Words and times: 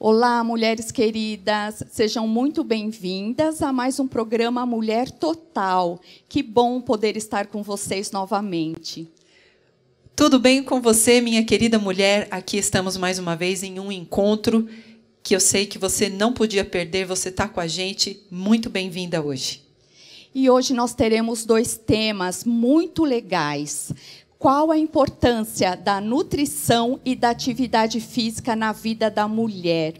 Olá, 0.00 0.44
mulheres 0.44 0.92
queridas, 0.92 1.82
sejam 1.90 2.28
muito 2.28 2.62
bem-vindas 2.62 3.60
a 3.62 3.72
mais 3.72 3.98
um 3.98 4.06
programa 4.06 4.64
Mulher 4.64 5.10
Total. 5.10 6.00
Que 6.28 6.40
bom 6.40 6.80
poder 6.80 7.16
estar 7.16 7.48
com 7.48 7.64
vocês 7.64 8.12
novamente. 8.12 9.10
Tudo 10.14 10.38
bem 10.38 10.62
com 10.62 10.80
você, 10.80 11.20
minha 11.20 11.44
querida 11.44 11.80
mulher? 11.80 12.28
Aqui 12.30 12.58
estamos 12.58 12.96
mais 12.96 13.18
uma 13.18 13.34
vez 13.34 13.64
em 13.64 13.80
um 13.80 13.90
encontro 13.90 14.68
que 15.20 15.34
eu 15.34 15.40
sei 15.40 15.66
que 15.66 15.78
você 15.78 16.08
não 16.08 16.32
podia 16.32 16.64
perder, 16.64 17.04
você 17.04 17.28
está 17.28 17.48
com 17.48 17.58
a 17.58 17.66
gente. 17.66 18.22
Muito 18.30 18.70
bem-vinda 18.70 19.20
hoje. 19.20 19.64
E 20.32 20.48
hoje 20.48 20.74
nós 20.74 20.94
teremos 20.94 21.44
dois 21.44 21.76
temas 21.76 22.44
muito 22.44 23.02
legais. 23.02 23.92
Qual 24.38 24.70
a 24.70 24.78
importância 24.78 25.74
da 25.74 26.00
nutrição 26.00 27.00
e 27.04 27.16
da 27.16 27.30
atividade 27.30 28.00
física 28.00 28.54
na 28.54 28.70
vida 28.70 29.10
da 29.10 29.26
mulher? 29.26 29.94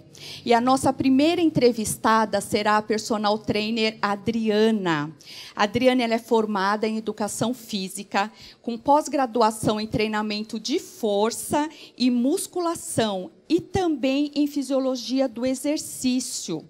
E 0.45 0.55
a 0.55 0.61
nossa 0.61 0.93
primeira 0.93 1.41
entrevistada 1.41 2.41
será 2.41 2.77
a 2.77 2.83
personal 2.83 3.37
trainer 3.37 3.99
Adriana. 4.01 5.13
A 5.57 5.65
Adriana 5.65 6.05
ela 6.05 6.15
é 6.15 6.21
formada 6.21 6.87
em 6.87 6.99
educação 6.99 7.53
física, 7.53 8.31
com 8.63 8.79
pós-graduação 8.79 9.81
em 9.81 9.89
treinamento 9.89 10.61
de 10.61 10.79
força 10.79 11.69
e 11.97 12.09
musculação 12.09 13.33
e 13.49 13.61
também 13.61 14.31
em 14.37 14.47
fisiologia 14.47 15.29
do 15.29 15.45
exercício 15.45 16.65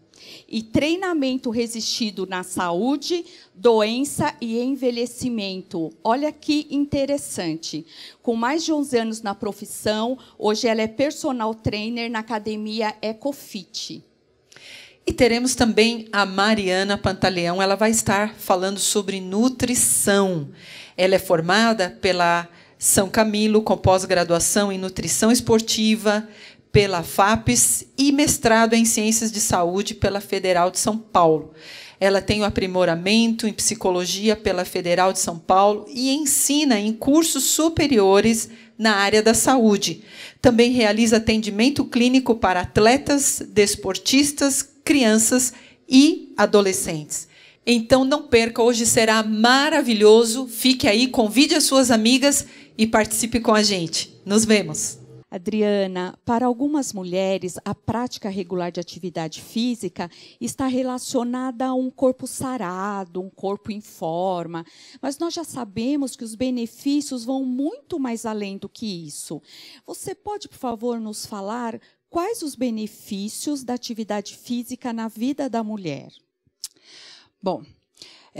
e 0.48 0.62
treinamento 0.62 1.50
resistido 1.50 2.26
na 2.26 2.42
saúde, 2.42 3.24
doença 3.54 4.34
e 4.40 4.58
envelhecimento. 4.58 5.92
Olha 6.02 6.32
que 6.32 6.66
interessante. 6.70 7.86
Com 8.22 8.34
mais 8.34 8.64
de 8.64 8.72
11 8.72 8.98
anos 8.98 9.22
na 9.22 9.34
profissão, 9.34 10.18
hoje 10.38 10.66
ela 10.66 10.82
é 10.82 10.86
personal 10.86 11.54
trainer 11.54 12.10
na 12.10 12.20
academia 12.20 12.94
Ecofit. 13.02 14.04
E 15.08 15.12
teremos 15.12 15.54
também 15.54 16.06
a 16.12 16.26
Mariana 16.26 16.98
Pantaleão, 16.98 17.62
ela 17.62 17.76
vai 17.76 17.90
estar 17.90 18.34
falando 18.34 18.78
sobre 18.78 19.22
nutrição. 19.22 20.50
Ela 20.98 21.14
é 21.14 21.18
formada 21.18 21.96
pela 22.02 22.46
São 22.78 23.08
Camilo, 23.08 23.62
com 23.62 23.74
pós-graduação 23.74 24.70
em 24.70 24.76
nutrição 24.76 25.32
esportiva, 25.32 26.28
pela 26.78 27.02
FAPES 27.02 27.86
e 27.98 28.12
mestrado 28.12 28.74
em 28.74 28.84
Ciências 28.84 29.32
de 29.32 29.40
Saúde 29.40 29.96
pela 29.96 30.20
Federal 30.20 30.70
de 30.70 30.78
São 30.78 30.96
Paulo. 30.96 31.50
Ela 31.98 32.22
tem 32.22 32.40
o 32.40 32.44
aprimoramento 32.44 33.48
em 33.48 33.52
psicologia 33.52 34.36
pela 34.36 34.64
Federal 34.64 35.12
de 35.12 35.18
São 35.18 35.40
Paulo 35.40 35.86
e 35.92 36.12
ensina 36.14 36.78
em 36.78 36.92
cursos 36.92 37.42
superiores 37.42 38.48
na 38.78 38.94
área 38.94 39.20
da 39.20 39.34
saúde. 39.34 40.04
Também 40.40 40.70
realiza 40.70 41.16
atendimento 41.16 41.84
clínico 41.84 42.36
para 42.36 42.60
atletas, 42.60 43.42
desportistas, 43.48 44.62
crianças 44.84 45.52
e 45.88 46.32
adolescentes. 46.36 47.26
Então 47.66 48.04
não 48.04 48.22
perca, 48.28 48.62
hoje 48.62 48.86
será 48.86 49.24
maravilhoso. 49.24 50.46
Fique 50.46 50.86
aí, 50.86 51.08
convide 51.08 51.56
as 51.56 51.64
suas 51.64 51.90
amigas 51.90 52.46
e 52.78 52.86
participe 52.86 53.40
com 53.40 53.52
a 53.52 53.64
gente. 53.64 54.14
Nos 54.24 54.44
vemos. 54.44 54.97
Adriana, 55.30 56.18
para 56.24 56.46
algumas 56.46 56.92
mulheres, 56.92 57.58
a 57.62 57.74
prática 57.74 58.30
regular 58.30 58.72
de 58.72 58.80
atividade 58.80 59.42
física 59.42 60.10
está 60.40 60.66
relacionada 60.66 61.66
a 61.66 61.74
um 61.74 61.90
corpo 61.90 62.26
sarado, 62.26 63.20
um 63.20 63.28
corpo 63.28 63.70
em 63.70 63.80
forma, 63.80 64.64
mas 65.02 65.18
nós 65.18 65.34
já 65.34 65.44
sabemos 65.44 66.16
que 66.16 66.24
os 66.24 66.34
benefícios 66.34 67.24
vão 67.24 67.44
muito 67.44 67.98
mais 68.00 68.24
além 68.24 68.56
do 68.56 68.68
que 68.68 68.86
isso. 69.06 69.42
Você 69.86 70.14
pode, 70.14 70.48
por 70.48 70.56
favor, 70.56 70.98
nos 70.98 71.26
falar 71.26 71.78
quais 72.08 72.42
os 72.42 72.54
benefícios 72.54 73.62
da 73.62 73.74
atividade 73.74 74.34
física 74.34 74.94
na 74.94 75.08
vida 75.08 75.50
da 75.50 75.62
mulher? 75.62 76.10
Bom, 77.42 77.62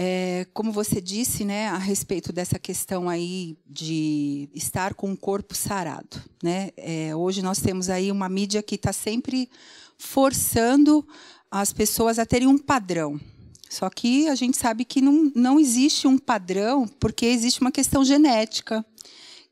é, 0.00 0.46
como 0.54 0.70
você 0.70 1.00
disse, 1.00 1.44
né, 1.44 1.66
a 1.66 1.76
respeito 1.76 2.32
dessa 2.32 2.56
questão 2.56 3.08
aí 3.08 3.58
de 3.66 4.48
estar 4.54 4.94
com 4.94 5.10
o 5.10 5.16
corpo 5.16 5.56
sarado, 5.56 6.22
né? 6.40 6.70
É, 6.76 7.16
hoje 7.16 7.42
nós 7.42 7.60
temos 7.60 7.90
aí 7.90 8.12
uma 8.12 8.28
mídia 8.28 8.62
que 8.62 8.76
está 8.76 8.92
sempre 8.92 9.50
forçando 9.98 11.04
as 11.50 11.72
pessoas 11.72 12.20
a 12.20 12.24
terem 12.24 12.46
um 12.46 12.56
padrão. 12.56 13.20
Só 13.68 13.90
que 13.90 14.28
a 14.28 14.36
gente 14.36 14.56
sabe 14.56 14.84
que 14.84 15.00
não, 15.00 15.32
não 15.34 15.58
existe 15.58 16.06
um 16.06 16.16
padrão, 16.16 16.86
porque 16.86 17.26
existe 17.26 17.60
uma 17.60 17.72
questão 17.72 18.04
genética, 18.04 18.86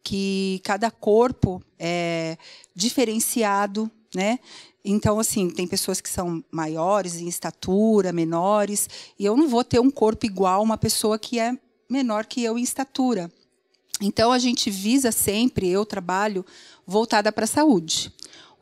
que 0.05 0.61
cada 0.63 0.93
corpo 0.93 1.61
é 1.77 2.39
diferenciado, 2.73 3.91
né? 4.15 4.39
Então, 4.89 5.19
assim, 5.19 5.51
tem 5.51 5.67
pessoas 5.67 6.01
que 6.01 6.09
são 6.09 6.45
maiores 6.49 7.17
em 7.17 7.27
estatura, 7.27 8.13
menores, 8.13 8.89
e 9.19 9.25
eu 9.25 9.37
não 9.37 9.49
vou 9.49 9.65
ter 9.65 9.81
um 9.81 9.91
corpo 9.91 10.25
igual 10.25 10.61
a 10.61 10.63
uma 10.63 10.79
pessoa 10.79 11.19
que 11.19 11.41
é 11.41 11.59
menor 11.91 12.25
que 12.25 12.45
eu 12.45 12.57
em 12.57 12.63
estatura. 12.63 13.29
Então, 14.01 14.31
a 14.31 14.39
gente 14.39 14.71
visa 14.71 15.11
sempre, 15.11 15.69
eu 15.69 15.85
trabalho 15.85 16.47
voltada 16.87 17.33
para 17.33 17.43
a 17.43 17.49
saúde. 17.49 18.13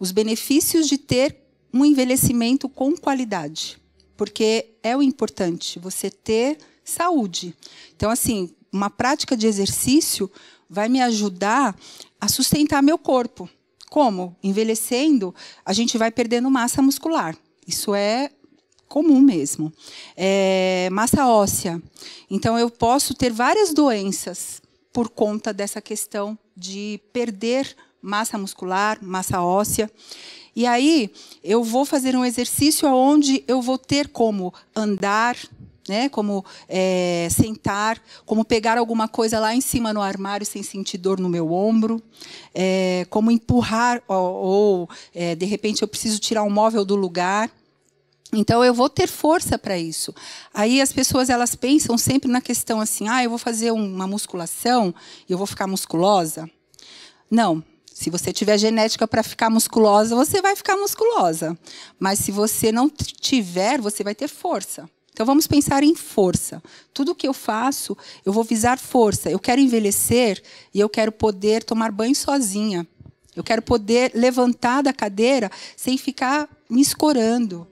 Os 0.00 0.12
benefícios 0.12 0.88
de 0.88 0.96
ter 0.96 1.36
um 1.70 1.84
envelhecimento 1.84 2.70
com 2.70 2.96
qualidade. 2.96 3.78
Porque 4.16 4.76
é 4.82 4.96
o 4.96 5.02
importante, 5.02 5.78
você 5.78 6.10
ter 6.10 6.56
saúde. 6.82 7.54
Então, 7.94 8.10
assim, 8.10 8.48
uma 8.72 8.88
prática 8.88 9.36
de 9.36 9.46
exercício 9.46 10.30
vai 10.70 10.88
me 10.88 11.02
ajudar 11.02 11.76
a 12.18 12.28
sustentar 12.28 12.82
meu 12.82 12.96
corpo. 12.96 13.46
Como? 13.94 14.36
Envelhecendo, 14.42 15.32
a 15.64 15.72
gente 15.72 15.96
vai 15.96 16.10
perdendo 16.10 16.50
massa 16.50 16.82
muscular. 16.82 17.36
Isso 17.64 17.94
é 17.94 18.28
comum 18.88 19.20
mesmo. 19.20 19.72
É, 20.16 20.88
massa 20.90 21.28
óssea. 21.28 21.80
Então, 22.28 22.58
eu 22.58 22.68
posso 22.68 23.14
ter 23.14 23.32
várias 23.32 23.72
doenças 23.72 24.60
por 24.92 25.08
conta 25.08 25.52
dessa 25.52 25.80
questão 25.80 26.36
de 26.56 27.00
perder 27.12 27.72
massa 28.02 28.36
muscular, 28.36 28.98
massa 29.00 29.40
óssea. 29.40 29.88
E 30.56 30.66
aí, 30.66 31.08
eu 31.44 31.62
vou 31.62 31.84
fazer 31.84 32.16
um 32.16 32.24
exercício 32.24 32.88
onde 32.88 33.44
eu 33.46 33.62
vou 33.62 33.78
ter 33.78 34.08
como 34.08 34.52
andar, 34.74 35.36
né? 35.88 36.08
Como 36.08 36.44
é, 36.68 37.28
sentar, 37.30 38.00
como 38.24 38.44
pegar 38.44 38.78
alguma 38.78 39.08
coisa 39.08 39.38
lá 39.38 39.54
em 39.54 39.60
cima 39.60 39.92
no 39.92 40.00
armário 40.00 40.46
sem 40.46 40.62
sentir 40.62 40.98
dor 40.98 41.20
no 41.20 41.28
meu 41.28 41.52
ombro, 41.52 42.02
é, 42.54 43.06
como 43.10 43.30
empurrar 43.30 44.02
ou, 44.08 44.16
ou 44.16 44.90
é, 45.14 45.34
de 45.34 45.46
repente 45.46 45.82
eu 45.82 45.88
preciso 45.88 46.18
tirar 46.18 46.42
um 46.42 46.50
móvel 46.50 46.84
do 46.84 46.96
lugar. 46.96 47.50
Então 48.32 48.64
eu 48.64 48.74
vou 48.74 48.88
ter 48.88 49.06
força 49.06 49.56
para 49.56 49.78
isso. 49.78 50.12
Aí 50.52 50.80
as 50.80 50.92
pessoas 50.92 51.30
elas 51.30 51.54
pensam 51.54 51.96
sempre 51.96 52.30
na 52.30 52.40
questão 52.40 52.80
assim, 52.80 53.08
ah, 53.08 53.22
eu 53.22 53.30
vou 53.30 53.38
fazer 53.38 53.70
uma 53.70 54.06
musculação 54.06 54.92
e 55.28 55.32
eu 55.32 55.38
vou 55.38 55.46
ficar 55.46 55.66
musculosa. 55.66 56.50
Não, 57.30 57.62
se 57.92 58.10
você 58.10 58.32
tiver 58.32 58.58
genética 58.58 59.06
para 59.06 59.22
ficar 59.22 59.48
musculosa, 59.48 60.16
você 60.16 60.42
vai 60.42 60.56
ficar 60.56 60.76
musculosa. 60.76 61.56
Mas 61.96 62.18
se 62.18 62.32
você 62.32 62.72
não 62.72 62.90
tiver, 62.90 63.80
você 63.80 64.02
vai 64.02 64.16
ter 64.16 64.26
força. 64.26 64.90
Então 65.14 65.24
vamos 65.24 65.46
pensar 65.46 65.84
em 65.84 65.94
força. 65.94 66.60
Tudo 66.92 67.14
que 67.14 67.26
eu 67.26 67.32
faço, 67.32 67.96
eu 68.26 68.32
vou 68.32 68.42
visar 68.42 68.80
força. 68.80 69.30
Eu 69.30 69.38
quero 69.38 69.60
envelhecer 69.60 70.42
e 70.74 70.80
eu 70.80 70.88
quero 70.88 71.12
poder 71.12 71.62
tomar 71.62 71.92
banho 71.92 72.16
sozinha. 72.16 72.84
Eu 73.34 73.44
quero 73.44 73.62
poder 73.62 74.10
levantar 74.12 74.82
da 74.82 74.92
cadeira 74.92 75.50
sem 75.76 75.96
ficar 75.96 76.48
me 76.68 76.82
escorando. 76.82 77.64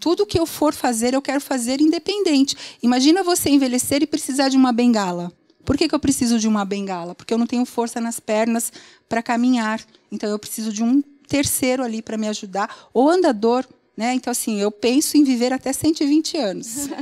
Tudo 0.00 0.26
que 0.26 0.38
eu 0.38 0.44
for 0.46 0.74
fazer, 0.74 1.14
eu 1.14 1.22
quero 1.22 1.40
fazer 1.40 1.80
independente. 1.80 2.56
Imagina 2.82 3.22
você 3.22 3.50
envelhecer 3.50 4.02
e 4.02 4.06
precisar 4.06 4.48
de 4.48 4.56
uma 4.56 4.72
bengala. 4.72 5.32
Por 5.64 5.76
que, 5.76 5.88
que 5.88 5.94
eu 5.94 6.00
preciso 6.00 6.40
de 6.40 6.48
uma 6.48 6.64
bengala? 6.64 7.14
Porque 7.14 7.32
eu 7.32 7.38
não 7.38 7.46
tenho 7.46 7.64
força 7.64 8.00
nas 8.00 8.18
pernas 8.18 8.72
para 9.08 9.22
caminhar. 9.22 9.80
Então 10.10 10.28
eu 10.28 10.40
preciso 10.40 10.72
de 10.72 10.82
um 10.82 11.00
terceiro 11.28 11.84
ali 11.84 12.02
para 12.02 12.18
me 12.18 12.26
ajudar, 12.26 12.88
ou 12.92 13.08
andador 13.08 13.64
né? 14.00 14.14
Então, 14.14 14.30
assim, 14.30 14.58
eu 14.58 14.70
penso 14.70 15.18
em 15.18 15.22
viver 15.22 15.52
até 15.52 15.74
120 15.74 16.38
anos. 16.38 16.88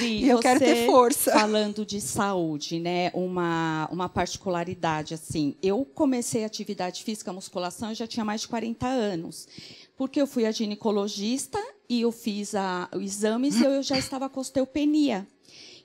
E 0.00 0.26
eu 0.26 0.38
quero 0.38 0.58
ter 0.58 0.86
força. 0.86 1.32
Falando 1.32 1.84
de 1.84 2.00
saúde, 2.00 2.80
né? 2.80 3.10
Uma, 3.12 3.86
uma 3.92 4.08
particularidade, 4.08 5.12
assim. 5.12 5.54
Eu 5.62 5.84
comecei 5.84 6.46
atividade 6.46 7.04
física, 7.04 7.30
musculação, 7.30 7.90
eu 7.90 7.94
já 7.94 8.06
tinha 8.06 8.24
mais 8.24 8.40
de 8.40 8.48
40 8.48 8.86
anos. 8.86 9.46
Porque 9.94 10.18
eu 10.18 10.26
fui 10.26 10.46
a 10.46 10.50
ginecologista 10.50 11.62
e 11.90 12.00
eu 12.00 12.10
fiz 12.10 12.54
a, 12.54 12.88
o 12.94 13.00
exame 13.00 13.50
e 13.50 13.62
eu 13.62 13.82
já 13.82 13.98
estava 13.98 14.30
com 14.30 14.40
osteopenia. 14.40 15.26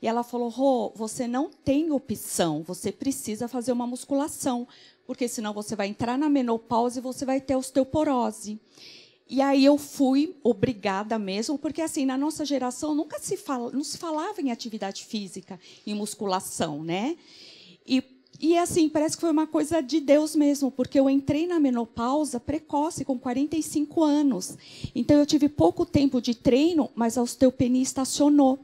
E 0.01 0.07
ela 0.07 0.23
falou: 0.23 0.47
Rô, 0.47 0.93
você 0.95 1.27
não 1.27 1.49
tem 1.49 1.91
opção, 1.91 2.63
você 2.63 2.93
precisa 2.93 3.49
fazer 3.49 3.73
uma 3.73 3.85
musculação, 3.85 4.65
porque 5.05 5.27
senão 5.27 5.53
você 5.53 5.75
vai 5.75 5.87
entrar 5.87 6.17
na 6.17 6.29
menopausa 6.29 6.99
e 6.99 7.01
você 7.01 7.25
vai 7.25 7.41
ter 7.41 7.57
osteoporose. 7.57 8.57
E 9.29 9.41
aí 9.41 9.65
eu 9.65 9.77
fui 9.77 10.35
obrigada 10.43 11.19
mesmo, 11.19 11.57
porque 11.57 11.81
assim, 11.81 12.05
na 12.05 12.17
nossa 12.17 12.45
geração 12.45 12.95
nunca 12.95 13.19
se 13.19 13.35
fala, 13.35 13.71
não 13.71 13.83
se 13.83 13.97
falava 13.97 14.41
em 14.41 14.51
atividade 14.51 15.03
física, 15.05 15.59
em 15.85 15.93
musculação, 15.93 16.83
né? 16.83 17.17
E 17.85 18.01
e 18.39 18.55
assim, 18.55 18.87
parece 18.87 19.17
que 19.17 19.21
foi 19.21 19.31
uma 19.31 19.47
coisa 19.47 19.81
de 19.81 19.99
Deus 19.99 20.35
mesmo, 20.35 20.69
porque 20.69 20.99
eu 20.99 21.09
entrei 21.09 21.47
na 21.47 21.59
menopausa 21.59 22.39
precoce, 22.39 23.03
com 23.03 23.17
45 23.17 24.03
anos. 24.03 24.55
Então 24.93 25.17
eu 25.17 25.25
tive 25.25 25.49
pouco 25.49 25.83
tempo 25.83 26.21
de 26.21 26.35
treino, 26.35 26.87
mas 26.93 27.17
a 27.17 27.23
osteopenia 27.23 27.81
estacionou. 27.81 28.59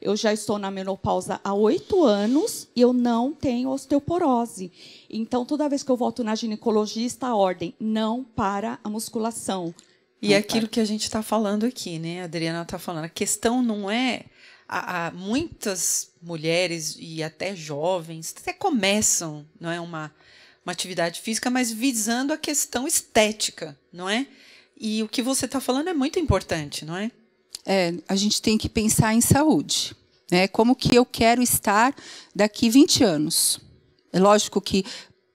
Eu 0.00 0.16
já 0.16 0.32
estou 0.32 0.58
na 0.58 0.70
menopausa 0.70 1.40
há 1.44 1.52
oito 1.52 2.04
anos 2.04 2.68
e 2.74 2.80
eu 2.80 2.94
não 2.94 3.32
tenho 3.32 3.68
osteoporose. 3.68 4.72
Então, 5.10 5.44
toda 5.44 5.68
vez 5.68 5.82
que 5.82 5.90
eu 5.90 5.96
volto 5.96 6.24
na 6.24 6.34
ginecologista, 6.34 7.26
a 7.26 7.36
ordem 7.36 7.74
não 7.78 8.24
para 8.24 8.78
a 8.82 8.88
musculação. 8.88 9.74
E 10.20 10.34
aquilo 10.34 10.68
que 10.68 10.80
a 10.80 10.84
gente 10.84 11.04
está 11.04 11.22
falando 11.22 11.64
aqui, 11.64 11.98
né? 11.98 12.22
A 12.22 12.24
Adriana 12.24 12.62
está 12.62 12.78
falando. 12.78 13.04
A 13.04 13.08
questão 13.08 13.62
não 13.62 13.90
é. 13.90 14.24
Há, 14.68 15.10
muitas 15.14 16.10
mulheres 16.20 16.94
e 16.98 17.22
até 17.22 17.56
jovens 17.56 18.34
até 18.38 18.52
começam, 18.52 19.46
não 19.58 19.70
é 19.70 19.80
uma, 19.80 20.14
uma 20.62 20.72
atividade 20.72 21.22
física, 21.22 21.48
mas 21.48 21.72
visando 21.72 22.34
a 22.34 22.36
questão 22.36 22.86
estética, 22.86 23.78
não 23.90 24.06
é? 24.06 24.26
E 24.78 25.02
o 25.02 25.08
que 25.08 25.22
você 25.22 25.46
está 25.46 25.58
falando 25.58 25.88
é 25.88 25.94
muito 25.94 26.18
importante, 26.18 26.84
não 26.84 26.94
é? 26.94 27.10
É, 27.64 27.94
a 28.06 28.14
gente 28.14 28.42
tem 28.42 28.58
que 28.58 28.68
pensar 28.68 29.14
em 29.14 29.22
saúde, 29.22 29.96
né? 30.30 30.46
Como 30.46 30.76
que 30.76 30.94
eu 30.94 31.06
quero 31.06 31.40
estar 31.40 31.96
daqui 32.34 32.68
20 32.68 33.04
anos? 33.04 33.58
É 34.12 34.18
lógico 34.18 34.60
que 34.60 34.84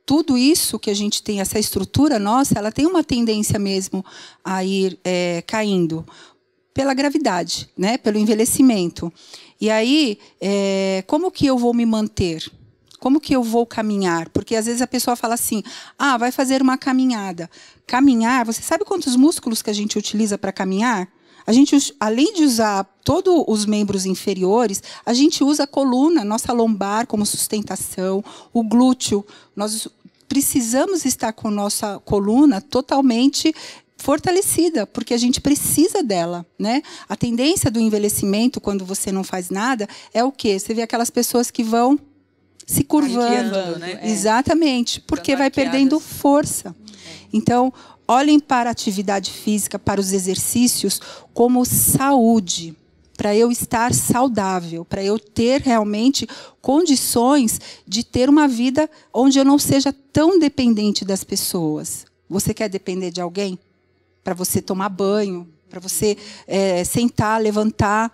tudo 0.06 0.38
isso 0.38 0.78
que 0.78 0.90
a 0.90 0.94
gente 0.94 1.24
tem, 1.24 1.40
essa 1.40 1.58
estrutura 1.58 2.20
nossa, 2.20 2.58
ela 2.58 2.72
tem 2.72 2.86
uma 2.86 3.04
tendência 3.04 3.58
mesmo 3.58 4.04
a 4.44 4.64
ir 4.64 5.00
é, 5.04 5.44
caindo 5.48 6.06
pela 6.74 6.94
gravidade, 6.94 7.70
né? 7.78 7.98
pelo 7.98 8.18
envelhecimento. 8.18 9.12
E 9.62 9.70
aí, 9.70 10.18
é, 10.42 11.04
como 11.08 11.32
que 11.32 11.46
eu 11.46 11.58
vou 11.58 11.74
me 11.74 11.86
manter? 11.86 12.52
Como 13.00 13.20
que 13.20 13.36
eu 13.36 13.44
vou 13.44 13.66
caminhar? 13.66 14.30
Porque 14.30 14.56
às 14.56 14.66
vezes 14.66 14.82
a 14.82 14.88
pessoa 14.88 15.16
fala 15.16 15.34
assim: 15.34 15.62
ah, 16.00 16.18
vai 16.18 16.32
fazer 16.32 16.62
uma 16.62 16.78
caminhada. 16.78 17.50
Caminhar, 17.86 18.46
você 18.46 18.62
sabe 18.62 18.86
quantos 18.86 19.16
músculos 19.16 19.62
que 19.62 19.70
a 19.70 19.74
gente 19.74 19.98
utiliza 19.98 20.38
para 20.38 20.54
caminhar? 20.54 21.10
A 21.46 21.52
gente, 21.52 21.94
além 22.00 22.34
de 22.34 22.44
usar 22.44 22.84
todos 23.04 23.44
os 23.48 23.66
membros 23.66 24.06
inferiores, 24.06 24.82
a 25.06 25.14
gente 25.14 25.44
usa 25.44 25.64
a 25.64 25.68
coluna, 25.68 26.24
nossa 26.24 26.54
lombar 26.54 27.06
como 27.08 27.26
sustentação, 27.26 28.24
o 28.54 28.64
glúteo. 28.64 29.26
Nós 29.56 29.88
precisamos 30.28 31.06
estar 31.06 31.34
com 31.34 31.52
nossa 31.52 32.00
coluna 32.00 32.62
totalmente 32.62 33.54
fortalecida, 33.98 34.86
porque 34.86 35.14
a 35.14 35.18
gente 35.18 35.40
precisa 35.40 36.04
dela, 36.04 36.46
né? 36.60 36.82
A 37.08 37.16
tendência 37.16 37.72
do 37.72 37.80
envelhecimento 37.80 38.60
quando 38.60 38.84
você 38.84 39.12
não 39.12 39.24
faz 39.24 39.50
nada 39.50 39.88
é 40.14 40.24
o 40.24 40.32
quê? 40.32 40.60
Você 40.60 40.74
vê 40.74 40.82
aquelas 40.82 41.10
pessoas 41.10 41.50
que 41.50 41.64
vão 41.64 41.98
se 42.66 42.84
curvando, 42.84 43.80
né? 43.80 44.02
Exatamente, 44.04 45.00
porque 45.02 45.36
vai 45.36 45.50
perdendo 45.50 46.00
força. 46.00 46.76
Então, 47.32 47.74
olhem 48.08 48.40
para 48.40 48.70
a 48.70 48.72
atividade 48.72 49.32
física, 49.32 49.80
para 49.80 50.00
os 50.00 50.12
exercícios, 50.12 51.00
como 51.34 51.66
saúde, 51.66 52.76
para 53.16 53.36
eu 53.36 53.52
estar 53.52 53.94
saudável, 53.94 54.84
para 54.84 55.04
eu 55.04 55.20
ter 55.20 55.62
realmente 55.62 56.28
condições 56.62 57.60
de 57.88 58.04
ter 58.04 58.30
uma 58.30 58.48
vida 58.48 58.90
onde 59.14 59.40
eu 59.40 59.46
não 59.46 59.60
seja 59.60 59.94
tão 60.12 60.40
dependente 60.40 61.06
das 61.06 61.24
pessoas. 61.24 62.06
Você 62.30 62.54
quer 62.54 62.70
depender 62.70 63.12
de 63.12 63.22
alguém? 63.22 63.60
Para 64.24 64.34
você 64.34 64.62
tomar 64.62 64.90
banho, 64.90 65.48
para 65.70 65.80
você 65.80 66.18
é, 66.48 66.84
sentar, 66.84 67.42
levantar. 67.42 68.12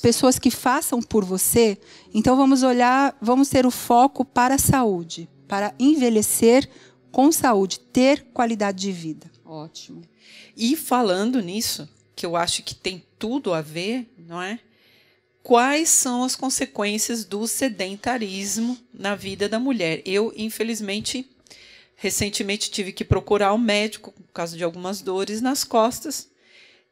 Pessoas 0.00 0.38
que 0.38 0.50
façam 0.50 1.02
por 1.02 1.24
você. 1.24 1.76
Então 2.12 2.36
vamos 2.36 2.62
olhar, 2.62 3.16
vamos 3.20 3.48
ter 3.48 3.66
o 3.66 3.70
foco 3.70 4.24
para 4.24 4.54
a 4.54 4.58
saúde, 4.58 5.28
para 5.48 5.74
envelhecer 5.78 6.68
com 7.14 7.30
saúde, 7.30 7.78
ter 7.78 8.24
qualidade 8.34 8.80
de 8.80 8.90
vida. 8.90 9.30
Ótimo. 9.44 10.02
E 10.56 10.74
falando 10.74 11.40
nisso, 11.40 11.88
que 12.16 12.26
eu 12.26 12.34
acho 12.34 12.64
que 12.64 12.74
tem 12.74 13.04
tudo 13.16 13.54
a 13.54 13.60
ver, 13.60 14.12
não 14.18 14.42
é? 14.42 14.58
Quais 15.40 15.90
são 15.90 16.24
as 16.24 16.34
consequências 16.34 17.24
do 17.24 17.46
sedentarismo 17.46 18.76
na 18.92 19.14
vida 19.14 19.48
da 19.48 19.60
mulher? 19.60 20.02
Eu, 20.04 20.32
infelizmente, 20.36 21.30
recentemente 21.94 22.68
tive 22.68 22.92
que 22.92 23.04
procurar 23.04 23.54
um 23.54 23.58
médico 23.58 24.10
por 24.10 24.32
causa 24.32 24.56
de 24.56 24.64
algumas 24.64 25.00
dores 25.00 25.40
nas 25.40 25.62
costas. 25.62 26.28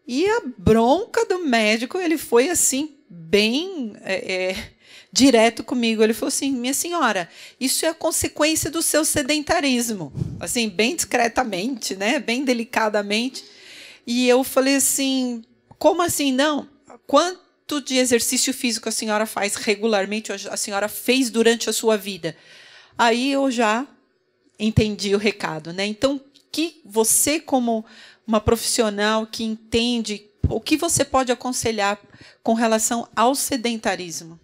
E 0.07 0.25
a 0.25 0.43
bronca 0.57 1.27
do 1.27 1.41
médico, 1.41 1.99
ele 1.99 2.17
foi 2.17 2.49
assim, 2.49 2.95
bem 3.11 3.95
é, 4.03 4.51
é, 4.51 4.73
direto 5.13 5.63
comigo. 5.63 6.03
Ele 6.03 6.15
falou 6.15 6.29
assim: 6.29 6.51
minha 6.51 6.73
senhora, 6.73 7.29
isso 7.61 7.85
é 7.85 7.89
a 7.89 7.95
consequência 7.95 8.71
do 8.71 8.83
seu 8.83 9.05
sedentarismo. 9.05 10.13
Assim, 10.41 10.69
bem 10.69 10.97
discretamente, 10.97 11.95
né? 11.95 12.19
bem 12.19 12.45
delicadamente. 12.45 13.45
E 14.07 14.27
eu 14.29 14.43
falei 14.43 14.77
assim: 14.77 15.45
como 15.79 16.01
assim? 16.03 16.33
Não. 16.33 16.69
Quanto 17.07 17.81
de 17.81 17.97
exercício 17.97 18.55
físico 18.55 18.89
a 18.89 18.93
senhora 18.93 19.27
faz 19.27 19.57
regularmente, 19.57 20.33
a 20.33 20.57
senhora 20.57 20.89
fez 20.89 21.29
durante 21.29 21.69
a 21.69 21.73
sua 21.73 21.97
vida? 21.97 22.37
Aí 22.97 23.33
eu 23.33 23.51
já 23.51 23.87
entendi 24.59 25.15
o 25.15 25.19
recado. 25.19 25.73
Né? 25.73 25.87
Então, 25.87 26.21
que 26.51 26.81
você, 26.85 27.41
como 27.41 27.85
uma 28.27 28.41
profissional 28.41 29.27
que 29.27 29.43
entende, 29.43 30.27
o 30.49 30.61
que 30.61 30.77
você 30.77 31.05
pode 31.05 31.33
aconselhar 31.33 31.99
com 32.43 32.55
relação 32.55 33.09
ao 33.17 33.35
sedentarismo? 33.35 34.39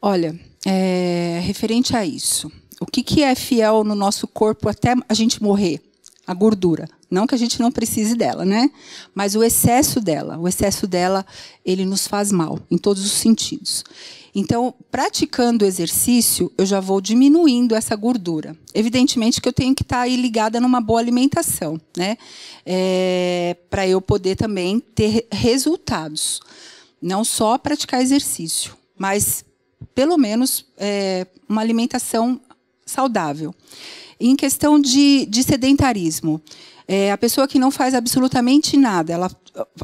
Olha, 0.00 0.38
é, 0.64 1.40
referente 1.42 1.96
a 1.96 2.04
isso, 2.04 2.50
o 2.80 2.86
que, 2.86 3.02
que 3.02 3.22
é 3.22 3.34
fiel 3.34 3.82
no 3.82 3.94
nosso 3.94 4.28
corpo 4.28 4.68
até 4.68 4.94
a 5.08 5.14
gente 5.14 5.42
morrer? 5.42 5.80
A 6.26 6.34
gordura. 6.34 6.88
Não 7.10 7.26
que 7.26 7.34
a 7.34 7.38
gente 7.38 7.58
não 7.58 7.72
precise 7.72 8.14
dela, 8.14 8.44
né? 8.44 8.70
Mas 9.14 9.34
o 9.34 9.42
excesso 9.42 9.98
dela, 9.98 10.38
o 10.38 10.46
excesso 10.46 10.86
dela, 10.86 11.24
ele 11.64 11.86
nos 11.86 12.06
faz 12.06 12.30
mal 12.30 12.60
em 12.70 12.76
todos 12.76 13.04
os 13.04 13.12
sentidos. 13.12 13.82
Então, 14.34 14.74
praticando 14.90 15.64
o 15.64 15.68
exercício, 15.68 16.52
eu 16.56 16.66
já 16.66 16.80
vou 16.80 17.00
diminuindo 17.00 17.74
essa 17.74 17.96
gordura. 17.96 18.54
Evidentemente 18.74 19.40
que 19.40 19.48
eu 19.48 19.52
tenho 19.52 19.74
que 19.74 19.82
estar 19.82 20.02
aí 20.02 20.16
ligada 20.16 20.60
numa 20.60 20.82
boa 20.82 21.00
alimentação, 21.00 21.80
né? 21.96 22.18
É, 22.64 23.56
Para 23.70 23.88
eu 23.88 24.00
poder 24.00 24.36
também 24.36 24.78
ter 24.78 25.26
resultados. 25.32 26.40
Não 27.00 27.24
só 27.24 27.56
praticar 27.56 28.02
exercício, 28.02 28.76
mas 28.96 29.44
pelo 29.94 30.16
menos 30.16 30.66
é, 30.76 31.26
uma 31.48 31.60
alimentação 31.60 32.40
saudável. 32.84 33.54
em 34.20 34.34
questão 34.34 34.80
de, 34.80 35.26
de 35.26 35.42
sedentarismo, 35.42 36.40
é, 36.88 37.12
a 37.12 37.18
pessoa 37.18 37.46
que 37.46 37.58
não 37.58 37.70
faz 37.70 37.94
absolutamente 37.94 38.76
nada, 38.76 39.12
ela, 39.12 39.30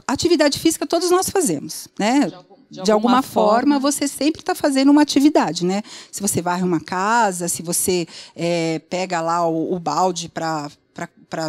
atividade 0.07 0.59
física 0.59 0.87
todos 0.87 1.11
nós 1.11 1.29
fazemos, 1.29 1.87
né? 1.99 2.33
De, 2.71 2.83
de 2.83 2.91
alguma, 2.91 3.19
alguma 3.19 3.23
forma, 3.23 3.75
forma, 3.75 3.79
você 3.79 4.09
sempre 4.09 4.41
está 4.41 4.55
fazendo 4.55 4.91
uma 4.91 5.03
atividade, 5.03 5.65
né? 5.65 5.83
Se 6.11 6.21
você 6.21 6.41
varre 6.41 6.63
uma 6.63 6.81
casa, 6.81 7.47
se 7.47 7.63
você 7.63 8.07
é, 8.35 8.81
pega 8.91 9.21
lá 9.21 9.47
o, 9.47 9.75
o 9.75 9.79
balde 9.79 10.29
para 10.29 10.71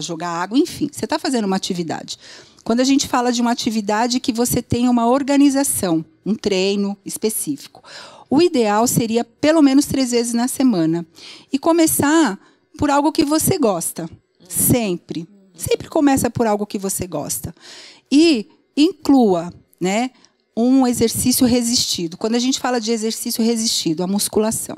jogar 0.01 0.29
água, 0.29 0.59
enfim, 0.59 0.89
você 0.91 1.05
está 1.05 1.17
fazendo 1.17 1.45
uma 1.45 1.55
atividade. 1.55 2.19
Quando 2.63 2.81
a 2.81 2.83
gente 2.83 3.07
fala 3.07 3.31
de 3.31 3.41
uma 3.41 3.51
atividade 3.51 4.19
que 4.19 4.33
você 4.33 4.61
tem 4.61 4.89
uma 4.89 5.07
organização, 5.07 6.03
um 6.25 6.35
treino 6.35 6.97
específico. 7.05 7.83
O 8.29 8.41
ideal 8.41 8.88
seria 8.88 9.24
pelo 9.24 9.62
menos 9.62 9.86
três 9.86 10.12
vezes 10.12 10.34
na 10.34 10.48
semana. 10.48 11.05
E 11.51 11.60
começar 11.60 12.39
por 12.77 12.89
algo 12.89 13.12
que 13.12 13.24
você 13.24 13.58
gosta. 13.58 14.10
Sempre. 14.48 15.27
Sempre 15.55 15.88
começa 15.88 16.29
por 16.29 16.48
algo 16.48 16.65
que 16.65 16.77
você 16.77 17.08
gosta. 17.08 17.53
E 18.12 18.50
inclua 18.75 19.53
né, 19.79 20.12
um 20.55 20.86
exercício 20.86 21.46
resistido. 21.46 22.17
Quando 22.17 22.36
a 22.36 22.39
gente 22.39 22.60
fala 22.60 22.79
de 22.79 22.91
exercício 22.91 23.44
resistido, 23.44 24.03
a 24.03 24.08
musculação. 24.08 24.77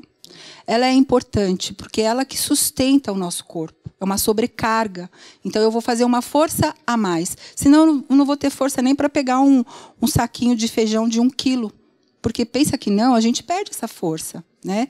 Ela 0.65 0.85
é 0.87 0.93
importante 0.93 1.73
porque 1.73 2.01
é 2.01 2.05
ela 2.05 2.25
que 2.25 2.37
sustenta 2.37 3.11
o 3.11 3.17
nosso 3.17 3.45
corpo. 3.45 3.89
É 3.99 4.05
uma 4.05 4.17
sobrecarga. 4.17 5.09
Então 5.43 5.61
eu 5.61 5.71
vou 5.71 5.81
fazer 5.81 6.03
uma 6.03 6.21
força 6.21 6.75
a 6.85 6.95
mais. 6.95 7.35
Senão 7.55 8.03
eu 8.09 8.15
não 8.15 8.25
vou 8.25 8.37
ter 8.37 8.49
força 8.49 8.81
nem 8.81 8.93
para 8.93 9.09
pegar 9.09 9.39
um, 9.39 9.63
um 10.01 10.07
saquinho 10.07 10.55
de 10.55 10.67
feijão 10.67 11.07
de 11.07 11.19
um 11.19 11.29
quilo. 11.29 11.71
Porque 12.21 12.45
pensa 12.45 12.77
que 12.77 12.89
não, 12.89 13.15
a 13.15 13.21
gente 13.21 13.43
perde 13.43 13.71
essa 13.71 13.87
força. 13.87 14.43
Né? 14.63 14.87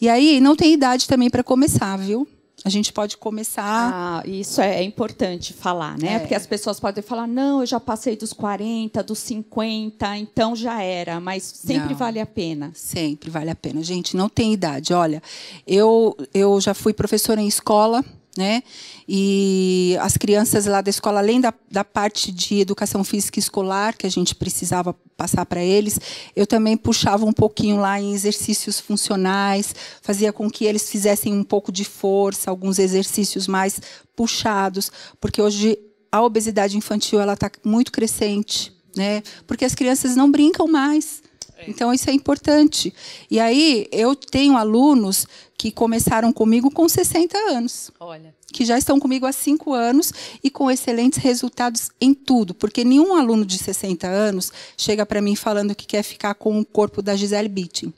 E 0.00 0.08
aí 0.08 0.40
não 0.40 0.56
tem 0.56 0.72
idade 0.72 1.06
também 1.06 1.30
para 1.30 1.44
começar, 1.44 1.96
viu? 1.96 2.26
a 2.64 2.68
gente 2.68 2.92
pode 2.92 3.16
começar. 3.16 3.64
Ah, 3.64 4.22
isso 4.26 4.60
é 4.60 4.82
importante 4.82 5.52
falar, 5.52 5.96
né? 5.98 6.14
É. 6.14 6.18
Porque 6.18 6.34
as 6.34 6.46
pessoas 6.46 6.78
podem 6.78 7.02
falar, 7.02 7.26
não, 7.26 7.60
eu 7.60 7.66
já 7.66 7.80
passei 7.80 8.16
dos 8.16 8.32
40, 8.32 9.02
dos 9.02 9.18
50, 9.20 10.16
então 10.18 10.54
já 10.54 10.82
era, 10.82 11.20
mas 11.20 11.42
sempre 11.42 11.90
Não. 11.90 11.96
vale 11.96 12.20
a 12.20 12.26
pena. 12.26 12.70
Sempre 12.74 13.30
vale 13.30 13.50
a 13.50 13.54
pena. 13.54 13.82
Gente, 13.82 14.16
não 14.16 14.28
tem 14.28 14.52
idade. 14.52 14.92
Olha, 14.92 15.22
eu, 15.66 16.16
eu 16.34 16.60
já 16.60 16.74
fui 16.74 16.92
professora 16.92 17.40
em 17.40 17.48
escola, 17.48 18.04
né? 18.40 18.62
E 19.06 19.98
as 20.00 20.16
crianças 20.16 20.64
lá 20.64 20.80
da 20.80 20.88
escola, 20.88 21.20
além 21.20 21.42
da, 21.42 21.52
da 21.70 21.84
parte 21.84 22.32
de 22.32 22.58
educação 22.58 23.04
física 23.04 23.38
escolar, 23.38 23.94
que 23.94 24.06
a 24.06 24.10
gente 24.10 24.34
precisava 24.34 24.94
passar 25.14 25.44
para 25.44 25.62
eles, 25.62 26.00
eu 26.34 26.46
também 26.46 26.74
puxava 26.74 27.26
um 27.26 27.34
pouquinho 27.34 27.76
lá 27.76 28.00
em 28.00 28.14
exercícios 28.14 28.80
funcionais, 28.80 29.74
fazia 30.00 30.32
com 30.32 30.50
que 30.50 30.64
eles 30.64 30.88
fizessem 30.88 31.34
um 31.34 31.44
pouco 31.44 31.70
de 31.70 31.84
força, 31.84 32.50
alguns 32.50 32.78
exercícios 32.78 33.46
mais 33.46 33.78
puxados, 34.16 34.90
porque 35.20 35.42
hoje 35.42 35.78
a 36.10 36.22
obesidade 36.22 36.78
infantil 36.78 37.20
ela 37.20 37.34
está 37.34 37.50
muito 37.62 37.92
crescente, 37.92 38.72
né? 38.96 39.22
Porque 39.46 39.66
as 39.66 39.74
crianças 39.74 40.16
não 40.16 40.30
brincam 40.30 40.66
mais. 40.66 41.22
Então 41.68 41.92
isso 41.92 42.08
é 42.08 42.12
importante. 42.12 42.92
E 43.30 43.38
aí 43.38 43.86
eu 43.92 44.14
tenho 44.14 44.56
alunos 44.56 45.26
que 45.56 45.70
começaram 45.70 46.32
comigo 46.32 46.70
com 46.70 46.88
60 46.88 47.36
anos 47.50 47.90
Olha. 48.00 48.34
Que 48.52 48.64
já 48.64 48.76
estão 48.76 48.98
comigo 48.98 49.26
há 49.26 49.32
cinco 49.32 49.72
anos 49.72 50.12
e 50.42 50.50
com 50.50 50.70
excelentes 50.70 51.18
resultados 51.18 51.90
em 52.00 52.12
tudo. 52.12 52.52
Porque 52.54 52.84
nenhum 52.84 53.14
aluno 53.14 53.44
de 53.46 53.56
60 53.58 54.06
anos 54.06 54.52
chega 54.76 55.06
para 55.06 55.20
mim 55.22 55.36
falando 55.36 55.74
que 55.74 55.86
quer 55.86 56.02
ficar 56.02 56.34
com 56.34 56.58
o 56.60 56.64
corpo 56.64 57.00
da 57.00 57.14
Gisele 57.16 57.48
Bündchen. 57.48 57.92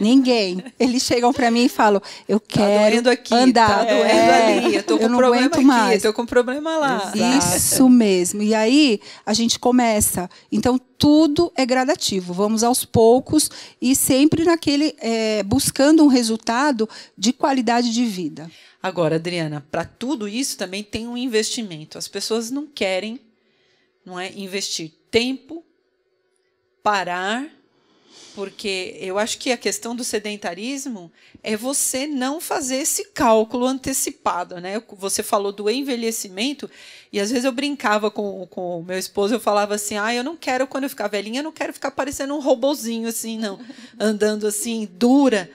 Ninguém. 0.00 0.62
Eles 0.78 1.02
chegam 1.02 1.32
para 1.32 1.50
mim 1.50 1.64
e 1.64 1.68
falam: 1.68 2.00
eu 2.28 2.38
Tá 2.40 2.46
quero 2.48 2.90
doendo 2.92 3.10
aqui, 3.10 3.34
andar. 3.34 3.68
tá 3.68 3.84
doendo 3.84 4.04
É, 4.08 4.58
ali, 4.58 4.74
eu 4.76 4.82
tô 4.82 4.98
com 4.98 5.08
não 5.08 5.18
problema 5.18 5.46
aguento 5.46 5.54
aqui, 5.56 5.64
mais. 5.64 6.04
eu 6.04 6.10
tô 6.12 6.16
com 6.16 6.26
problema 6.26 6.76
lá. 6.76 7.12
Isso 7.56 7.88
mesmo. 7.88 8.42
E 8.42 8.54
aí 8.54 9.00
a 9.26 9.32
gente 9.34 9.58
começa. 9.58 10.28
Então 10.50 10.78
tudo 10.98 11.52
é 11.56 11.64
gradativo. 11.64 12.32
Vamos 12.32 12.64
aos 12.64 12.84
poucos 12.84 13.50
e 13.80 13.94
sempre 13.94 14.44
naquele 14.44 14.94
é, 15.00 15.42
buscando 15.44 16.02
um 16.04 16.08
resultado 16.08 16.88
de 17.16 17.32
qualidade 17.32 17.92
de 17.92 18.04
vida. 18.04 18.50
Agora, 18.82 19.16
Adriana, 19.16 19.66
para 19.70 19.84
tudo 19.84 20.28
isso 20.28 20.56
também 20.56 20.84
tem 20.84 21.08
um 21.08 21.16
investimento. 21.16 21.98
As 21.98 22.06
pessoas 22.06 22.50
não 22.50 22.66
querem, 22.66 23.20
não 24.04 24.18
é, 24.18 24.32
investir 24.36 24.92
tempo, 25.10 25.64
parar, 26.82 27.46
porque 28.34 28.96
eu 29.00 29.18
acho 29.18 29.36
que 29.38 29.50
a 29.50 29.56
questão 29.56 29.96
do 29.96 30.04
sedentarismo 30.04 31.10
é 31.42 31.56
você 31.56 32.06
não 32.06 32.40
fazer 32.40 32.76
esse 32.76 33.06
cálculo 33.06 33.66
antecipado, 33.66 34.60
né? 34.60 34.80
Você 34.92 35.24
falou 35.24 35.50
do 35.50 35.68
envelhecimento 35.68 36.70
e 37.12 37.18
às 37.18 37.30
vezes 37.30 37.44
eu 37.44 37.50
brincava 37.50 38.12
com 38.12 38.46
com 38.46 38.78
o 38.78 38.84
meu 38.84 38.96
esposo, 38.96 39.34
eu 39.34 39.40
falava 39.40 39.74
assim: 39.74 39.96
"Ah, 39.96 40.14
eu 40.14 40.22
não 40.22 40.36
quero 40.36 40.68
quando 40.68 40.84
eu 40.84 40.90
ficar 40.90 41.08
velhinha, 41.08 41.40
eu 41.40 41.44
não 41.44 41.52
quero 41.52 41.72
ficar 41.72 41.90
parecendo 41.90 42.32
um 42.34 42.40
robozinho 42.40 43.08
assim, 43.08 43.36
não, 43.38 43.58
andando 43.98 44.46
assim 44.46 44.88
dura". 44.92 45.50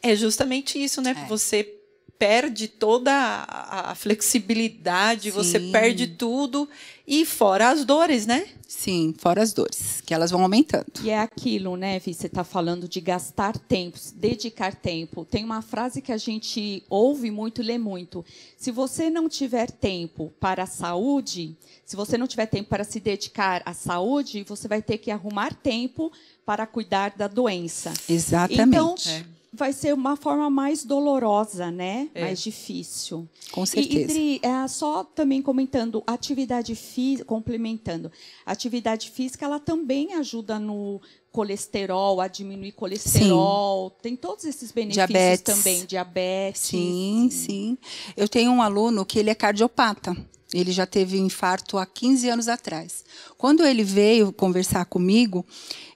É 0.00 0.14
justamente 0.14 0.82
isso, 0.82 1.02
né? 1.02 1.16
É. 1.20 1.26
Você 1.26 1.77
perde 2.18 2.66
toda 2.66 3.12
a, 3.12 3.92
a 3.92 3.94
flexibilidade, 3.94 5.30
você 5.30 5.60
Sim. 5.60 5.70
perde 5.70 6.08
tudo 6.08 6.68
e 7.06 7.24
fora 7.24 7.70
as 7.70 7.84
dores, 7.84 8.26
né? 8.26 8.46
Sim, 8.66 9.14
fora 9.16 9.42
as 9.42 9.52
dores, 9.52 10.02
que 10.04 10.12
elas 10.12 10.30
vão 10.30 10.42
aumentando. 10.42 10.86
E 11.02 11.08
é 11.08 11.18
aquilo, 11.18 11.76
né, 11.76 11.98
Vi? 11.98 12.12
Você 12.12 12.26
está 12.26 12.44
falando 12.44 12.86
de 12.86 13.00
gastar 13.00 13.56
tempo, 13.56 13.98
dedicar 14.14 14.74
tempo. 14.74 15.24
Tem 15.24 15.42
uma 15.42 15.62
frase 15.62 16.02
que 16.02 16.12
a 16.12 16.18
gente 16.18 16.82
ouve 16.90 17.30
muito 17.30 17.62
e 17.62 17.64
lê 17.64 17.78
muito. 17.78 18.24
Se 18.58 18.70
você 18.70 19.08
não 19.08 19.28
tiver 19.28 19.70
tempo 19.70 20.32
para 20.38 20.64
a 20.64 20.66
saúde, 20.66 21.56
se 21.84 21.96
você 21.96 22.18
não 22.18 22.26
tiver 22.26 22.46
tempo 22.46 22.68
para 22.68 22.84
se 22.84 23.00
dedicar 23.00 23.62
à 23.64 23.72
saúde, 23.72 24.44
você 24.44 24.68
vai 24.68 24.82
ter 24.82 24.98
que 24.98 25.10
arrumar 25.10 25.54
tempo 25.54 26.12
para 26.44 26.66
cuidar 26.66 27.14
da 27.16 27.26
doença. 27.26 27.94
Exatamente. 28.08 28.60
Então, 28.60 28.94
É. 29.06 29.37
vai 29.52 29.72
ser 29.72 29.94
uma 29.94 30.16
forma 30.16 30.50
mais 30.50 30.84
dolorosa, 30.84 31.70
né? 31.70 32.08
É. 32.14 32.22
Mais 32.22 32.40
difícil. 32.40 33.28
Com 33.50 33.64
E, 33.64 33.66
certeza. 33.66 33.98
e 34.00 34.04
Dri, 34.06 34.40
é, 34.42 34.68
só 34.68 35.02
também 35.04 35.40
comentando, 35.42 36.02
atividade 36.06 36.74
física, 36.74 37.24
complementando, 37.24 38.10
atividade 38.44 39.10
física, 39.10 39.44
ela 39.44 39.58
também 39.58 40.14
ajuda 40.14 40.58
no 40.58 41.00
colesterol, 41.32 42.20
a 42.20 42.28
diminuir 42.28 42.72
colesterol, 42.72 43.90
tem 44.02 44.16
todos 44.16 44.44
esses 44.44 44.72
benefícios 44.72 45.08
Diabetes. 45.08 45.54
também, 45.56 45.84
diabetes. 45.86 46.62
Sim, 46.62 47.28
sim. 47.30 47.78
Eu 48.16 48.28
tenho 48.28 48.50
um 48.50 48.60
aluno 48.62 49.04
que 49.06 49.18
ele 49.18 49.30
é 49.30 49.34
cardiopata. 49.34 50.16
Ele 50.52 50.72
já 50.72 50.86
teve 50.86 51.20
um 51.20 51.26
infarto 51.26 51.76
há 51.76 51.84
15 51.84 52.28
anos 52.30 52.48
atrás. 52.48 53.04
Quando 53.36 53.64
ele 53.66 53.84
veio 53.84 54.32
conversar 54.32 54.86
comigo, 54.86 55.44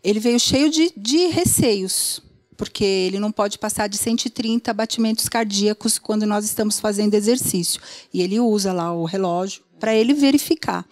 ele 0.04 0.20
veio 0.20 0.38
cheio 0.38 0.70
de, 0.70 0.92
de 0.94 1.28
receios, 1.28 2.20
porque 2.62 2.84
ele 2.84 3.18
não 3.18 3.32
pode 3.32 3.58
passar 3.58 3.88
de 3.88 3.98
130 3.98 4.72
batimentos 4.72 5.28
cardíacos 5.28 5.98
quando 5.98 6.24
nós 6.24 6.44
estamos 6.44 6.78
fazendo 6.78 7.14
exercício. 7.14 7.82
E 8.14 8.22
ele 8.22 8.38
usa 8.38 8.72
lá 8.72 8.94
o 8.94 9.04
relógio 9.04 9.64
para 9.80 9.96
ele 9.96 10.14
verificar. 10.14 10.86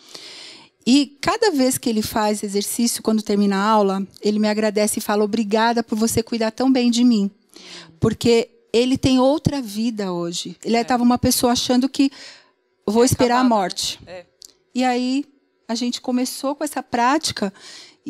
E 0.85 1.17
cada 1.21 1.53
vez 1.53 1.79
que 1.79 1.89
ele 1.89 2.03
faz 2.03 2.43
exercício, 2.43 3.01
quando 3.05 3.23
termina 3.23 3.55
a 3.55 3.65
aula, 3.65 4.05
ele 4.21 4.41
me 4.41 4.49
agradece 4.49 4.99
e 4.99 5.01
fala: 5.01 5.23
Obrigada 5.23 5.81
por 5.81 5.97
você 5.97 6.25
cuidar 6.25 6.51
tão 6.51 6.73
bem 6.73 6.91
de 6.91 7.05
mim. 7.05 7.31
Porque 8.01 8.51
ele 8.73 8.99
tem 8.99 9.21
outra 9.21 9.63
vida 9.63 10.13
hoje. 10.13 10.57
Ele 10.65 10.77
estava 10.77 11.05
uma 11.05 11.19
pessoa 11.19 11.53
achando 11.53 11.89
que 11.89 12.11
vou 12.85 13.05
esperar 13.05 13.37
a 13.37 13.39
acabado, 13.43 13.49
né? 13.49 13.57
morte. 13.63 14.01
É. 14.09 14.27
E 14.75 14.83
aí 14.83 15.25
a 15.69 15.77
gente 15.77 16.01
começou 16.01 16.57
com 16.57 16.65
essa 16.65 16.83
prática. 16.83 17.55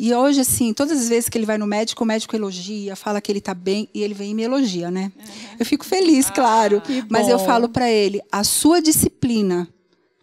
E 0.03 0.15
hoje, 0.15 0.41
assim, 0.41 0.73
todas 0.73 0.99
as 0.99 1.09
vezes 1.09 1.29
que 1.29 1.37
ele 1.37 1.45
vai 1.45 1.59
no 1.59 1.67
médico, 1.67 2.03
o 2.03 2.07
médico 2.07 2.35
elogia, 2.35 2.95
fala 2.95 3.21
que 3.21 3.31
ele 3.31 3.37
está 3.37 3.53
bem 3.53 3.87
e 3.93 4.01
ele 4.01 4.15
vem 4.15 4.31
e 4.31 4.33
me 4.33 4.41
elogia, 4.41 4.89
né? 4.89 5.11
Eu 5.59 5.63
fico 5.63 5.85
feliz, 5.85 6.27
claro. 6.27 6.81
que 6.81 7.05
Mas 7.07 7.27
eu 7.27 7.37
falo 7.37 7.69
para 7.69 7.87
ele: 7.87 8.19
a 8.31 8.43
sua 8.43 8.81
disciplina 8.81 9.67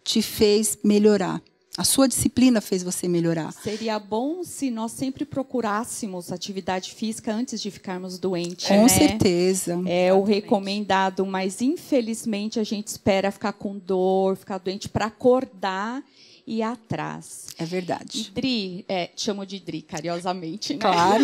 te 0.03 0.21
fez 0.21 0.77
melhorar. 0.83 1.41
A 1.77 1.85
sua 1.85 2.09
disciplina 2.09 2.59
fez 2.59 2.83
você 2.83 3.07
melhorar. 3.07 3.53
Seria 3.53 3.97
bom 3.97 4.43
se 4.43 4.69
nós 4.69 4.91
sempre 4.91 5.23
procurássemos 5.23 6.29
atividade 6.29 6.93
física 6.93 7.33
antes 7.33 7.61
de 7.61 7.71
ficarmos 7.71 8.19
doentes, 8.19 8.67
Com 8.67 8.81
né? 8.81 8.89
certeza. 8.89 9.81
É 9.85 10.13
o 10.13 10.23
recomendado, 10.23 11.25
mas 11.25 11.61
infelizmente 11.61 12.59
a 12.59 12.65
gente 12.65 12.87
espera 12.87 13.31
ficar 13.31 13.53
com 13.53 13.77
dor, 13.77 14.35
ficar 14.35 14.57
doente 14.57 14.89
para 14.89 15.05
acordar 15.05 16.03
e 16.49 16.63
atrás. 16.63 17.45
É 17.59 17.63
verdade. 17.63 18.31
Dri, 18.33 18.83
é, 18.89 19.05
te 19.05 19.25
chamo 19.25 19.45
de 19.45 19.59
Dri 19.59 19.83
carinhosamente, 19.83 20.73
né? 20.73 20.79
Claro. 20.79 21.23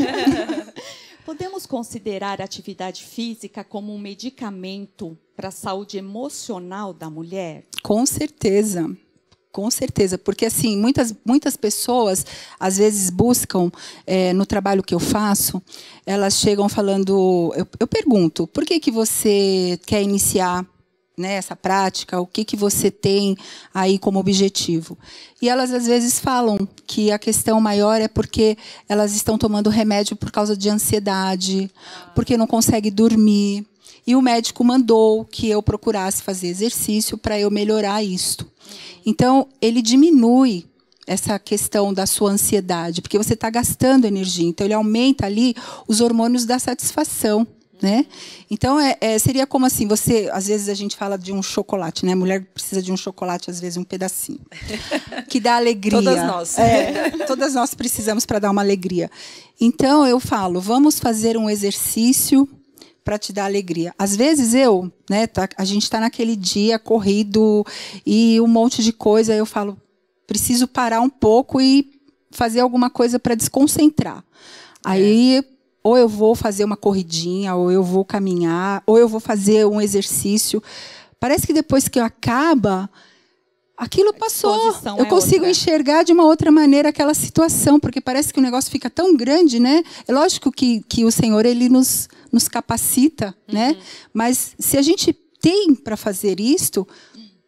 Podemos 1.26 1.66
considerar 1.66 2.40
a 2.40 2.44
atividade 2.44 3.04
física 3.04 3.64
como 3.64 3.92
um 3.92 3.98
medicamento 3.98 5.18
para 5.36 5.48
a 5.48 5.52
saúde 5.52 5.98
emocional 5.98 6.94
da 6.94 7.10
mulher? 7.10 7.64
Com 7.82 8.06
certeza. 8.06 8.96
Com 9.52 9.72
certeza, 9.72 10.18
porque 10.18 10.46
assim 10.46 10.78
muitas 10.78 11.16
muitas 11.26 11.56
pessoas 11.56 12.26
às 12.60 12.78
vezes 12.78 13.10
buscam 13.10 13.72
eh, 14.06 14.34
no 14.34 14.46
trabalho 14.46 14.84
que 14.84 14.94
eu 14.94 15.00
faço, 15.00 15.62
elas 16.06 16.34
chegam 16.36 16.68
falando, 16.68 17.54
eu, 17.56 17.66
eu 17.80 17.88
pergunto, 17.88 18.46
por 18.48 18.66
que 18.66 18.82
que 18.82 18.92
você 18.92 19.80
quer 19.88 20.04
iniciar 20.04 20.68
né, 21.18 21.34
essa 21.34 21.56
prática? 21.56 22.20
O 22.20 22.28
que 22.28 22.44
que 22.44 22.56
você 22.56 22.92
tem 22.92 23.38
aí 23.74 23.98
como 23.98 24.20
objetivo? 24.20 24.98
E 25.42 25.50
elas 25.50 25.72
às 25.72 25.86
vezes 25.86 26.20
falam 26.20 26.68
que 26.86 27.12
a 27.12 27.20
questão 27.20 27.60
maior 27.62 28.02
é 28.02 28.08
porque 28.08 28.58
elas 28.88 29.16
estão 29.16 29.38
tomando 29.38 29.70
remédio 29.70 30.16
por 30.16 30.32
causa 30.32 30.56
de 30.56 30.70
ansiedade, 30.70 31.70
porque 32.14 32.38
não 32.38 32.48
conseguem 32.48 32.92
dormir. 32.92 33.66
E 34.08 34.16
o 34.16 34.22
médico 34.22 34.64
mandou 34.64 35.26
que 35.26 35.50
eu 35.50 35.64
procurasse 35.64 36.22
fazer 36.22 36.48
exercício 36.48 37.18
para 37.18 37.40
eu 37.40 37.50
melhorar 37.50 38.04
isto. 38.04 38.50
Então, 39.06 39.48
ele 39.62 39.82
diminui 39.82 40.66
essa 41.08 41.38
questão 41.38 41.94
da 41.94 42.06
sua 42.06 42.32
ansiedade, 42.32 43.02
porque 43.02 43.18
você 43.18 43.34
está 43.34 43.50
gastando 43.50 44.06
energia. 44.06 44.48
Então, 44.48 44.66
ele 44.66 44.74
aumenta 44.74 45.26
ali 45.26 45.56
os 45.88 46.02
hormônios 46.02 46.46
da 46.46 46.60
satisfação. 46.60 47.48
Né? 47.82 48.06
Então 48.50 48.80
é, 48.80 48.96
é, 49.02 49.20
seria 49.20 49.46
como 49.46 49.66
assim, 49.66 49.86
você, 49.86 50.30
às 50.32 50.48
vezes 50.48 50.70
a 50.70 50.74
gente 50.74 50.96
fala 50.96 51.18
de 51.18 51.34
um 51.34 51.44
chocolate, 51.44 52.06
né? 52.06 52.16
Mulher 52.16 52.46
precisa 52.54 52.82
de 52.82 52.92
um 52.92 52.96
chocolate, 52.96 53.52
às 53.52 53.60
vezes 53.60 53.76
um 53.76 53.84
pedacinho, 53.84 54.40
que 55.28 55.42
dá 55.42 55.58
alegria. 55.58 55.92
Todas 55.92 56.24
nós. 56.24 56.58
É, 56.58 57.10
todas 57.28 57.54
nós 57.54 57.74
precisamos 57.74 58.26
para 58.26 58.40
dar 58.40 58.52
uma 58.52 58.62
alegria. 58.62 59.12
Então 59.60 60.08
eu 60.08 60.22
falo, 60.22 60.62
vamos 60.62 61.00
fazer 61.00 61.38
um 61.38 61.50
exercício 61.50 62.48
para 63.04 63.20
te 63.20 63.32
dar 63.32 63.46
alegria. 63.46 63.94
Às 64.00 64.16
vezes 64.16 64.54
eu, 64.54 64.92
né, 65.10 65.28
tá, 65.28 65.48
a 65.58 65.64
gente 65.64 65.84
está 65.84 66.00
naquele 66.00 66.36
dia 66.36 66.80
corrido 66.80 67.64
e 68.06 68.42
um 68.42 68.48
monte 68.48 68.82
de 68.82 68.92
coisa, 68.92 69.34
eu 69.36 69.46
falo, 69.46 69.78
preciso 70.26 70.68
parar 70.68 71.02
um 71.02 71.10
pouco 71.10 71.62
e 71.62 71.92
fazer 72.32 72.62
alguma 72.62 72.90
coisa 72.90 73.20
para 73.20 73.36
desconcentrar. 73.36 74.24
Aí 74.84 75.44
ou 75.86 75.96
eu 75.98 76.10
vou 76.10 76.34
fazer 76.34 76.64
uma 76.66 76.76
corridinha, 76.76 77.54
ou 77.56 77.72
eu 77.72 77.84
vou 77.84 78.04
caminhar, 78.04 78.82
ou 78.88 78.98
eu 78.98 79.08
vou 79.08 79.20
fazer 79.20 79.66
um 79.66 79.80
exercício 79.80 80.62
parece 81.20 81.48
que 81.48 81.54
depois 81.54 81.88
que 81.88 82.00
acaba, 82.00 82.88
aquilo 83.78 84.14
passou. 84.14 84.56
Eu 84.86 85.06
é 85.06 85.06
consigo 85.06 85.38
outra. 85.38 85.50
enxergar 85.50 86.04
de 86.04 86.14
uma 86.14 86.24
outra 86.24 86.52
maneira 86.52 86.90
aquela 86.90 87.14
situação, 87.14 87.80
porque 87.80 88.00
parece 88.00 88.32
que 88.34 88.40
o 88.40 88.44
negócio 88.44 88.70
fica 88.70 88.90
tão 88.90 89.16
grande, 89.16 89.60
né? 89.60 89.84
É 90.08 90.14
lógico 90.14 90.52
que, 90.52 90.84
que 90.88 91.04
o 91.04 91.12
Senhor 91.12 91.46
ele 91.46 91.68
nos, 91.68 92.08
nos 92.32 92.48
capacita, 92.48 93.36
Uhum. 93.48 93.56
né? 93.56 93.78
Mas 94.14 94.52
se 94.60 94.78
a 94.78 94.82
gente 94.82 95.14
tem 95.42 95.74
para 95.76 95.98
fazer 95.98 96.40
isto, 96.40 96.88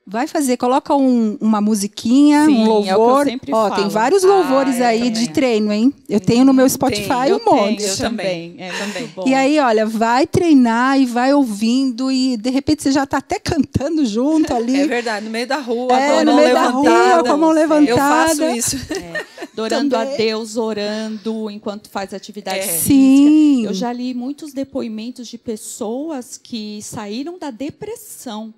vai 0.09 0.25
fazer, 0.25 0.55
coloca 0.55 0.95
um- 0.95 1.37
uma 1.41 1.59
musiquinha, 1.59 2.45
Sim, 2.45 2.59
um 2.59 2.65
é 2.65 2.69
o 2.79 2.83
que 2.83 2.89
eu 2.89 2.97
louvor. 2.97 3.25
sempre 3.25 3.53
Ó, 3.53 3.67
falo. 3.69 3.75
tem 3.81 3.89
vários 3.89 4.23
Ah, 4.23 4.27
louvores 4.27 4.77
eu 4.79 4.85
aí 4.85 4.99
também. 4.99 5.11
de 5.11 5.29
treino, 5.31 5.71
hein? 5.73 5.93
Eu 6.07 6.19
tenho 6.21 6.45
no 6.45 6.53
meu 6.53 6.67
Spotify 6.69 7.27
eu 7.29 7.37
um 7.37 7.45
monte. 7.45 7.77
tenho 7.79 7.89
Eu 7.89 7.97
também. 7.97 8.55
É 8.57 8.71
Também. 8.71 9.09
E 9.25 9.33
aí, 9.33 9.59
olha, 9.59 9.85
vai 9.85 10.25
treinar 10.25 10.97
e 10.99 11.05
vai 11.05 11.33
ouvindo 11.33 12.09
e 12.09 12.37
de 12.37 12.49
repente 12.49 12.83
você 12.83 12.91
já 12.91 13.03
está 13.03 13.17
até 13.17 13.37
cantando 13.37 14.05
junto 14.05 14.53
ali. 14.53 14.79
É 14.81 14.87
verdade, 14.87 15.25
no 15.25 15.31
meio 15.31 15.45
da 15.47 15.57
rua, 15.57 15.99
É, 15.99 16.11
com 16.13 16.17
a 16.19 16.23
no 16.23 16.31
mão 16.31 16.41
meio 16.41 16.53
da 16.53 16.67
rua, 16.69 16.83
levantada. 16.89 17.23
com 17.23 17.29
a 17.33 17.37
mão 17.37 17.51
levantada. 17.51 17.89
Eu 17.91 17.97
faço 17.97 18.43
isso. 18.55 18.77
Adorando 19.53 19.95
a. 19.97 20.05
Deus, 20.05 20.55
orando 20.55 21.49
enquanto 21.51 21.89
faz 21.89 22.13
atividade 22.13 22.59
É. 22.59 22.61
física. 22.61 22.83
Sim. 22.87 23.65
Eu 23.65 23.73
já 23.73 23.91
li 23.91 24.13
muitos 24.13 24.53
depoimentos 24.53 25.27
de 25.27 25.37
pessoas 25.37 26.37
que 26.41 26.79
saíram 26.81 27.37
da 27.39 27.49
depressão 27.51 28.53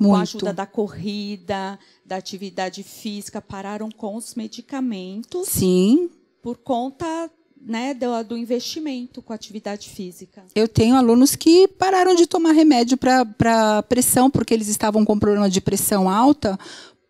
com 0.00 0.14
a 0.14 0.18
Muito. 0.18 0.36
ajuda 0.36 0.52
da 0.54 0.64
corrida, 0.64 1.78
da 2.06 2.16
atividade 2.16 2.82
física, 2.82 3.40
pararam 3.42 3.90
com 3.90 4.16
os 4.16 4.34
medicamentos 4.34 5.46
Sim. 5.48 6.08
por 6.42 6.56
conta 6.56 7.30
né, 7.60 7.92
do, 7.92 8.24
do 8.24 8.36
investimento 8.36 9.20
com 9.20 9.34
a 9.34 9.36
atividade 9.36 9.90
física. 9.90 10.42
Eu 10.54 10.66
tenho 10.66 10.96
alunos 10.96 11.36
que 11.36 11.68
pararam 11.68 12.14
de 12.14 12.26
tomar 12.26 12.52
remédio 12.52 12.96
para 12.96 13.82
pressão, 13.82 14.30
porque 14.30 14.54
eles 14.54 14.68
estavam 14.68 15.04
com 15.04 15.18
problema 15.18 15.50
de 15.50 15.60
pressão 15.60 16.08
alta 16.08 16.58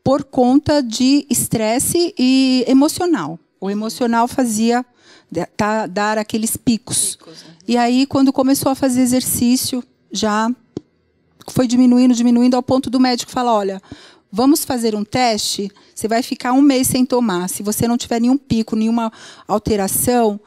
por 0.03 0.25
conta 0.25 0.83
de 0.83 1.25
estresse 1.31 2.13
e 2.19 2.65
emocional. 2.67 3.39
O 3.61 3.71
emocional 3.71 4.27
fazia 4.27 4.85
tá- 5.57 5.87
dar 5.87 6.19
aqueles 6.19 6.57
picos. 6.57 7.15
Picos, 7.15 7.43
né? 7.45 7.55
E 7.69 7.77
aí, 7.77 8.05
quando 8.05 8.33
começou 8.33 8.73
a 8.73 8.75
fazer 8.75 9.03
exercício, 9.03 9.85
já 10.11 10.51
foi 11.53 11.67
diminuindo, 11.67 12.15
diminuindo, 12.15 12.57
ao 12.57 12.63
ponto 12.63 12.89
do 12.91 13.01
médico 13.01 13.31
falar: 13.31 13.55
olha, 13.55 13.83
vamos 14.31 14.65
fazer 14.65 14.95
um 14.95 15.05
teste, 15.05 15.71
você 15.95 16.09
vai 16.09 16.23
ficar 16.23 16.53
um 16.53 16.63
mês 16.63 16.87
sem 16.87 17.05
tomar. 17.05 17.49
Se 17.49 17.63
você 17.63 17.87
não 17.87 17.99
tiver 17.99 18.21
nenhum 18.21 18.39
pico, 18.39 18.77
nenhuma 18.77 19.13
alteração, 19.47 20.41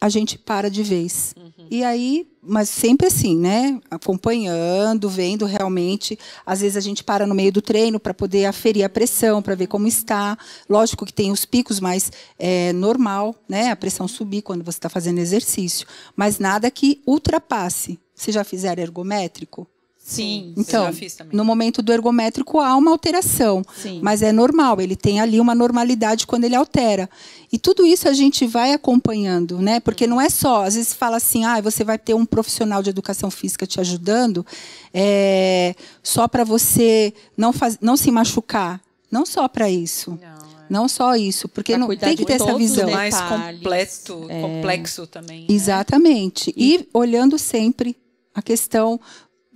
a 0.00 0.08
gente 0.08 0.38
para 0.38 0.70
de 0.70 0.82
vez. 0.82 1.34
E 1.70 1.84
aí, 1.84 2.26
mas 2.40 2.68
sempre 2.68 3.08
assim, 3.08 3.36
né? 3.36 3.78
Acompanhando, 3.90 5.08
vendo 5.08 5.44
realmente. 5.44 6.18
Às 6.46 6.60
vezes 6.60 6.76
a 6.76 6.80
gente 6.80 7.04
para 7.04 7.26
no 7.26 7.34
meio 7.34 7.52
do 7.52 7.60
treino 7.60 8.00
para 8.00 8.14
poder 8.14 8.46
aferir 8.46 8.84
a 8.84 8.88
pressão, 8.88 9.42
para 9.42 9.54
ver 9.54 9.66
como 9.66 9.86
está. 9.86 10.38
Lógico 10.68 11.04
que 11.04 11.12
tem 11.12 11.30
os 11.30 11.44
picos, 11.44 11.78
mas 11.78 12.10
é 12.38 12.72
normal, 12.72 13.34
né? 13.48 13.70
A 13.70 13.76
pressão 13.76 14.08
subir 14.08 14.42
quando 14.42 14.64
você 14.64 14.78
está 14.78 14.88
fazendo 14.88 15.18
exercício. 15.18 15.86
Mas 16.16 16.38
nada 16.38 16.70
que 16.70 17.02
ultrapasse. 17.06 17.98
Vocês 18.14 18.34
já 18.34 18.44
fizeram 18.44 18.82
ergométrico? 18.82 19.66
Sim, 20.10 20.54
Eu 20.56 20.62
Então, 20.62 20.84
já 20.86 20.92
fiz 20.94 21.14
também. 21.14 21.36
no 21.36 21.44
momento 21.44 21.82
do 21.82 21.92
ergométrico 21.92 22.60
há 22.60 22.74
uma 22.74 22.90
alteração, 22.90 23.62
sim. 23.76 24.00
mas 24.02 24.22
é 24.22 24.32
normal, 24.32 24.80
ele 24.80 24.96
tem 24.96 25.20
ali 25.20 25.38
uma 25.38 25.54
normalidade 25.54 26.26
quando 26.26 26.44
ele 26.44 26.54
altera. 26.56 27.10
E 27.52 27.58
tudo 27.58 27.84
isso 27.84 28.08
a 28.08 28.14
gente 28.14 28.46
vai 28.46 28.72
acompanhando, 28.72 29.58
né? 29.58 29.80
Porque 29.80 30.06
não 30.06 30.18
é 30.18 30.30
só, 30.30 30.64
às 30.64 30.76
vezes 30.76 30.94
fala 30.94 31.18
assim, 31.18 31.44
ah, 31.44 31.60
você 31.60 31.84
vai 31.84 31.98
ter 31.98 32.14
um 32.14 32.24
profissional 32.24 32.82
de 32.82 32.88
educação 32.88 33.30
física 33.30 33.66
te 33.66 33.80
ajudando, 33.80 34.46
é, 34.94 35.74
só 36.02 36.26
para 36.26 36.42
você 36.42 37.12
não, 37.36 37.52
faz, 37.52 37.76
não 37.80 37.96
se 37.96 38.10
machucar. 38.10 38.80
Não 39.10 39.24
só 39.26 39.46
para 39.46 39.70
isso. 39.70 40.10
Não, 40.20 40.28
é. 40.28 40.38
Não 40.70 40.88
só 40.88 41.16
isso, 41.16 41.48
porque 41.48 41.72
Pra 41.72 41.78
não 41.78 41.88
tem 41.96 42.16
que 42.16 42.24
ter 42.26 42.34
essa 42.34 42.54
visão. 42.56 42.90
mais 42.90 43.14
completo, 43.20 44.26
É. 44.28 44.40
complexo 44.40 45.06
também. 45.06 45.40
né? 45.40 45.46
Exatamente. 45.50 46.52
E 46.56 46.86
olhando 46.92 47.38
sempre 47.38 47.96
a 48.34 48.42
questão 48.42 49.00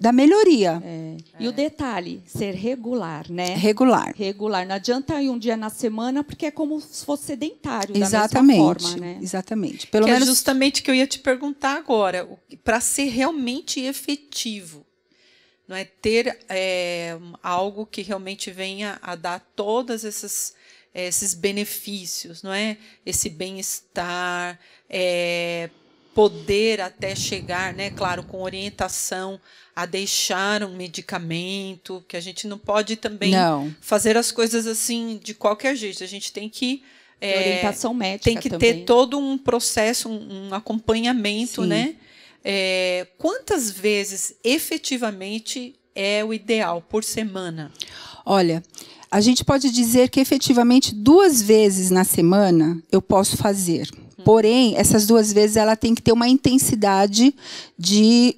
da 0.03 0.11
melhoria 0.11 0.83
É. 0.85 1.17
E 1.39 1.47
o 1.47 1.53
detalhe, 1.53 2.23
ser 2.27 2.55
regular, 2.55 3.31
né? 3.31 3.55
regular. 3.55 4.13
Regular. 4.17 4.67
Não 4.67 4.75
adianta 4.75 5.23
ir 5.23 5.31
um 5.31 5.39
dia 5.39 5.57
na 5.57 5.71
semana, 5.71 6.25
porque 6.25 6.47
é 6.47 6.51
como 6.51 6.81
se 6.81 7.05
fosse 7.05 7.27
sedentário, 7.27 7.97
Exatamente. 7.97 8.35
da 8.35 8.43
mesma 8.43 8.75
forma, 8.75 8.97
né? 8.97 9.19
Exatamente. 9.23 9.87
Pelo 9.87 10.07
que 10.07 10.11
menos 10.11 10.27
é 10.27 10.31
justamente 10.31 10.81
o 10.81 10.85
que 10.85 10.91
eu 10.91 10.95
ia 10.95 11.07
te 11.07 11.21
perguntar 11.21 11.77
agora. 11.77 12.29
Para 12.65 12.81
ser 12.81 13.11
realmente 13.11 13.81
efetivo, 13.81 14.85
não 15.69 15.77
é 15.77 15.85
ter 15.85 16.37
é, 16.49 17.17
algo 17.41 17.87
que 17.87 18.03
realmente 18.03 18.51
venha 18.51 18.99
a 19.01 19.15
dar 19.15 19.41
todos 19.55 20.03
esses, 20.03 20.55
esses 20.93 21.33
benefícios, 21.33 22.43
não 22.43 22.53
é? 22.53 22.77
Esse 23.07 23.31
bem-estar, 23.31 24.59
é, 24.91 25.71
poder 26.15 26.81
até 26.81 27.15
chegar, 27.15 27.73
né? 27.73 27.91
Claro, 27.91 28.23
com 28.23 28.43
orientação 28.43 29.41
a 29.75 29.87
deixar 29.87 30.63
um 30.63 30.77
medicamento, 30.77 32.05
que 32.07 32.17
a 32.17 32.21
gente 32.21 32.47
não 32.47 32.59
pode 32.59 32.97
também 32.97 33.31
Não. 33.33 33.75
fazer 33.81 34.17
as 34.17 34.31
coisas 34.31 34.67
assim 34.67 35.19
de 35.23 35.33
qualquer 35.33 35.75
jeito. 35.75 36.05
A 36.05 36.07
gente 36.07 36.33
tem 36.33 36.49
que 36.49 36.83
é, 37.21 37.39
Orientação 37.39 37.95
médica 37.95 38.25
tem 38.25 38.37
que 38.37 38.51
também. 38.51 38.81
ter 38.81 38.85
todo 38.85 39.17
um 39.17 39.39
processo, 39.39 40.09
um, 40.09 40.49
um 40.49 40.55
acompanhamento, 40.55 41.63
Sim. 41.63 41.69
né? 41.69 41.95
É, 42.45 43.07
quantas 43.17 43.71
vezes 43.71 44.35
efetivamente 44.43 45.77
é 45.95 46.25
o 46.25 46.35
ideal 46.35 46.83
por 46.83 47.05
semana? 47.05 47.71
Olha, 48.27 48.61
a 49.09 49.21
gente 49.21 49.45
pode 49.45 49.71
dizer 49.71 50.11
que 50.11 50.19
efetivamente 50.19 50.93
duas 50.93 51.41
vezes 51.41 51.91
na 51.91 52.03
semana 52.03 52.83
eu 52.91 53.01
posso 53.01 53.37
fazer. 53.37 53.89
Porém, 54.25 54.77
essas 54.77 55.07
duas 55.07 55.33
vezes 55.33 55.57
ela 55.57 55.77
tem 55.77 55.95
que 55.95 56.03
ter 56.03 56.13
uma 56.13 56.29
intensidade 56.29 57.35
de 57.79 58.37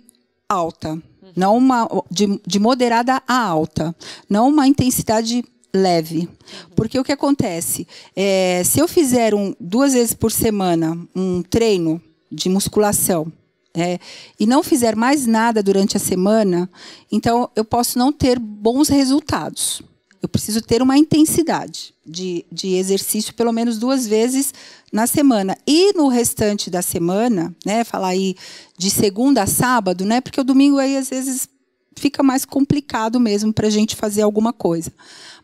alta, 0.49 1.01
não 1.37 1.57
uma 1.57 1.89
de, 2.11 2.41
de 2.47 2.59
moderada 2.59 3.23
a 3.27 3.41
alta, 3.41 3.95
não 4.29 4.49
uma 4.49 4.67
intensidade 4.67 5.45
leve. 5.75 6.29
Porque 6.77 6.99
o 6.99 7.05
que 7.05 7.13
acontece? 7.13 7.87
É, 8.15 8.63
se 8.65 8.79
eu 8.79 8.87
fizer 8.87 9.35
um, 9.35 9.55
duas 9.59 9.93
vezes 9.93 10.15
por 10.15 10.31
semana 10.31 10.97
um 11.15 11.43
treino 11.43 12.01
de 12.31 12.49
musculação 12.49 13.33
é, 13.75 13.99
e 14.39 14.47
não 14.47 14.63
fizer 14.63 14.95
mais 14.95 15.27
nada 15.27 15.63
durante 15.63 15.97
a 15.97 16.01
semana, 16.01 16.71
então 17.11 17.51
eu 17.57 17.65
posso 17.65 17.99
não 17.99 18.13
ter 18.13 18.39
bons 18.39 18.89
resultados. 18.89 19.83
Eu 20.25 20.29
preciso 20.29 20.63
ter 20.63 20.81
uma 20.81 20.97
intensidade 20.97 21.93
de, 22.03 22.47
de 22.51 22.77
exercício 22.77 23.35
pelo 23.35 23.53
menos 23.53 23.79
duas 23.79 24.07
vezes 24.07 24.55
na 24.91 25.07
semana. 25.07 25.55
E 25.67 25.93
no 25.93 26.09
restante 26.09 26.71
da 26.71 26.81
semana, 26.81 27.55
né, 27.63 27.85
falar 27.85 28.09
aí 28.09 28.35
de 28.79 28.91
segunda 28.91 29.43
a 29.43 29.47
sábado, 29.47 30.03
né, 30.07 30.23
porque 30.23 30.41
o 30.41 30.45
domingo 30.45 30.79
aí 30.79 30.97
às 30.97 31.11
vezes 31.11 31.47
fica 31.95 32.23
mais 32.23 32.47
complicado 32.47 33.21
mesmo 33.21 33.53
para 33.53 33.67
a 33.67 33.71
gente 33.71 33.95
fazer 33.95 34.23
alguma 34.23 34.51
coisa. 34.51 34.91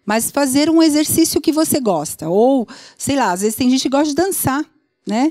Mas 0.07 0.31
fazer 0.31 0.71
um 0.71 0.83
exercício 0.83 1.43
que 1.43 1.53
você 1.53 1.79
gosta. 1.79 2.31
Ou, 2.31 2.67
sei 2.97 3.17
lá, 3.17 3.33
às 3.33 3.43
vezes 3.43 3.57
tem 3.57 3.69
gente 3.69 3.83
que 3.83 3.91
gosta 3.91 4.09
de 4.09 4.15
dançar, 4.15 4.65
né? 5.07 5.31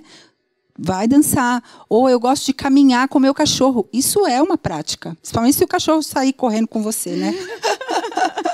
Vai 0.78 1.08
dançar. 1.08 1.64
Ou 1.90 2.08
eu 2.08 2.20
gosto 2.20 2.46
de 2.46 2.54
caminhar 2.54 3.08
com 3.08 3.18
o 3.18 3.22
meu 3.22 3.34
cachorro. 3.34 3.90
Isso 3.92 4.28
é 4.28 4.40
uma 4.44 4.60
prática. 4.60 5.18
Principalmente 5.20 5.58
se 5.58 5.64
o 5.64 5.68
cachorro 5.68 6.04
sair 6.04 6.34
correndo 6.34 6.68
com 6.68 6.84
você, 6.84 7.16
né? 7.16 7.34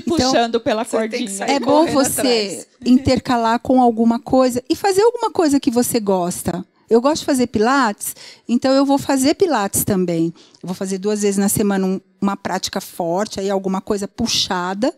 Te 0.00 0.10
Então, 0.10 0.16
puxando 0.30 0.60
pela 0.60 0.84
tem 0.84 1.08
que 1.08 1.08
cordinha. 1.08 1.44
É 1.46 1.60
bom 1.60 1.86
você 1.86 2.20
atrás. 2.20 2.66
intercalar 2.84 3.58
com 3.60 3.80
alguma 3.80 4.18
coisa 4.18 4.62
e 4.68 4.74
fazer 4.76 5.02
alguma 5.02 5.30
coisa 5.30 5.58
que 5.60 5.70
você 5.70 5.98
gosta. 6.00 6.64
Eu 6.88 7.00
gosto 7.00 7.20
de 7.20 7.26
fazer 7.26 7.46
pilates, 7.46 8.14
então 8.46 8.70
eu 8.72 8.84
vou 8.84 8.98
fazer 8.98 9.34
pilates 9.34 9.84
também. 9.84 10.32
Eu 10.62 10.66
vou 10.66 10.74
fazer 10.74 10.98
duas 10.98 11.22
vezes 11.22 11.38
na 11.38 11.48
semana 11.48 11.86
um- 11.86 12.00
uma 12.20 12.36
prática 12.36 12.80
forte, 12.80 13.40
aí 13.40 13.48
alguma 13.50 13.80
coisa 13.80 14.06
puxada. 14.06 14.94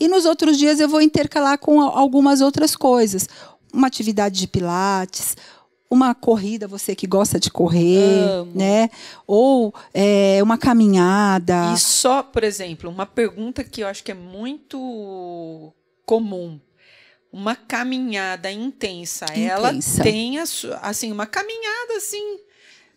E 0.00 0.08
nos 0.08 0.24
outros 0.24 0.58
dias 0.58 0.80
eu 0.80 0.88
vou 0.88 1.00
intercalar 1.00 1.56
com 1.58 1.80
algumas 1.80 2.40
outras 2.40 2.74
coisas. 2.74 3.28
Uma 3.72 3.86
atividade 3.86 4.38
de 4.40 4.48
pilates, 4.48 5.36
uma 5.90 6.14
corrida, 6.14 6.68
você 6.68 6.94
que 6.94 7.06
gosta 7.06 7.40
de 7.40 7.50
correr, 7.50 8.28
Amo. 8.28 8.52
né? 8.54 8.90
Ou 9.26 9.74
é, 9.94 10.38
uma 10.42 10.58
caminhada. 10.58 11.72
E 11.74 11.78
só, 11.78 12.22
por 12.22 12.44
exemplo, 12.44 12.90
uma 12.90 13.06
pergunta 13.06 13.64
que 13.64 13.82
eu 13.82 13.86
acho 13.86 14.04
que 14.04 14.12
é 14.12 14.14
muito 14.14 15.72
comum. 16.04 16.60
Uma 17.30 17.54
caminhada 17.54 18.50
intensa, 18.50 19.26
ela 19.34 19.68
Intensa. 19.70 20.02
tem 20.02 20.38
a 20.38 20.44
assim 20.80 21.12
uma 21.12 21.26
caminhada 21.26 21.98
assim 21.98 22.38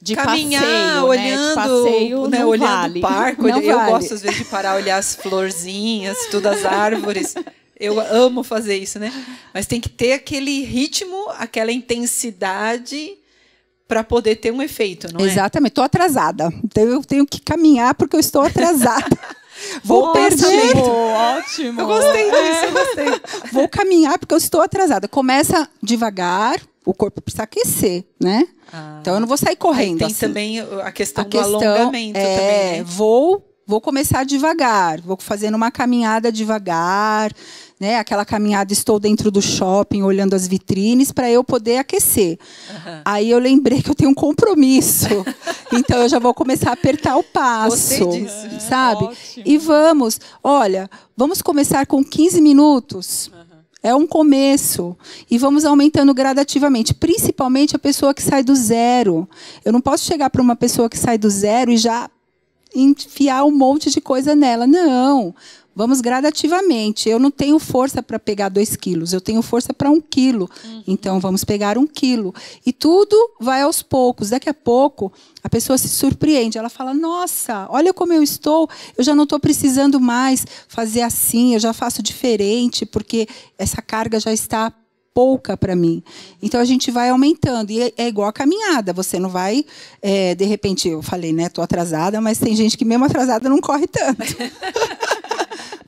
De 0.01 0.15
caminhar 0.15 0.63
passeio, 0.63 1.05
olhando, 1.05 1.27
né? 1.27 1.49
De 1.49 1.55
passeio 1.55 2.27
né, 2.29 2.45
olhando 2.45 2.69
vale. 2.69 2.99
o 2.99 3.01
parque. 3.01 3.41
Não 3.41 3.61
eu 3.61 3.75
vale. 3.77 3.91
gosto 3.91 4.13
às 4.13 4.21
vezes 4.21 4.37
de 4.37 4.45
parar 4.45 4.75
olhar 4.75 4.97
as 4.97 5.15
florzinhas, 5.15 6.17
tudo 6.31 6.47
as 6.47 6.63
árvores. 6.63 7.35
Eu 7.81 7.99
amo 7.99 8.43
fazer 8.43 8.77
isso, 8.77 8.99
né? 8.99 9.11
Mas 9.53 9.65
tem 9.65 9.81
que 9.81 9.89
ter 9.89 10.13
aquele 10.13 10.63
ritmo, 10.63 11.29
aquela 11.37 11.71
intensidade 11.71 13.17
para 13.87 14.03
poder 14.03 14.37
ter 14.37 14.53
um 14.53 14.61
efeito, 14.61 15.11
não 15.13 15.25
é? 15.25 15.27
Exatamente, 15.27 15.71
estou 15.71 15.83
atrasada. 15.83 16.49
Então 16.63 16.83
eu 16.83 17.03
tenho 17.03 17.25
que 17.25 17.41
caminhar 17.41 17.93
porque 17.95 18.15
eu 18.15 18.19
estou 18.19 18.41
atrasada. 18.41 19.17
Vou 19.83 20.05
ótimo, 20.05 20.17
perder. 20.17 20.77
ótimo. 20.77 21.81
Eu 21.81 21.87
gostei 21.87 22.31
disso, 22.31 22.65
eu 22.65 22.71
gostei. 22.71 23.51
Vou 23.51 23.67
caminhar 23.67 24.17
porque 24.17 24.33
eu 24.33 24.37
estou 24.37 24.61
atrasada. 24.61 25.07
Começa 25.07 25.69
devagar, 25.83 26.59
o 26.85 26.93
corpo 26.93 27.21
precisa 27.21 27.43
aquecer, 27.43 28.03
né? 28.19 28.47
Então 29.01 29.15
eu 29.15 29.19
não 29.19 29.27
vou 29.27 29.37
sair 29.37 29.51
Aí 29.51 29.55
correndo. 29.57 29.99
tem 29.99 30.07
assim. 30.07 30.19
também 30.19 30.59
a 30.59 30.91
questão, 30.91 31.23
a 31.23 31.25
questão 31.25 31.29
do 31.29 31.39
alongamento 31.65 32.17
é, 32.17 32.35
também, 32.35 32.77
né? 32.79 32.83
vou 32.85 33.47
vou 33.67 33.79
começar 33.79 34.25
devagar, 34.25 34.99
vou 34.99 35.17
fazendo 35.19 35.55
uma 35.55 35.71
caminhada 35.71 36.31
devagar, 36.31 37.31
né? 37.81 37.97
Aquela 37.97 38.23
caminhada 38.23 38.71
estou 38.71 38.99
dentro 38.99 39.31
do 39.31 39.41
shopping 39.41 40.03
olhando 40.03 40.35
as 40.35 40.47
vitrines 40.47 41.11
para 41.11 41.31
eu 41.31 41.43
poder 41.43 41.77
aquecer. 41.77 42.37
Aí 43.03 43.31
eu 43.31 43.39
lembrei 43.39 43.81
que 43.81 43.89
eu 43.89 43.95
tenho 43.95 44.11
um 44.11 44.13
compromisso, 44.13 45.07
então 45.73 46.03
eu 46.03 46.07
já 46.07 46.19
vou 46.19 46.31
começar 46.31 46.69
a 46.69 46.73
apertar 46.73 47.17
o 47.17 47.23
passo, 47.23 48.07
disso. 48.11 48.59
sabe? 48.69 49.05
Ótimo. 49.05 49.43
E 49.43 49.57
vamos, 49.57 50.19
olha, 50.43 50.87
vamos 51.17 51.41
começar 51.41 51.87
com 51.87 52.03
15 52.03 52.39
minutos. 52.39 53.31
É 53.81 53.95
um 53.95 54.05
começo. 54.05 54.95
E 55.29 55.39
vamos 55.39 55.65
aumentando 55.65 56.13
gradativamente. 56.13 56.93
Principalmente 56.93 57.75
a 57.75 57.79
pessoa 57.79 58.13
que 58.13 58.21
sai 58.21 58.43
do 58.43 58.55
zero. 58.55 59.27
Eu 59.65 59.73
não 59.73 59.81
posso 59.81 60.05
chegar 60.05 60.29
para 60.29 60.39
uma 60.39 60.55
pessoa 60.55 60.87
que 60.87 60.99
sai 60.99 61.17
do 61.17 61.31
zero 61.31 61.71
e 61.71 61.77
já 61.77 62.07
enfiar 62.75 63.43
um 63.43 63.49
monte 63.49 63.89
de 63.89 63.99
coisa 63.99 64.35
nela. 64.35 64.67
Não. 64.67 65.33
Vamos 65.73 66.01
gradativamente. 66.01 67.07
Eu 67.07 67.17
não 67.17 67.31
tenho 67.31 67.57
força 67.57 68.03
para 68.03 68.19
pegar 68.19 68.49
dois 68.49 68.75
quilos, 68.75 69.13
eu 69.13 69.21
tenho 69.21 69.41
força 69.41 69.73
para 69.73 69.89
um 69.89 70.01
quilo. 70.01 70.49
Então 70.85 71.19
vamos 71.19 71.43
pegar 71.43 71.77
um 71.77 71.87
quilo. 71.87 72.33
E 72.65 72.73
tudo 72.73 73.15
vai 73.39 73.61
aos 73.61 73.81
poucos. 73.81 74.29
Daqui 74.29 74.49
a 74.49 74.53
pouco 74.53 75.11
a 75.43 75.49
pessoa 75.49 75.77
se 75.77 75.87
surpreende. 75.87 76.57
Ela 76.57 76.69
fala: 76.69 76.93
Nossa, 76.93 77.67
olha 77.69 77.93
como 77.93 78.11
eu 78.11 78.21
estou. 78.21 78.69
Eu 78.97 79.03
já 79.03 79.15
não 79.15 79.23
estou 79.23 79.39
precisando 79.39 79.99
mais 79.99 80.45
fazer 80.67 81.01
assim. 81.01 81.53
Eu 81.53 81.59
já 81.59 81.73
faço 81.73 82.03
diferente 82.03 82.85
porque 82.85 83.27
essa 83.57 83.81
carga 83.81 84.19
já 84.19 84.33
está 84.33 84.73
pouca 85.13 85.57
para 85.57 85.75
mim. 85.75 86.03
Então 86.41 86.59
a 86.59 86.65
gente 86.65 86.91
vai 86.91 87.09
aumentando. 87.09 87.71
E 87.71 87.81
é, 87.81 87.93
é 87.97 88.07
igual 88.07 88.27
a 88.27 88.33
caminhada. 88.33 88.93
Você 88.93 89.19
não 89.19 89.29
vai, 89.29 89.65
é, 90.01 90.35
de 90.35 90.45
repente, 90.45 90.89
eu 90.89 91.01
falei, 91.01 91.31
né? 91.33 91.43
Estou 91.43 91.63
atrasada, 91.63 92.19
mas 92.19 92.39
tem 92.39 92.55
gente 92.55 92.77
que 92.77 92.85
mesmo 92.85 93.05
atrasada 93.05 93.49
não 93.49 93.59
corre 93.59 93.87
tanto. 93.87 94.21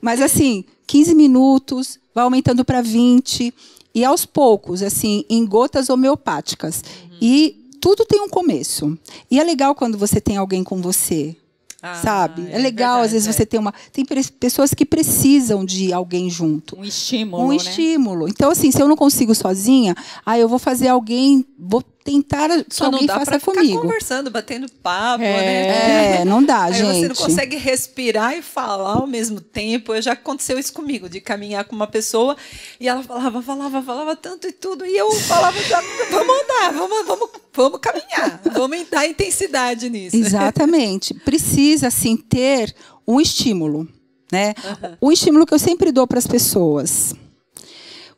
mas 0.04 0.20
assim, 0.20 0.66
15 0.86 1.14
minutos, 1.14 1.98
vai 2.14 2.24
aumentando 2.24 2.62
para 2.62 2.82
20. 2.82 3.54
E 3.94 4.04
aos 4.04 4.26
poucos, 4.26 4.82
assim, 4.82 5.24
em 5.30 5.46
gotas 5.46 5.88
homeopáticas. 5.88 6.84
E 7.22 7.70
tudo 7.80 8.04
tem 8.04 8.20
um 8.20 8.28
começo. 8.28 8.98
E 9.30 9.40
é 9.40 9.44
legal 9.44 9.74
quando 9.74 9.96
você 9.96 10.20
tem 10.20 10.36
alguém 10.36 10.62
com 10.62 10.82
você. 10.82 11.34
Ah, 11.80 11.94
sabe? 11.94 12.46
É, 12.50 12.56
é 12.56 12.58
legal, 12.58 13.00
às 13.00 13.12
verdade, 13.12 13.12
vezes 13.12 13.28
é. 13.28 13.32
você 13.32 13.46
tem 13.46 13.58
uma. 13.58 13.72
Tem 13.94 14.04
pessoas 14.38 14.74
que 14.74 14.84
precisam 14.84 15.64
de 15.64 15.90
alguém 15.90 16.28
junto 16.28 16.78
Um 16.78 16.84
estímulo, 16.84 17.44
um 17.44 17.48
né? 17.48 17.56
estímulo. 17.56 18.28
Então, 18.28 18.50
assim, 18.50 18.70
se 18.70 18.82
eu 18.82 18.88
não 18.88 18.96
consigo 18.96 19.34
sozinha, 19.34 19.94
aí 20.26 20.40
eu 20.40 20.48
vou 20.48 20.58
fazer 20.58 20.88
alguém, 20.88 21.46
vou 21.58 21.82
tentar 22.04 22.50
que 22.64 22.74
Só 22.76 22.84
não 22.84 22.92
alguém 22.92 23.06
dá 23.06 23.18
faça 23.18 23.40
comigo. 23.40 23.80
conversando, 23.80 24.30
batendo 24.30 24.70
papo, 24.82 25.24
É. 25.24 25.26
né? 25.42 26.20
É, 26.20 26.24
não 26.26 26.42
dá, 26.44 26.64
Aí 26.64 26.74
gente. 26.74 27.00
você 27.00 27.08
não 27.08 27.14
consegue 27.14 27.56
respirar 27.56 28.36
e 28.36 28.42
falar 28.42 28.96
ao 28.98 29.06
mesmo 29.06 29.40
tempo. 29.40 29.98
Já 30.02 30.12
aconteceu 30.12 30.58
isso 30.58 30.72
comigo, 30.74 31.08
de 31.08 31.20
caminhar 31.20 31.64
com 31.64 31.74
uma 31.74 31.86
pessoa 31.86 32.36
e 32.78 32.86
ela 32.86 33.02
falava, 33.02 33.40
falava, 33.40 33.82
falava 33.82 34.14
tanto 34.14 34.46
e 34.46 34.52
tudo. 34.52 34.84
E 34.84 34.94
eu 34.94 35.10
falava, 35.12 35.56
"Tá, 35.68 35.82
vamos 36.10 36.36
andar, 36.42 36.72
vamos, 36.74 37.06
vamos, 37.06 37.30
vamos 37.54 37.80
caminhar, 37.80 38.40
vamos 38.52 38.86
dar 38.90 39.06
intensidade 39.08 39.88
nisso. 39.88 40.14
Exatamente. 40.14 41.14
Precisa, 41.14 41.86
assim, 41.88 42.16
ter 42.18 42.74
um 43.08 43.18
estímulo. 43.18 43.88
Né? 44.30 44.52
O 45.00 45.10
estímulo 45.10 45.46
que 45.46 45.54
eu 45.54 45.58
sempre 45.58 45.90
dou 45.90 46.06
para 46.06 46.18
as 46.18 46.26
pessoas. 46.26 47.14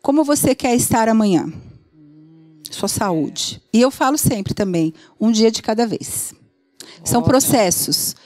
Como 0.03 0.25
você 0.25 0.55
quer 0.55 0.75
estar 0.75 1.09
amanhã? 1.09 1.53
Sua 2.73 2.89
saúde. 2.89 3.63
E 3.73 3.81
eu 3.81 3.91
falo 3.91 4.19
sempre 4.19 4.55
também, 4.55 4.93
um 5.21 5.31
dia 5.31 5.51
de 5.51 5.63
cada 5.63 5.87
vez. 5.87 6.35
São 7.05 7.23
processos. 7.23 8.17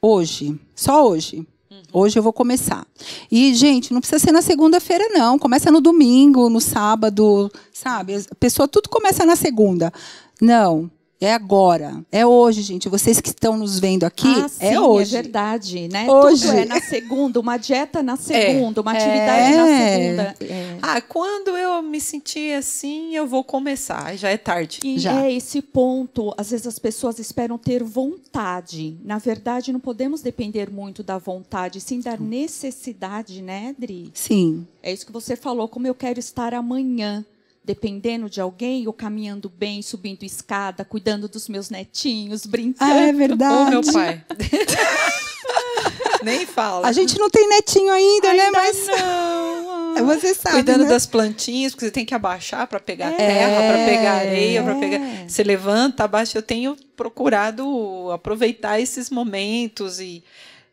Hoje, 0.00 0.58
só 0.74 1.08
hoje. 1.08 1.46
Hoje 1.92 2.18
eu 2.18 2.22
vou 2.22 2.32
começar. 2.32 2.86
E, 3.30 3.54
gente, 3.54 3.92
não 3.92 4.00
precisa 4.00 4.18
ser 4.18 4.32
na 4.32 4.42
segunda-feira, 4.42 5.08
não. 5.10 5.38
Começa 5.38 5.70
no 5.70 5.80
domingo, 5.80 6.48
no 6.48 6.60
sábado, 6.60 7.50
sabe? 7.72 8.14
A 8.30 8.34
pessoa, 8.34 8.68
tudo 8.68 8.88
começa 8.88 9.24
na 9.24 9.36
segunda. 9.36 9.92
Não. 10.40 10.90
É 11.18 11.32
agora. 11.32 12.04
É 12.12 12.26
hoje, 12.26 12.60
gente. 12.60 12.88
Vocês 12.90 13.20
que 13.20 13.30
estão 13.30 13.56
nos 13.56 13.78
vendo 13.78 14.04
aqui, 14.04 14.28
ah, 14.28 14.48
sim, 14.48 14.64
é 14.66 14.78
hoje. 14.80 15.16
É 15.16 15.22
verdade, 15.22 15.88
né? 15.88 16.06
Hoje. 16.10 16.46
Tudo 16.46 16.58
é 16.58 16.64
na 16.66 16.80
segunda, 16.80 17.40
uma 17.40 17.56
dieta 17.56 18.02
na 18.02 18.16
segunda, 18.16 18.82
uma 18.82 18.92
atividade 18.92 19.52
É. 19.52 19.56
na 19.56 19.64
segunda. 19.66 20.36
É. 20.42 20.78
Ah, 20.82 21.00
quando 21.00 21.56
eu 21.56 21.80
me 21.82 22.00
sentir 22.02 22.52
assim, 22.54 23.14
eu 23.16 23.26
vou 23.26 23.42
começar. 23.42 24.14
Já 24.16 24.28
é 24.28 24.36
tarde. 24.36 24.80
E 24.84 24.98
Já. 24.98 25.24
é 25.24 25.32
esse 25.32 25.62
ponto, 25.62 26.34
às 26.36 26.50
vezes 26.50 26.66
as 26.66 26.78
pessoas 26.78 27.18
esperam 27.18 27.56
ter 27.56 27.82
vontade. 27.82 28.98
Na 29.02 29.16
verdade, 29.18 29.72
não 29.72 29.80
podemos 29.80 30.20
depender 30.20 30.70
muito 30.70 31.02
da 31.02 31.16
vontade, 31.16 31.80
sim 31.80 32.00
da 32.00 32.16
necessidade, 32.16 33.40
né, 33.40 33.74
Dri? 33.78 34.10
Sim. 34.12 34.66
É 34.82 34.92
isso 34.92 35.06
que 35.06 35.12
você 35.12 35.34
falou, 35.34 35.66
como 35.66 35.86
eu 35.86 35.94
quero 35.94 36.18
estar 36.20 36.52
amanhã. 36.52 37.24
Dependendo 37.66 38.30
de 38.30 38.40
alguém, 38.40 38.86
ou 38.86 38.92
caminhando 38.92 39.48
bem, 39.50 39.82
subindo 39.82 40.22
escada, 40.22 40.84
cuidando 40.84 41.28
dos 41.28 41.48
meus 41.48 41.68
netinhos, 41.68 42.46
brincando. 42.46 42.92
Ah, 42.92 43.08
é 43.08 43.12
verdade. 43.12 43.70
meu 43.70 43.82
pai. 43.92 44.24
Nem 46.22 46.46
fala. 46.46 46.86
A 46.88 46.92
gente 46.92 47.18
não 47.18 47.28
tem 47.28 47.48
netinho 47.48 47.92
ainda, 47.92 48.32
né? 48.32 48.44
Ainda 48.46 48.58
Mas 48.58 48.86
não. 48.86 50.06
você 50.06 50.34
sabe, 50.34 50.56
Cuidando 50.56 50.84
né? 50.84 50.88
das 50.90 51.06
plantinhas, 51.06 51.72
porque 51.72 51.86
você 51.86 51.90
tem 51.90 52.04
que 52.04 52.14
abaixar 52.14 52.66
para 52.66 52.80
pegar 52.80 53.12
É. 53.12 53.16
terra, 53.16 53.56
para 53.62 53.84
pegar 53.84 54.12
areia, 54.12 54.62
para 54.62 54.76
É. 54.76 54.80
pegar. 54.80 55.28
Você 55.28 55.42
levanta, 55.42 56.04
abaixa. 56.04 56.38
Eu 56.38 56.42
tenho 56.42 56.76
procurado 56.96 58.10
aproveitar 58.12 58.80
esses 58.80 59.10
momentos 59.10 60.00
e 60.00 60.22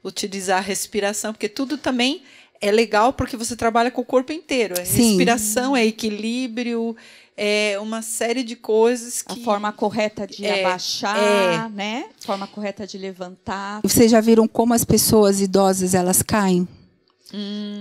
utilizar 0.04 0.58
a 0.58 0.62
respiração, 0.62 1.34
porque 1.34 1.50
tudo 1.50 1.78
também 1.78 2.22
é 2.62 2.72
legal 2.72 3.14
porque 3.14 3.36
você 3.38 3.56
trabalha 3.56 3.92
com 3.92 4.02
o 4.02 4.06
corpo 4.06 4.32
inteiro. 4.32 4.76
É 4.80 4.86
Sim. 4.86 5.08
respiração, 5.10 5.76
é 5.76 5.86
equilíbrio, 5.86 6.96
é 7.36 7.78
uma 7.82 8.02
série 8.02 8.44
de 8.44 8.56
coisas 8.56 9.24
A 9.28 9.34
que. 9.34 9.44
forma 9.44 9.72
correta 9.72 10.26
de 10.28 10.46
É, 10.46 10.66
abaixar, 10.66 11.70
né? 11.72 12.06
Forma 12.20 12.48
correta 12.48 12.86
de 12.88 12.98
levantar. 12.98 13.82
Vocês 13.84 14.10
já 14.12 14.22
viram 14.22 14.48
como 14.48 14.74
as 14.74 14.86
pessoas 14.86 15.42
idosas 15.42 15.94
elas 15.94 16.22
caem? 16.22 16.68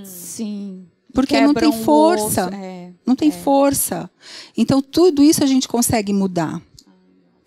Sim. 0.04 0.86
Porque 1.12 1.38
não 1.40 1.52
tem 1.52 1.70
força. 1.84 2.46
osso, 2.46 2.54
é. 2.54 2.90
Não 3.04 3.14
tem 3.14 3.30
força. 3.30 4.10
Então, 4.56 4.80
tudo 4.80 5.22
isso 5.22 5.44
a 5.44 5.46
gente 5.46 5.68
consegue 5.68 6.12
mudar. 6.12 6.60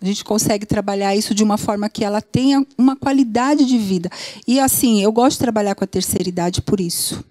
A 0.00 0.04
gente 0.04 0.24
consegue 0.24 0.66
trabalhar 0.66 1.16
isso 1.16 1.34
de 1.34 1.42
uma 1.42 1.56
forma 1.56 1.88
que 1.88 2.04
ela 2.04 2.20
tenha 2.20 2.66
uma 2.76 2.96
qualidade 2.96 3.64
de 3.64 3.78
vida. 3.78 4.10
E 4.46 4.60
assim, 4.60 5.02
eu 5.02 5.10
gosto 5.10 5.36
de 5.36 5.44
trabalhar 5.44 5.74
com 5.74 5.84
a 5.84 5.86
terceira 5.86 6.28
idade 6.28 6.60
por 6.60 6.80
isso. 6.80 7.24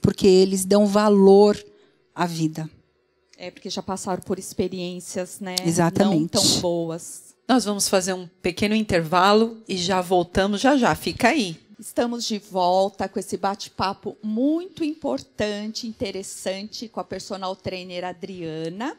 Porque 0.00 0.26
eles 0.26 0.64
dão 0.64 0.86
valor 0.86 1.62
à 2.14 2.26
vida. 2.26 2.68
É 3.36 3.50
porque 3.50 3.68
já 3.68 3.82
passaram 3.82 4.22
por 4.22 4.38
experiências, 4.38 5.40
né? 5.40 5.56
Exatamente. 5.64 6.34
Não 6.34 6.42
tão 6.42 6.60
boas. 6.60 7.34
Nós 7.46 7.64
vamos 7.64 7.88
fazer 7.88 8.12
um 8.12 8.26
pequeno 8.42 8.74
intervalo 8.74 9.58
e 9.68 9.76
já 9.76 10.00
voltamos 10.00 10.60
já 10.60 10.76
já. 10.76 10.94
Fica 10.94 11.28
aí. 11.28 11.60
Estamos 11.78 12.24
de 12.24 12.38
volta 12.38 13.06
com 13.06 13.20
esse 13.20 13.36
bate-papo 13.36 14.16
muito 14.22 14.82
importante, 14.82 15.86
interessante 15.86 16.88
com 16.88 16.98
a 16.98 17.04
personal 17.04 17.54
trainer 17.54 18.04
Adriana. 18.04 18.96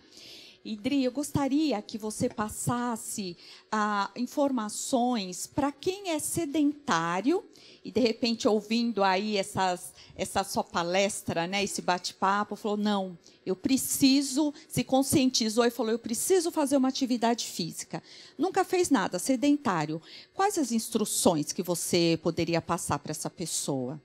E, 0.68 0.76
Dri, 0.76 1.02
eu 1.02 1.14
gostaria 1.14 1.82
que 1.82 1.98
você 1.98 2.28
passasse 2.28 3.38
ah, 3.72 4.12
informações 4.18 5.48
para 5.48 5.72
quem 5.72 6.10
é 6.10 6.20
sedentário 6.20 7.42
e, 7.86 7.90
de 7.90 8.02
repente, 8.02 8.50
ouvindo 8.50 9.02
aí 9.02 9.38
essas, 9.38 9.94
essa 10.14 10.44
sua 10.44 10.66
palestra, 10.66 11.48
né, 11.48 11.64
esse 11.64 11.82
bate-papo, 11.82 12.58
falou, 12.58 12.76
não, 12.76 13.18
eu 13.46 13.56
preciso, 13.56 14.54
se 14.68 14.84
conscientizou 14.84 15.64
e 15.64 15.72
falou, 15.72 15.94
eu 15.94 16.00
preciso 16.00 16.52
fazer 16.52 16.76
uma 16.76 16.90
atividade 16.90 17.46
física. 17.46 18.04
Nunca 18.38 18.66
fez 18.66 18.90
nada, 18.90 19.18
sedentário. 19.20 20.02
Quais 20.34 20.58
as 20.58 20.74
instruções 20.74 21.54
que 21.54 21.64
você 21.64 22.20
poderia 22.22 22.62
passar 22.62 23.00
para 23.00 23.12
essa 23.12 23.30
pessoa? 23.30 24.02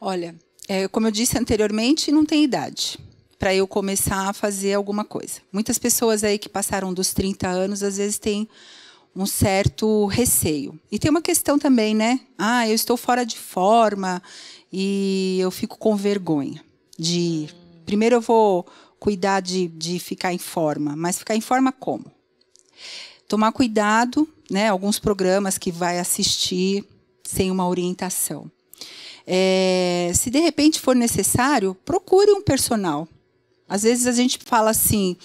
Olha, 0.00 0.34
é, 0.66 0.88
como 0.88 1.06
eu 1.06 1.10
disse 1.10 1.36
anteriormente, 1.36 2.10
não 2.10 2.24
tem 2.24 2.44
idade 2.44 2.98
para 3.42 3.52
eu 3.52 3.66
começar 3.66 4.28
a 4.28 4.32
fazer 4.32 4.74
alguma 4.74 5.04
coisa. 5.04 5.40
Muitas 5.52 5.76
pessoas 5.76 6.22
aí 6.22 6.38
que 6.38 6.48
passaram 6.48 6.94
dos 6.94 7.12
30 7.12 7.48
anos, 7.48 7.82
às 7.82 7.96
vezes 7.96 8.16
têm 8.16 8.48
um 9.16 9.26
certo 9.26 10.06
receio. 10.06 10.78
E 10.92 10.96
tem 10.96 11.10
uma 11.10 11.20
questão 11.20 11.58
também, 11.58 11.92
né? 11.92 12.20
Ah, 12.38 12.68
eu 12.68 12.74
estou 12.76 12.96
fora 12.96 13.26
de 13.26 13.36
forma 13.36 14.22
e 14.72 15.38
eu 15.40 15.50
fico 15.50 15.76
com 15.76 15.96
vergonha 15.96 16.64
de 16.96 17.18
ir. 17.18 17.54
Primeiro 17.84 18.14
eu 18.14 18.20
vou 18.20 18.64
cuidar 19.00 19.40
de, 19.40 19.66
de 19.66 19.98
ficar 19.98 20.32
em 20.32 20.38
forma, 20.38 20.94
mas 20.94 21.18
ficar 21.18 21.34
em 21.34 21.40
forma 21.40 21.72
como? 21.72 22.04
Tomar 23.26 23.50
cuidado, 23.50 24.28
né? 24.48 24.68
Alguns 24.68 25.00
programas 25.00 25.58
que 25.58 25.72
vai 25.72 25.98
assistir 25.98 26.84
sem 27.24 27.50
uma 27.50 27.66
orientação. 27.66 28.48
É, 29.26 30.12
se 30.14 30.30
de 30.30 30.38
repente 30.38 30.78
for 30.78 30.94
necessário, 30.94 31.76
procure 31.84 32.30
um 32.30 32.40
personal. 32.40 33.08
Às 33.72 33.84
vezes 33.84 34.06
a 34.06 34.12
gente 34.12 34.38
fala 34.44 34.68
assim, 34.68 35.16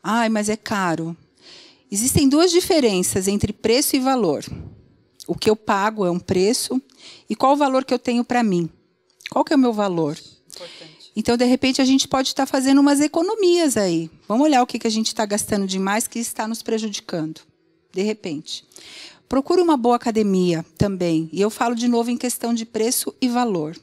ai, 0.00 0.28
mas 0.28 0.48
é 0.48 0.56
caro. 0.56 1.16
Existem 1.90 2.28
duas 2.28 2.52
diferenças 2.52 3.26
entre 3.26 3.52
preço 3.52 3.96
e 3.96 3.98
valor. 3.98 4.44
O 5.26 5.34
que 5.34 5.50
eu 5.50 5.56
pago 5.56 6.06
é 6.06 6.10
um 6.10 6.20
preço 6.20 6.80
e 7.28 7.34
qual 7.34 7.54
o 7.54 7.56
valor 7.56 7.84
que 7.84 7.92
eu 7.92 7.98
tenho 7.98 8.22
para 8.22 8.44
mim. 8.44 8.70
Qual 9.28 9.44
que 9.44 9.52
é 9.52 9.56
o 9.56 9.58
meu 9.58 9.72
valor? 9.72 10.16
Importante. 10.46 11.10
Então, 11.16 11.36
de 11.36 11.44
repente, 11.44 11.82
a 11.82 11.84
gente 11.84 12.06
pode 12.06 12.28
estar 12.28 12.46
fazendo 12.46 12.80
umas 12.80 13.00
economias 13.00 13.76
aí. 13.76 14.08
Vamos 14.28 14.44
olhar 14.44 14.62
o 14.62 14.66
que, 14.68 14.78
que 14.78 14.86
a 14.86 14.90
gente 14.90 15.08
está 15.08 15.26
gastando 15.26 15.66
demais 15.66 16.06
que 16.06 16.20
está 16.20 16.46
nos 16.46 16.62
prejudicando. 16.62 17.40
De 17.92 18.02
repente. 18.02 18.64
Procure 19.28 19.60
uma 19.60 19.76
boa 19.76 19.96
academia 19.96 20.64
também. 20.78 21.28
E 21.32 21.40
eu 21.40 21.50
falo 21.50 21.74
de 21.74 21.88
novo 21.88 22.08
em 22.08 22.16
questão 22.16 22.54
de 22.54 22.64
preço 22.64 23.12
e 23.20 23.28
valor. 23.28 23.76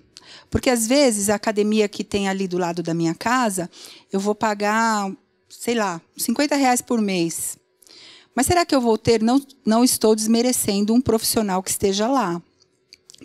Porque 0.50 0.70
às 0.70 0.88
vezes 0.88 1.30
a 1.30 1.36
academia 1.36 1.88
que 1.88 2.04
tem 2.04 2.28
ali 2.28 2.48
do 2.48 2.58
lado 2.58 2.82
da 2.82 2.94
minha 2.94 3.14
casa, 3.14 3.70
eu 4.12 4.20
vou 4.20 4.34
pagar, 4.34 5.12
sei 5.50 5.76
lá, 5.76 6.02
50 6.16 6.56
reais 6.56 6.82
por 6.82 7.02
mês. 7.02 7.58
Mas 8.36 8.46
será 8.46 8.66
que 8.66 8.76
eu 8.76 8.82
vou 8.82 8.98
ter? 8.98 9.22
Não, 9.22 9.42
não 9.66 9.84
estou 9.84 10.16
desmerecendo 10.16 10.94
um 10.94 11.02
profissional 11.02 11.62
que 11.64 11.72
esteja 11.72 12.08
lá. 12.08 12.42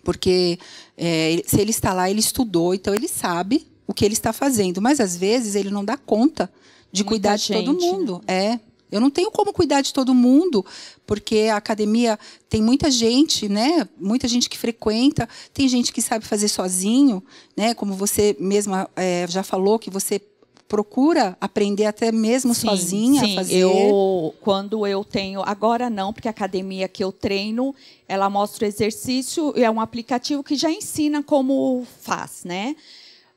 Porque 0.02 0.58
é, 0.96 1.42
se 1.46 1.60
ele 1.60 1.70
está 1.70 1.92
lá, 1.92 2.10
ele 2.10 2.20
estudou, 2.20 2.74
então 2.74 2.94
ele 2.94 3.06
sabe 3.06 3.66
o 3.86 3.92
que 3.92 4.04
ele 4.04 4.14
está 4.14 4.32
fazendo. 4.32 4.80
Mas 4.80 5.00
às 5.00 5.16
vezes 5.16 5.54
ele 5.54 5.70
não 5.70 5.84
dá 5.84 5.96
conta 5.96 6.50
de 6.90 7.04
Muita 7.04 7.08
cuidar 7.08 7.36
de 7.36 7.52
todo 7.52 7.78
mundo. 7.78 8.22
É. 8.26 8.58
Eu 8.90 9.00
não 9.00 9.10
tenho 9.10 9.30
como 9.30 9.52
cuidar 9.54 9.80
de 9.80 9.92
todo 9.92 10.14
mundo, 10.14 10.64
porque 11.12 11.50
a 11.52 11.58
academia 11.58 12.18
tem 12.48 12.62
muita 12.62 12.90
gente, 12.90 13.46
né? 13.46 13.86
Muita 14.00 14.26
gente 14.26 14.48
que 14.48 14.56
frequenta, 14.56 15.28
tem 15.52 15.68
gente 15.68 15.92
que 15.92 16.00
sabe 16.00 16.24
fazer 16.24 16.48
sozinho, 16.48 17.22
né? 17.54 17.74
Como 17.74 17.92
você 17.92 18.34
mesma 18.40 18.88
é, 18.96 19.26
já 19.28 19.42
falou, 19.42 19.78
que 19.78 19.90
você 19.90 20.22
procura 20.66 21.36
aprender 21.38 21.84
até 21.84 22.10
mesmo 22.10 22.54
sim, 22.54 22.66
sozinha 22.66 23.26
sim. 23.26 23.32
a 23.32 23.34
fazer? 23.34 23.58
Eu, 23.58 24.34
quando 24.40 24.86
eu 24.86 25.04
tenho, 25.04 25.42
agora 25.42 25.90
não, 25.90 26.14
porque 26.14 26.28
a 26.28 26.30
academia 26.30 26.88
que 26.88 27.04
eu 27.04 27.12
treino, 27.12 27.74
ela 28.08 28.30
mostra 28.30 28.64
o 28.64 28.66
exercício, 28.66 29.52
é 29.54 29.70
um 29.70 29.82
aplicativo 29.82 30.42
que 30.42 30.54
já 30.54 30.70
ensina 30.70 31.22
como 31.22 31.86
faz, 32.00 32.40
né? 32.42 32.74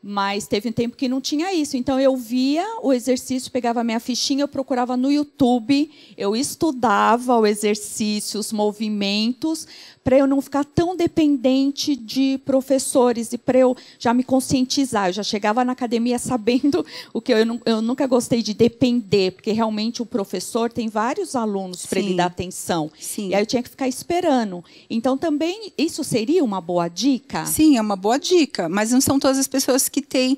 Mas 0.08 0.46
teve 0.46 0.70
um 0.70 0.72
tempo 0.72 0.96
que 0.96 1.10
não 1.10 1.20
tinha 1.20 1.52
isso. 1.52 1.76
Então 1.76 2.00
eu 2.00 2.16
via 2.16 2.64
o 2.84 2.94
exercício, 2.94 3.52
pegava 3.52 3.84
minha 3.84 4.00
fichinha, 4.00 4.44
eu 4.44 4.48
procurava 4.48 4.96
no 4.96 5.12
YouTube, 5.12 5.90
eu 6.16 6.36
estudava 6.36 7.36
o 7.36 7.44
exercício, 7.44 8.40
os 8.40 8.54
movimentos, 8.54 9.68
para 10.06 10.20
eu 10.20 10.28
não 10.28 10.40
ficar 10.40 10.64
tão 10.64 10.96
dependente 10.96 11.96
de 11.96 12.40
professores 12.46 13.34
e 13.34 13.40
para 13.40 13.58
eu 13.58 13.76
já 13.98 14.14
me 14.14 14.24
conscientizar. 14.24 15.10
Eu 15.10 15.14
já 15.14 15.24
chegava 15.24 15.66
na 15.66 15.72
academia 15.72 16.20
sabendo 16.20 16.86
o 17.12 17.20
que 17.20 17.34
eu, 17.34 17.40
eu, 17.40 17.62
eu 17.66 17.82
nunca 17.82 18.06
gostei 18.06 18.44
de 18.44 18.54
depender, 18.54 19.32
porque 19.32 19.52
realmente 19.52 20.04
o 20.04 20.06
professor 20.06 20.72
tem 20.72 20.90
vários 20.90 21.36
alunos 21.36 21.88
para 21.88 22.00
ele 22.00 22.14
dar 22.14 22.28
atenção. 22.28 22.92
Sim. 23.00 23.30
E 23.30 23.36
aí 23.36 23.42
eu 23.42 23.48
tinha 23.48 23.64
que 23.64 23.70
ficar 23.70 23.88
esperando. 23.88 24.64
Então 24.88 25.18
também 25.18 25.74
isso 25.76 26.04
seria 26.04 26.44
uma 26.44 26.62
boa 26.62 26.88
dica? 26.88 27.44
Sim, 27.48 27.76
é 27.76 27.82
uma 27.82 27.96
boa 27.96 28.20
dica, 28.20 28.70
mas 28.70 28.92
não 28.92 29.02
são 29.02 29.20
todas 29.20 29.40
as 29.40 29.48
pessoas 29.48 29.90
que 29.90 30.04
têm 30.04 30.38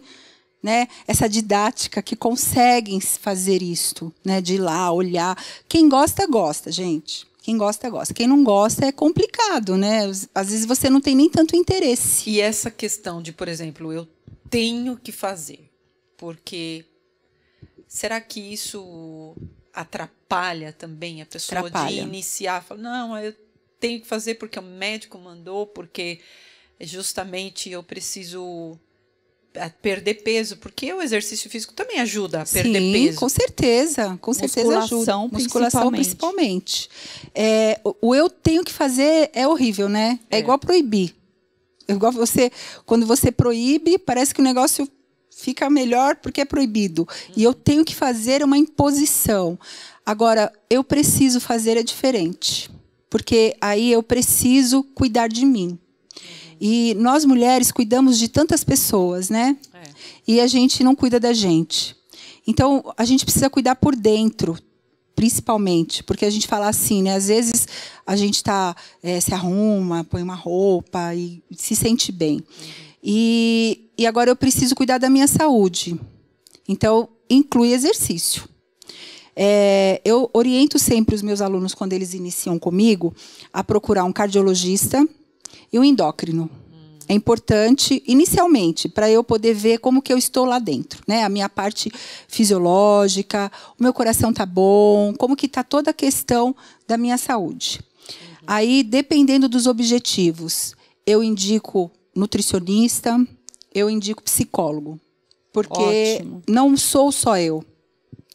né, 0.63 0.87
essa 1.05 1.27
didática 1.27 2.01
que 2.01 2.15
conseguem 2.15 3.01
fazer 3.01 3.61
isto, 3.61 4.13
né, 4.23 4.39
de 4.39 4.55
ir 4.55 4.59
lá 4.59 4.89
olhar. 4.93 5.37
Quem 5.67 5.89
gosta 5.89 6.25
gosta, 6.25 6.71
gente. 6.71 7.27
Quem 7.47 7.57
gosta, 7.57 7.89
gosta. 7.89 8.13
Quem 8.13 8.27
não 8.27 8.43
gosta 8.43 8.87
é 8.87 8.91
complicado, 8.91 9.77
né? 9.77 10.01
Às 10.35 10.49
vezes 10.49 10.65
você 10.65 10.89
não 10.89 10.99
tem 10.99 11.15
nem 11.15 11.29
tanto 11.29 11.55
interesse. 11.55 12.29
E 12.29 12.41
essa 12.41 12.69
questão 12.69 13.21
de, 13.21 13.31
por 13.31 13.47
exemplo, 13.47 13.93
eu 13.93 14.05
tenho 14.49 14.97
que 14.97 15.13
fazer, 15.13 15.71
porque 16.17 16.83
será 17.87 18.19
que 18.19 18.41
isso 18.41 19.33
atrapalha 19.73 20.73
também 20.73 21.21
a 21.21 21.25
pessoa 21.25 21.59
atrapalha. 21.59 21.89
de 21.89 22.01
iniciar? 22.01 22.61
Fala, 22.61 22.81
não, 22.81 23.17
eu 23.17 23.33
tenho 23.79 24.01
que 24.01 24.07
fazer 24.07 24.35
porque 24.35 24.59
o 24.59 24.63
médico 24.63 25.17
mandou, 25.17 25.65
porque 25.65 26.19
justamente 26.81 27.69
eu 27.69 27.81
preciso 27.81 28.77
a 29.59 29.69
perder 29.69 30.15
peso, 30.15 30.57
porque 30.57 30.93
o 30.93 31.01
exercício 31.01 31.49
físico 31.49 31.73
também 31.73 31.99
ajuda 31.99 32.41
a 32.41 32.45
perder 32.45 32.79
Sim, 32.79 32.93
peso. 32.93 33.19
Com 33.19 33.29
certeza, 33.29 34.17
com 34.21 34.33
certeza 34.33 34.79
Musculação, 34.79 35.21
ajuda. 35.21 35.37
Musculação 35.37 35.91
principalmente. 35.91 36.89
É, 37.33 37.79
o 38.01 38.15
eu 38.15 38.29
tenho 38.29 38.63
que 38.63 38.73
fazer 38.73 39.29
é 39.33 39.47
horrível, 39.47 39.89
né? 39.89 40.19
É, 40.29 40.37
é 40.37 40.39
igual 40.39 40.57
proibir. 40.57 41.15
É 41.87 41.93
igual 41.93 42.11
você, 42.11 42.51
quando 42.85 43.05
você 43.05 43.31
proíbe, 43.31 43.97
parece 43.97 44.33
que 44.33 44.41
o 44.41 44.43
negócio 44.43 44.87
fica 45.29 45.69
melhor 45.69 46.15
porque 46.17 46.41
é 46.41 46.45
proibido. 46.45 47.01
Uhum. 47.01 47.33
E 47.37 47.43
eu 47.43 47.53
tenho 47.53 47.85
que 47.85 47.95
fazer 47.95 48.43
uma 48.43 48.57
imposição. 48.57 49.57
Agora, 50.05 50.51
eu 50.69 50.83
preciso 50.83 51.39
fazer 51.39 51.77
é 51.77 51.83
diferente. 51.83 52.69
Porque 53.09 53.55
aí 53.61 53.91
eu 53.91 54.03
preciso 54.03 54.83
cuidar 54.83 55.27
de 55.27 55.45
mim. 55.45 55.79
E 56.59 56.95
nós 56.95 57.25
mulheres 57.25 57.71
cuidamos 57.71 58.17
de 58.17 58.27
tantas 58.27 58.63
pessoas, 58.63 59.29
né? 59.29 59.57
É. 59.73 59.83
E 60.27 60.41
a 60.41 60.47
gente 60.47 60.83
não 60.83 60.95
cuida 60.95 61.19
da 61.19 61.33
gente. 61.33 61.95
Então, 62.45 62.83
a 62.97 63.05
gente 63.05 63.25
precisa 63.25 63.49
cuidar 63.49 63.75
por 63.75 63.95
dentro, 63.95 64.57
principalmente, 65.15 66.03
porque 66.03 66.25
a 66.25 66.29
gente 66.29 66.47
fala 66.47 66.67
assim, 66.67 67.03
né? 67.03 67.15
Às 67.15 67.27
vezes 67.27 67.67
a 68.05 68.15
gente 68.15 68.43
tá, 68.43 68.75
é, 69.03 69.19
se 69.19 69.33
arruma, 69.33 70.03
põe 70.03 70.21
uma 70.21 70.35
roupa 70.35 71.13
e 71.13 71.43
se 71.51 71.75
sente 71.75 72.11
bem. 72.11 72.35
Uhum. 72.37 72.87
E, 73.03 73.89
e 73.97 74.05
agora 74.05 74.29
eu 74.29 74.35
preciso 74.35 74.75
cuidar 74.75 74.97
da 74.97 75.09
minha 75.09 75.27
saúde. 75.27 75.99
Então, 76.67 77.09
inclui 77.29 77.73
exercício. 77.73 78.47
É, 79.35 80.01
eu 80.03 80.29
oriento 80.33 80.79
sempre 80.79 81.13
os 81.13 81.21
meus 81.21 81.41
alunos, 81.41 81.73
quando 81.75 81.93
eles 81.93 82.13
iniciam 82.13 82.57
comigo, 82.57 83.13
a 83.53 83.63
procurar 83.63 84.03
um 84.03 84.11
cardiologista 84.11 85.07
e 85.71 85.79
o 85.79 85.83
endócrino. 85.83 86.49
É 87.09 87.13
importante, 87.13 88.03
inicialmente, 88.05 88.89
para 88.89 89.09
eu 89.09 89.23
poder 89.23 89.53
ver 89.53 89.79
como 89.79 90.01
que 90.01 90.11
eu 90.11 90.17
estou 90.17 90.45
lá 90.45 90.59
dentro. 90.59 91.01
Né? 91.07 91.23
A 91.23 91.29
minha 91.29 91.47
parte 91.47 91.89
fisiológica, 92.27 93.49
o 93.79 93.83
meu 93.83 93.93
coração 93.93 94.31
está 94.31 94.45
bom, 94.45 95.13
como 95.17 95.35
que 95.35 95.45
está 95.45 95.63
toda 95.63 95.91
a 95.91 95.93
questão 95.93 96.53
da 96.85 96.97
minha 96.97 97.17
saúde. 97.17 97.79
Uhum. 97.81 98.37
Aí, 98.45 98.83
dependendo 98.83 99.47
dos 99.47 99.67
objetivos, 99.67 100.75
eu 101.05 101.23
indico 101.23 101.89
nutricionista, 102.13 103.17
eu 103.73 103.89
indico 103.89 104.21
psicólogo. 104.21 104.99
Porque 105.53 106.17
Ótimo. 106.19 106.43
não 106.47 106.75
sou 106.75 107.11
só 107.11 107.37
eu. 107.37 107.63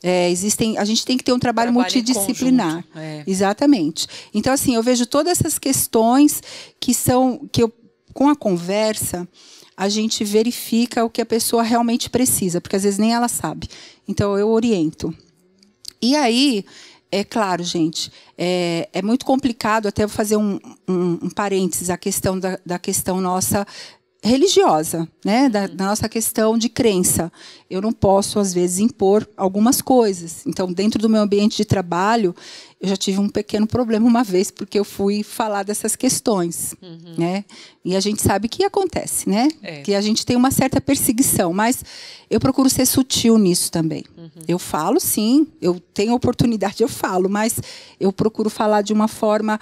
É, 0.02 0.28
existem, 0.30 0.76
a 0.78 0.84
gente 0.84 1.04
tem 1.04 1.16
que 1.16 1.22
ter 1.22 1.32
um 1.32 1.38
trabalho, 1.38 1.72
trabalho 1.72 1.92
multidisciplinar. 1.92 2.84
É. 2.94 3.22
Exatamente. 3.26 4.06
Então, 4.34 4.52
assim, 4.52 4.74
eu 4.74 4.82
vejo 4.82 5.06
todas 5.06 5.38
essas 5.38 5.58
questões 5.58 6.42
que 6.80 6.92
são 6.92 7.48
que 7.52 7.62
eu, 7.62 7.72
com 8.12 8.28
a 8.28 8.34
conversa, 8.34 9.28
a 9.76 9.88
gente 9.88 10.24
verifica 10.24 11.04
o 11.04 11.10
que 11.10 11.22
a 11.22 11.26
pessoa 11.26 11.62
realmente 11.62 12.10
precisa, 12.10 12.60
porque 12.60 12.76
às 12.76 12.82
vezes 12.82 12.98
nem 12.98 13.14
ela 13.14 13.28
sabe. 13.28 13.68
Então, 14.06 14.36
eu 14.36 14.50
oriento. 14.50 15.14
E 16.00 16.16
aí, 16.16 16.64
é 17.10 17.22
claro, 17.22 17.62
gente, 17.62 18.10
é, 18.36 18.88
é 18.92 19.02
muito 19.02 19.24
complicado, 19.24 19.86
até 19.86 20.04
vou 20.04 20.16
fazer 20.16 20.36
um, 20.36 20.58
um, 20.88 21.18
um 21.22 21.30
parênteses, 21.30 21.90
a 21.90 21.96
questão 21.96 22.38
da, 22.38 22.58
da 22.66 22.78
questão 22.78 23.20
nossa 23.20 23.66
religiosa, 24.24 25.08
né, 25.24 25.48
da, 25.48 25.66
da, 25.66 25.86
nossa 25.86 26.08
questão 26.08 26.56
de 26.56 26.68
crença. 26.68 27.30
Eu 27.68 27.80
não 27.80 27.92
posso 27.92 28.38
às 28.38 28.54
vezes 28.54 28.78
impor 28.78 29.28
algumas 29.36 29.82
coisas. 29.82 30.46
Então, 30.46 30.72
dentro 30.72 31.00
do 31.00 31.08
meu 31.08 31.22
ambiente 31.22 31.56
de 31.56 31.64
trabalho, 31.64 32.32
eu 32.80 32.88
já 32.88 32.96
tive 32.96 33.18
um 33.18 33.28
pequeno 33.28 33.66
problema 33.66 34.06
uma 34.06 34.22
vez 34.22 34.48
porque 34.48 34.78
eu 34.78 34.84
fui 34.84 35.24
falar 35.24 35.64
dessas 35.64 35.96
questões, 35.96 36.72
uhum. 36.80 37.14
né? 37.18 37.44
E 37.84 37.96
a 37.96 38.00
gente 38.00 38.22
sabe 38.22 38.48
que 38.48 38.62
acontece, 38.62 39.28
né? 39.28 39.48
É. 39.60 39.80
Que 39.82 39.92
a 39.92 40.00
gente 40.00 40.24
tem 40.24 40.36
uma 40.36 40.52
certa 40.52 40.80
perseguição, 40.80 41.52
mas 41.52 41.84
eu 42.30 42.38
procuro 42.38 42.70
ser 42.70 42.86
sutil 42.86 43.36
nisso 43.36 43.72
também. 43.72 44.04
Uhum. 44.16 44.42
Eu 44.46 44.58
falo, 44.58 45.00
sim, 45.00 45.48
eu 45.60 45.80
tenho 45.92 46.14
oportunidade, 46.14 46.80
eu 46.80 46.88
falo, 46.88 47.28
mas 47.28 47.60
eu 47.98 48.12
procuro 48.12 48.48
falar 48.48 48.82
de 48.82 48.92
uma 48.92 49.08
forma 49.08 49.58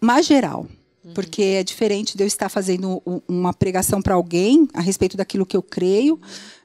mais 0.00 0.26
geral. 0.26 0.66
Porque 1.14 1.42
é 1.42 1.62
diferente 1.62 2.16
de 2.16 2.22
eu 2.22 2.26
estar 2.26 2.48
fazendo 2.48 3.02
uma 3.28 3.52
pregação 3.52 4.02
para 4.02 4.14
alguém 4.14 4.68
a 4.74 4.80
respeito 4.80 5.16
daquilo 5.16 5.46
que 5.46 5.56
eu 5.56 5.62
creio, 5.62 6.20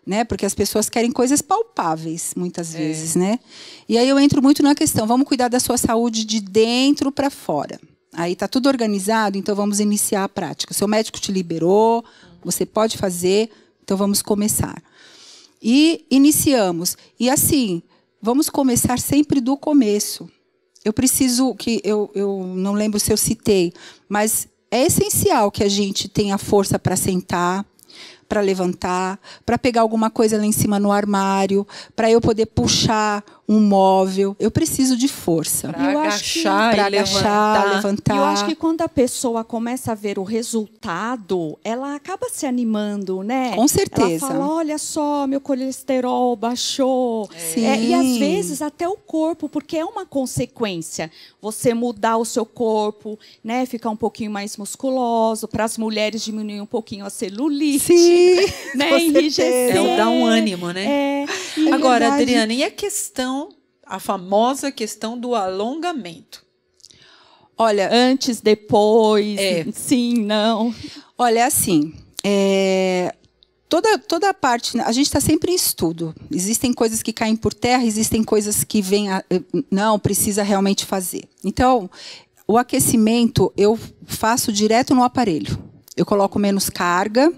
né? 0.06 0.24
Porque 0.24 0.46
as 0.46 0.56
pessoas 0.56 0.90
querem 0.90 1.12
coisas 1.12 1.42
palpáveis, 1.42 2.34
muitas 2.36 2.74
é. 2.74 2.78
vezes, 2.78 3.16
né? 3.16 3.40
E 3.88 3.98
aí 3.98 4.08
eu 4.08 4.20
entro 4.20 4.42
muito 4.42 4.64
na 4.64 4.74
questão, 4.74 5.06
vamos 5.06 5.28
cuidar 5.28 5.48
da 5.48 5.60
sua 5.60 5.78
saúde 5.78 6.26
de 6.26 6.40
dentro 6.40 7.12
para 7.12 7.30
fora. 7.30 7.80
Aí 8.14 8.34
está 8.34 8.48
tudo 8.48 8.68
organizado, 8.68 9.38
então 9.38 9.56
vamos 9.56 9.80
iniciar 9.80 10.24
a 10.24 10.30
prática. 10.30 10.74
Seu 10.74 10.88
médico 10.88 11.20
te 11.20 11.32
liberou, 11.32 12.04
você 12.44 12.66
pode 12.66 12.98
fazer, 12.98 13.50
então 13.84 13.96
vamos 13.96 14.22
começar. 14.22 14.82
E 15.62 16.06
iniciamos. 16.10 16.98
E 17.20 17.30
assim, 17.30 17.82
vamos 18.22 18.50
começar 18.50 19.00
sempre 19.00 19.40
do 19.40 19.56
começo 19.56 20.30
eu 20.84 20.94
preciso 20.94 21.54
que 21.56 21.82
eu, 21.84 22.10
eu 22.16 22.44
não 22.56 22.74
lembro 22.74 23.00
se 23.00 23.12
eu 23.12 23.18
citei, 23.18 23.74
mas 24.10 24.48
é 24.70 24.86
essencial 24.86 25.52
que 25.52 25.64
a 25.64 25.70
gente 25.70 26.08
tenha 26.08 26.38
força 26.38 26.80
para 26.80 26.96
sentar, 26.96 27.66
para 28.28 28.40
levantar, 28.40 29.20
para 29.46 29.58
pegar 29.58 29.82
alguma 29.82 30.10
coisa 30.10 30.38
lá 30.38 30.46
em 30.46 30.52
cima 30.54 30.80
no 30.80 30.92
armário, 30.92 31.68
para 31.96 32.10
eu 32.10 32.22
poder 32.22 32.46
puxar 32.46 33.24
um 33.52 33.60
móvel. 33.60 34.34
Eu 34.40 34.50
preciso 34.50 34.96
de 34.96 35.10
força. 35.10 35.74
Para 35.74 35.90
agachar, 35.90 36.74
para 36.74 36.86
agachar, 36.86 37.76
levantar. 37.76 38.16
E 38.16 38.18
eu 38.18 38.24
acho 38.24 38.46
que 38.46 38.56
quando 38.56 38.82
a 38.82 38.88
pessoa 38.88 39.44
começa 39.44 39.92
a 39.92 39.96
ver 39.96 40.18
o 40.18 40.24
resultado, 40.24 41.60
ela 41.62 41.96
acaba 41.96 42.30
se 42.30 42.46
animando, 42.46 43.22
né? 43.24 43.54
Com 43.54 43.68
certeza. 43.68 44.26
Ela 44.26 44.34
fala: 44.34 44.48
olha 44.48 44.78
só, 44.78 45.28
meu 45.28 45.42
colesterol 45.42 46.34
baixou. 46.38 47.30
Sim. 47.38 47.66
É, 47.66 47.78
e 47.78 47.94
às 47.94 48.18
vezes 48.18 48.62
até 48.62 48.88
o 48.88 48.96
corpo, 48.96 49.50
porque 49.50 49.76
é 49.76 49.84
uma 49.84 50.06
consequência. 50.06 51.12
Você 51.42 51.74
mudar 51.74 52.18
o 52.18 52.24
seu 52.24 52.46
corpo, 52.46 53.20
né? 53.44 53.66
Ficar 53.66 53.90
um 53.90 53.98
pouquinho 53.98 54.32
mais 54.32 54.56
musculoso. 54.56 55.46
Para 55.48 55.66
as 55.66 55.78
mulheres 55.78 56.24
diminuir 56.24 56.62
um 56.62 56.66
pouquinho 56.66 57.06
a 57.06 57.10
celulite. 57.10 57.80
Sim, 57.80 58.36
né? 58.76 58.98
Enrijecer. 58.98 59.76
É, 59.76 59.98
dá 59.98 60.08
um 60.08 60.26
ânimo, 60.26 60.72
né? 60.72 60.86
É, 60.86 61.26
Agora, 61.74 62.00
verdade. 62.00 62.22
Adriana, 62.24 62.54
e 62.54 62.64
a 62.64 62.72
questão, 62.72 63.41
a 63.96 64.00
famosa 64.00 64.72
questão 64.72 65.18
do 65.18 65.36
alongamento? 65.36 66.44
Olha, 67.58 67.90
Antes, 67.94 68.42
depois, 68.42 69.38
É. 69.40 69.66
sim, 69.72 70.14
não. 70.16 70.74
Olha, 71.18 71.46
assim, 71.46 71.94
é, 72.24 73.14
toda, 73.70 74.00
toda 74.00 74.30
a 74.30 74.34
parte, 74.34 74.80
a 74.80 74.92
gente 74.92 75.06
está 75.06 75.20
sempre 75.20 75.52
em 75.52 75.56
estudo. 75.56 76.16
Existem 76.32 76.74
coisas 76.74 77.04
que 77.04 77.14
caem 77.14 77.36
por 77.36 77.54
terra, 77.54 77.86
existem 77.86 78.24
coisas 78.24 78.64
que 78.64 78.82
vêm, 78.82 79.10
a- 79.12 79.24
não, 79.70 80.00
precisa 80.00 80.42
realmente 80.42 80.86
fazer. 80.86 81.26
Então, 81.44 81.90
o 82.48 82.58
aquecimento 82.58 83.54
eu 83.56 83.78
faço 84.06 84.52
direto 84.52 84.96
no 84.96 85.04
aparelho. 85.04 85.58
Eu 85.96 86.06
coloco 86.06 86.40
menos 86.40 86.70
carga, 86.70 87.32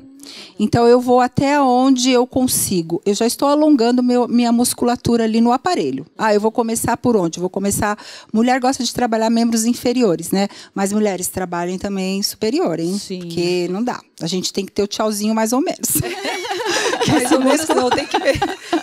então 0.60 0.88
eu 0.88 1.00
vou 1.02 1.20
até 1.20 1.60
onde 1.62 2.12
eu 2.12 2.26
consigo. 2.28 3.02
Eu 3.06 3.14
já 3.14 3.26
estou 3.26 3.48
alongando 3.48 4.02
meu- 4.04 4.28
minha 4.28 4.52
musculatura 4.52 5.24
ali 5.24 5.42
no 5.42 5.52
aparelho. 5.52 6.06
Ah, 6.18 6.34
eu 6.34 6.40
vou 6.42 6.52
começar 6.52 6.96
por 6.98 7.16
onde? 7.16 7.40
Vou 7.40 7.50
começar. 7.50 7.98
Mulher 8.34 8.60
gosta 8.60 8.84
de 8.84 8.94
trabalhar 8.94 9.30
membros 9.30 9.66
inferiores, 9.66 10.32
né? 10.32 10.48
Mas 10.74 10.92
mulheres 10.94 11.28
trabalhem 11.28 11.78
também 11.78 12.22
superior, 12.24 12.80
hein? 12.80 12.98
Sim. 12.98 13.20
Porque 13.20 13.68
não 13.70 13.84
dá. 13.84 14.00
A 14.22 14.28
gente 14.28 14.52
tem 14.54 14.66
que 14.66 14.72
ter 14.72 14.84
o 14.84 14.88
tchauzinho 14.88 15.34
mais 15.36 15.54
ou 15.54 15.62
menos. 15.62 15.90
Mais 17.08 17.32
ou 17.32 17.40
menos 17.40 17.68
não, 17.68 17.90
tem 17.90 18.06
que, 18.06 18.18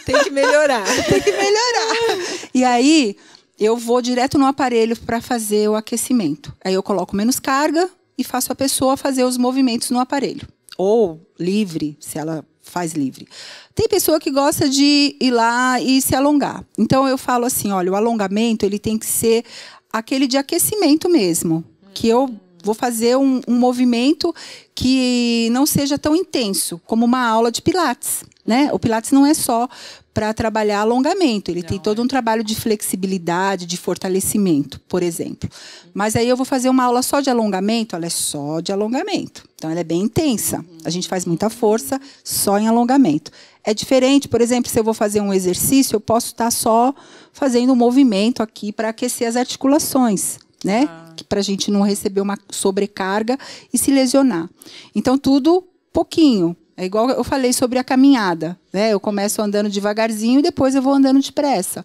tem 0.04 0.24
que 0.24 0.30
melhorar. 0.30 0.84
tem 1.08 1.20
que 1.22 1.30
melhorar. 1.32 2.18
E 2.52 2.62
aí, 2.64 3.16
eu 3.58 3.76
vou 3.76 4.02
direto 4.02 4.38
no 4.38 4.46
aparelho 4.46 4.96
para 4.96 5.20
fazer 5.20 5.68
o 5.68 5.74
aquecimento. 5.74 6.54
Aí 6.64 6.74
eu 6.74 6.82
coloco 6.82 7.16
menos 7.16 7.38
carga 7.40 7.88
e 8.18 8.24
faço 8.24 8.52
a 8.52 8.54
pessoa 8.54 8.96
fazer 8.96 9.24
os 9.24 9.36
movimentos 9.36 9.90
no 9.90 9.98
aparelho. 9.98 10.46
Ou 10.82 11.20
livre, 11.38 11.94
se 12.00 12.16
ela 12.16 12.42
faz 12.62 12.94
livre. 12.94 13.28
Tem 13.74 13.86
pessoa 13.86 14.18
que 14.18 14.30
gosta 14.30 14.66
de 14.66 15.14
ir 15.20 15.30
lá 15.30 15.78
e 15.78 16.00
se 16.00 16.16
alongar. 16.16 16.64
Então 16.78 17.06
eu 17.06 17.18
falo 17.18 17.44
assim, 17.44 17.70
olha, 17.70 17.92
o 17.92 17.94
alongamento 17.94 18.64
ele 18.64 18.78
tem 18.78 18.96
que 18.96 19.04
ser 19.04 19.44
aquele 19.92 20.26
de 20.26 20.38
aquecimento 20.38 21.06
mesmo, 21.06 21.62
que 21.92 22.08
eu 22.08 22.34
vou 22.62 22.74
fazer 22.74 23.16
um, 23.16 23.40
um 23.46 23.54
movimento 23.58 24.34
que 24.74 25.48
não 25.52 25.66
seja 25.66 25.98
tão 25.98 26.14
intenso 26.14 26.80
como 26.86 27.04
uma 27.04 27.26
aula 27.26 27.50
de 27.50 27.60
pilates, 27.60 28.24
né? 28.46 28.70
O 28.72 28.78
pilates 28.78 29.10
não 29.12 29.26
é 29.26 29.34
só 29.34 29.68
para 30.12 30.34
trabalhar 30.34 30.80
alongamento, 30.80 31.50
ele 31.50 31.62
tem 31.62 31.78
todo 31.78 32.02
um 32.02 32.06
trabalho 32.06 32.42
de 32.42 32.54
flexibilidade, 32.54 33.64
de 33.64 33.76
fortalecimento, 33.76 34.80
por 34.88 35.02
exemplo. 35.02 35.48
Mas 35.94 36.16
aí 36.16 36.28
eu 36.28 36.36
vou 36.36 36.44
fazer 36.44 36.68
uma 36.68 36.84
aula 36.84 37.00
só 37.02 37.20
de 37.20 37.30
alongamento, 37.30 37.94
ela 37.94 38.06
é 38.06 38.10
só 38.10 38.60
de 38.60 38.72
alongamento. 38.72 39.48
Então 39.54 39.70
ela 39.70 39.80
é 39.80 39.84
bem 39.84 40.02
intensa. 40.02 40.64
A 40.84 40.90
gente 40.90 41.06
faz 41.06 41.24
muita 41.24 41.48
força 41.48 42.00
só 42.24 42.58
em 42.58 42.66
alongamento. 42.66 43.30
É 43.62 43.72
diferente, 43.72 44.26
por 44.26 44.40
exemplo, 44.40 44.70
se 44.70 44.78
eu 44.78 44.84
vou 44.84 44.94
fazer 44.94 45.20
um 45.20 45.32
exercício, 45.32 45.96
eu 45.96 46.00
posso 46.00 46.28
estar 46.28 46.50
só 46.50 46.94
fazendo 47.32 47.72
um 47.72 47.76
movimento 47.76 48.42
aqui 48.42 48.72
para 48.72 48.88
aquecer 48.88 49.28
as 49.28 49.36
articulações, 49.36 50.38
né? 50.64 50.88
Para 51.30 51.38
a 51.38 51.42
gente 51.42 51.70
não 51.70 51.82
receber 51.82 52.20
uma 52.20 52.36
sobrecarga 52.50 53.38
e 53.72 53.78
se 53.78 53.90
lesionar. 53.90 54.50
Então, 54.94 55.16
tudo 55.16 55.64
pouquinho. 55.92 56.56
É 56.76 56.84
igual 56.84 57.08
eu 57.08 57.22
falei 57.22 57.52
sobre 57.52 57.78
a 57.78 57.84
caminhada. 57.84 58.58
Né? 58.72 58.92
Eu 58.92 58.98
começo 58.98 59.40
andando 59.40 59.70
devagarzinho 59.70 60.40
e 60.40 60.42
depois 60.42 60.74
eu 60.74 60.82
vou 60.82 60.92
andando 60.92 61.20
depressa. 61.20 61.84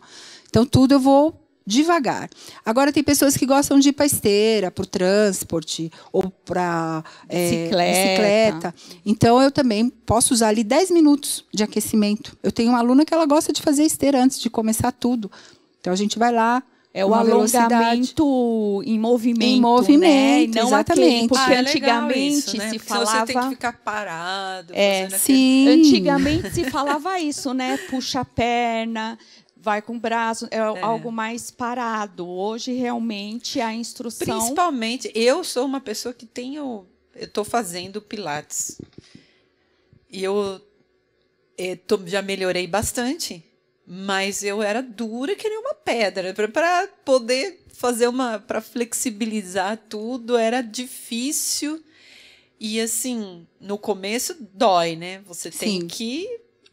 Então, 0.50 0.66
tudo 0.66 0.94
eu 0.94 1.00
vou 1.00 1.40
devagar. 1.66 2.30
Agora, 2.66 2.94
tem 2.94 3.04
pessoas 3.04 3.36
que 3.36 3.46
gostam 3.46 3.80
de 3.80 3.90
ir 3.90 3.94
para 3.94 4.06
esteira, 4.06 4.72
para 4.72 4.84
o 4.84 4.86
transporte, 4.86 5.92
ou 6.14 6.30
para 6.30 7.04
Bicicleta. 7.28 7.72
bicicleta. 7.72 8.76
Então, 9.06 9.42
eu 9.42 9.52
também 9.52 9.90
posso 9.90 10.34
usar 10.34 10.50
ali 10.50 10.64
10 10.64 10.92
minutos 10.92 11.44
de 11.54 11.64
aquecimento. 11.64 12.38
Eu 12.44 12.52
tenho 12.52 12.70
uma 12.70 12.80
aluna 12.80 13.04
que 13.04 13.14
ela 13.14 13.26
gosta 13.26 13.52
de 13.52 13.62
fazer 13.62 13.84
esteira 13.84 14.24
antes 14.24 14.40
de 14.40 14.50
começar 14.50 14.92
tudo. 14.92 15.32
Então, 15.82 15.92
a 15.92 15.96
gente 15.96 16.20
vai 16.20 16.32
lá. 16.32 16.64
É 16.98 17.06
o 17.06 17.14
alongamento 17.14 18.82
em 18.86 18.98
movimento, 18.98 19.44
Em 19.44 19.56
né? 19.56 19.62
movimento, 19.62 20.56
E 20.58 20.60
não 20.62 20.68
exatamente. 20.68 21.08
aquele, 21.12 21.28
porque 21.28 21.52
Ah, 21.52 21.54
é 21.54 21.58
antigamente 21.60 22.38
isso, 22.38 22.58
né? 22.58 22.70
se 22.70 22.76
Porque 22.78 22.88
falava... 22.90 23.26
Você 23.28 23.34
tem 23.34 23.42
que 23.42 23.50
ficar 23.50 23.74
parado. 23.74 24.74
É, 24.74 25.04
fazendo 25.10 25.16
aquele- 25.20 25.38
Sim. 25.38 25.68
Antigamente 25.68 26.50
se 26.52 26.64
falava 26.72 27.20
isso, 27.20 27.54
né? 27.54 27.78
Puxa 27.90 28.22
a 28.22 28.26
perna, 28.26 29.20
vai 29.58 29.82
com 29.82 29.98
o 29.98 30.00
braço, 30.00 30.48
é, 30.50 30.58
algo 30.60 31.12
mais 31.12 31.52
parado. 31.52 32.26
Hoje, 32.26 32.72
realmente, 32.72 33.60
a 33.60 33.74
instrução... 33.74 34.26
Principalmente, 34.40 35.12
eu 35.14 35.44
sou 35.44 35.66
uma 35.66 35.82
pessoa 35.82 36.14
que 36.14 36.26
tenho. 36.26 36.86
Eu 37.14 37.26
estou 37.26 37.44
fazendo 37.44 38.02
Pilates. 38.02 38.80
E 40.10 40.24
eu 40.24 40.62
eh, 41.58 41.76
tô- 41.76 42.00
já 42.06 42.22
melhorei 42.22 42.68
bastante, 42.68 43.44
mas 43.88 44.44
eu 44.44 44.62
era 44.62 44.82
dura 44.82 45.36
que 45.36 45.48
nem 45.48 45.60
uma 45.60 45.74
pedra. 45.74 46.34
Para 46.34 46.88
poder 47.04 47.64
fazer 47.74 48.08
uma. 48.08 48.40
Para 48.40 48.62
flexibilizar 48.62 49.80
tudo, 49.90 50.38
era 50.38 50.62
difícil. 50.62 51.84
E 52.60 52.80
assim, 52.80 53.46
no 53.60 53.78
começo 53.78 54.36
dói, 54.54 54.96
né? 54.96 55.22
Você 55.28 55.52
tem 55.52 55.82
Sim. 55.82 55.88
que 55.88 56.28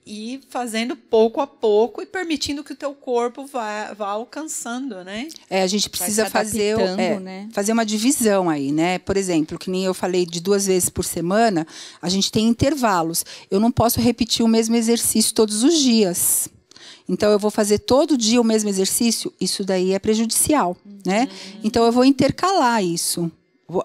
ir 0.05 0.41
fazendo 0.49 0.97
pouco 0.97 1.41
a 1.41 1.47
pouco 1.47 2.03
e 2.03 2.07
permitindo 2.07 2.65
que 2.65 2.73
o 2.73 2.77
teu 2.77 2.93
corpo 2.93 3.47
vá, 3.47 3.93
vá 3.95 4.09
alcançando, 4.09 5.05
né? 5.05 5.29
É, 5.49 5.63
a 5.63 5.67
gente 5.67 5.89
precisa 5.89 6.29
fazer, 6.29 6.79
é, 6.81 7.21
né? 7.21 7.49
fazer 7.53 7.73
uma 7.73 7.87
divisão 7.87 8.51
aí, 8.51 8.73
né? 8.73 8.99
Por 8.99 9.17
exemplo, 9.17 9.59
que 9.59 9.71
nem 9.71 9.85
eu 9.85 9.95
falei 9.95 10.27
de 10.27 10.41
duas 10.41 10.67
vezes 10.67 10.89
por 10.89 11.05
semana, 11.05 11.67
a 12.01 12.09
gente 12.09 12.33
tem 12.33 12.49
intervalos. 12.49 13.25
Eu 13.51 13.61
não 13.61 13.71
posso 13.71 14.01
repetir 14.01 14.45
o 14.45 14.49
mesmo 14.49 14.75
exercício 14.75 15.35
todos 15.35 15.63
os 15.63 15.79
dias. 15.79 16.49
Então 17.09 17.31
eu 17.31 17.39
vou 17.39 17.51
fazer 17.51 17.79
todo 17.79 18.17
dia 18.17 18.41
o 18.41 18.45
mesmo 18.45 18.69
exercício, 18.69 19.33
isso 19.41 19.65
daí 19.65 19.93
é 19.93 19.99
prejudicial, 19.99 20.77
né? 21.05 21.29
Então 21.65 21.85
eu 21.85 21.93
vou 21.93 22.05
intercalar 22.05 22.85
isso. 22.85 23.31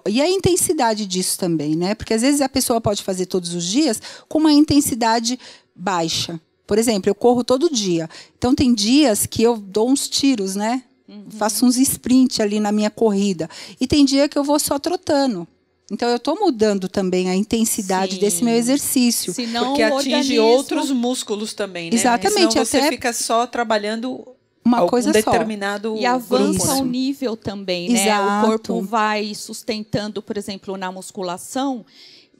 E 0.06 0.20
a 0.20 0.28
intensidade 0.28 1.06
disso 1.06 1.38
também, 1.38 1.74
né? 1.74 1.94
Porque 1.94 2.14
às 2.14 2.22
vezes 2.22 2.40
a 2.40 2.48
pessoa 2.48 2.80
pode 2.80 3.02
fazer 3.02 3.26
todos 3.26 3.54
os 3.54 3.64
dias 3.64 4.00
com 4.28 4.38
uma 4.38 4.52
intensidade 4.52 5.38
baixa. 5.74 6.40
Por 6.66 6.78
exemplo, 6.78 7.08
eu 7.08 7.14
corro 7.14 7.42
todo 7.42 7.72
dia. 7.72 8.08
Então 8.36 8.54
tem 8.54 8.74
dias 8.74 9.24
que 9.24 9.42
eu 9.42 9.56
dou 9.56 9.88
uns 9.88 10.08
tiros, 10.08 10.54
né? 10.54 10.82
Faço 11.30 11.64
uns 11.64 11.78
sprint 11.78 12.42
ali 12.42 12.60
na 12.60 12.70
minha 12.70 12.90
corrida. 12.90 13.48
E 13.80 13.86
tem 13.86 14.04
dia 14.04 14.28
que 14.28 14.38
eu 14.38 14.44
vou 14.44 14.58
só 14.58 14.78
trotando. 14.78 15.48
Então 15.90 16.08
eu 16.08 16.16
estou 16.16 16.38
mudando 16.38 16.88
também 16.88 17.30
a 17.30 17.34
intensidade 17.34 18.14
Sim. 18.16 18.20
desse 18.20 18.44
meu 18.44 18.54
exercício. 18.54 19.32
Senão 19.32 19.68
Porque 19.68 19.82
atinge 19.82 20.14
organismo- 20.38 20.42
outros 20.44 20.90
músculos 20.90 21.54
também, 21.54 21.90
né? 21.90 21.96
Exatamente, 21.96 22.52
Senão 22.52 22.64
você 22.66 22.76
até- 22.76 22.88
fica 22.90 23.12
só 23.14 23.46
trabalhando 23.46 24.22
Uma 24.64 24.78
algum 24.78 24.90
coisa 24.90 25.10
só. 25.14 25.30
determinado 25.30 25.96
E 25.96 26.04
avança 26.04 26.58
grupo, 26.66 26.72
o 26.82 26.84
né? 26.84 26.90
nível 26.90 27.36
também, 27.36 27.88
né? 27.88 28.02
Exato. 28.02 28.44
O 28.46 28.50
corpo 28.50 28.80
vai 28.82 29.34
sustentando, 29.34 30.20
por 30.22 30.36
exemplo, 30.36 30.76
na 30.76 30.92
musculação, 30.92 31.86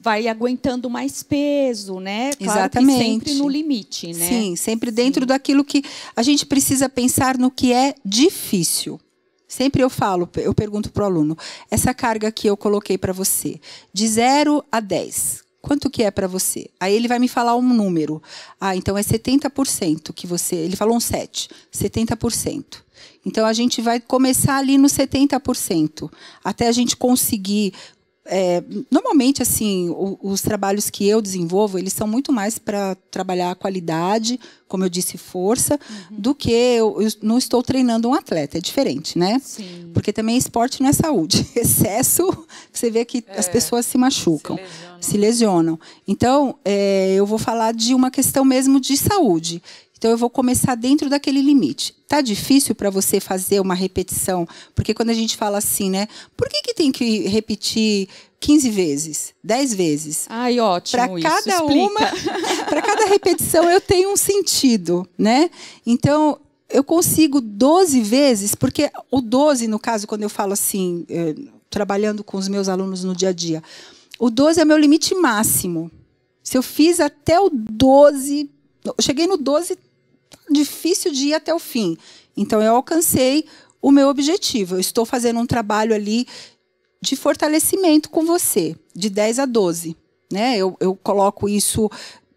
vai 0.01 0.29
aguentando 0.29 0.91
mais 0.91 1.23
peso, 1.23 2.01
né? 2.01 2.31
Claro 2.35 2.53
Exatamente. 2.61 2.99
Que 2.99 3.05
sempre 3.31 3.35
no 3.35 3.49
limite, 3.49 4.13
né? 4.13 4.29
Sim, 4.29 4.57
sempre 4.57 4.91
dentro 4.91 5.25
daquilo 5.25 5.65
que 5.65 5.83
a 6.15 6.23
gente 6.23 6.45
precisa 6.45 6.87
pensar 6.89 7.39
no 7.39 7.51
que 7.51 7.73
é 7.73 7.95
difícil. 8.05 9.01
Sempre 9.49 9.83
eu 9.83 9.89
falo, 9.89 10.29
eu 10.37 10.53
pergunto 10.53 10.93
para 10.93 11.05
o 11.05 11.07
aluno, 11.07 11.37
essa 11.71 11.95
carga 11.95 12.31
que 12.31 12.47
eu 12.47 12.57
coloquei 12.57 12.99
para 12.99 13.15
você, 13.15 13.59
de 13.95 14.07
0 14.07 14.63
a 14.71 14.79
10, 14.79 15.43
quanto 15.63 15.89
que 15.89 16.03
é 16.03 16.11
para 16.11 16.29
você? 16.29 16.69
Aí 16.79 16.95
ele 16.95 17.09
vai 17.09 17.19
me 17.19 17.29
falar 17.29 17.57
um 17.57 17.63
número. 17.63 18.23
Ah, 18.61 18.77
então 18.77 18.97
é 18.97 19.03
70% 19.03 20.13
que 20.13 20.27
você. 20.27 20.57
Ele 20.57 20.77
falou 20.77 20.97
um 20.97 21.01
7, 21.01 21.49
70%. 21.73 22.83
Então 23.25 23.47
a 23.47 23.53
gente 23.53 23.81
vai 23.81 24.01
começar 24.01 24.57
ali 24.57 24.79
no 24.79 24.89
70%, 24.89 26.11
até 26.45 26.69
a 26.69 26.73
gente 26.73 26.97
conseguir 26.97 27.73
é, 28.31 28.63
normalmente, 28.91 29.43
assim, 29.43 29.89
o, 29.89 30.19
os 30.23 30.43
trabalhos 30.43 30.91
que 30.91 31.09
eu 31.09 31.23
desenvolvo, 31.23 31.79
eles 31.79 31.95
são 31.95 32.07
muito 32.07 32.31
mais 32.31 32.59
para 32.59 32.95
trabalhar 33.11 33.51
a 33.51 33.55
qualidade, 33.55 34.39
como 34.69 34.85
eu 34.85 34.89
disse, 34.91 35.17
força, 35.17 35.81
uhum. 36.11 36.21
do 36.21 36.35
que 36.35 36.53
eu, 36.53 37.01
eu, 37.01 37.09
não 37.23 37.39
estou 37.39 37.63
treinando 37.63 38.09
um 38.09 38.15
atleta. 38.15 38.59
É 38.59 38.61
diferente, 38.61 39.19
né? 39.19 39.41
Sim. 39.43 39.91
Porque 39.95 40.13
também 40.13 40.37
esporte 40.37 40.83
não 40.83 40.91
é 40.91 40.93
saúde. 40.93 41.49
Excesso, 41.57 42.29
você 42.71 42.91
vê 42.91 43.05
que 43.05 43.25
é, 43.27 43.39
as 43.39 43.49
pessoas 43.49 43.87
se 43.87 43.97
machucam, 43.97 44.57
se 44.57 44.63
lesionam. 44.63 45.01
Se 45.01 45.17
lesionam. 45.17 45.81
Então, 46.07 46.59
é, 46.65 47.15
eu 47.15 47.25
vou 47.25 47.39
falar 47.39 47.73
de 47.73 47.95
uma 47.95 48.11
questão 48.11 48.45
mesmo 48.45 48.79
de 48.79 48.97
saúde. 48.97 49.63
Então 49.99 50.13
eu 50.13 50.17
vou 50.17 50.31
começar 50.31 50.77
dentro 50.77 51.11
daquele 51.11 51.43
limite. 51.43 51.95
Tá 52.07 52.21
difícil 52.21 52.75
para 52.75 52.89
você 52.89 53.19
fazer 53.19 53.61
uma 53.61 53.75
repetição, 53.75 54.47
porque 54.75 54.95
quando 54.95 55.11
a 55.11 55.15
gente 55.15 55.37
fala 55.37 55.59
assim, 55.59 55.91
né? 55.91 56.07
Por 56.37 56.49
que, 56.49 56.63
que 56.63 56.73
tem 56.73 56.93
que 56.93 57.27
repetir 57.27 58.09
15 58.41 58.71
vezes, 58.71 59.35
10 59.43 59.75
vezes? 59.75 60.27
Ai, 60.29 60.61
ótimo. 60.61 61.03
Para 61.03 61.21
cada 61.21 61.65
uma, 61.65 62.01
para 62.71 62.81
cada 62.81 63.07
repetição 63.07 63.69
eu 63.69 63.81
tenho 63.81 64.13
um 64.13 64.17
sentido, 64.17 65.07
né? 65.19 65.51
Então 65.85 66.39
eu 66.71 66.85
consigo 66.85 67.41
12 67.41 68.01
vezes, 68.01 68.55
porque 68.55 68.91
o 69.11 69.21
12, 69.21 69.67
no 69.67 69.79
caso, 69.79 70.07
quando 70.07 70.23
eu 70.23 70.31
falo 70.31 70.53
assim, 70.53 71.05
eh, 71.09 71.35
trabalhando 71.69 72.23
com 72.23 72.37
os 72.37 72.47
meus 72.47 72.69
alunos 72.69 73.03
no 73.03 73.17
dia 73.17 73.31
a 73.31 73.33
dia, 73.33 73.63
o 74.19 74.31
12 74.31 74.61
é 74.61 74.65
meu 74.65 74.77
limite 74.77 75.15
máximo. 75.15 75.91
Se 76.43 76.57
eu 76.57 76.63
fiz 76.63 77.01
até 77.01 77.41
o 77.41 77.51
12, 77.51 78.51
eu 78.85 78.95
cheguei 79.01 79.27
no 79.27 79.37
12, 79.37 79.79
difícil 80.51 81.13
de 81.13 81.29
ir 81.29 81.35
até 81.35 81.55
o 81.55 81.59
fim. 81.59 81.97
Então, 82.37 82.63
eu 82.63 82.77
alcancei 82.77 83.45
o 83.81 83.91
meu 83.91 84.09
objetivo. 84.09 84.77
Eu 84.77 84.81
estou 84.81 85.05
fazendo 85.05 85.41
um 85.41 85.47
trabalho 85.47 85.95
ali 85.95 86.27
de 87.01 87.17
fortalecimento 87.17 88.11
com 88.11 88.25
você, 88.25 88.77
de 88.95 89.09
10 89.09 89.39
a 89.39 89.47
12. 89.47 89.97
Né? 90.33 90.57
Eu, 90.57 90.77
eu 90.81 90.95
coloco 90.97 91.49
isso 91.49 91.91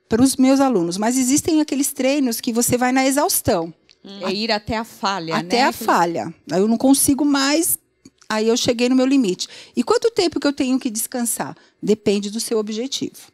para 0.08 0.22
os 0.22 0.36
meus 0.36 0.60
alunos. 0.60 0.98
Mas 0.98 1.18
existem 1.18 1.62
aqueles 1.62 1.92
treinos 1.94 2.42
que 2.42 2.54
você 2.54 2.78
vai 2.78 2.92
na 2.92 3.06
exaustão. 3.06 3.74
É 4.22 4.34
ir 4.34 4.52
até 4.52 4.78
a 4.78 4.84
falha, 4.84 5.36
até 5.36 5.58
né? 5.58 5.64
a 5.64 5.72
falha. 5.72 6.34
Eu 6.50 6.68
não 6.68 6.78
consigo 6.78 7.24
mais, 7.24 7.78
aí 8.28 8.48
eu 8.48 8.58
cheguei 8.58 8.90
no 8.90 8.96
meu 8.96 9.06
limite. 9.06 9.48
E 9.76 9.84
quanto 9.84 10.10
tempo 10.10 10.40
que 10.40 10.48
eu 10.48 10.54
tenho 10.54 10.80
que 10.80 10.90
descansar? 10.90 11.56
Depende 11.82 12.32
do 12.32 12.40
seu 12.40 12.58
objetivo. 12.58 13.32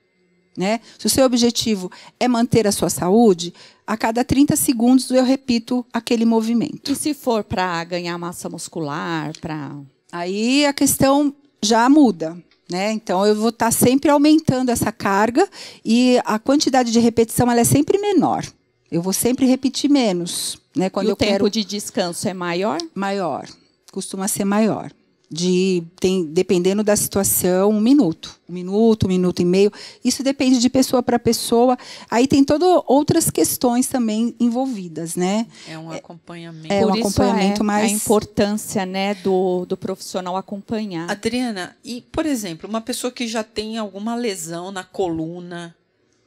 Né? 0.57 0.81
Se 0.97 1.05
o 1.05 1.09
seu 1.09 1.25
objetivo 1.25 1.89
é 2.19 2.27
manter 2.27 2.67
a 2.67 2.71
sua 2.71 2.89
saúde, 2.89 3.53
a 3.87 3.95
cada 3.95 4.23
30 4.23 4.55
segundos 4.57 5.09
eu 5.09 5.23
repito 5.23 5.85
aquele 5.93 6.25
movimento. 6.25 6.91
E 6.91 6.95
se 6.95 7.13
for 7.13 7.43
para 7.43 7.81
ganhar 7.85 8.17
massa 8.17 8.49
muscular, 8.49 9.31
para 9.39 9.75
aí 10.11 10.65
a 10.65 10.73
questão 10.73 11.33
já 11.63 11.87
muda. 11.87 12.37
Né? 12.69 12.91
Então 12.91 13.25
eu 13.25 13.33
vou 13.33 13.47
estar 13.47 13.67
tá 13.67 13.71
sempre 13.71 14.11
aumentando 14.11 14.69
essa 14.69 14.91
carga 14.91 15.47
e 15.85 16.19
a 16.25 16.37
quantidade 16.37 16.91
de 16.91 16.99
repetição 16.99 17.49
ela 17.49 17.61
é 17.61 17.63
sempre 17.63 17.97
menor. 17.97 18.45
Eu 18.91 19.01
vou 19.01 19.13
sempre 19.13 19.45
repetir 19.45 19.89
menos, 19.89 20.57
né? 20.75 20.89
Quando 20.89 21.07
e 21.07 21.09
o 21.09 21.11
eu 21.11 21.15
tempo 21.15 21.31
quero... 21.31 21.49
de 21.49 21.63
descanso 21.63 22.27
é 22.27 22.33
maior? 22.33 22.77
Maior, 22.93 23.45
costuma 23.91 24.27
ser 24.27 24.43
maior 24.43 24.91
de 25.29 25.83
tem, 25.99 26.25
dependendo 26.25 26.83
da 26.83 26.95
situação, 26.95 27.71
um 27.71 27.81
minuto, 27.81 28.39
um 28.47 28.53
minuto, 28.53 29.05
um 29.05 29.09
minuto 29.09 29.41
e 29.41 29.45
meio. 29.45 29.71
Isso 30.03 30.23
depende 30.23 30.59
de 30.59 30.69
pessoa 30.69 31.03
para 31.03 31.19
pessoa. 31.19 31.77
Aí 32.09 32.27
tem 32.27 32.43
todas 32.43 32.81
outras 32.87 33.29
questões 33.29 33.87
também 33.87 34.33
envolvidas, 34.39 35.15
né? 35.15 35.45
É 35.67 35.77
um 35.77 35.91
acompanhamento. 35.91 36.73
É, 36.73 36.85
um 36.85 36.93
acompanhamento 36.93 37.61
é 37.61 37.65
mais 37.65 37.91
a 37.91 37.95
importância, 37.95 38.85
né, 38.85 39.15
do, 39.15 39.65
do 39.65 39.75
profissional 39.75 40.37
acompanhar. 40.37 41.11
Adriana, 41.11 41.75
e 41.83 42.01
por 42.01 42.25
exemplo, 42.25 42.69
uma 42.69 42.81
pessoa 42.81 43.11
que 43.11 43.27
já 43.27 43.43
tem 43.43 43.77
alguma 43.77 44.15
lesão 44.15 44.71
na 44.71 44.83
coluna, 44.83 45.75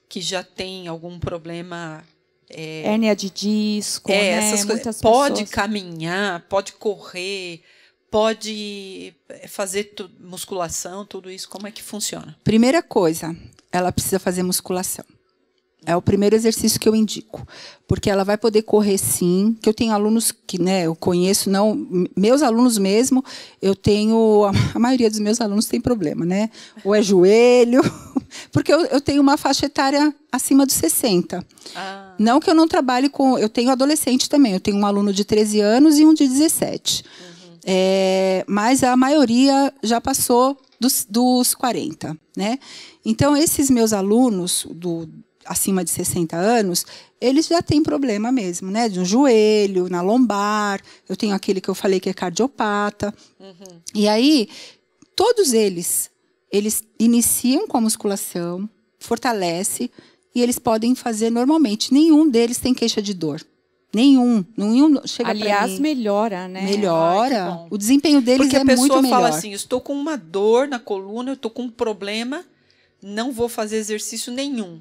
que 0.09 0.21
já 0.21 0.43
tem 0.43 0.89
algum 0.89 1.19
problema 1.19 2.05
é, 2.51 2.83
hérnia 2.83 3.17
de 3.17 3.31
disco, 3.31 4.11
é, 4.11 4.37
né? 4.37 4.53
essas 4.53 4.65
coisas. 4.65 5.01
Pode 5.01 5.47
caminhar, 5.47 6.41
pode 6.49 6.73
correr 6.75 7.63
pode 8.11 9.15
eh, 9.29 9.49
fazer 9.49 9.93
musculação, 10.19 11.07
tudo 11.07 11.31
isso? 11.31 11.49
Como 11.49 11.67
é 11.67 11.71
que 11.71 11.83
funciona? 11.83 12.37
Primeira 12.43 12.83
coisa, 12.83 13.37
ela 13.71 13.93
precisa 13.93 14.19
fazer 14.19 14.43
musculação. 14.43 15.05
É 15.87 15.97
o 15.97 16.03
primeiro 16.03 16.37
exercício 16.37 16.79
que 16.79 16.87
eu 16.87 16.95
indico, 16.95 17.47
porque 17.89 18.11
ela 18.11 18.23
vai 18.23 18.37
poder 18.37 18.63
correr 18.63 18.99
sim. 18.99 19.57
Que 19.63 19.69
eu 19.69 19.73
tenho 19.73 19.95
alunos 19.95 20.31
que, 20.31 20.61
né, 20.61 20.83
eu 20.87 20.95
conheço 20.95 21.49
não, 21.49 21.87
meus 22.15 22.43
alunos 22.43 22.77
mesmo, 22.77 23.25
eu 23.63 23.75
tenho 23.75 24.45
a 24.75 24.79
maioria 24.79 25.09
dos 25.09 25.21
meus 25.21 25.41
alunos 25.41 25.67
tem 25.67 25.81
problema, 25.81 26.27
né? 26.27 26.51
Ou 26.85 26.95
é 26.95 27.01
joelho, 27.01 27.81
porque 28.53 28.73
eu, 28.73 28.85
eu 28.87 29.01
tenho 29.01 29.23
uma 29.23 29.39
faixa 29.39 29.67
etária 29.67 30.15
acima 30.31 30.67
dos 30.67 30.75
60. 30.75 31.47
Ah. 31.75 32.15
Não 32.19 32.41
que 32.41 32.51
eu 32.51 32.55
não 32.55 32.69
trabalhe 32.69 33.09
com, 33.09 33.39
eu 33.39 33.49
tenho 33.49 33.71
adolescente 33.71 34.29
também. 34.29 34.53
Eu 34.53 34.61
tenho 34.61 34.77
um 34.77 34.85
aluno 34.85 35.15
de 35.15 35.25
13 35.25 35.61
anos 35.61 35.99
e 35.99 36.05
um 36.05 36.13
de 36.13 36.29
17. 36.29 37.05
É, 37.65 38.45
mas 38.49 38.83
a 38.83 38.97
maioria 38.97 39.73
já 39.83 40.01
passou 40.01 40.57
dos, 40.79 41.07
dos 41.09 41.55
40. 41.55 42.17
Né? 42.37 42.59
Então, 43.05 43.37
esses 43.37 43.71
meus 43.71 43.93
alunos 43.93 44.67
do, 44.71 45.09
acima 45.45 45.85
de 45.85 45.91
60 45.91 46.37
anos, 46.37 46.87
eles 47.21 47.47
já 47.47 47.61
têm 47.61 47.83
problema 47.83 48.33
mesmo, 48.33 48.71
né? 48.71 48.89
De 48.89 49.01
um 49.01 49.05
joelho, 49.05 49.89
na 49.89 50.01
lombar. 50.01 50.81
Eu 51.09 51.17
tenho 51.17 51.35
aquele 51.35 51.61
que 51.61 51.69
eu 51.69 51.75
falei 51.75 52.01
que 52.01 52.09
é 52.09 52.15
cardiopata. 52.15 53.15
Uhum. 53.39 53.81
E 53.95 54.09
aí, 54.09 54.49
todos 55.15 55.53
eles, 55.53 56.11
eles 56.51 56.83
iniciam 56.99 57.67
com 57.67 57.77
a 57.77 57.81
musculação, 57.81 58.69
fortalece, 58.99 59.91
e 60.35 60.41
eles 60.41 60.59
podem 60.59 60.95
fazer 60.95 61.31
normalmente. 61.31 61.93
Nenhum 61.93 62.29
deles 62.29 62.59
tem 62.59 62.73
queixa 62.73 63.03
de 63.03 63.13
dor. 63.13 63.45
Nenhum, 63.93 64.45
nenhum 64.57 65.01
chega 65.05 65.31
Aliás, 65.31 65.79
melhora, 65.79 66.47
né? 66.47 66.63
Melhora. 66.63 67.53
Ai, 67.53 67.67
o 67.71 67.77
desempenho 67.77 68.21
deles 68.21 68.43
Porque 68.43 68.57
é 68.57 68.65
muito 68.65 68.71
melhor. 68.77 68.87
Porque 68.87 68.95
a 68.95 69.03
pessoa 69.03 69.11
fala 69.11 69.29
assim, 69.29 69.53
estou 69.53 69.81
com 69.81 69.93
uma 69.93 70.17
dor 70.17 70.69
na 70.69 70.79
coluna, 70.79 71.31
eu 71.31 71.35
estou 71.35 71.51
com 71.51 71.63
um 71.63 71.71
problema, 71.71 72.45
não 73.03 73.33
vou 73.33 73.49
fazer 73.49 73.77
exercício 73.77 74.33
nenhum 74.33 74.81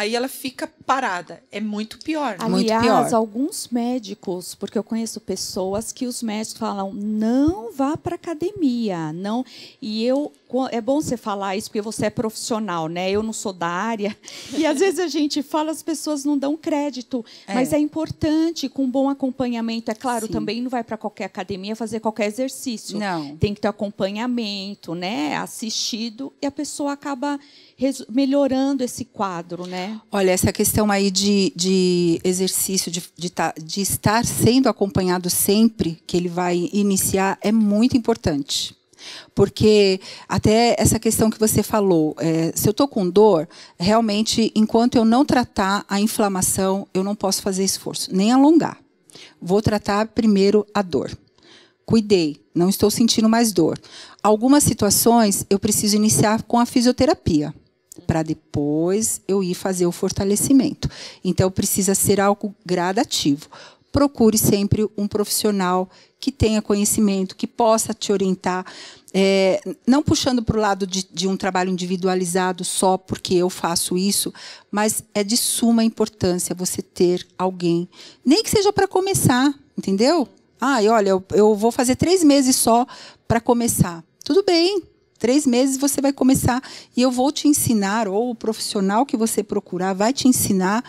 aí 0.00 0.16
ela 0.16 0.28
fica 0.28 0.66
parada. 0.86 1.42
É 1.52 1.60
muito 1.60 1.98
pior. 1.98 2.38
Né? 2.38 2.44
Aliás, 2.44 2.84
muito 2.84 3.08
pior. 3.08 3.14
alguns 3.14 3.68
médicos, 3.68 4.54
porque 4.54 4.78
eu 4.78 4.82
conheço 4.82 5.20
pessoas 5.20 5.92
que 5.92 6.06
os 6.06 6.22
médicos 6.22 6.58
falam, 6.58 6.92
não 6.94 7.70
vá 7.70 7.98
para 7.98 8.14
academia, 8.14 9.12
não. 9.12 9.44
E 9.80 10.04
eu 10.04 10.32
é 10.72 10.80
bom 10.80 11.00
você 11.00 11.16
falar 11.16 11.56
isso 11.56 11.68
porque 11.68 11.80
você 11.80 12.06
é 12.06 12.10
profissional, 12.10 12.88
né? 12.88 13.08
Eu 13.08 13.22
não 13.22 13.32
sou 13.32 13.52
da 13.52 13.68
área 13.68 14.16
e 14.56 14.66
às 14.66 14.80
vezes 14.80 14.98
a 14.98 15.06
gente 15.06 15.42
fala, 15.42 15.70
as 15.70 15.82
pessoas 15.82 16.24
não 16.24 16.36
dão 16.36 16.56
crédito, 16.56 17.24
é. 17.46 17.54
mas 17.54 17.72
é 17.72 17.78
importante 17.78 18.68
com 18.68 18.90
bom 18.90 19.08
acompanhamento. 19.08 19.92
É 19.92 19.94
claro, 19.94 20.26
Sim. 20.26 20.32
também 20.32 20.60
não 20.60 20.70
vai 20.70 20.82
para 20.82 20.96
qualquer 20.96 21.26
academia 21.26 21.76
fazer 21.76 22.00
qualquer 22.00 22.26
exercício. 22.26 22.98
Não. 22.98 23.36
Tem 23.36 23.54
que 23.54 23.60
ter 23.60 23.68
acompanhamento, 23.68 24.94
né? 24.94 25.36
Assistido 25.36 26.32
e 26.42 26.46
a 26.46 26.50
pessoa 26.50 26.92
acaba 26.92 27.38
melhorando 28.08 28.84
esse 28.84 29.04
quadro, 29.04 29.66
né? 29.66 30.00
Olha, 30.12 30.30
essa 30.30 30.52
questão 30.52 30.90
aí 30.90 31.10
de, 31.10 31.52
de 31.56 32.20
exercício, 32.22 32.90
de, 32.90 33.02
de, 33.16 33.30
tá, 33.30 33.54
de 33.62 33.80
estar 33.80 34.24
sendo 34.24 34.68
acompanhado 34.68 35.30
sempre 35.30 35.98
que 36.06 36.16
ele 36.16 36.28
vai 36.28 36.68
iniciar, 36.72 37.38
é 37.40 37.50
muito 37.50 37.96
importante. 37.96 38.76
Porque 39.34 39.98
até 40.28 40.76
essa 40.78 40.98
questão 40.98 41.30
que 41.30 41.38
você 41.38 41.62
falou, 41.62 42.14
é, 42.18 42.52
se 42.54 42.68
eu 42.68 42.72
estou 42.72 42.86
com 42.86 43.08
dor, 43.08 43.48
realmente, 43.78 44.52
enquanto 44.54 44.96
eu 44.96 45.04
não 45.04 45.24
tratar 45.24 45.84
a 45.88 45.98
inflamação, 45.98 46.86
eu 46.92 47.02
não 47.02 47.14
posso 47.14 47.40
fazer 47.40 47.64
esforço, 47.64 48.14
nem 48.14 48.30
alongar. 48.30 48.78
Vou 49.40 49.62
tratar 49.62 50.08
primeiro 50.08 50.66
a 50.74 50.82
dor. 50.82 51.16
Cuidei, 51.86 52.44
não 52.54 52.68
estou 52.68 52.90
sentindo 52.90 53.28
mais 53.28 53.52
dor. 53.52 53.80
Algumas 54.22 54.62
situações 54.62 55.46
eu 55.48 55.58
preciso 55.58 55.96
iniciar 55.96 56.42
com 56.42 56.58
a 56.58 56.66
fisioterapia 56.66 57.54
para 58.06 58.22
depois 58.22 59.20
eu 59.26 59.42
ir 59.42 59.54
fazer 59.54 59.86
o 59.86 59.92
fortalecimento. 59.92 60.88
Então 61.24 61.50
precisa 61.50 61.94
ser 61.94 62.20
algo 62.20 62.54
gradativo. 62.64 63.48
Procure 63.92 64.38
sempre 64.38 64.88
um 64.96 65.08
profissional 65.08 65.90
que 66.20 66.30
tenha 66.30 66.62
conhecimento, 66.62 67.34
que 67.34 67.46
possa 67.46 67.92
te 67.92 68.12
orientar, 68.12 68.64
é, 69.12 69.60
não 69.86 70.02
puxando 70.02 70.42
para 70.42 70.56
o 70.56 70.60
lado 70.60 70.86
de, 70.86 71.08
de 71.10 71.26
um 71.26 71.36
trabalho 71.36 71.70
individualizado 71.70 72.64
só 72.64 72.96
porque 72.96 73.34
eu 73.34 73.50
faço 73.50 73.96
isso, 73.96 74.32
mas 74.70 75.02
é 75.14 75.24
de 75.24 75.36
suma 75.36 75.82
importância 75.82 76.54
você 76.54 76.82
ter 76.82 77.26
alguém, 77.36 77.88
nem 78.24 78.42
que 78.42 78.50
seja 78.50 78.72
para 78.72 78.86
começar, 78.86 79.52
entendeu? 79.76 80.28
Ah, 80.60 80.78
olha, 80.90 81.08
eu, 81.08 81.24
eu 81.32 81.54
vou 81.56 81.72
fazer 81.72 81.96
três 81.96 82.22
meses 82.22 82.54
só 82.54 82.86
para 83.26 83.40
começar. 83.40 84.04
Tudo 84.22 84.44
bem, 84.44 84.82
Três 85.20 85.46
meses 85.46 85.76
você 85.76 86.00
vai 86.00 86.14
começar 86.14 86.62
e 86.96 87.02
eu 87.02 87.10
vou 87.10 87.30
te 87.30 87.46
ensinar, 87.46 88.08
ou 88.08 88.30
o 88.30 88.34
profissional 88.34 89.04
que 89.04 89.18
você 89.18 89.42
procurar 89.42 89.92
vai 89.92 90.14
te 90.14 90.26
ensinar 90.26 90.82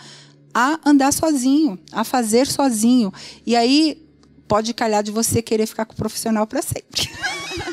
a 0.54 0.80
andar 0.86 1.12
sozinho, 1.12 1.78
a 1.92 2.02
fazer 2.02 2.46
sozinho. 2.46 3.12
E 3.44 3.54
aí 3.54 4.02
pode 4.48 4.72
calhar 4.72 5.02
de 5.02 5.10
você 5.10 5.42
querer 5.42 5.66
ficar 5.66 5.84
com 5.84 5.92
o 5.92 5.96
profissional 5.96 6.46
para 6.46 6.62
sempre. 6.62 7.10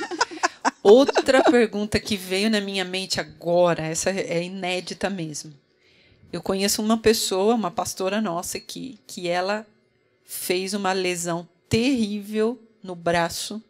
Outra 0.83 1.41
pergunta 1.43 1.97
que 1.97 2.17
veio 2.17 2.49
na 2.49 2.59
minha 2.59 2.83
mente 2.83 3.21
agora, 3.21 3.83
essa 3.83 4.09
é 4.09 4.43
inédita 4.43 5.09
mesmo. 5.09 5.53
Eu 6.31 6.41
conheço 6.41 6.81
uma 6.81 6.97
pessoa, 6.97 7.55
uma 7.55 7.71
pastora 7.71 8.19
nossa 8.19 8.57
aqui, 8.57 8.99
que 9.07 9.29
ela 9.29 9.65
fez 10.25 10.73
uma 10.73 10.91
lesão 10.91 11.47
terrível 11.69 12.59
no 12.83 12.95
braço, 12.95 13.63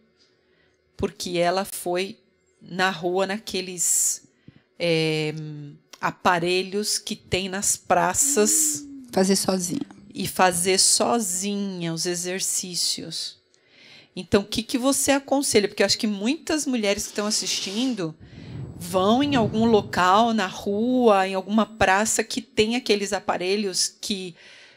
porque 0.98 1.38
ela 1.38 1.64
foi 1.64 2.18
na 2.62 2.90
rua 2.90 3.26
naqueles 3.26 4.24
é, 4.78 5.34
aparelhos 6.00 6.98
que 6.98 7.16
tem 7.16 7.50
nas 7.50 7.76
praças. 7.76 8.86
Fazer 9.12 9.36
sozinha. 9.36 9.86
E 10.14 10.28
fazer 10.28 10.80
sozinha 10.80 11.94
os 11.94 12.06
exercícios. 12.06 13.38
Então, 14.16 14.42
o 14.42 14.46
que, 14.46 14.64
que 14.64 14.78
você 14.78 15.12
aconselha? 15.12 15.68
Porque 15.68 15.84
eu 15.84 15.86
acho 15.86 15.98
que 15.98 16.08
muitas 16.08 16.66
mulheres 16.66 17.04
que 17.04 17.10
estão 17.10 17.28
assistindo 17.28 18.16
vão 18.78 19.22
em 19.22 19.36
algum 19.36 19.66
local, 19.66 20.34
na 20.34 20.48
rua, 20.48 21.28
em 21.28 21.34
alguma 21.34 21.66
praça 21.66 22.24
que 22.24 22.42
tem 22.42 22.76
aqueles 22.76 23.14
aparelhos 23.14 23.94
que 24.00 24.36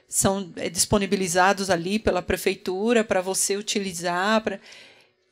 são 0.08 0.52
é, 0.56 0.68
disponibilizados 0.68 1.70
ali 1.70 1.98
pela 1.98 2.20
prefeitura 2.20 3.02
para 3.02 3.20
você 3.20 3.56
utilizar. 3.56 4.42
Pra... 4.42 4.60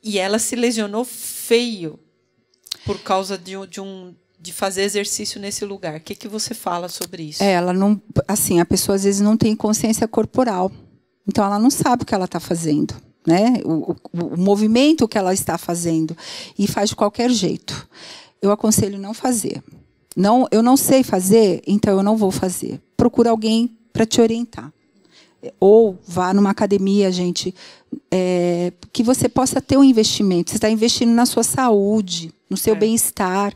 E 0.01 0.17
ela 0.17 0.39
se 0.39 0.55
lesionou 0.55 1.05
feio 1.05 1.99
por 2.85 2.99
causa 2.99 3.37
de, 3.37 3.53
de 3.67 3.81
um 3.81 4.13
de 4.41 4.51
fazer 4.51 4.81
exercício 4.81 5.39
nesse 5.39 5.63
lugar. 5.63 5.97
O 5.97 6.01
que, 6.01 6.15
que 6.15 6.27
você 6.27 6.55
fala 6.55 6.89
sobre 6.89 7.21
isso? 7.23 7.43
É, 7.43 7.51
ela 7.51 7.71
não, 7.71 8.01
assim, 8.27 8.59
a 8.59 8.65
pessoa 8.65 8.95
às 8.95 9.03
vezes 9.03 9.21
não 9.21 9.37
tem 9.37 9.55
consciência 9.55 10.07
corporal, 10.07 10.71
então 11.27 11.45
ela 11.45 11.59
não 11.59 11.69
sabe 11.69 12.01
o 12.01 12.05
que 12.05 12.15
ela 12.15 12.25
está 12.25 12.39
fazendo, 12.39 12.95
né? 13.25 13.61
O, 13.63 13.91
o, 13.91 13.95
o, 14.33 14.37
movimento 14.37 15.07
que 15.07 15.17
ela 15.17 15.31
está 15.31 15.59
fazendo 15.59 16.17
e 16.57 16.67
faz 16.67 16.89
de 16.89 16.95
qualquer 16.95 17.29
jeito. 17.29 17.87
Eu 18.41 18.51
aconselho 18.51 18.97
não 18.97 19.13
fazer. 19.13 19.63
Não, 20.15 20.47
eu 20.51 20.63
não 20.63 20.75
sei 20.75 21.03
fazer, 21.03 21.61
então 21.67 21.95
eu 21.95 22.03
não 22.03 22.17
vou 22.17 22.31
fazer. 22.31 22.81
Procura 22.97 23.29
alguém 23.29 23.77
para 23.93 24.07
te 24.07 24.19
orientar. 24.19 24.73
Ou 25.59 25.99
vá 26.05 26.33
numa 26.33 26.49
academia, 26.49 27.11
gente, 27.11 27.53
é, 28.11 28.73
que 28.91 29.03
você 29.03 29.29
possa 29.29 29.61
ter 29.61 29.77
um 29.77 29.83
investimento. 29.83 30.49
Você 30.49 30.57
está 30.57 30.69
investindo 30.69 31.11
na 31.11 31.25
sua 31.25 31.43
saúde, 31.43 32.33
no 32.51 32.57
seu 32.57 32.75
é. 32.75 32.77
bem-estar. 32.77 33.53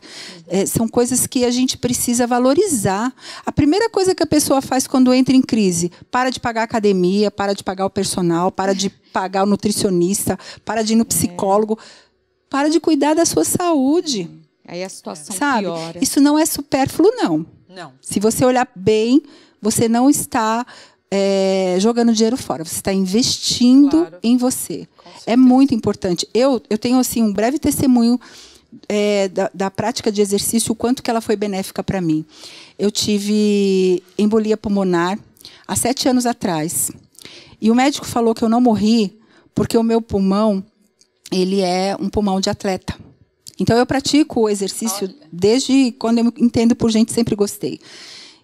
É, 0.48 0.64
são 0.64 0.88
coisas 0.88 1.26
que 1.26 1.44
a 1.44 1.50
gente 1.50 1.76
precisa 1.76 2.26
valorizar. 2.26 3.12
A 3.44 3.52
primeira 3.52 3.90
coisa 3.90 4.14
que 4.14 4.22
a 4.22 4.26
pessoa 4.26 4.62
faz 4.62 4.86
quando 4.86 5.12
entra 5.12 5.36
em 5.36 5.42
crise, 5.42 5.92
para 6.10 6.30
de 6.30 6.40
pagar 6.40 6.62
a 6.62 6.64
academia, 6.64 7.30
para 7.30 7.52
de 7.52 7.62
pagar 7.62 7.84
o 7.84 7.90
personal, 7.90 8.50
para 8.50 8.74
de 8.74 8.88
pagar 9.12 9.42
o 9.42 9.46
nutricionista, 9.46 10.38
para 10.64 10.82
de 10.82 10.94
ir 10.94 10.96
no 10.96 11.02
é. 11.02 11.04
psicólogo, 11.04 11.78
para 12.48 12.70
de 12.70 12.80
cuidar 12.80 13.12
da 13.12 13.26
sua 13.26 13.44
saúde. 13.44 14.30
Aí 14.66 14.82
a 14.82 14.88
situação 14.88 15.36
Sabe? 15.36 15.64
piora. 15.64 15.98
Isso 16.00 16.18
não 16.18 16.38
é 16.38 16.46
supérfluo, 16.46 17.12
não. 17.14 17.44
Não. 17.68 17.92
Se 18.00 18.18
você 18.18 18.46
olhar 18.46 18.66
bem, 18.74 19.22
você 19.60 19.90
não 19.90 20.08
está 20.08 20.64
é, 21.10 21.76
jogando 21.78 22.14
dinheiro 22.14 22.36
fora. 22.36 22.64
Você 22.64 22.76
está 22.76 22.94
investindo 22.94 23.98
claro. 23.98 24.18
em 24.22 24.38
você. 24.38 24.88
É 25.26 25.36
muito 25.36 25.74
importante. 25.74 26.26
Eu, 26.32 26.62
eu 26.68 26.78
tenho 26.78 26.98
assim 26.98 27.22
um 27.22 27.32
breve 27.32 27.58
testemunho 27.58 28.18
é, 28.88 29.28
da, 29.28 29.50
da, 29.52 29.70
prática 29.70 30.10
de 30.10 30.20
exercício, 30.20 30.72
o 30.72 30.76
quanto 30.76 31.02
que 31.02 31.10
ela 31.10 31.20
foi 31.20 31.36
benéfica 31.36 31.82
para 31.82 32.00
mim. 32.00 32.24
Eu 32.78 32.90
tive 32.90 34.02
embolia 34.18 34.56
pulmonar 34.56 35.18
há 35.66 35.76
sete 35.76 36.08
anos 36.08 36.26
atrás. 36.26 36.90
E 37.60 37.70
o 37.70 37.74
médico 37.74 38.06
falou 38.06 38.34
que 38.34 38.42
eu 38.42 38.48
não 38.48 38.60
morri 38.60 39.18
porque 39.54 39.76
o 39.76 39.82
meu 39.82 40.02
pulmão 40.02 40.64
ele 41.32 41.60
é 41.60 41.96
um 41.98 42.08
pulmão 42.08 42.40
de 42.40 42.50
atleta. 42.50 42.94
Então 43.58 43.76
eu 43.76 43.86
pratico 43.86 44.42
o 44.42 44.48
exercício 44.48 45.08
Olha. 45.08 45.28
desde 45.32 45.92
quando 45.92 46.18
eu 46.18 46.32
entendo 46.38 46.76
por 46.76 46.90
gente, 46.90 47.12
sempre 47.12 47.34
gostei. 47.34 47.80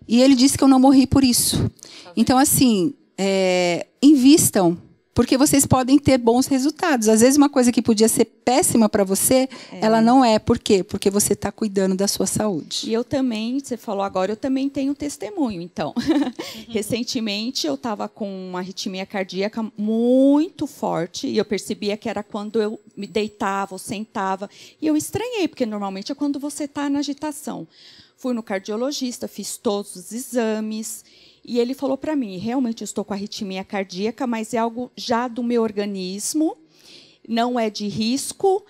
E 0.08 0.20
ele 0.20 0.34
disse 0.34 0.56
que 0.56 0.64
eu 0.64 0.68
não 0.68 0.80
morri 0.80 1.06
por 1.06 1.22
isso. 1.22 1.70
Tá 2.04 2.12
então, 2.16 2.38
assim, 2.38 2.94
é, 3.16 3.86
invistam, 4.02 4.76
porque 5.14 5.36
vocês 5.36 5.66
podem 5.66 5.98
ter 5.98 6.18
bons 6.18 6.46
resultados. 6.46 7.08
Às 7.08 7.20
vezes, 7.20 7.36
uma 7.36 7.48
coisa 7.48 7.70
que 7.70 7.82
podia 7.82 8.08
ser 8.08 8.24
péssima 8.24 8.88
para 8.88 9.04
você, 9.04 9.48
é. 9.70 9.80
ela 9.80 10.00
não 10.00 10.24
é. 10.24 10.38
Por 10.38 10.58
quê? 10.58 10.82
Porque 10.82 11.10
você 11.10 11.34
está 11.34 11.52
cuidando 11.52 11.94
da 11.94 12.08
sua 12.08 12.26
saúde. 12.26 12.88
E 12.88 12.92
eu 12.92 13.04
também, 13.04 13.60
você 13.60 13.76
falou 13.76 14.02
agora, 14.02 14.32
eu 14.32 14.36
também 14.36 14.68
tenho 14.68 14.94
testemunho. 14.94 15.60
Então, 15.60 15.92
uhum. 15.96 16.32
recentemente 16.68 17.66
eu 17.66 17.74
estava 17.74 18.08
com 18.08 18.48
uma 18.48 18.60
arritmia 18.60 19.04
cardíaca 19.04 19.64
muito 19.76 20.66
forte 20.66 21.26
e 21.26 21.36
eu 21.36 21.44
percebia 21.44 21.96
que 21.96 22.08
era 22.08 22.22
quando 22.22 22.60
eu 22.60 22.80
me 22.96 23.06
deitava 23.06 23.74
ou 23.74 23.78
sentava. 23.78 24.48
E 24.80 24.86
eu 24.86 24.96
estranhei, 24.96 25.46
porque 25.46 25.66
normalmente 25.66 26.10
é 26.10 26.14
quando 26.14 26.38
você 26.38 26.64
está 26.64 26.88
na 26.88 27.00
agitação. 27.00 27.68
Fui 28.16 28.32
no 28.32 28.42
cardiologista, 28.42 29.26
fiz 29.26 29.56
todos 29.56 29.96
os 29.96 30.12
exames 30.12 31.04
e 31.44 31.58
ele 31.58 31.74
falou 31.74 31.98
para 31.98 32.14
mim: 32.14 32.36
realmente 32.38 32.84
estou 32.84 33.04
com 33.04 33.12
arritmia 33.12 33.64
cardíaca, 33.64 34.26
mas 34.26 34.54
é 34.54 34.58
algo 34.58 34.90
já 34.96 35.28
do 35.28 35.42
meu 35.42 35.62
organismo, 35.62 36.56
não 37.28 37.58
é 37.58 37.68
de 37.68 37.88
risco 37.88 38.64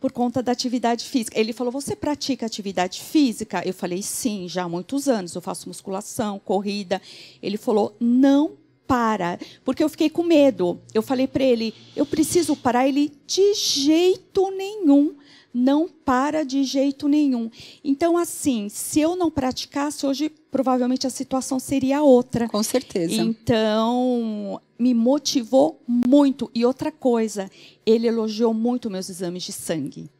por 0.00 0.12
conta 0.12 0.42
da 0.42 0.52
atividade 0.52 1.04
física. 1.04 1.38
Ele 1.38 1.52
falou: 1.52 1.72
Você 1.72 1.94
pratica 1.94 2.46
atividade 2.46 3.00
física? 3.00 3.62
Eu 3.64 3.74
falei: 3.74 4.02
Sim, 4.02 4.48
já 4.48 4.64
há 4.64 4.68
muitos 4.68 5.08
anos. 5.08 5.34
Eu 5.34 5.40
faço 5.40 5.68
musculação, 5.68 6.38
corrida. 6.38 7.00
Ele 7.42 7.56
falou: 7.56 7.96
Não 8.00 8.56
para, 8.86 9.38
porque 9.64 9.84
eu 9.84 9.88
fiquei 9.88 10.08
com 10.08 10.22
medo. 10.22 10.80
Eu 10.92 11.02
falei 11.02 11.26
para 11.26 11.44
ele: 11.44 11.74
Eu 11.94 12.06
preciso 12.06 12.56
parar. 12.56 12.88
Ele: 12.88 13.12
De 13.26 13.54
jeito 13.54 14.50
nenhum 14.50 15.14
não 15.52 15.88
para 15.88 16.44
de 16.44 16.62
jeito 16.62 17.08
nenhum. 17.08 17.50
Então, 17.82 18.16
assim, 18.16 18.68
se 18.68 19.00
eu 19.00 19.16
não 19.16 19.30
praticasse, 19.30 20.06
hoje 20.06 20.30
provavelmente 20.50 21.06
a 21.06 21.10
situação 21.10 21.58
seria 21.58 22.02
outra. 22.02 22.48
Com 22.48 22.62
certeza. 22.62 23.14
Então, 23.14 24.60
me 24.78 24.94
motivou 24.94 25.82
muito. 25.86 26.50
E 26.54 26.64
outra 26.64 26.92
coisa, 26.92 27.50
ele 27.84 28.06
elogiou 28.06 28.54
muito 28.54 28.90
meus 28.90 29.08
exames 29.08 29.42
de 29.42 29.52
sangue. 29.52 30.10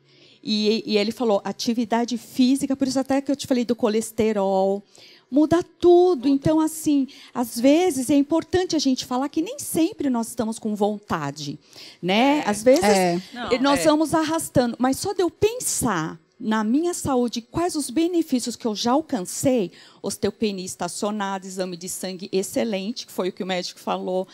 E, 0.42 0.82
e 0.86 0.96
ele 0.96 1.12
falou, 1.12 1.40
atividade 1.44 2.16
física, 2.16 2.76
por 2.76 2.88
isso 2.88 2.98
até 2.98 3.20
que 3.20 3.30
eu 3.30 3.36
te 3.36 3.46
falei 3.46 3.64
do 3.64 3.76
colesterol, 3.76 4.82
muda 5.30 5.62
tudo. 5.62 6.28
Muda. 6.28 6.28
Então, 6.28 6.60
assim, 6.60 7.06
às 7.34 7.58
vezes 7.58 8.10
é 8.10 8.14
importante 8.14 8.74
a 8.74 8.78
gente 8.78 9.04
falar 9.04 9.28
que 9.28 9.42
nem 9.42 9.58
sempre 9.58 10.10
nós 10.10 10.28
estamos 10.28 10.58
com 10.58 10.74
vontade, 10.74 11.58
né? 12.02 12.38
É. 12.38 12.48
Às 12.48 12.62
vezes 12.62 12.84
é. 12.84 13.20
nós 13.60 13.80
é. 13.80 13.84
vamos 13.84 14.14
arrastando, 14.14 14.76
mas 14.78 14.98
só 14.98 15.12
de 15.12 15.22
eu 15.22 15.30
pensar 15.30 16.18
na 16.38 16.62
minha 16.62 16.94
saúde, 16.94 17.40
quais 17.40 17.74
os 17.74 17.90
benefícios 17.90 18.54
que 18.54 18.66
eu 18.66 18.74
já 18.74 18.92
alcancei, 18.92 19.72
osteopenia 20.00 20.64
estacionada, 20.64 21.46
exame 21.46 21.76
de 21.76 21.88
sangue 21.88 22.28
excelente, 22.30 23.06
que 23.06 23.12
foi 23.12 23.30
o 23.30 23.32
que 23.32 23.42
o 23.42 23.46
médico 23.46 23.80
falou, 23.80 24.28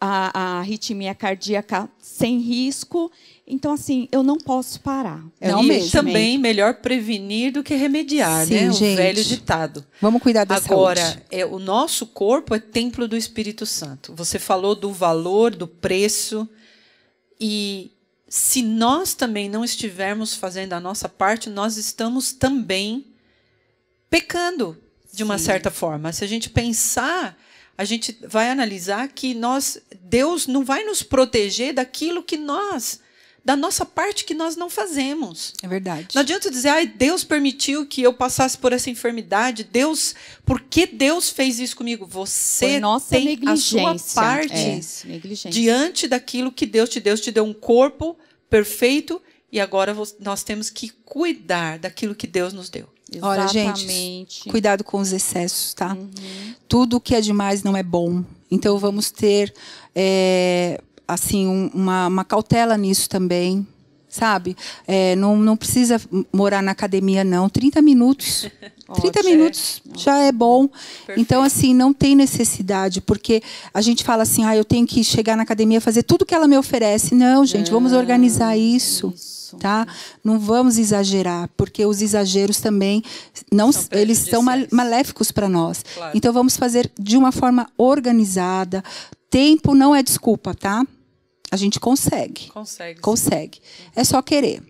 a, 0.00 0.38
a 0.38 0.58
arritmia 0.60 1.14
cardíaca 1.14 1.88
sem 2.00 2.38
risco. 2.38 3.10
Então, 3.46 3.72
assim, 3.72 4.08
eu 4.12 4.22
não 4.22 4.36
posso 4.36 4.80
parar. 4.80 5.24
Não 5.40 5.64
e 5.64 5.68
mesmo. 5.68 5.90
também 5.90 6.38
melhor 6.38 6.74
prevenir 6.74 7.52
do 7.52 7.62
que 7.62 7.74
remediar, 7.74 8.46
Sim, 8.46 8.54
né? 8.54 8.72
Gente. 8.72 8.94
O 8.94 8.96
velho 8.96 9.24
ditado. 9.24 9.86
Vamos 10.00 10.22
cuidar 10.22 10.44
da 10.44 10.56
Agora, 10.56 11.00
saúde. 11.00 11.22
é, 11.30 11.46
o 11.46 11.58
nosso 11.58 12.06
corpo 12.06 12.54
é 12.54 12.58
templo 12.58 13.08
do 13.08 13.16
Espírito 13.16 13.64
Santo. 13.64 14.14
Você 14.14 14.38
falou 14.38 14.74
do 14.74 14.92
valor, 14.92 15.54
do 15.54 15.66
preço. 15.66 16.48
E 17.40 17.90
se 18.28 18.62
nós 18.62 19.14
também 19.14 19.48
não 19.48 19.64
estivermos 19.64 20.34
fazendo 20.34 20.74
a 20.74 20.80
nossa 20.80 21.08
parte, 21.08 21.48
nós 21.48 21.76
estamos 21.76 22.32
também 22.32 23.06
pecando, 24.10 24.76
de 25.12 25.24
uma 25.24 25.38
Sim. 25.38 25.46
certa 25.46 25.70
forma. 25.70 26.12
Se 26.12 26.22
a 26.22 26.28
gente 26.28 26.50
pensar 26.50 27.36
a 27.78 27.84
gente 27.84 28.18
vai 28.26 28.50
analisar 28.50 29.06
que 29.08 29.32
nós 29.32 29.80
Deus 30.02 30.48
não 30.48 30.64
vai 30.64 30.82
nos 30.82 31.02
proteger 31.02 31.72
daquilo 31.72 32.24
que 32.24 32.36
nós 32.36 33.00
da 33.44 33.56
nossa 33.56 33.86
parte 33.86 34.26
que 34.26 34.34
nós 34.34 34.56
não 34.56 34.68
fazemos. 34.68 35.54
É 35.62 35.68
verdade. 35.68 36.08
Não 36.14 36.20
adianta 36.20 36.50
dizer, 36.50 36.68
ai, 36.68 36.86
Deus 36.86 37.24
permitiu 37.24 37.86
que 37.86 38.02
eu 38.02 38.12
passasse 38.12 38.58
por 38.58 38.74
essa 38.74 38.90
enfermidade. 38.90 39.64
Deus, 39.64 40.14
por 40.44 40.60
que 40.60 40.86
Deus 40.86 41.30
fez 41.30 41.58
isso 41.58 41.74
comigo? 41.74 42.04
Você 42.04 42.78
tem 43.08 43.38
a 43.46 43.56
sua 43.56 43.96
parte 44.14 44.52
é, 44.52 45.48
diante 45.48 46.06
daquilo 46.06 46.52
que 46.52 46.66
Deus 46.66 46.90
te 46.90 47.00
deu. 47.00 47.08
Deus 47.08 47.20
te 47.22 47.32
deu 47.32 47.44
um 47.44 47.54
corpo 47.54 48.18
perfeito 48.50 49.22
e 49.50 49.58
agora 49.58 49.96
nós 50.20 50.42
temos 50.42 50.68
que 50.68 50.90
cuidar 51.06 51.78
daquilo 51.78 52.14
que 52.14 52.26
Deus 52.26 52.52
nos 52.52 52.68
deu. 52.68 52.86
Olha, 53.22 53.48
gente, 53.48 54.48
cuidado 54.50 54.84
com 54.84 54.98
os 54.98 55.12
excessos, 55.12 55.72
tá? 55.72 55.94
Uhum. 55.94 56.54
Tudo 56.68 57.00
que 57.00 57.14
é 57.14 57.20
demais 57.20 57.62
não 57.62 57.76
é 57.76 57.82
bom. 57.82 58.22
Então 58.50 58.78
vamos 58.78 59.10
ter 59.10 59.52
é, 59.94 60.80
assim 61.06 61.46
um, 61.46 61.70
uma, 61.72 62.06
uma, 62.06 62.24
cautela 62.24 62.76
nisso 62.76 63.08
também, 63.08 63.66
sabe? 64.08 64.56
É, 64.86 65.16
não, 65.16 65.36
não 65.36 65.56
precisa 65.56 66.00
morar 66.32 66.62
na 66.62 66.72
academia, 66.72 67.24
não. 67.24 67.48
30 67.48 67.80
minutos. 67.80 68.46
30 68.94 69.20
Ótimo. 69.20 69.34
minutos 69.34 69.82
já 69.96 70.18
é 70.18 70.32
bom. 70.32 70.68
Então, 71.16 71.42
assim, 71.42 71.74
não 71.74 71.92
tem 71.92 72.16
necessidade, 72.16 73.02
porque 73.02 73.42
a 73.72 73.82
gente 73.82 74.02
fala 74.02 74.22
assim, 74.22 74.44
ah, 74.44 74.56
eu 74.56 74.64
tenho 74.64 74.86
que 74.86 75.04
chegar 75.04 75.36
na 75.36 75.42
academia 75.42 75.80
fazer 75.80 76.02
tudo 76.02 76.24
que 76.24 76.34
ela 76.34 76.48
me 76.48 76.56
oferece. 76.56 77.14
Não, 77.14 77.44
gente, 77.44 77.70
vamos 77.70 77.92
organizar 77.92 78.56
isso. 78.56 79.12
isso. 79.14 79.37
Tá? 79.56 79.86
Não 80.22 80.38
vamos 80.38 80.78
exagerar, 80.78 81.48
porque 81.56 81.84
os 81.86 82.02
exageros 82.02 82.60
também 82.60 83.02
não 83.50 83.72
São 83.72 83.84
eles 83.92 84.18
são 84.18 84.42
maléficos 84.70 85.30
para 85.32 85.48
nós. 85.48 85.84
Claro. 85.94 86.16
Então 86.16 86.32
vamos 86.32 86.56
fazer 86.56 86.90
de 86.98 87.16
uma 87.16 87.32
forma 87.32 87.70
organizada. 87.78 88.82
Tempo 89.30 89.74
não 89.74 89.94
é 89.94 90.02
desculpa, 90.02 90.54
tá? 90.54 90.84
A 91.50 91.56
gente 91.56 91.80
consegue. 91.80 92.48
Consegue. 92.48 93.00
Consegue. 93.00 93.60
É 93.96 94.04
só 94.04 94.20
querer. 94.20 94.62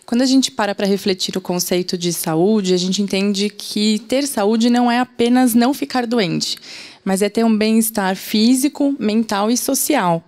Quando 0.06 0.22
a 0.22 0.26
gente 0.26 0.52
para 0.52 0.76
para 0.76 0.86
refletir 0.86 1.38
o 1.38 1.42
conceito 1.42 1.98
de 1.98 2.12
saúde, 2.12 2.74
a 2.74 2.78
gente 2.78 3.02
entende 3.02 3.50
que 3.50 4.00
ter 4.08 4.28
saúde 4.28 4.70
não 4.70 4.92
é 4.92 5.00
apenas 5.00 5.54
não 5.54 5.74
ficar 5.74 6.06
doente, 6.06 6.58
mas 7.06 7.22
é 7.22 7.30
ter 7.30 7.46
um 7.46 7.58
bem-estar 7.58 8.16
físico, 8.16 8.96
mental 9.00 9.50
e 9.50 9.56
social. 9.56 10.24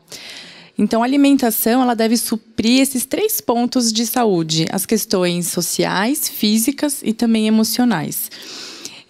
Então, 0.78 1.02
a 1.02 1.06
alimentação 1.06 1.82
ela 1.82 1.94
deve 1.94 2.18
suprir 2.18 2.82
esses 2.82 3.06
três 3.06 3.40
pontos 3.42 3.92
de 3.92 4.06
saúde: 4.06 4.66
as 4.72 4.86
questões 4.86 5.48
sociais, 5.48 6.28
físicas 6.28 7.02
e 7.04 7.14
também 7.14 7.48
emocionais. 7.48 8.30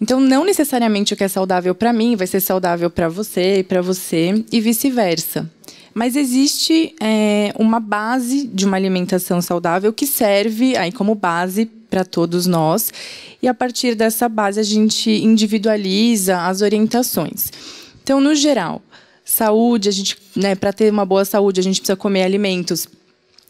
Então, 0.00 0.20
não 0.20 0.44
necessariamente 0.44 1.14
o 1.14 1.16
que 1.16 1.24
é 1.24 1.28
saudável 1.28 1.74
para 1.74 1.92
mim 1.92 2.16
vai 2.16 2.26
ser 2.26 2.40
saudável 2.40 2.90
para 2.90 3.08
você 3.08 3.58
e 3.60 3.64
para 3.64 3.80
você 3.80 4.44
e 4.52 4.60
vice-versa. 4.60 5.50
Mas 5.96 6.14
existe 6.14 6.94
é, 7.00 7.54
uma 7.58 7.80
base 7.80 8.46
de 8.46 8.66
uma 8.66 8.76
alimentação 8.76 9.40
saudável 9.40 9.94
que 9.94 10.06
serve 10.06 10.76
aí 10.76 10.92
como 10.92 11.14
base 11.14 11.64
para 11.64 12.04
todos 12.04 12.44
nós. 12.44 12.92
E 13.40 13.48
a 13.48 13.54
partir 13.54 13.94
dessa 13.94 14.28
base 14.28 14.60
a 14.60 14.62
gente 14.62 15.10
individualiza 15.10 16.38
as 16.42 16.60
orientações. 16.60 17.50
Então, 18.02 18.20
no 18.20 18.34
geral, 18.34 18.82
saúde, 19.24 19.88
a 19.88 19.92
gente, 19.92 20.18
né, 20.36 20.54
para 20.54 20.70
ter 20.70 20.92
uma 20.92 21.06
boa 21.06 21.24
saúde, 21.24 21.60
a 21.60 21.62
gente 21.62 21.80
precisa 21.80 21.96
comer 21.96 22.24
alimentos 22.24 22.86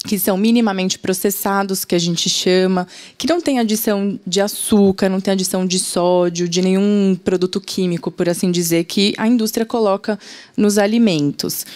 que 0.06 0.16
são 0.16 0.36
minimamente 0.36 1.00
processados, 1.00 1.84
que 1.84 1.96
a 1.96 1.98
gente 1.98 2.28
chama, 2.28 2.86
que 3.18 3.26
não 3.26 3.40
tem 3.40 3.58
adição 3.58 4.20
de 4.24 4.40
açúcar, 4.40 5.08
não 5.08 5.20
tem 5.20 5.32
adição 5.32 5.66
de 5.66 5.80
sódio, 5.80 6.48
de 6.48 6.62
nenhum 6.62 7.18
produto 7.24 7.60
químico, 7.60 8.08
por 8.08 8.28
assim 8.28 8.52
dizer, 8.52 8.84
que 8.84 9.14
a 9.18 9.26
indústria 9.26 9.66
coloca 9.66 10.16
nos 10.56 10.78
alimentos. 10.78 11.66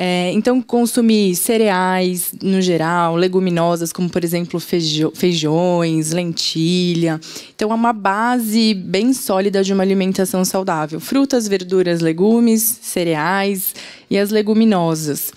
É, 0.00 0.30
então, 0.32 0.62
consumir 0.62 1.34
cereais, 1.34 2.32
no 2.40 2.62
geral, 2.62 3.16
leguminosas, 3.16 3.92
como, 3.92 4.08
por 4.08 4.22
exemplo, 4.22 4.60
feijões, 4.60 6.12
lentilha. 6.12 7.20
Então, 7.52 7.72
é 7.72 7.74
uma 7.74 7.92
base 7.92 8.74
bem 8.74 9.12
sólida 9.12 9.64
de 9.64 9.72
uma 9.72 9.82
alimentação 9.82 10.44
saudável. 10.44 11.00
Frutas, 11.00 11.48
verduras, 11.48 12.00
legumes, 12.00 12.78
cereais 12.80 13.74
e 14.08 14.16
as 14.16 14.30
leguminosas 14.30 15.32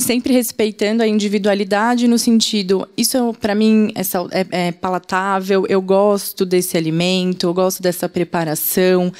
sempre 0.00 0.32
respeitando 0.32 1.02
a 1.02 1.06
individualidade 1.06 2.08
no 2.08 2.18
sentido 2.18 2.88
isso 2.96 3.36
para 3.38 3.54
mim 3.54 3.92
é, 3.94 4.00
é- 4.40 4.68
é 4.68 4.72
palatável 4.72 5.66
eu 5.68 5.82
gosto 5.82 6.46
desse 6.46 6.78
alimento 6.78 7.46
eu 7.46 7.52
gosto 7.52 7.82
dessa 7.82 8.08
preparação 8.08 9.12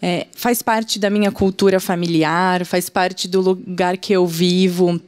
é, 0.00 0.26
faz 0.34 0.62
parte 0.62 0.98
da 0.98 1.10
minha 1.10 1.30
cultura 1.30 1.78
familiar 1.78 2.64
faz 2.64 2.88
parte 2.88 3.28
do 3.28 3.40
lugar 3.40 3.96
que 3.96 4.12
eu 4.12 4.26
vivo 4.26 5.00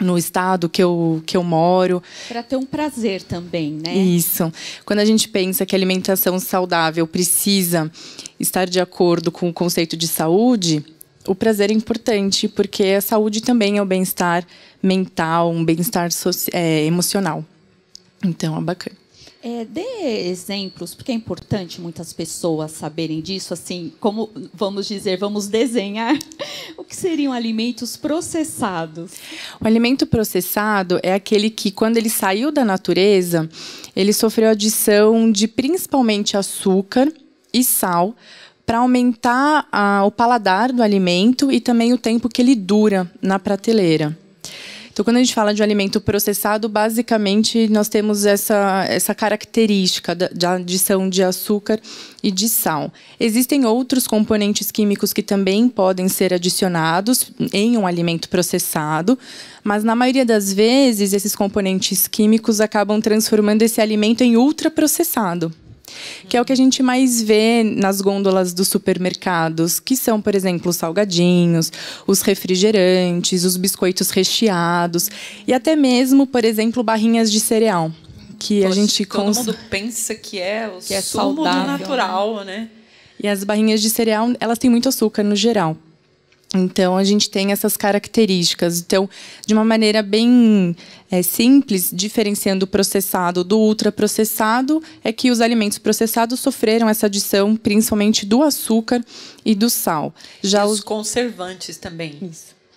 no 0.00 0.18
estado 0.18 0.68
que 0.68 0.82
eu, 0.82 1.22
que 1.24 1.36
eu 1.36 1.42
moro 1.42 2.02
Para 2.28 2.42
ter 2.42 2.56
um 2.56 2.66
prazer 2.66 3.22
também, 3.22 3.72
né? 3.72 3.94
isso. 3.94 4.52
Quando 4.84 4.98
a 4.98 5.04
gente 5.04 5.28
pensa 5.28 5.64
que 5.64 5.74
a 5.74 5.78
alimentação 5.78 6.38
saudável 6.40 7.06
precisa 7.06 7.90
estar 8.38 8.66
de 8.66 8.80
acordo 8.80 9.30
com 9.30 9.48
o 9.48 9.52
conceito 9.52 9.96
de 9.96 10.08
saúde, 10.08 10.84
o 11.26 11.34
prazer 11.34 11.70
é 11.70 11.72
importante, 11.72 12.48
porque 12.48 12.84
a 12.84 13.00
saúde 13.00 13.40
também 13.40 13.78
é 13.78 13.82
o 13.82 13.86
bem-estar 13.86 14.46
mental, 14.82 15.50
um 15.50 15.64
bem-estar 15.64 16.10
é, 16.52 16.84
emocional. 16.84 17.44
Então, 18.22 18.56
é 18.56 18.60
bacana. 18.60 18.96
É, 19.46 19.62
dê 19.62 20.30
exemplos, 20.30 20.94
porque 20.94 21.12
é 21.12 21.14
importante 21.14 21.78
muitas 21.78 22.14
pessoas 22.14 22.70
saberem 22.70 23.20
disso, 23.20 23.52
assim, 23.52 23.92
como 24.00 24.30
vamos 24.54 24.88
dizer, 24.88 25.18
vamos 25.18 25.48
desenhar 25.48 26.18
o 26.78 26.82
que 26.82 26.96
seriam 26.96 27.30
alimentos 27.30 27.94
processados. 27.94 29.12
O 29.60 29.66
alimento 29.66 30.06
processado 30.06 30.98
é 31.02 31.12
aquele 31.12 31.50
que, 31.50 31.70
quando 31.70 31.98
ele 31.98 32.08
saiu 32.08 32.50
da 32.50 32.64
natureza, 32.64 33.46
ele 33.94 34.14
sofreu 34.14 34.48
adição 34.48 35.30
de 35.30 35.46
principalmente 35.46 36.38
açúcar 36.38 37.12
e 37.52 37.62
sal 37.62 38.16
para 38.64 38.78
aumentar 38.78 39.68
o 40.06 40.10
paladar 40.10 40.72
do 40.72 40.82
alimento 40.82 41.52
e 41.52 41.60
também 41.60 41.92
o 41.92 41.98
tempo 41.98 42.30
que 42.30 42.40
ele 42.40 42.54
dura 42.54 43.12
na 43.20 43.38
prateleira. 43.38 44.16
Então, 44.94 45.04
quando 45.04 45.16
a 45.16 45.18
gente 45.18 45.34
fala 45.34 45.52
de 45.52 45.60
um 45.60 45.64
alimento 45.64 46.00
processado, 46.00 46.68
basicamente 46.68 47.68
nós 47.68 47.88
temos 47.88 48.24
essa, 48.24 48.86
essa 48.88 49.12
característica 49.12 50.14
da, 50.14 50.28
de 50.28 50.46
adição 50.46 51.08
de 51.08 51.20
açúcar 51.20 51.80
e 52.22 52.30
de 52.30 52.48
sal. 52.48 52.92
Existem 53.18 53.64
outros 53.64 54.06
componentes 54.06 54.70
químicos 54.70 55.12
que 55.12 55.20
também 55.20 55.68
podem 55.68 56.08
ser 56.08 56.32
adicionados 56.32 57.32
em 57.52 57.76
um 57.76 57.88
alimento 57.88 58.28
processado, 58.28 59.18
mas 59.64 59.82
na 59.82 59.96
maioria 59.96 60.24
das 60.24 60.52
vezes 60.52 61.12
esses 61.12 61.34
componentes 61.34 62.06
químicos 62.06 62.60
acabam 62.60 63.00
transformando 63.00 63.62
esse 63.62 63.80
alimento 63.80 64.22
em 64.22 64.36
ultraprocessado 64.36 65.52
que 66.28 66.36
é 66.36 66.40
o 66.40 66.44
que 66.44 66.52
a 66.52 66.56
gente 66.56 66.82
mais 66.82 67.22
vê 67.22 67.62
nas 67.62 68.00
gôndolas 68.00 68.52
dos 68.52 68.68
supermercados, 68.68 69.78
que 69.80 69.96
são, 69.96 70.20
por 70.20 70.34
exemplo, 70.34 70.70
os 70.70 70.76
salgadinhos, 70.76 71.70
os 72.06 72.22
refrigerantes, 72.22 73.44
os 73.44 73.56
biscoitos 73.56 74.10
recheados 74.10 75.10
e 75.46 75.52
até 75.52 75.76
mesmo, 75.76 76.26
por 76.26 76.44
exemplo, 76.44 76.82
barrinhas 76.82 77.30
de 77.30 77.40
cereal, 77.40 77.92
que 78.38 78.64
a 78.64 78.70
gente 78.70 79.04
Todo 79.06 79.24
cons- 79.24 79.38
mundo 79.38 79.56
pensa 79.70 80.14
que 80.14 80.38
é 80.40 80.68
o 80.68 80.80
Que 80.80 80.94
é 80.94 81.00
saudável, 81.00 81.66
natural, 81.66 82.44
né? 82.44 82.68
E 83.22 83.28
as 83.28 83.44
barrinhas 83.44 83.80
de 83.80 83.88
cereal, 83.90 84.28
elas 84.40 84.58
têm 84.58 84.68
muito 84.70 84.88
açúcar 84.88 85.22
no 85.22 85.36
geral. 85.36 85.76
Então, 86.54 86.96
a 86.96 87.04
gente 87.04 87.28
tem 87.28 87.52
essas 87.52 87.76
características. 87.76 88.80
Então, 88.80 89.08
de 89.46 89.54
uma 89.54 89.64
maneira 89.64 90.02
bem 90.02 90.76
é, 91.10 91.22
simples, 91.22 91.90
diferenciando 91.92 92.64
o 92.64 92.68
processado 92.68 93.42
do 93.42 93.58
ultraprocessado, 93.58 94.82
é 95.02 95.12
que 95.12 95.30
os 95.30 95.40
alimentos 95.40 95.78
processados 95.78 96.40
sofreram 96.40 96.88
essa 96.88 97.06
adição, 97.06 97.56
principalmente 97.56 98.24
do 98.24 98.42
açúcar 98.42 99.04
e 99.44 99.54
do 99.54 99.68
sal. 99.70 100.14
Já 100.42 100.62
e 100.62 100.66
os 100.66 100.74
os 100.74 100.80
conservantes 100.80 101.76
também. 101.76 102.30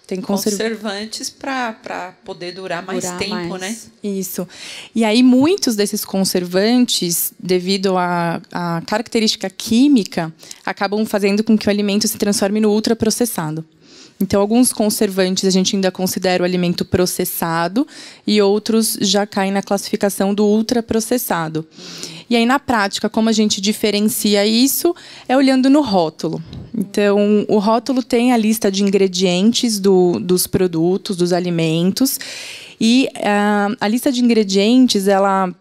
Tem 0.07 0.21
conservantes 0.21 1.29
para 1.29 2.13
poder 2.23 2.53
durar 2.53 2.81
mais 2.81 3.03
durar 3.03 3.19
tempo, 3.19 3.49
mais. 3.49 3.61
né? 3.61 3.77
Isso. 4.01 4.47
E 4.95 5.03
aí, 5.03 5.21
muitos 5.21 5.75
desses 5.75 6.05
conservantes, 6.05 7.33
devido 7.37 7.97
à, 7.97 8.41
à 8.49 8.81
característica 8.87 9.49
química, 9.49 10.33
acabam 10.65 11.05
fazendo 11.05 11.43
com 11.43 11.57
que 11.57 11.67
o 11.67 11.69
alimento 11.69 12.07
se 12.07 12.17
transforme 12.17 12.61
no 12.61 12.71
ultraprocessado. 12.71 13.65
Então, 14.19 14.39
alguns 14.39 14.71
conservantes 14.71 15.43
a 15.43 15.49
gente 15.49 15.75
ainda 15.75 15.91
considera 15.91 16.41
o 16.41 16.45
alimento 16.45 16.85
processado 16.85 17.85
e 18.25 18.41
outros 18.41 18.97
já 19.01 19.27
caem 19.27 19.51
na 19.51 19.61
classificação 19.61 20.33
do 20.33 20.45
ultraprocessado. 20.45 21.67
E 22.29 22.35
aí, 22.35 22.45
na 22.45 22.59
prática, 22.59 23.09
como 23.09 23.29
a 23.29 23.31
gente 23.31 23.61
diferencia 23.61 24.45
isso 24.45 24.95
é 25.27 25.35
olhando 25.35 25.69
no 25.69 25.81
rótulo. 25.81 26.41
Então, 26.77 27.45
o 27.47 27.57
rótulo 27.57 28.03
tem 28.03 28.33
a 28.33 28.37
lista 28.37 28.71
de 28.71 28.83
ingredientes 28.83 29.79
do, 29.79 30.19
dos 30.19 30.45
produtos, 30.45 31.15
dos 31.15 31.33
alimentos. 31.33 32.19
E 32.79 33.09
uh, 33.15 33.75
a 33.79 33.87
lista 33.87 34.11
de 34.11 34.23
ingredientes, 34.23 35.07
ela 35.07 35.53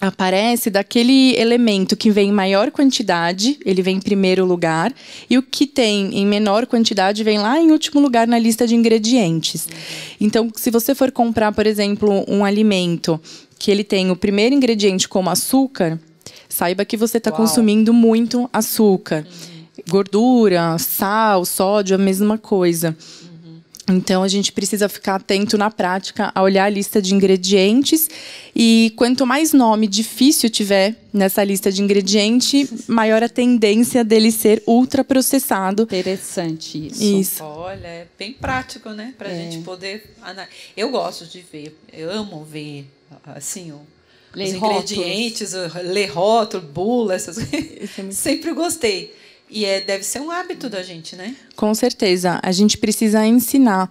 aparece 0.00 0.70
daquele 0.70 1.34
elemento 1.36 1.96
que 1.96 2.10
vem 2.10 2.28
em 2.28 2.32
maior 2.32 2.70
quantidade, 2.70 3.58
ele 3.64 3.82
vem 3.82 3.96
em 3.96 4.00
primeiro 4.00 4.44
lugar, 4.44 4.92
e 5.28 5.38
o 5.38 5.42
que 5.42 5.66
tem 5.66 6.18
em 6.18 6.26
menor 6.26 6.66
quantidade 6.66 7.22
vem 7.22 7.38
lá 7.38 7.60
em 7.60 7.70
último 7.70 8.00
lugar 8.00 8.26
na 8.26 8.38
lista 8.38 8.66
de 8.66 8.74
ingredientes. 8.74 9.68
Então, 10.20 10.50
se 10.54 10.70
você 10.70 10.94
for 10.94 11.10
comprar, 11.12 11.52
por 11.52 11.66
exemplo, 11.66 12.24
um 12.28 12.44
alimento 12.44 13.20
que 13.58 13.70
ele 13.70 13.84
tem 13.84 14.10
o 14.10 14.16
primeiro 14.16 14.54
ingrediente 14.54 15.08
como 15.08 15.30
açúcar, 15.30 15.98
saiba 16.48 16.84
que 16.84 16.96
você 16.96 17.18
está 17.18 17.32
consumindo 17.32 17.92
muito 17.92 18.48
açúcar. 18.52 19.26
Uhum. 19.26 19.82
Gordura, 19.88 20.78
sal, 20.78 21.44
sódio, 21.44 21.94
a 21.94 21.98
mesma 21.98 22.38
coisa. 22.38 22.96
Então 23.88 24.22
a 24.22 24.28
gente 24.28 24.50
precisa 24.50 24.88
ficar 24.88 25.16
atento 25.16 25.58
na 25.58 25.70
prática 25.70 26.32
a 26.34 26.42
olhar 26.42 26.64
a 26.64 26.68
lista 26.70 27.02
de 27.02 27.14
ingredientes 27.14 28.08
e 28.56 28.92
quanto 28.96 29.26
mais 29.26 29.52
nome 29.52 29.86
difícil 29.86 30.48
tiver 30.48 30.94
nessa 31.12 31.44
lista 31.44 31.70
de 31.70 31.82
ingredientes, 31.82 32.88
maior 32.88 33.22
a 33.22 33.28
tendência 33.28 34.02
dele 34.02 34.32
ser 34.32 34.62
ultraprocessado. 34.66 35.82
Interessante 35.82 36.86
isso. 36.86 37.04
Isso. 37.04 37.44
Olha, 37.44 37.86
é 37.86 38.06
bem 38.18 38.32
prático, 38.32 38.88
né, 38.90 39.12
para 39.18 39.28
a 39.28 39.32
é. 39.32 39.50
gente 39.50 39.62
poder. 39.62 40.14
Eu 40.74 40.90
gosto 40.90 41.26
de 41.26 41.40
ver, 41.52 41.78
eu 41.92 42.10
amo 42.10 42.42
ver 42.42 42.86
assim 43.24 43.72
o 43.72 43.80
os 44.42 44.52
ingredientes, 44.52 45.52
ler 45.84 46.10
rótulo, 46.10 46.62
bula, 46.62 47.14
essas 47.14 47.36
coisas. 47.36 47.98
É 47.98 48.10
Sempre 48.10 48.52
gostei. 48.52 49.14
E 49.48 49.64
é, 49.64 49.80
deve 49.80 50.02
ser 50.02 50.20
um 50.20 50.30
hábito 50.30 50.68
da 50.68 50.82
gente, 50.82 51.14
né? 51.14 51.36
Com 51.54 51.72
certeza. 51.74 52.40
A 52.42 52.50
gente 52.50 52.76
precisa 52.78 53.24
ensinar 53.24 53.90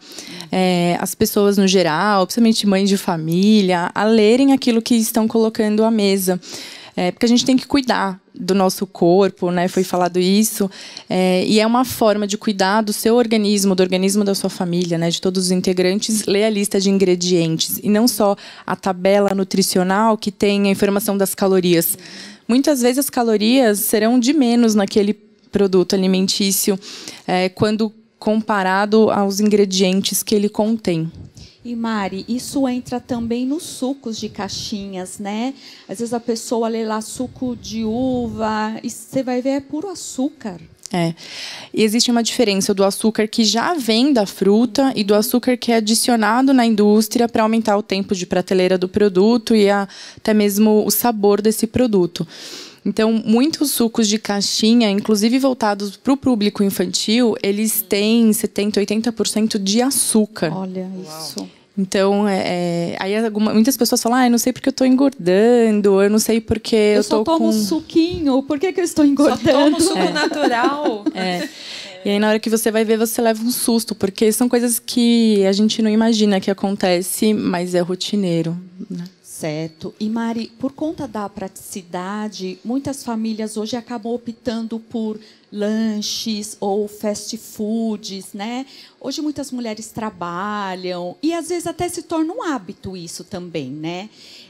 é, 0.51 0.97
as 0.99 1.15
pessoas 1.15 1.57
no 1.57 1.67
geral, 1.67 2.25
principalmente 2.25 2.67
mães 2.67 2.89
de 2.89 2.97
família, 2.97 3.89
a 3.93 4.03
lerem 4.03 4.51
aquilo 4.51 4.81
que 4.81 4.95
estão 4.95 5.27
colocando 5.27 5.85
à 5.85 5.91
mesa. 5.91 6.41
É, 6.95 7.11
porque 7.11 7.25
a 7.25 7.29
gente 7.29 7.43
tem 7.43 7.57
que 7.57 7.65
cuidar 7.65 8.19
do 8.33 8.53
nosso 8.53 8.85
corpo, 8.85 9.51
né? 9.51 9.67
Foi 9.67 9.83
falado 9.83 10.19
isso. 10.19 10.69
É, 11.09 11.45
e 11.45 11.59
é 11.59 11.65
uma 11.65 11.83
forma 11.83 12.27
de 12.27 12.37
cuidar 12.37 12.81
do 12.81 12.93
seu 12.93 13.15
organismo, 13.15 13.75
do 13.75 13.81
organismo 13.81 14.23
da 14.23 14.35
sua 14.35 14.49
família, 14.49 14.97
né? 14.97 15.09
De 15.09 15.19
todos 15.19 15.45
os 15.45 15.51
integrantes, 15.51 16.25
ler 16.25 16.45
a 16.45 16.49
lista 16.49 16.79
de 16.79 16.89
ingredientes. 16.89 17.79
E 17.81 17.89
não 17.89 18.07
só 18.07 18.35
a 18.65 18.75
tabela 18.75 19.33
nutricional 19.33 20.17
que 20.17 20.31
tem 20.31 20.67
a 20.67 20.71
informação 20.71 21.17
das 21.17 21.33
calorias. 21.33 21.97
Muitas 22.47 22.81
vezes 22.81 22.99
as 22.99 23.09
calorias 23.09 23.79
serão 23.79 24.19
de 24.19 24.33
menos 24.33 24.75
naquele 24.75 25.13
produto 25.51 25.93
alimentício 25.95 26.79
é, 27.27 27.49
quando 27.49 27.91
comparado 28.19 29.09
aos 29.11 29.39
ingredientes 29.39 30.23
que 30.23 30.33
ele 30.33 30.49
contém. 30.49 31.11
E 31.65 31.75
Mari, 31.77 32.25
isso 32.27 32.67
entra 32.67 32.99
também 32.99 33.45
nos 33.45 33.63
sucos 33.63 34.19
de 34.19 34.27
caixinhas, 34.27 35.17
né? 35.17 35.53
Às 35.87 35.99
vezes 35.99 36.13
a 36.13 36.19
pessoa 36.19 36.67
lê 36.67 36.83
lá 36.85 36.99
suco 36.99 37.55
de 37.55 37.85
uva 37.85 38.79
e 38.83 38.89
você 38.89 39.23
vai 39.23 39.41
ver 39.41 39.49
é 39.49 39.59
puro 39.61 39.89
açúcar. 39.89 40.59
É. 40.91 41.15
E 41.73 41.81
existe 41.81 42.11
uma 42.11 42.21
diferença 42.21 42.71
do 42.71 42.83
açúcar 42.83 43.27
que 43.27 43.43
já 43.43 43.73
vem 43.73 44.13
da 44.13 44.27
fruta 44.27 44.93
e 44.95 45.03
do 45.03 45.15
açúcar 45.15 45.57
que 45.57 45.71
é 45.71 45.77
adicionado 45.77 46.53
na 46.53 46.65
indústria 46.65 47.27
para 47.27 47.41
aumentar 47.41 47.75
o 47.77 47.81
tempo 47.81 48.13
de 48.13 48.27
prateleira 48.27 48.77
do 48.77 48.87
produto 48.87 49.55
e 49.55 49.69
a, 49.69 49.87
até 50.15 50.35
mesmo 50.35 50.85
o 50.85 50.91
sabor 50.91 51.41
desse 51.41 51.65
produto. 51.65 52.27
Então, 52.85 53.13
muitos 53.13 53.71
sucos 53.71 54.07
de 54.07 54.17
caixinha, 54.17 54.89
inclusive 54.89 55.39
voltados 55.39 55.95
para 55.95 56.11
o 56.11 56.17
público 56.17 56.63
infantil, 56.63 57.35
eles 57.41 57.81
têm 57.81 58.29
70%, 58.29 58.73
80% 58.73 59.57
de 59.57 59.81
açúcar. 59.81 60.51
Olha 60.53 60.89
isso. 61.01 61.47
Então, 61.77 62.27
é, 62.27 62.43
é, 62.45 62.95
aí 62.99 63.17
alguma, 63.17 63.51
muitas 63.51 63.75
pessoas 63.75 64.01
falam, 64.01 64.19
ah, 64.19 64.27
eu 64.27 64.31
não 64.31 64.37
sei 64.37 64.53
porque 64.53 64.69
eu 64.69 64.71
estou 64.71 64.85
engordando, 64.85 66.03
eu 66.03 66.09
não 66.09 66.19
sei 66.19 66.39
porque 66.39 66.75
eu, 66.75 66.97
eu 66.97 67.03
só 67.03 67.23
tomo 67.23 67.39
com... 67.39 67.51
suquinho, 67.51 68.43
por 68.43 68.59
que, 68.59 68.71
que 68.71 68.79
eu 68.79 68.83
estou 68.83 69.03
engordando? 69.03 69.41
Só 69.43 69.51
tomo 69.51 69.81
suco 69.81 69.97
é. 69.97 70.11
natural. 70.11 71.05
É. 71.15 71.47
E 72.05 72.09
aí, 72.09 72.19
na 72.19 72.27
hora 72.27 72.39
que 72.39 72.49
você 72.49 72.69
vai 72.69 72.83
ver, 72.83 72.97
você 72.97 73.21
leva 73.21 73.41
um 73.41 73.49
susto, 73.49 73.95
porque 73.95 74.29
são 74.33 74.49
coisas 74.49 74.77
que 74.77 75.45
a 75.45 75.53
gente 75.53 75.81
não 75.81 75.89
imagina 75.89 76.39
que 76.41 76.51
acontece, 76.51 77.33
mas 77.33 77.73
é 77.73 77.79
rotineiro. 77.79 78.57
Né? 78.89 79.05
Certo. 79.33 79.95
E 79.99 80.07
Mari, 80.11 80.51
por 80.59 80.73
conta 80.73 81.07
da 81.07 81.27
praticidade, 81.27 82.59
muitas 82.63 83.03
famílias 83.03 83.57
hoje 83.57 83.75
acabam 83.75 84.13
optando 84.13 84.79
por 84.79 85.19
lanches 85.51 86.55
ou 86.59 86.87
fast 86.87 87.35
foods, 87.39 88.33
né? 88.33 88.63
Hoje 89.01 89.21
muitas 89.23 89.51
mulheres 89.51 89.87
trabalham 89.89 91.17
e 91.19 91.33
às 91.33 91.49
vezes 91.49 91.65
até 91.65 91.89
se 91.89 92.03
torna 92.03 92.31
um 92.31 92.43
hábito 92.43 92.95
isso 92.95 93.23
também, 93.23 93.71
né? 93.71 94.07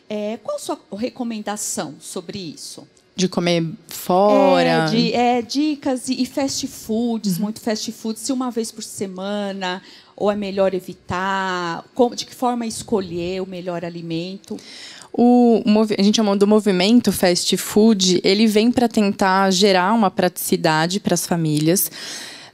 É, 0.10 0.38
qual 0.44 0.58
a 0.58 0.60
sua 0.60 0.78
recomendação 0.98 1.96
sobre 2.02 2.38
isso? 2.38 2.86
De 3.16 3.30
comer 3.30 3.66
fora? 3.88 4.68
É, 4.68 4.86
de, 4.88 5.14
é 5.14 5.42
dicas 5.42 6.10
e 6.10 6.26
fast 6.26 6.68
foods, 6.68 7.38
uhum. 7.38 7.44
muito 7.44 7.62
fast 7.62 7.90
food, 7.92 8.20
se 8.20 8.34
uma 8.34 8.52
vez 8.52 8.70
por 8.70 8.84
semana, 8.84 9.82
ou 10.16 10.32
é 10.32 10.36
melhor 10.36 10.74
evitar? 10.74 11.84
de 12.16 12.26
que 12.26 12.36
forma 12.36 12.66
escolher 12.66 13.42
o 13.42 13.46
melhor 13.46 13.84
alimento? 13.84 14.58
O, 15.12 15.62
a 15.98 16.02
gente 16.02 16.16
chama 16.16 16.36
do 16.36 16.48
movimento 16.48 17.12
fast 17.12 17.56
food, 17.58 18.20
ele 18.24 18.48
vem 18.48 18.72
para 18.72 18.88
tentar 18.88 19.52
gerar 19.52 19.94
uma 19.94 20.10
praticidade 20.10 21.00
para 21.00 21.14
as 21.14 21.28
famílias. 21.28 21.92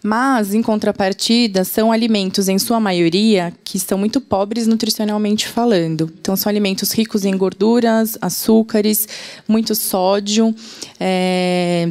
Mas, 0.01 0.53
em 0.53 0.61
contrapartida, 0.61 1.65
são 1.65 1.91
alimentos, 1.91 2.47
em 2.47 2.57
sua 2.57 2.79
maioria, 2.79 3.53
que 3.65 3.75
estão 3.75 3.97
muito 3.97 4.21
pobres 4.21 4.65
nutricionalmente 4.65 5.47
falando. 5.47 6.09
Então, 6.19 6.35
são 6.37 6.49
alimentos 6.49 6.91
ricos 6.93 7.25
em 7.25 7.35
gorduras, 7.35 8.17
açúcares, 8.21 9.07
muito 9.47 9.75
sódio. 9.75 10.55
É 10.99 11.89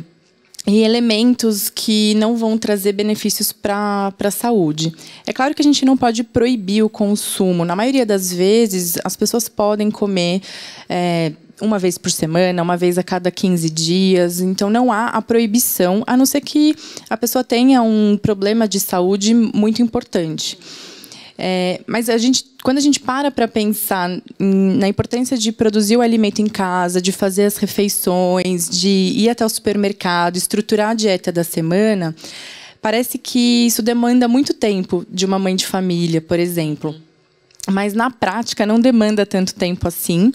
e 0.69 0.83
elementos 0.83 1.71
que 1.71 2.15
não 2.15 2.37
vão 2.37 2.59
trazer 2.59 2.93
benefícios 2.93 3.53
para 3.53 4.13
a 4.19 4.31
saúde. 4.31 4.93
É 5.27 5.33
claro 5.33 5.55
que 5.55 5.63
a 5.63 5.65
gente 5.65 5.85
não 5.85 5.97
pode 5.97 6.23
proibir 6.23 6.83
o 6.83 6.91
consumo. 6.91 7.65
Na 7.65 7.75
maioria 7.75 8.05
das 8.05 8.31
vezes, 8.31 8.99
as 9.03 9.17
pessoas 9.17 9.49
podem 9.49 9.91
comer 9.91 10.43
é, 10.87 11.33
uma 11.59 11.79
vez 11.79 11.97
por 11.97 12.11
semana, 12.11 12.63
uma 12.63 12.77
vez 12.77 12.99
a 12.99 13.03
cada 13.03 13.31
15 13.31 13.71
dias. 13.71 14.41
Então, 14.41 14.69
não 14.69 14.93
há 14.93 15.07
a 15.07 15.23
proibição, 15.23 16.05
a 16.07 16.17
não 16.19 16.27
ser 16.27 16.43
que 16.43 16.77
a 17.09 17.17
pessoa 17.17 17.43
tenha 17.43 17.81
um 17.81 18.19
problema 18.21 18.69
de 18.69 18.79
saúde 18.79 19.33
muito 19.35 19.81
importante. 19.81 20.59
É, 21.41 21.81
mas 21.87 22.09
a 22.09 22.19
gente, 22.19 22.45
quando 22.65 22.79
a 22.79 22.81
gente 22.81 22.99
para 22.99 23.31
para 23.31 23.47
pensar 23.47 24.11
em, 24.41 24.77
na 24.77 24.89
importância 24.89 25.39
de 25.39 25.53
produzir 25.53 25.97
o 25.97 26.01
alimento 26.01 26.43
em 26.43 26.49
casa, 26.49 27.01
de 27.01 27.13
fazer 27.13 27.45
as 27.45 27.57
refeições, 27.59 28.69
de 28.69 28.89
ir 28.89 29.29
até 29.29 29.47
o 29.47 29.49
supermercado, 29.49 30.37
estruturar 30.37 30.91
a 30.91 30.95
dieta 30.95 31.31
da 31.31 31.45
semana, 31.45 32.13
parece 32.83 33.19
que 33.19 33.67
isso 33.67 33.83
demanda 33.83 34.27
muito 34.27 34.53
tempo 34.53 35.07
de 35.09 35.25
uma 35.25 35.39
mãe 35.39 35.55
de 35.55 35.65
família, 35.65 36.21
por 36.21 36.41
exemplo. 36.41 36.93
Mas 37.71 37.93
na 37.93 38.11
prática 38.11 38.65
não 38.65 38.81
demanda 38.81 39.27
tanto 39.27 39.55
tempo 39.55 39.87
assim. 39.87 40.33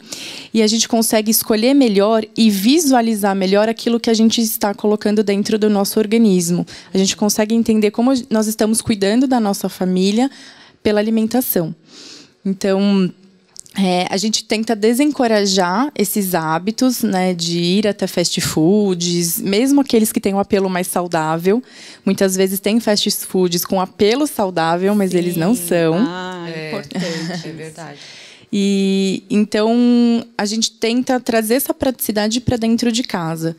E 0.53 0.61
a 0.61 0.67
gente 0.67 0.87
consegue 0.87 1.31
escolher 1.31 1.73
melhor 1.73 2.23
e 2.37 2.49
visualizar 2.49 3.35
melhor 3.35 3.67
aquilo 3.67 3.99
que 3.99 4.09
a 4.09 4.13
gente 4.13 4.39
está 4.39 4.71
colocando 4.73 5.23
dentro 5.23 5.57
do 5.57 5.67
nosso 5.67 5.99
organismo. 5.99 6.65
A 6.93 6.97
gente 6.97 7.17
consegue 7.17 7.55
entender 7.55 7.89
como 7.89 8.11
nós 8.29 8.45
estamos 8.45 8.81
cuidando 8.81 9.25
da 9.25 9.39
nossa 9.39 9.67
família 9.67 10.29
pela 10.83 10.99
alimentação. 10.99 11.73
Então, 12.45 13.11
é, 13.75 14.05
a 14.09 14.17
gente 14.17 14.43
tenta 14.43 14.75
desencorajar 14.75 15.91
esses 15.97 16.35
hábitos 16.35 17.01
né, 17.01 17.33
de 17.33 17.57
ir 17.57 17.87
até 17.87 18.05
fast 18.05 18.39
foods, 18.39 19.39
mesmo 19.39 19.81
aqueles 19.81 20.11
que 20.11 20.19
têm 20.19 20.33
um 20.33 20.39
apelo 20.39 20.69
mais 20.69 20.85
saudável. 20.87 21.63
Muitas 22.05 22.35
vezes 22.35 22.59
tem 22.59 22.79
fast 22.79 23.09
foods 23.25 23.65
com 23.65 23.81
apelo 23.81 24.27
saudável, 24.27 24.93
mas 24.93 25.11
Sim. 25.11 25.17
eles 25.17 25.35
não 25.35 25.55
são. 25.55 25.95
Ah, 25.95 26.47
é 26.53 26.67
importante. 26.69 27.47
é 27.47 27.51
verdade. 27.51 27.99
E 28.55 29.23
então 29.31 30.23
a 30.37 30.45
gente 30.45 30.73
tenta 30.73 31.19
trazer 31.19 31.55
essa 31.55 31.73
praticidade 31.73 32.39
para 32.39 32.55
dentro 32.55 32.91
de 32.91 33.01
casa. 33.01 33.57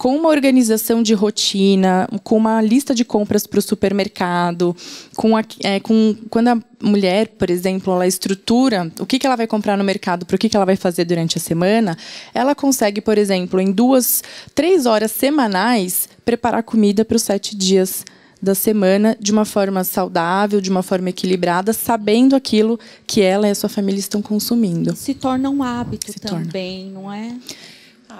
Com 0.00 0.16
uma 0.16 0.30
organização 0.30 1.02
de 1.02 1.12
rotina, 1.12 2.08
com 2.24 2.38
uma 2.38 2.62
lista 2.62 2.94
de 2.94 3.04
compras 3.04 3.46
para 3.46 3.58
o 3.58 3.62
supermercado, 3.62 4.74
com, 5.14 5.36
a, 5.36 5.44
é, 5.62 5.78
com 5.78 6.16
quando 6.30 6.48
a 6.48 6.58
mulher, 6.82 7.28
por 7.28 7.50
exemplo, 7.50 7.92
ela 7.92 8.06
estrutura 8.06 8.90
o 8.98 9.04
que, 9.04 9.18
que 9.18 9.26
ela 9.26 9.36
vai 9.36 9.46
comprar 9.46 9.76
no 9.76 9.84
mercado, 9.84 10.24
para 10.24 10.36
o 10.36 10.38
que, 10.38 10.48
que 10.48 10.56
ela 10.56 10.64
vai 10.64 10.74
fazer 10.74 11.04
durante 11.04 11.36
a 11.36 11.40
semana, 11.40 11.98
ela 12.32 12.54
consegue, 12.54 13.02
por 13.02 13.18
exemplo, 13.18 13.60
em 13.60 13.70
duas, 13.70 14.24
três 14.54 14.86
horas 14.86 15.10
semanais, 15.10 16.08
preparar 16.24 16.62
comida 16.62 17.04
para 17.04 17.16
os 17.16 17.22
sete 17.22 17.54
dias 17.54 18.02
da 18.40 18.54
semana 18.54 19.14
de 19.20 19.30
uma 19.30 19.44
forma 19.44 19.84
saudável, 19.84 20.62
de 20.62 20.70
uma 20.70 20.82
forma 20.82 21.10
equilibrada, 21.10 21.74
sabendo 21.74 22.34
aquilo 22.34 22.80
que 23.06 23.20
ela 23.20 23.46
e 23.46 23.50
a 23.50 23.54
sua 23.54 23.68
família 23.68 23.98
estão 24.00 24.22
consumindo. 24.22 24.96
Se 24.96 25.12
torna 25.12 25.50
um 25.50 25.62
hábito 25.62 26.10
Se 26.10 26.18
também, 26.18 26.84
torna. 26.84 27.00
não 27.00 27.12
é? 27.12 27.34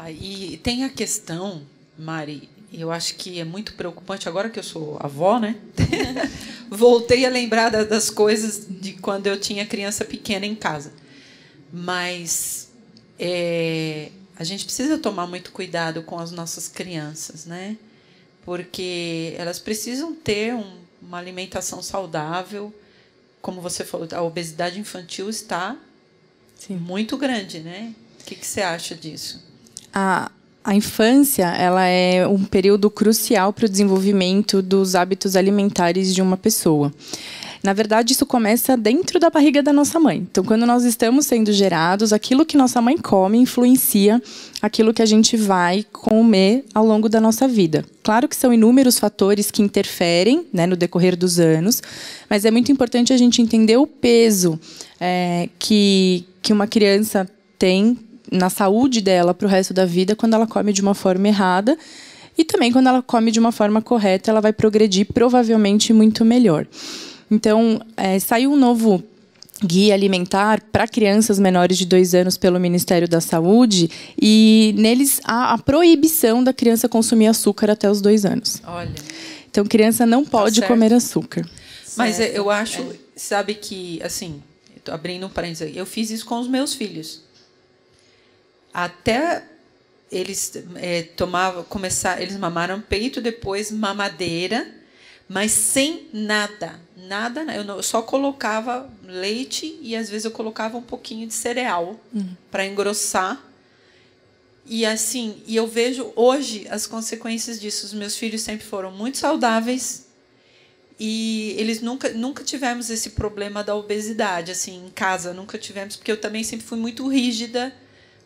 Ah, 0.02 0.10
e 0.10 0.58
tem 0.62 0.82
a 0.84 0.88
questão, 0.88 1.60
Mari, 1.98 2.48
eu 2.72 2.90
acho 2.90 3.16
que 3.16 3.38
é 3.38 3.44
muito 3.44 3.74
preocupante, 3.74 4.30
agora 4.30 4.48
que 4.48 4.58
eu 4.58 4.62
sou 4.62 4.96
avó, 4.98 5.38
né? 5.38 5.56
Voltei 6.70 7.26
a 7.26 7.28
lembrar 7.28 7.68
das 7.68 8.08
coisas 8.08 8.66
de 8.66 8.94
quando 8.94 9.26
eu 9.26 9.38
tinha 9.38 9.66
criança 9.66 10.02
pequena 10.02 10.46
em 10.46 10.54
casa. 10.54 10.94
Mas 11.70 12.70
é, 13.18 14.10
a 14.36 14.42
gente 14.42 14.64
precisa 14.64 14.96
tomar 14.96 15.26
muito 15.26 15.52
cuidado 15.52 16.02
com 16.02 16.18
as 16.18 16.32
nossas 16.32 16.66
crianças, 16.66 17.44
né? 17.44 17.76
Porque 18.42 19.34
elas 19.36 19.58
precisam 19.58 20.14
ter 20.14 20.54
um, 20.54 20.78
uma 21.02 21.18
alimentação 21.18 21.82
saudável. 21.82 22.72
Como 23.42 23.60
você 23.60 23.84
falou, 23.84 24.08
a 24.12 24.22
obesidade 24.22 24.80
infantil 24.80 25.28
está 25.28 25.76
Sim. 26.58 26.76
muito 26.76 27.18
grande, 27.18 27.60
né? 27.60 27.94
O 28.18 28.24
que, 28.24 28.34
que 28.34 28.46
você 28.46 28.62
acha 28.62 28.94
disso? 28.94 29.49
A, 29.92 30.30
a 30.64 30.74
infância 30.74 31.46
ela 31.46 31.84
é 31.86 32.26
um 32.26 32.44
período 32.44 32.90
crucial 32.90 33.52
para 33.52 33.66
o 33.66 33.68
desenvolvimento 33.68 34.62
dos 34.62 34.94
hábitos 34.94 35.36
alimentares 35.36 36.14
de 36.14 36.22
uma 36.22 36.36
pessoa. 36.36 36.92
Na 37.62 37.74
verdade, 37.74 38.14
isso 38.14 38.24
começa 38.24 38.74
dentro 38.74 39.20
da 39.20 39.28
barriga 39.28 39.62
da 39.62 39.72
nossa 39.72 40.00
mãe. 40.00 40.26
Então, 40.30 40.42
quando 40.42 40.64
nós 40.64 40.82
estamos 40.82 41.26
sendo 41.26 41.52
gerados, 41.52 42.10
aquilo 42.10 42.46
que 42.46 42.56
nossa 42.56 42.80
mãe 42.80 42.96
come 42.96 43.36
influencia 43.36 44.20
aquilo 44.62 44.94
que 44.94 45.02
a 45.02 45.06
gente 45.06 45.36
vai 45.36 45.84
comer 45.92 46.64
ao 46.74 46.86
longo 46.86 47.06
da 47.06 47.20
nossa 47.20 47.46
vida. 47.46 47.84
Claro 48.02 48.26
que 48.28 48.36
são 48.36 48.52
inúmeros 48.52 48.98
fatores 48.98 49.50
que 49.50 49.60
interferem 49.60 50.46
né, 50.52 50.66
no 50.66 50.74
decorrer 50.74 51.14
dos 51.14 51.38
anos, 51.38 51.82
mas 52.30 52.46
é 52.46 52.50
muito 52.50 52.72
importante 52.72 53.12
a 53.12 53.16
gente 53.16 53.42
entender 53.42 53.76
o 53.76 53.86
peso 53.86 54.58
é, 54.98 55.50
que, 55.58 56.24
que 56.40 56.54
uma 56.54 56.66
criança 56.66 57.28
tem 57.58 57.98
na 58.30 58.48
saúde 58.48 59.00
dela 59.00 59.34
para 59.34 59.46
o 59.46 59.48
resto 59.48 59.74
da 59.74 59.84
vida 59.84 60.14
quando 60.14 60.34
ela 60.34 60.46
come 60.46 60.72
de 60.72 60.80
uma 60.80 60.94
forma 60.94 61.28
errada. 61.28 61.76
E 62.38 62.44
também 62.44 62.72
quando 62.72 62.86
ela 62.86 63.02
come 63.02 63.30
de 63.30 63.40
uma 63.40 63.52
forma 63.52 63.82
correta, 63.82 64.30
ela 64.30 64.40
vai 64.40 64.52
progredir 64.52 65.06
provavelmente 65.12 65.92
muito 65.92 66.24
melhor. 66.24 66.66
Então, 67.30 67.80
é, 67.96 68.18
saiu 68.18 68.52
um 68.52 68.56
novo 68.56 69.02
guia 69.62 69.92
alimentar 69.92 70.62
para 70.72 70.88
crianças 70.88 71.38
menores 71.38 71.76
de 71.76 71.84
dois 71.84 72.14
anos 72.14 72.38
pelo 72.38 72.58
Ministério 72.58 73.06
da 73.06 73.20
Saúde 73.20 73.90
e 74.20 74.74
neles 74.78 75.20
há 75.22 75.52
a 75.52 75.58
proibição 75.58 76.42
da 76.42 76.52
criança 76.52 76.88
consumir 76.88 77.26
açúcar 77.26 77.70
até 77.70 77.90
os 77.90 78.00
dois 78.00 78.24
anos. 78.24 78.62
Olha. 78.66 78.90
Então, 79.50 79.64
criança 79.64 80.06
não 80.06 80.24
tá 80.24 80.30
pode 80.30 80.60
tá 80.60 80.66
comer 80.66 80.94
açúcar. 80.94 81.46
Mas 81.96 82.16
certo. 82.16 82.34
eu 82.34 82.48
acho, 82.48 82.80
é. 82.80 82.94
sabe 83.14 83.54
que, 83.54 84.00
assim, 84.02 84.42
abrindo 84.88 85.26
um 85.26 85.28
parênteses, 85.28 85.76
eu 85.76 85.84
fiz 85.84 86.10
isso 86.10 86.24
com 86.24 86.38
os 86.40 86.48
meus 86.48 86.72
filhos 86.72 87.20
até 88.72 89.44
eles 90.10 90.52
é, 90.76 91.02
tomavam, 91.02 91.62
começar, 91.64 92.20
eles 92.20 92.36
mamaram 92.36 92.80
peito, 92.80 93.20
depois 93.20 93.70
mamadeira, 93.70 94.66
mas 95.28 95.52
sem 95.52 96.08
nada, 96.12 96.80
nada. 96.96 97.42
Eu, 97.54 97.62
não, 97.62 97.76
eu 97.76 97.82
só 97.82 98.02
colocava 98.02 98.90
leite 99.04 99.78
e 99.80 99.94
às 99.94 100.10
vezes 100.10 100.24
eu 100.24 100.30
colocava 100.32 100.76
um 100.76 100.82
pouquinho 100.82 101.26
de 101.26 101.34
cereal 101.34 102.00
uhum. 102.12 102.36
para 102.50 102.66
engrossar. 102.66 103.40
E 104.66 104.84
assim, 104.84 105.42
e 105.46 105.56
eu 105.56 105.66
vejo 105.66 106.12
hoje 106.16 106.66
as 106.68 106.86
consequências 106.86 107.60
disso. 107.60 107.86
Os 107.86 107.92
meus 107.92 108.16
filhos 108.16 108.42
sempre 108.42 108.66
foram 108.66 108.90
muito 108.90 109.18
saudáveis 109.18 110.06
e 110.98 111.54
eles 111.56 111.80
nunca 111.80 112.10
nunca 112.10 112.44
tivemos 112.44 112.90
esse 112.90 113.10
problema 113.10 113.64
da 113.64 113.74
obesidade 113.74 114.50
assim 114.52 114.84
em 114.86 114.90
casa, 114.90 115.32
nunca 115.32 115.56
tivemos, 115.56 115.96
porque 115.96 116.12
eu 116.12 116.20
também 116.20 116.44
sempre 116.44 116.66
fui 116.66 116.78
muito 116.78 117.08
rígida 117.08 117.74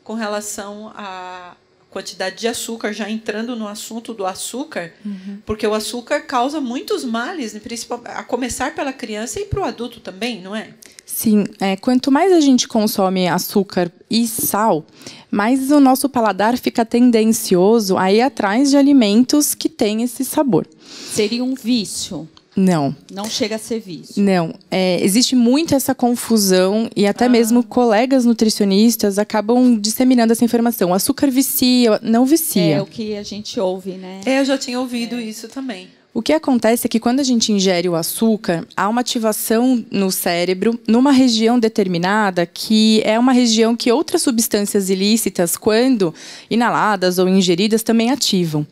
com 0.04 0.14
relação 0.14 0.92
à 0.94 1.56
quantidade 1.90 2.36
de 2.36 2.48
açúcar, 2.48 2.92
já 2.92 3.08
entrando 3.08 3.54
no 3.54 3.68
assunto 3.68 4.12
do 4.12 4.26
açúcar, 4.26 4.92
uhum. 5.06 5.38
porque 5.46 5.64
o 5.64 5.72
açúcar 5.72 6.20
causa 6.22 6.60
muitos 6.60 7.04
males, 7.04 7.54
né, 7.54 7.60
a 8.06 8.24
começar 8.24 8.74
pela 8.74 8.92
criança 8.92 9.40
e 9.40 9.44
para 9.44 9.60
o 9.60 9.64
adulto 9.64 10.00
também, 10.00 10.42
não 10.42 10.54
é? 10.54 10.70
Sim, 11.06 11.44
é, 11.60 11.76
quanto 11.76 12.10
mais 12.10 12.32
a 12.32 12.40
gente 12.40 12.66
consome 12.66 13.28
açúcar 13.28 13.92
e 14.10 14.26
sal, 14.26 14.84
mais 15.30 15.70
o 15.70 15.78
nosso 15.78 16.08
paladar 16.08 16.58
fica 16.58 16.84
tendencioso 16.84 17.96
a 17.96 18.12
ir 18.12 18.22
atrás 18.22 18.70
de 18.70 18.76
alimentos 18.76 19.54
que 19.54 19.68
têm 19.68 20.02
esse 20.02 20.24
sabor. 20.24 20.66
Seria 21.12 21.44
um 21.44 21.54
vício. 21.54 22.28
Não. 22.56 22.94
Não 23.10 23.24
chega 23.24 23.56
a 23.56 23.58
ser 23.58 23.80
vício. 23.80 24.22
Não. 24.22 24.54
É, 24.70 25.02
existe 25.02 25.34
muito 25.34 25.74
essa 25.74 25.94
confusão 25.94 26.88
e 26.94 27.06
até 27.06 27.26
ah. 27.26 27.28
mesmo 27.28 27.62
colegas 27.62 28.24
nutricionistas 28.24 29.18
acabam 29.18 29.78
disseminando 29.78 30.32
essa 30.32 30.44
informação. 30.44 30.90
O 30.90 30.94
açúcar 30.94 31.30
vicia, 31.30 31.98
não 32.02 32.24
vicia. 32.24 32.76
É 32.76 32.82
o 32.82 32.86
que 32.86 33.16
a 33.16 33.22
gente 33.22 33.58
ouve, 33.58 33.92
né? 33.92 34.20
É, 34.24 34.40
eu 34.40 34.44
já 34.44 34.56
tinha 34.56 34.78
ouvido 34.78 35.16
é. 35.16 35.22
isso 35.22 35.48
também. 35.48 35.88
O 36.14 36.22
que 36.22 36.32
acontece 36.32 36.86
é 36.86 36.88
que 36.88 37.00
quando 37.00 37.18
a 37.18 37.24
gente 37.24 37.50
ingere 37.50 37.88
o 37.88 37.96
açúcar, 37.96 38.64
há 38.76 38.88
uma 38.88 39.00
ativação 39.00 39.84
no 39.90 40.12
cérebro 40.12 40.78
numa 40.86 41.10
região 41.10 41.58
determinada 41.58 42.46
que 42.46 43.02
é 43.04 43.18
uma 43.18 43.32
região 43.32 43.74
que 43.74 43.90
outras 43.90 44.22
substâncias 44.22 44.88
ilícitas, 44.88 45.56
quando 45.56 46.14
inaladas 46.48 47.18
ou 47.18 47.28
ingeridas, 47.28 47.82
também 47.82 48.12
ativam. 48.12 48.64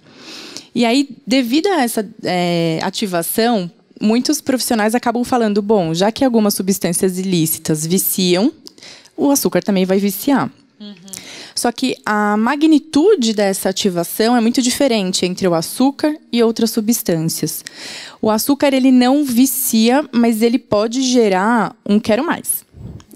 E 0.74 0.84
aí, 0.84 1.08
devido 1.26 1.66
a 1.68 1.82
essa 1.82 2.08
é, 2.24 2.78
ativação, 2.82 3.70
muitos 4.00 4.40
profissionais 4.40 4.94
acabam 4.94 5.24
falando: 5.24 5.60
bom, 5.62 5.94
já 5.94 6.10
que 6.10 6.24
algumas 6.24 6.54
substâncias 6.54 7.18
ilícitas 7.18 7.86
viciam, 7.86 8.52
o 9.16 9.30
açúcar 9.30 9.62
também 9.62 9.84
vai 9.84 9.98
viciar. 9.98 10.50
Uhum. 10.80 10.94
Só 11.54 11.70
que 11.70 11.96
a 12.04 12.36
magnitude 12.36 13.34
dessa 13.34 13.68
ativação 13.68 14.36
é 14.36 14.40
muito 14.40 14.60
diferente 14.60 15.24
entre 15.24 15.46
o 15.46 15.54
açúcar 15.54 16.16
e 16.32 16.42
outras 16.42 16.70
substâncias. 16.70 17.64
O 18.20 18.30
açúcar 18.30 18.72
ele 18.72 18.90
não 18.90 19.24
vicia, 19.24 20.04
mas 20.10 20.42
ele 20.42 20.58
pode 20.58 21.02
gerar 21.02 21.76
um 21.86 22.00
quero 22.00 22.24
mais. 22.24 22.64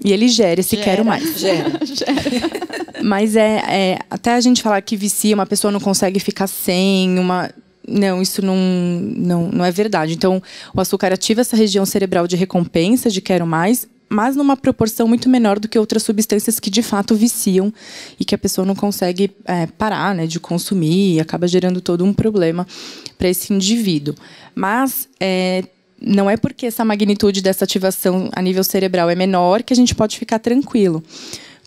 E 0.03 0.11
ele 0.11 0.27
gera 0.27 0.59
esse 0.59 0.75
gera, 0.75 0.89
quero 0.89 1.05
mais. 1.05 1.39
Gera. 1.39 1.79
gera. 1.83 3.01
Mas 3.03 3.35
é, 3.35 3.63
é, 3.67 3.99
até 4.09 4.33
a 4.33 4.41
gente 4.41 4.61
falar 4.61 4.81
que 4.81 4.95
vicia, 4.95 5.35
uma 5.35 5.45
pessoa 5.45 5.71
não 5.71 5.79
consegue 5.79 6.19
ficar 6.19 6.47
sem, 6.47 7.17
uma. 7.19 7.49
Não, 7.87 8.21
isso 8.21 8.45
não, 8.45 8.57
não, 8.57 9.49
não 9.49 9.65
é 9.65 9.71
verdade. 9.71 10.13
Então, 10.13 10.41
o 10.73 10.81
açúcar 10.81 11.13
ativa 11.13 11.41
essa 11.41 11.55
região 11.55 11.85
cerebral 11.85 12.27
de 12.27 12.35
recompensa, 12.35 13.09
de 13.09 13.21
quero 13.21 13.47
mais, 13.47 13.87
mas 14.09 14.35
numa 14.35 14.57
proporção 14.57 15.07
muito 15.07 15.29
menor 15.29 15.57
do 15.59 15.67
que 15.67 15.79
outras 15.79 16.03
substâncias 16.03 16.59
que 16.59 16.69
de 16.69 16.81
fato 16.81 17.15
viciam 17.15 17.73
e 18.19 18.25
que 18.25 18.35
a 18.35 18.37
pessoa 18.37 18.65
não 18.65 18.75
consegue 18.75 19.31
é, 19.45 19.67
parar 19.67 20.13
né, 20.15 20.27
de 20.27 20.39
consumir 20.39 21.15
e 21.15 21.19
acaba 21.19 21.47
gerando 21.47 21.79
todo 21.81 22.03
um 22.03 22.13
problema 22.13 22.67
para 23.17 23.29
esse 23.29 23.53
indivíduo. 23.53 24.15
Mas 24.53 25.07
é, 25.19 25.63
não 26.01 26.29
é 26.29 26.37
porque 26.37 26.67
essa 26.67 26.85
magnitude 26.85 27.41
dessa 27.41 27.63
ativação 27.65 28.29
a 28.33 28.41
nível 28.41 28.63
cerebral 28.63 29.09
é 29.09 29.15
menor 29.15 29.63
que 29.63 29.73
a 29.73 29.75
gente 29.75 29.95
pode 29.95 30.17
ficar 30.17 30.39
tranquilo 30.39 31.03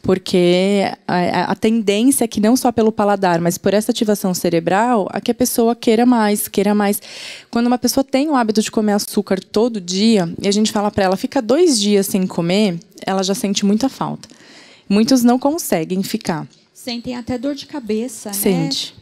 porque 0.03 0.83
a, 1.07 1.53
a, 1.53 1.55
tendência 1.55 2.25
é 2.25 2.29
que 2.29 2.41
não 2.41 2.57
só 2.57 2.73
pelo 2.73 2.91
paladar, 2.91 3.41
mas 3.41 3.59
por 3.59 3.75
essa 3.75 3.91
ativação 3.91 4.33
cerebral, 4.33 5.07
a 5.11 5.21
que 5.21 5.31
a 5.31 5.35
pessoa 5.35 5.77
queira 5.77 6.07
mais, 6.07 6.49
queira 6.49 6.75
mais. 6.75 7.01
Quando 7.51 7.67
uma 7.67 7.79
pessoa 7.79 8.03
tem 8.03 8.29
o 8.29 8.35
hábito 8.35 8.63
de 8.63 8.71
comer 8.71 8.93
açúcar 8.93 9.41
todo 9.41 9.81
dia 9.81 10.33
e 10.41 10.49
a 10.49 10.51
gente 10.51 10.73
fala 10.73 10.91
para 10.91 11.05
ela 11.05 11.17
fica 11.17 11.43
dois 11.43 11.79
dias 11.79 12.07
sem 12.07 12.27
comer, 12.27 12.79
ela 13.05 13.23
já 13.23 13.35
sente 13.35 13.65
muita 13.65 13.89
falta. 13.89 14.29
Muitos 14.89 15.23
não 15.23 15.39
conseguem 15.39 16.03
ficar. 16.03 16.49
Sentem 16.73 17.15
até 17.15 17.37
dor 17.37 17.55
de 17.55 17.67
cabeça, 17.67 18.33
Sente. 18.33 18.49
né? 18.49 18.63
Sente. 18.71 18.95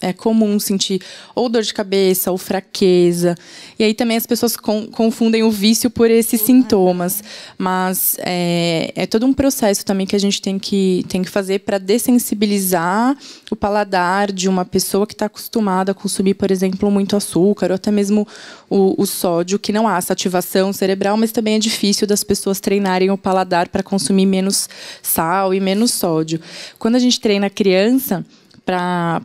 É 0.00 0.12
comum 0.12 0.58
sentir 0.58 1.00
ou 1.34 1.48
dor 1.48 1.62
de 1.62 1.72
cabeça 1.72 2.30
ou 2.30 2.38
fraqueza. 2.38 3.34
E 3.78 3.84
aí 3.84 3.94
também 3.94 4.16
as 4.16 4.26
pessoas 4.26 4.56
com, 4.56 4.86
confundem 4.86 5.42
o 5.42 5.50
vício 5.50 5.90
por 5.90 6.10
esses 6.10 6.40
sintomas. 6.40 7.22
Mas 7.56 8.16
é, 8.20 8.92
é, 8.94 9.06
todo 9.06 9.26
um 9.26 9.32
processo 9.32 9.84
também 9.84 10.06
que 10.06 10.16
a 10.16 10.20
gente 10.20 10.40
tem 10.40 10.58
que, 10.58 11.04
tem 11.08 11.22
que 11.22 11.30
fazer 11.30 11.60
para 11.60 11.78
dessensibilizar 11.78 13.16
o 13.50 13.56
paladar 13.56 14.32
de 14.32 14.48
uma 14.48 14.64
pessoa 14.64 15.06
que 15.06 15.14
está 15.14 15.26
acostumada 15.26 15.92
a 15.92 15.94
consumir, 15.94 16.34
por 16.34 16.50
exemplo, 16.50 16.90
muito 16.90 17.16
açúcar 17.16 17.70
ou 17.70 17.76
até 17.76 17.90
mesmo 17.90 18.26
o, 18.68 19.00
o 19.00 19.06
sódio, 19.06 19.58
que 19.58 19.72
não 19.72 19.88
há 19.88 19.96
essa 19.96 20.12
ativação 20.12 20.72
cerebral, 20.72 21.16
mas 21.16 21.32
também 21.32 21.54
é 21.54 21.58
difícil 21.58 22.06
das 22.06 22.22
pessoas 22.22 22.60
treinarem 22.60 23.10
o 23.10 23.18
paladar 23.18 23.68
para 23.68 23.82
consumir 23.82 24.26
menos 24.26 24.68
sal 25.02 25.54
e 25.54 25.60
menos 25.60 25.92
sódio. 25.92 26.40
Quando 26.78 26.96
a 26.96 26.98
gente 26.98 27.20
treina 27.20 27.46
a 27.46 27.50
criança 27.50 28.24
para 28.64 29.22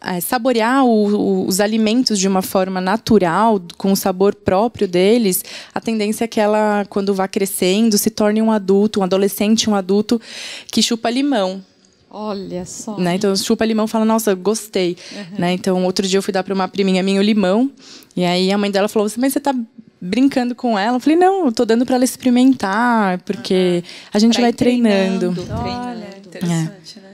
é, 0.00 0.20
saborear 0.20 0.84
o, 0.84 1.14
o, 1.14 1.46
os 1.46 1.60
alimentos 1.60 2.18
de 2.18 2.28
uma 2.28 2.42
forma 2.42 2.80
natural, 2.80 3.60
com 3.76 3.92
o 3.92 3.96
sabor 3.96 4.34
próprio 4.34 4.86
deles, 4.86 5.44
a 5.74 5.80
tendência 5.80 6.24
é 6.24 6.28
que 6.28 6.40
ela, 6.40 6.84
quando 6.88 7.14
vá 7.14 7.26
crescendo, 7.26 7.98
se 7.98 8.10
torne 8.10 8.40
um 8.40 8.50
adulto, 8.50 9.00
um 9.00 9.02
adolescente, 9.02 9.68
um 9.68 9.74
adulto 9.74 10.20
que 10.70 10.82
chupa 10.82 11.10
limão. 11.10 11.62
Olha 12.10 12.64
só. 12.64 12.96
Né? 12.98 13.16
Então, 13.16 13.34
chupa 13.36 13.64
limão 13.64 13.84
e 13.84 13.88
fala, 13.88 14.04
nossa, 14.04 14.34
gostei. 14.34 14.96
Uhum. 15.12 15.38
Né? 15.38 15.52
Então, 15.52 15.84
outro 15.84 16.06
dia 16.06 16.18
eu 16.18 16.22
fui 16.22 16.32
dar 16.32 16.42
para 16.42 16.54
uma 16.54 16.66
priminha 16.66 17.02
minha 17.02 17.20
o 17.20 17.22
limão, 17.22 17.70
e 18.16 18.24
aí 18.24 18.50
a 18.50 18.58
mãe 18.58 18.70
dela 18.70 18.88
falou, 18.88 19.08
mas 19.18 19.32
você 19.32 19.38
está 19.38 19.54
brincando 20.00 20.54
com 20.54 20.78
ela. 20.78 20.96
Eu 20.96 21.00
falei, 21.00 21.18
não, 21.18 21.46
eu 21.46 21.52
tô 21.52 21.64
dando 21.64 21.84
para 21.84 21.96
ela 21.96 22.04
experimentar, 22.04 23.18
porque 23.22 23.82
a 24.12 24.18
gente 24.18 24.34
pra 24.34 24.42
vai 24.42 24.52
treinando. 24.52 25.34
treinando. 25.34 25.68
Olha, 25.68 26.08
interessante, 26.18 26.98
é. 26.98 27.00
né? 27.00 27.07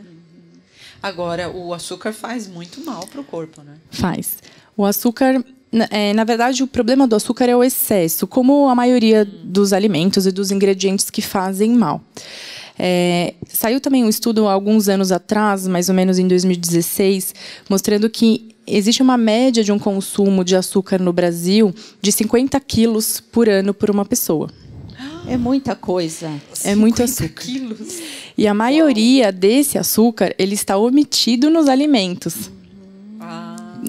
Agora, 1.05 1.50
o 1.50 1.74
açúcar 1.74 2.14
faz 2.14 2.48
muito 2.48 2.82
mal 2.82 3.07
para 3.07 3.20
o 3.20 3.24
corpo, 3.24 3.61
né? 3.61 3.74
Faz. 3.90 4.38
O 4.74 4.86
açúcar, 4.86 5.44
é, 5.90 6.14
na 6.14 6.24
verdade, 6.24 6.62
o 6.62 6.66
problema 6.66 7.07
do 7.07 7.14
açúcar 7.14 7.44
é 7.44 7.55
o 7.55 7.62
excesso, 7.62 8.26
como 8.26 8.70
a 8.70 8.74
maioria 8.74 9.22
dos 9.22 9.74
alimentos 9.74 10.26
e 10.26 10.32
dos 10.32 10.50
ingredientes 10.50 11.11
que 11.11 11.20
fazem 11.20 11.72
mal. 11.72 12.00
É, 12.78 13.34
saiu 13.46 13.82
também 13.82 14.02
um 14.02 14.09
estudo 14.09 14.48
há 14.48 14.55
alguns 14.55 14.88
anos 14.88 15.12
atrás, 15.12 15.66
mais 15.66 15.90
ou 15.90 15.94
menos 15.94 16.18
em 16.18 16.26
2016, 16.26 17.34
mostrando 17.68 18.09
que 18.09 18.57
existe 18.66 19.02
uma 19.02 19.18
média 19.18 19.62
de 19.62 19.70
um 19.70 19.78
consumo 19.78 20.42
de 20.42 20.57
açúcar 20.57 20.98
no 20.98 21.12
Brasil 21.12 21.74
de 22.00 22.11
50 22.11 22.59
quilos 22.61 23.20
por 23.20 23.46
ano 23.46 23.74
por 23.74 23.90
uma 23.90 24.07
pessoa. 24.07 24.48
É 25.26 25.36
muita 25.36 25.74
coisa. 25.74 26.30
É 26.64 26.74
muito 26.74 27.02
açúcar. 27.02 27.42
Quilos. 27.42 28.00
E 28.36 28.46
a 28.46 28.54
maioria 28.54 29.32
desse 29.32 29.78
açúcar 29.78 30.34
ele 30.38 30.54
está 30.54 30.76
omitido 30.76 31.50
nos 31.50 31.68
alimentos 31.68 32.50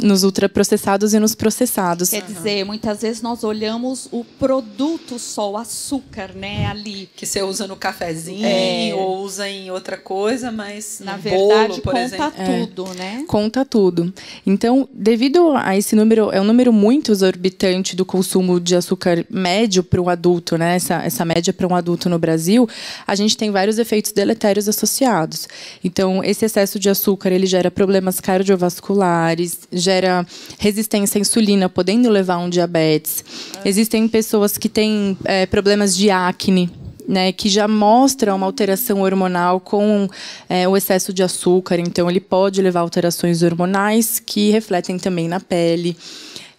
nos 0.02 0.24
ultraprocessados 0.24 1.14
e 1.14 1.20
nos 1.20 1.36
processados. 1.36 2.10
Quer 2.10 2.24
dizer, 2.24 2.66
muitas 2.66 3.02
vezes 3.02 3.22
nós 3.22 3.44
olhamos 3.44 4.08
o 4.12 4.24
produto 4.24 5.18
só, 5.18 5.52
o 5.52 5.58
açúcar, 5.58 6.32
né, 6.36 6.66
ali. 6.68 7.10
Que 7.16 7.26
você 7.26 7.42
usa 7.42 7.68
no 7.68 7.76
cafezinho 7.76 8.46
é. 8.46 8.94
ou 8.94 9.20
usa 9.20 9.50
em 9.50 9.72
outra 9.72 9.98
coisa, 9.98 10.52
mas 10.52 11.02
na 11.04 11.18
verdade 11.18 11.68
bolo, 11.70 11.82
por 11.82 11.94
conta 11.94 12.04
exemplo. 12.04 12.68
tudo, 12.68 12.92
é. 12.92 12.96
né? 12.96 13.26
Conta 13.28 13.66
tudo. 13.66 14.14
Então, 14.46 14.88
devido 14.94 15.54
a 15.56 15.78
esse 15.78 15.96
número, 15.96 16.32
é 16.32 16.42
um 16.42 16.44
número 16.44 16.74
muito 16.74 17.12
exorbitante 17.12 17.96
do 17.96 18.06
consumo 18.06 18.60
de 18.60 18.76
açúcar 18.76 19.26
médio 19.30 19.84
para 19.84 20.02
um 20.02 20.10
adulto, 20.10 20.58
né? 20.58 20.76
Essa, 20.76 21.04
essa 21.04 21.26
média 21.26 21.54
para 21.54 21.68
um 21.68 21.76
adulto 21.76 22.10
no 22.10 22.20
Brasil, 22.20 22.68
a 23.06 23.16
gente 23.16 23.38
tem 23.38 23.52
vários 23.52 23.80
efeitos 23.80 24.12
deletérios 24.12 24.68
associados. 24.68 25.48
Então, 25.84 26.24
esse 26.24 26.46
excesso 26.46 26.80
de 26.80 26.90
açúcar 26.90 27.32
ele 27.32 27.46
gera 27.46 27.72
problemas 27.72 28.20
cardiovasculares, 28.20 29.60
gera 29.86 30.26
resistência 30.60 31.18
à 31.18 31.22
insulina, 31.22 31.70
podendo 31.70 32.10
levar 32.10 32.36
a 32.36 32.40
um 32.40 32.50
diabetes. 32.50 33.24
Existem 33.64 34.08
pessoas 34.08 34.58
que 34.58 34.68
têm 34.68 35.18
é, 35.24 35.46
problemas 35.46 35.96
de 35.96 36.10
acne, 36.10 36.70
né, 37.08 37.32
que 37.32 37.48
já 37.48 37.68
mostra 37.68 38.34
uma 38.34 38.46
alteração 38.46 39.02
hormonal 39.02 39.60
com 39.60 40.10
é, 40.50 40.68
o 40.68 40.76
excesso 40.76 41.14
de 41.14 41.22
açúcar, 41.22 41.80
então 41.80 42.10
ele 42.10 42.20
pode 42.20 42.62
levar 42.62 42.80
alterações 42.80 43.44
hormonais 43.44 44.20
que 44.20 44.50
refletem 44.52 44.98
também 44.98 45.28
na 45.28 45.40
pele. 45.40 45.96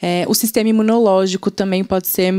É, 0.00 0.24
o 0.28 0.34
sistema 0.34 0.70
imunológico 0.70 1.50
também 1.50 1.82
pode 1.82 2.06
ser 2.06 2.32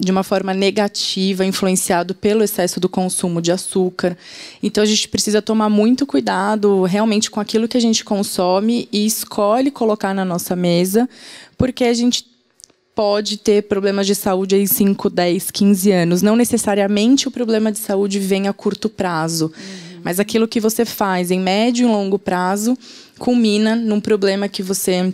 de 0.00 0.10
uma 0.10 0.22
forma 0.22 0.54
negativa, 0.54 1.44
influenciado 1.44 2.14
pelo 2.14 2.42
excesso 2.42 2.80
do 2.80 2.88
consumo 2.88 3.42
de 3.42 3.52
açúcar. 3.52 4.16
Então 4.62 4.82
a 4.82 4.86
gente 4.86 5.06
precisa 5.06 5.42
tomar 5.42 5.68
muito 5.68 6.06
cuidado 6.06 6.84
realmente 6.84 7.30
com 7.30 7.38
aquilo 7.38 7.68
que 7.68 7.76
a 7.76 7.80
gente 7.80 8.02
consome 8.02 8.88
e 8.90 9.04
escolhe 9.04 9.70
colocar 9.70 10.14
na 10.14 10.24
nossa 10.24 10.56
mesa, 10.56 11.06
porque 11.58 11.84
a 11.84 11.92
gente 11.92 12.24
pode 12.94 13.36
ter 13.36 13.64
problemas 13.64 14.06
de 14.06 14.14
saúde 14.14 14.56
em 14.56 14.66
5, 14.66 15.10
10, 15.10 15.50
15 15.50 15.92
anos. 15.92 16.22
Não 16.22 16.34
necessariamente 16.34 17.28
o 17.28 17.30
problema 17.30 17.70
de 17.70 17.78
saúde 17.78 18.18
vem 18.18 18.48
a 18.48 18.52
curto 18.54 18.88
prazo, 18.88 19.46
uhum. 19.46 20.00
mas 20.02 20.18
aquilo 20.18 20.48
que 20.48 20.60
você 20.60 20.86
faz 20.86 21.30
em 21.30 21.38
médio 21.38 21.86
e 21.86 21.92
longo 21.92 22.18
prazo 22.18 22.76
culmina 23.18 23.76
num 23.76 24.00
problema 24.00 24.48
que 24.48 24.62
você 24.62 25.12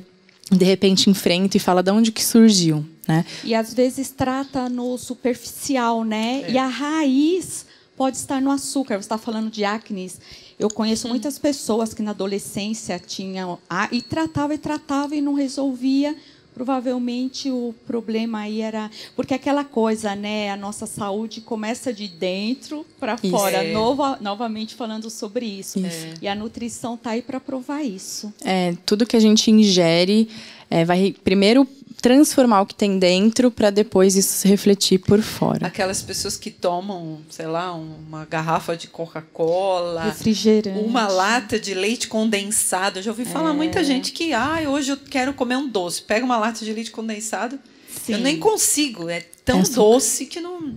de 0.50 0.64
repente 0.64 1.10
enfrenta 1.10 1.56
e 1.56 1.60
fala 1.60 1.82
de 1.82 1.90
onde 1.90 2.12
que 2.12 2.24
surgiu, 2.24 2.84
né? 3.06 3.24
E 3.44 3.54
às 3.54 3.72
vezes 3.72 4.10
trata 4.10 4.68
no 4.68 4.96
superficial, 4.98 6.04
né? 6.04 6.42
É. 6.46 6.52
E 6.52 6.58
a 6.58 6.66
raiz 6.66 7.66
pode 7.96 8.16
estar 8.16 8.40
no 8.40 8.50
açúcar. 8.50 8.96
Você 8.96 9.00
está 9.00 9.18
falando 9.18 9.50
de 9.50 9.64
acne. 9.64 10.10
Eu 10.58 10.70
conheço 10.70 11.06
hum. 11.06 11.10
muitas 11.10 11.38
pessoas 11.38 11.94
que 11.94 12.02
na 12.02 12.10
adolescência 12.10 12.98
tinham 12.98 13.58
e 13.90 14.02
tratava 14.02 14.54
e 14.54 14.58
tratava 14.58 15.14
e 15.14 15.20
não 15.20 15.34
resolvia 15.34 16.14
provavelmente 16.56 17.50
o 17.50 17.74
problema 17.86 18.38
aí 18.40 18.62
era 18.62 18.90
porque 19.14 19.34
aquela 19.34 19.62
coisa, 19.62 20.16
né? 20.16 20.50
A 20.50 20.56
nossa 20.56 20.86
saúde 20.86 21.42
começa 21.42 21.92
de 21.92 22.08
dentro 22.08 22.86
para 22.98 23.18
fora. 23.18 23.62
É. 23.62 23.74
Nova, 23.74 24.16
novamente 24.22 24.74
falando 24.74 25.10
sobre 25.10 25.44
isso. 25.44 25.78
isso. 25.78 26.06
É. 26.06 26.14
E 26.22 26.26
a 26.26 26.34
nutrição 26.34 26.94
está 26.94 27.10
aí 27.10 27.20
para 27.20 27.38
provar 27.38 27.82
isso. 27.82 28.32
É 28.42 28.74
tudo 28.86 29.04
que 29.04 29.14
a 29.14 29.20
gente 29.20 29.50
ingere 29.50 30.30
é, 30.70 30.82
vai 30.82 31.14
primeiro 31.22 31.68
transformar 32.00 32.62
o 32.62 32.66
que 32.66 32.74
tem 32.74 32.98
dentro 32.98 33.50
para 33.50 33.70
depois 33.70 34.16
isso 34.16 34.32
se 34.32 34.48
refletir 34.48 34.98
por 34.98 35.20
fora. 35.20 35.66
Aquelas 35.66 36.02
pessoas 36.02 36.36
que 36.36 36.50
tomam, 36.50 37.20
sei 37.30 37.46
lá, 37.46 37.72
uma 37.74 38.24
garrafa 38.24 38.76
de 38.76 38.86
Coca-Cola, 38.88 40.04
refrigerante, 40.04 40.78
uma 40.78 41.08
lata 41.08 41.58
de 41.58 41.74
leite 41.74 42.08
condensado. 42.08 42.98
Eu 42.98 43.02
já 43.02 43.10
ouvi 43.10 43.24
falar 43.24 43.50
é. 43.50 43.52
muita 43.52 43.82
gente 43.82 44.12
que, 44.12 44.32
ah, 44.32 44.62
hoje 44.68 44.92
eu 44.92 44.96
quero 44.96 45.32
comer 45.32 45.56
um 45.56 45.68
doce. 45.68 46.02
Pega 46.02 46.24
uma 46.24 46.38
lata 46.38 46.64
de 46.64 46.72
leite 46.72 46.90
condensado. 46.90 47.58
Sim. 48.04 48.12
Eu 48.12 48.18
nem 48.18 48.38
consigo, 48.38 49.08
é 49.08 49.24
tão 49.44 49.60
é 49.60 49.62
doce 49.62 50.26
que 50.26 50.38
não. 50.38 50.74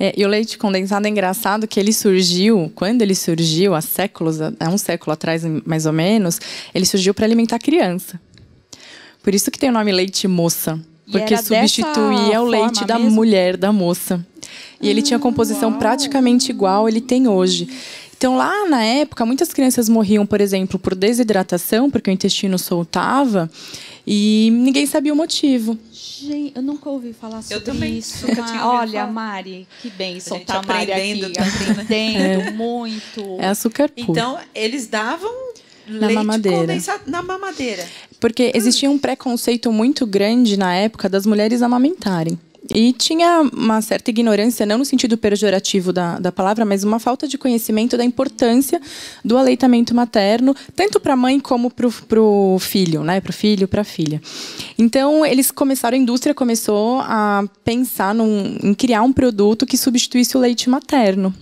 É, 0.00 0.12
e 0.16 0.24
o 0.24 0.28
leite 0.28 0.56
condensado 0.56 1.06
é 1.06 1.10
engraçado 1.10 1.68
que 1.68 1.78
ele 1.78 1.92
surgiu, 1.92 2.72
quando 2.74 3.02
ele 3.02 3.14
surgiu, 3.14 3.74
há 3.74 3.80
séculos, 3.80 4.40
há 4.40 4.68
um 4.68 4.78
século 4.78 5.12
atrás 5.12 5.42
mais 5.66 5.86
ou 5.86 5.92
menos, 5.92 6.40
ele 6.74 6.86
surgiu 6.86 7.12
para 7.12 7.26
alimentar 7.26 7.58
criança. 7.58 8.18
Por 9.22 9.34
isso 9.34 9.50
que 9.50 9.58
tem 9.58 9.70
o 9.70 9.72
nome 9.72 9.92
leite 9.92 10.26
moça. 10.26 10.80
Porque 11.10 11.36
substituía 11.36 12.40
o 12.40 12.44
leite 12.44 12.84
da 12.84 12.98
mesmo? 12.98 13.14
mulher, 13.14 13.56
da 13.56 13.72
moça. 13.72 14.24
E 14.80 14.88
ele 14.88 15.02
tinha 15.02 15.18
composição 15.18 15.70
uau. 15.70 15.78
praticamente 15.78 16.50
igual 16.50 16.88
ele 16.88 17.00
tem 17.00 17.28
hoje. 17.28 17.68
Então, 18.16 18.36
lá 18.36 18.68
na 18.68 18.82
época, 18.82 19.26
muitas 19.26 19.52
crianças 19.52 19.88
morriam, 19.88 20.24
por 20.24 20.40
exemplo, 20.40 20.78
por 20.78 20.94
desidratação, 20.94 21.90
porque 21.90 22.08
o 22.08 22.12
intestino 22.12 22.56
soltava, 22.56 23.50
e 24.06 24.48
ninguém 24.52 24.86
sabia 24.86 25.12
o 25.12 25.16
motivo. 25.16 25.76
Gente, 25.92 26.52
eu 26.54 26.62
nunca 26.62 26.88
ouvi 26.88 27.12
falar 27.12 27.42
sobre 27.42 27.56
eu 27.56 27.64
também, 27.64 27.98
isso. 27.98 28.24
Olha, 28.62 29.00
falar. 29.00 29.06
Mari, 29.12 29.66
que 29.80 29.90
bem 29.90 30.20
soltar 30.20 30.58
a, 30.58 30.62
Mari 30.62 30.92
aqui. 30.92 31.20
Também, 31.20 32.16
aprendendo 32.16 32.42
é. 32.46 32.50
muito. 32.52 33.40
É 33.40 33.48
açúcar 33.48 33.88
puro. 33.88 34.12
Então, 34.12 34.38
eles 34.54 34.86
davam 34.86 35.32
na 35.92 36.06
leite 36.06 36.14
mamadeira. 36.14 36.78
na 37.06 37.22
mamadeira. 37.22 37.86
Porque 38.20 38.52
existia 38.54 38.90
um 38.90 38.98
preconceito 38.98 39.70
muito 39.72 40.06
grande 40.06 40.56
na 40.56 40.74
época 40.74 41.08
das 41.08 41.26
mulheres 41.26 41.62
amamentarem. 41.62 42.38
E 42.74 42.92
tinha 42.92 43.42
uma 43.52 43.82
certa 43.82 44.10
ignorância, 44.10 44.64
não 44.64 44.78
no 44.78 44.84
sentido 44.84 45.18
pejorativo 45.18 45.92
da, 45.92 46.18
da 46.18 46.30
palavra, 46.30 46.64
mas 46.64 46.84
uma 46.84 47.00
falta 47.00 47.26
de 47.26 47.36
conhecimento 47.36 47.96
da 47.96 48.04
importância 48.04 48.80
do 49.24 49.36
aleitamento 49.36 49.94
materno, 49.94 50.54
tanto 50.76 51.00
para 51.00 51.14
a 51.14 51.16
mãe 51.16 51.40
como 51.40 51.70
para 51.70 52.20
o 52.20 52.58
filho, 52.60 53.02
né? 53.02 53.20
Para 53.20 53.30
o 53.30 53.34
filho, 53.34 53.66
para 53.66 53.80
a 53.80 53.84
filha. 53.84 54.22
Então, 54.78 55.26
eles 55.26 55.50
começaram, 55.50 55.96
a 55.96 56.00
indústria 56.00 56.34
começou 56.34 57.00
a 57.00 57.44
pensar 57.64 58.14
num, 58.14 58.56
em 58.62 58.74
criar 58.74 59.02
um 59.02 59.12
produto 59.12 59.66
que 59.66 59.76
substituísse 59.76 60.36
o 60.36 60.40
leite 60.40 60.70
materno. 60.70 61.34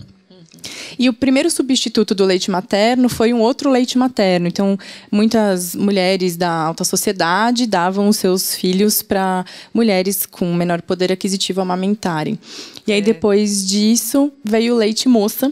E 0.97 1.09
o 1.09 1.13
primeiro 1.13 1.49
substituto 1.49 2.13
do 2.13 2.25
leite 2.25 2.51
materno 2.51 3.09
foi 3.09 3.33
um 3.33 3.39
outro 3.39 3.69
leite 3.69 3.97
materno. 3.97 4.47
Então, 4.47 4.77
muitas 5.11 5.75
mulheres 5.75 6.37
da 6.37 6.51
alta 6.51 6.83
sociedade 6.83 7.65
davam 7.65 8.07
os 8.07 8.17
seus 8.17 8.55
filhos 8.55 9.01
para 9.01 9.45
mulheres 9.73 10.25
com 10.25 10.53
menor 10.53 10.81
poder 10.81 11.11
aquisitivo 11.11 11.61
amamentarem. 11.61 12.37
E 12.85 12.91
aí, 12.91 12.99
é. 12.99 13.01
depois 13.01 13.67
disso, 13.67 14.31
veio 14.43 14.75
o 14.75 14.77
leite 14.77 15.07
moça, 15.07 15.51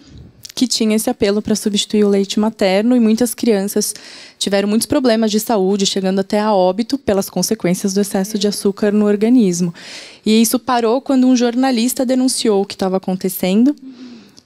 que 0.59 0.67
tinha 0.67 0.93
esse 0.93 1.09
apelo 1.09 1.41
para 1.41 1.55
substituir 1.55 2.03
o 2.03 2.09
leite 2.09 2.37
materno 2.37 2.93
e 2.93 2.99
muitas 2.99 3.33
crianças 3.33 3.95
tiveram 4.37 4.67
muitos 4.67 4.85
problemas 4.85 5.31
de 5.31 5.39
saúde, 5.39 5.85
chegando 5.85 6.19
até 6.19 6.37
a 6.37 6.53
óbito 6.53 6.97
pelas 6.97 7.29
consequências 7.29 7.93
do 7.93 8.01
excesso 8.01 8.37
de 8.37 8.45
açúcar 8.45 8.91
no 8.91 9.05
organismo. 9.05 9.73
E 10.25 10.41
isso 10.41 10.59
parou 10.59 10.99
quando 10.99 11.25
um 11.25 11.35
jornalista 11.35 12.05
denunciou 12.05 12.61
o 12.61 12.65
que 12.65 12.75
estava 12.75 12.97
acontecendo. 12.97 13.73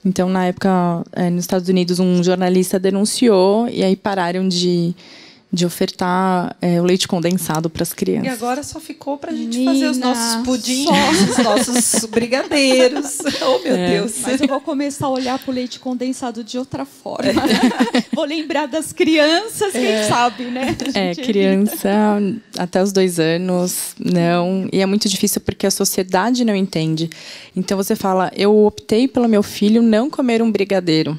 Então, 0.04 0.28
na 0.28 0.46
época, 0.46 1.02
é, 1.12 1.30
nos 1.30 1.44
Estados 1.44 1.68
Unidos, 1.68 1.98
um 1.98 2.22
jornalista 2.22 2.78
denunciou 2.78 3.68
e 3.68 3.82
aí 3.82 3.96
pararam 3.96 4.46
de, 4.46 4.94
de 5.54 5.64
ofertar 5.64 6.56
é, 6.60 6.80
o 6.80 6.84
leite 6.84 7.06
condensado 7.06 7.70
para 7.70 7.82
as 7.84 7.92
crianças. 7.92 8.26
E 8.26 8.28
agora 8.28 8.62
só 8.64 8.80
ficou 8.80 9.16
para 9.16 9.30
a 9.30 9.34
gente 9.34 9.56
Menina, 9.58 9.72
fazer 9.72 9.86
os 9.86 9.98
nossos 9.98 10.42
pudins, 10.44 10.88
os 11.30 11.38
nossos 11.38 12.04
brigadeiros. 12.10 13.18
Oh, 13.44 13.58
meu 13.62 13.74
É. 13.76 13.90
Deus. 13.90 14.14
Mas 14.22 14.40
eu 14.40 14.48
vou 14.48 14.60
começar 14.60 15.06
a 15.06 15.10
olhar 15.10 15.38
para 15.38 15.50
o 15.50 15.54
leite 15.54 15.78
condensado 15.78 16.42
de 16.42 16.56
outra 16.58 16.84
forma. 16.84 17.42
vou 18.12 18.24
lembrar 18.24 18.66
das 18.66 18.92
crianças, 18.92 19.72
quem 19.72 20.08
sabe, 20.08 20.44
né? 20.44 20.74
É, 20.94 21.14
criança 21.14 22.18
até 22.58 22.82
os 22.82 22.90
dois 22.92 23.18
anos, 23.20 23.94
não. 23.98 24.68
E 24.72 24.80
é 24.80 24.86
muito 24.86 25.08
difícil 25.08 25.40
porque 25.40 25.66
a 25.66 25.70
sociedade 25.70 26.44
não 26.44 26.54
entende. 26.56 27.10
Então 27.54 27.76
você 27.76 27.94
fala, 27.94 28.32
eu 28.34 28.64
optei 28.64 29.06
pelo 29.06 29.28
meu 29.28 29.42
filho 29.42 29.82
não 29.82 30.08
comer 30.10 30.42
um 30.42 30.50
brigadeiro. 30.50 31.18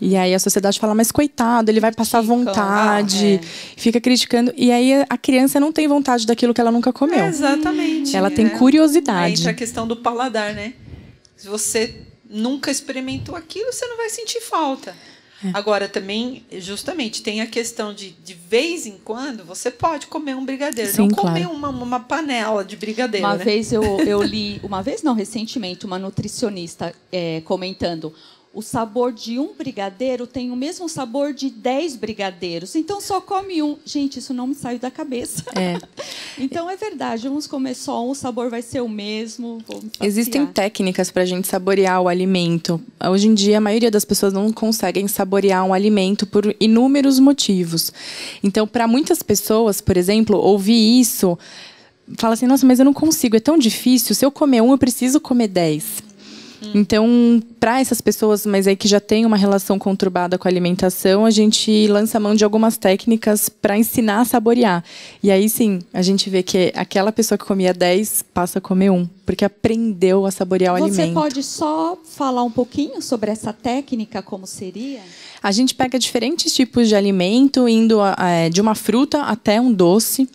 E 0.00 0.16
aí 0.16 0.34
a 0.34 0.38
sociedade 0.38 0.78
fala, 0.78 0.94
mas 0.94 1.10
coitado, 1.10 1.70
ele 1.70 1.80
vai 1.80 1.92
passar 1.92 2.18
Criticam. 2.18 2.44
vontade, 2.44 3.40
fica 3.76 4.00
criticando. 4.00 4.52
E 4.56 4.70
aí 4.70 5.04
a 5.08 5.18
criança 5.18 5.58
não 5.58 5.72
tem 5.72 5.88
vontade 5.88 6.26
daquilo 6.26 6.54
que 6.54 6.60
ela 6.60 6.72
nunca 6.72 6.92
comeu. 6.92 7.20
É, 7.20 7.28
exatamente. 7.28 8.16
Ela 8.16 8.30
tem 8.30 8.46
né? 8.46 8.58
curiosidade. 8.58 9.24
Aí 9.24 9.32
entra 9.32 9.50
a 9.50 9.54
questão 9.54 9.86
do 9.86 9.96
paladar, 9.96 10.54
né? 10.54 10.74
Se 11.36 11.48
você 11.48 11.94
nunca 12.28 12.70
experimentou 12.70 13.34
aquilo, 13.34 13.72
você 13.72 13.86
não 13.86 13.96
vai 13.96 14.10
sentir 14.10 14.40
falta. 14.40 14.94
É. 15.44 15.50
Agora, 15.54 15.88
também, 15.88 16.44
justamente, 16.58 17.22
tem 17.22 17.40
a 17.40 17.46
questão 17.46 17.94
de, 17.94 18.10
de 18.10 18.34
vez 18.34 18.86
em 18.86 18.98
quando, 19.04 19.44
você 19.44 19.70
pode 19.70 20.08
comer 20.08 20.34
um 20.34 20.44
brigadeiro. 20.44 20.90
Sim, 20.90 21.02
não 21.02 21.08
comer 21.10 21.44
claro. 21.44 21.56
uma, 21.56 21.68
uma 21.68 22.00
panela 22.00 22.64
de 22.64 22.76
brigadeiro, 22.76 23.24
Uma 23.24 23.36
né? 23.36 23.44
vez 23.44 23.72
eu, 23.72 23.82
eu 24.00 24.20
li, 24.20 24.60
uma 24.64 24.82
vez 24.82 25.02
não, 25.02 25.14
recentemente, 25.14 25.86
uma 25.86 25.98
nutricionista 25.98 26.92
é, 27.12 27.40
comentando 27.42 28.12
o 28.58 28.62
sabor 28.62 29.12
de 29.12 29.38
um 29.38 29.52
brigadeiro 29.56 30.26
tem 30.26 30.50
o 30.50 30.56
mesmo 30.56 30.88
sabor 30.88 31.32
de 31.32 31.48
10 31.48 31.94
brigadeiros. 31.94 32.74
Então 32.74 33.00
só 33.00 33.20
come 33.20 33.62
um. 33.62 33.76
Gente, 33.84 34.18
isso 34.18 34.34
não 34.34 34.48
me 34.48 34.54
saiu 34.56 34.80
da 34.80 34.90
cabeça. 34.90 35.44
É. 35.54 35.78
Então 36.40 36.70
é 36.70 36.76
verdade, 36.76 37.28
vamos 37.28 37.48
comer 37.48 37.74
só 37.74 38.06
um, 38.06 38.10
o 38.10 38.14
sabor 38.14 38.48
vai 38.48 38.62
ser 38.62 38.80
o 38.80 38.88
mesmo. 38.88 39.58
Existem 40.00 40.46
técnicas 40.46 41.10
para 41.10 41.24
a 41.24 41.26
gente 41.26 41.48
saborear 41.48 42.00
o 42.00 42.06
alimento. 42.06 42.80
Hoje 43.10 43.26
em 43.26 43.34
dia, 43.34 43.58
a 43.58 43.60
maioria 43.60 43.90
das 43.90 44.04
pessoas 44.04 44.32
não 44.32 44.52
conseguem 44.52 45.08
saborear 45.08 45.64
um 45.64 45.74
alimento 45.74 46.26
por 46.28 46.54
inúmeros 46.60 47.18
motivos. 47.18 47.92
Então, 48.40 48.68
para 48.68 48.86
muitas 48.86 49.20
pessoas, 49.20 49.80
por 49.80 49.96
exemplo, 49.96 50.38
ouvir 50.38 51.00
isso, 51.00 51.36
fala 52.16 52.34
assim: 52.34 52.46
nossa, 52.46 52.64
mas 52.64 52.78
eu 52.78 52.84
não 52.84 52.94
consigo, 52.94 53.36
é 53.36 53.40
tão 53.40 53.58
difícil. 53.58 54.14
Se 54.14 54.24
eu 54.24 54.30
comer 54.30 54.60
um, 54.60 54.70
eu 54.70 54.78
preciso 54.78 55.20
comer 55.20 55.48
dez. 55.48 56.07
Então, 56.74 57.42
para 57.60 57.80
essas 57.80 58.00
pessoas, 58.00 58.44
mas 58.44 58.66
aí 58.66 58.76
que 58.76 58.88
já 58.88 59.00
tem 59.00 59.24
uma 59.24 59.36
relação 59.36 59.78
conturbada 59.78 60.36
com 60.36 60.48
a 60.48 60.50
alimentação, 60.50 61.24
a 61.24 61.30
gente 61.30 61.86
lança 61.86 62.18
mão 62.18 62.34
de 62.34 62.44
algumas 62.44 62.76
técnicas 62.76 63.48
para 63.48 63.78
ensinar 63.78 64.20
a 64.20 64.24
saborear. 64.24 64.84
E 65.22 65.30
aí 65.30 65.48
sim, 65.48 65.80
a 65.92 66.02
gente 66.02 66.28
vê 66.28 66.42
que 66.42 66.72
aquela 66.74 67.12
pessoa 67.12 67.38
que 67.38 67.44
comia 67.44 67.72
10 67.72 68.24
passa 68.34 68.58
a 68.58 68.62
comer 68.62 68.90
um, 68.90 69.08
porque 69.24 69.44
aprendeu 69.44 70.26
a 70.26 70.30
saborear 70.30 70.74
o 70.74 70.78
Você 70.78 71.02
alimento. 71.02 71.14
pode 71.20 71.42
só 71.42 71.96
falar 72.04 72.42
um 72.42 72.50
pouquinho 72.50 73.00
sobre 73.00 73.30
essa 73.30 73.52
técnica, 73.52 74.22
como 74.22 74.46
seria? 74.46 75.00
A 75.42 75.52
gente 75.52 75.74
pega 75.74 75.98
diferentes 75.98 76.52
tipos 76.52 76.88
de 76.88 76.96
alimento, 76.96 77.68
indo 77.68 78.00
eh, 78.18 78.50
de 78.50 78.60
uma 78.60 78.74
fruta 78.74 79.22
até 79.22 79.60
um 79.60 79.72
doce. 79.72 80.28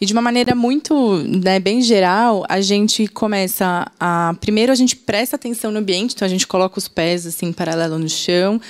E 0.00 0.06
de 0.06 0.12
uma 0.12 0.22
maneira 0.22 0.54
muito, 0.54 1.22
né, 1.24 1.58
bem 1.58 1.80
geral, 1.80 2.44
a 2.48 2.60
gente 2.60 3.06
começa 3.06 3.90
a. 3.98 4.34
Primeiro, 4.40 4.70
a 4.70 4.74
gente 4.74 4.94
presta 4.94 5.36
atenção 5.36 5.70
no 5.70 5.78
ambiente, 5.78 6.14
então 6.14 6.26
a 6.26 6.28
gente 6.28 6.46
coloca 6.46 6.78
os 6.78 6.88
pés 6.88 7.26
assim, 7.26 7.52
paralelo 7.52 7.98
no 7.98 8.08
chão, 8.08 8.60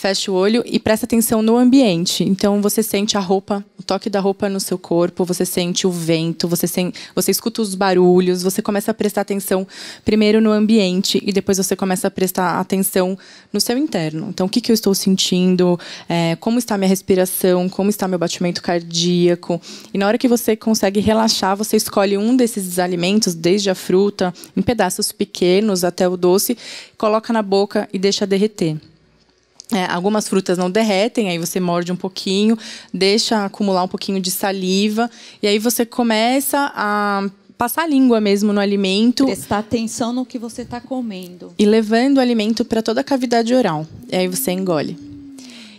fecha 0.00 0.32
o 0.32 0.34
olho 0.34 0.62
e 0.64 0.78
presta 0.78 1.04
atenção 1.04 1.42
no 1.42 1.58
ambiente. 1.58 2.24
Então 2.24 2.62
você 2.62 2.82
sente 2.82 3.18
a 3.18 3.20
roupa, 3.20 3.62
o 3.78 3.82
toque 3.82 4.08
da 4.08 4.18
roupa 4.18 4.48
no 4.48 4.58
seu 4.58 4.78
corpo, 4.78 5.26
você 5.26 5.44
sente 5.44 5.86
o 5.86 5.90
vento, 5.90 6.48
você, 6.48 6.66
sen 6.66 6.90
você 7.14 7.30
escuta 7.30 7.60
os 7.60 7.74
barulhos, 7.74 8.42
você 8.42 8.62
começa 8.62 8.90
a 8.90 8.94
prestar 8.94 9.20
atenção 9.20 9.68
primeiro 10.02 10.40
no 10.40 10.50
ambiente 10.52 11.22
e 11.22 11.30
depois 11.32 11.58
você 11.58 11.76
começa 11.76 12.08
a 12.08 12.10
prestar 12.10 12.58
atenção 12.58 13.16
no 13.52 13.60
seu 13.60 13.76
interno. 13.76 14.28
Então, 14.30 14.46
o 14.46 14.48
que, 14.48 14.62
que 14.62 14.72
eu 14.72 14.74
estou 14.74 14.94
sentindo, 14.94 15.78
é, 16.08 16.34
como 16.36 16.58
está 16.58 16.78
minha 16.78 16.88
respiração, 16.88 17.68
como 17.68 17.90
está 17.90 18.08
meu 18.08 18.18
batimento 18.18 18.62
cardíaco. 18.62 19.60
E 19.92 19.98
na 19.98 20.06
hora 20.06 20.16
que 20.16 20.28
você 20.28 20.56
consegue 20.56 21.00
relaxar, 21.00 21.54
você 21.54 21.76
escolhe 21.76 22.16
um 22.16 22.34
desses 22.34 22.78
alimentos, 22.78 23.34
desde 23.34 23.68
a 23.68 23.74
fruta, 23.74 24.32
em 24.56 24.62
pedaços 24.62 25.12
pequenos 25.12 25.84
até 25.84 26.08
o 26.08 26.16
doce, 26.16 26.56
coloca 26.96 27.34
na 27.34 27.42
boca 27.42 27.86
e 27.92 27.98
deixa 27.98 28.26
derreter. 28.26 28.78
É, 29.72 29.84
algumas 29.86 30.28
frutas 30.28 30.58
não 30.58 30.68
derretem, 30.70 31.28
aí 31.30 31.38
você 31.38 31.60
morde 31.60 31.92
um 31.92 31.96
pouquinho, 31.96 32.58
deixa 32.92 33.44
acumular 33.44 33.84
um 33.84 33.88
pouquinho 33.88 34.18
de 34.20 34.30
saliva, 34.30 35.08
e 35.40 35.46
aí 35.46 35.58
você 35.60 35.86
começa 35.86 36.72
a 36.74 37.28
passar 37.56 37.82
a 37.82 37.86
língua 37.86 38.20
mesmo 38.20 38.52
no 38.52 38.58
alimento 38.60 39.26
Prestar 39.26 39.58
atenção 39.58 40.12
no 40.12 40.24
que 40.26 40.38
você 40.38 40.62
está 40.62 40.80
comendo. 40.80 41.52
e 41.58 41.64
levando 41.66 42.16
o 42.16 42.20
alimento 42.20 42.64
para 42.64 42.82
toda 42.82 43.00
a 43.02 43.04
cavidade 43.04 43.54
oral. 43.54 43.86
E 44.10 44.16
aí 44.16 44.26
você 44.26 44.50
engole. 44.50 44.96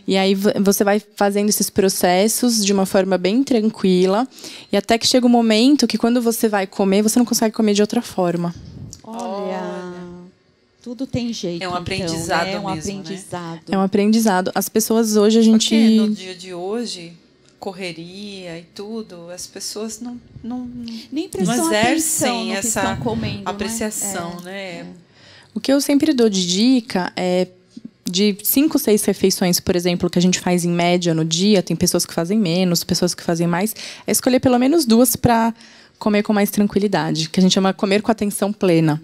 E 0.07 0.15
aí 0.15 0.35
vo- 0.35 0.51
você 0.61 0.83
vai 0.83 1.01
fazendo 1.15 1.49
esses 1.49 1.69
processos 1.69 2.63
de 2.65 2.71
uma 2.71 2.85
forma 2.85 3.17
bem 3.17 3.43
tranquila, 3.43 4.27
e 4.71 4.77
até 4.77 4.97
que 4.97 5.05
chega 5.07 5.25
um 5.25 5.29
momento 5.29 5.85
que 5.85 5.97
quando 5.97 6.21
você 6.21 6.47
vai 6.47 6.65
comer, 6.65 7.01
você 7.01 7.19
não 7.19 7.25
consegue 7.25 7.53
comer 7.53 7.73
de 7.73 7.81
outra 7.81 8.01
forma. 8.01 8.53
Olha, 9.03 9.70
tudo 10.81 11.05
tem 11.05 11.31
jeito. 11.31 11.63
É 11.63 11.67
um 11.67 11.71
então, 11.71 11.81
aprendizado 11.81 12.45
né? 12.45 12.53
É 12.53 12.59
um 12.59 12.73
mesmo, 12.73 12.93
né? 12.93 12.99
aprendizado. 12.99 13.61
É 13.69 13.77
um 13.77 13.81
aprendizado. 13.81 14.51
As 14.55 14.67
pessoas 14.67 15.15
hoje 15.15 15.39
a 15.39 15.41
gente 15.41 15.69
Porque 15.69 15.97
no 15.97 16.09
dia 16.09 16.35
de 16.35 16.53
hoje, 16.53 17.13
correria 17.59 18.57
e 18.57 18.63
tudo, 18.73 19.29
as 19.29 19.45
pessoas 19.45 19.99
não, 19.99 20.19
não, 20.43 20.67
Nem 21.11 21.29
não 21.45 21.67
exercem 21.67 22.47
no 22.47 22.51
que 22.51 22.57
essa 22.57 22.79
estão 22.79 22.97
comendo. 22.97 23.35
né? 23.37 23.41
apreciação, 23.45 24.41
né? 24.41 24.87
O 25.53 25.59
que 25.59 25.71
eu 25.71 25.79
sempre 25.79 26.13
dou 26.13 26.29
de 26.29 26.47
dica 26.47 27.13
é 27.15 27.47
de 28.09 28.35
cinco, 28.43 28.79
seis 28.79 29.05
refeições, 29.05 29.59
por 29.59 29.75
exemplo, 29.75 30.09
que 30.09 30.17
a 30.17 30.21
gente 30.21 30.39
faz 30.39 30.65
em 30.65 30.71
média 30.71 31.13
no 31.13 31.23
dia, 31.23 31.61
tem 31.61 31.75
pessoas 31.75 32.05
que 32.05 32.13
fazem 32.13 32.39
menos, 32.39 32.83
pessoas 32.83 33.13
que 33.13 33.21
fazem 33.21 33.45
mais, 33.45 33.75
é 34.07 34.11
escolher 34.11 34.39
pelo 34.39 34.57
menos 34.57 34.85
duas 34.85 35.15
para 35.15 35.53
comer 35.99 36.23
com 36.23 36.33
mais 36.33 36.49
tranquilidade, 36.49 37.29
que 37.29 37.39
a 37.39 37.43
gente 37.43 37.53
chama 37.53 37.73
comer 37.73 38.01
com 38.01 38.11
atenção 38.11 38.51
plena. 38.51 38.99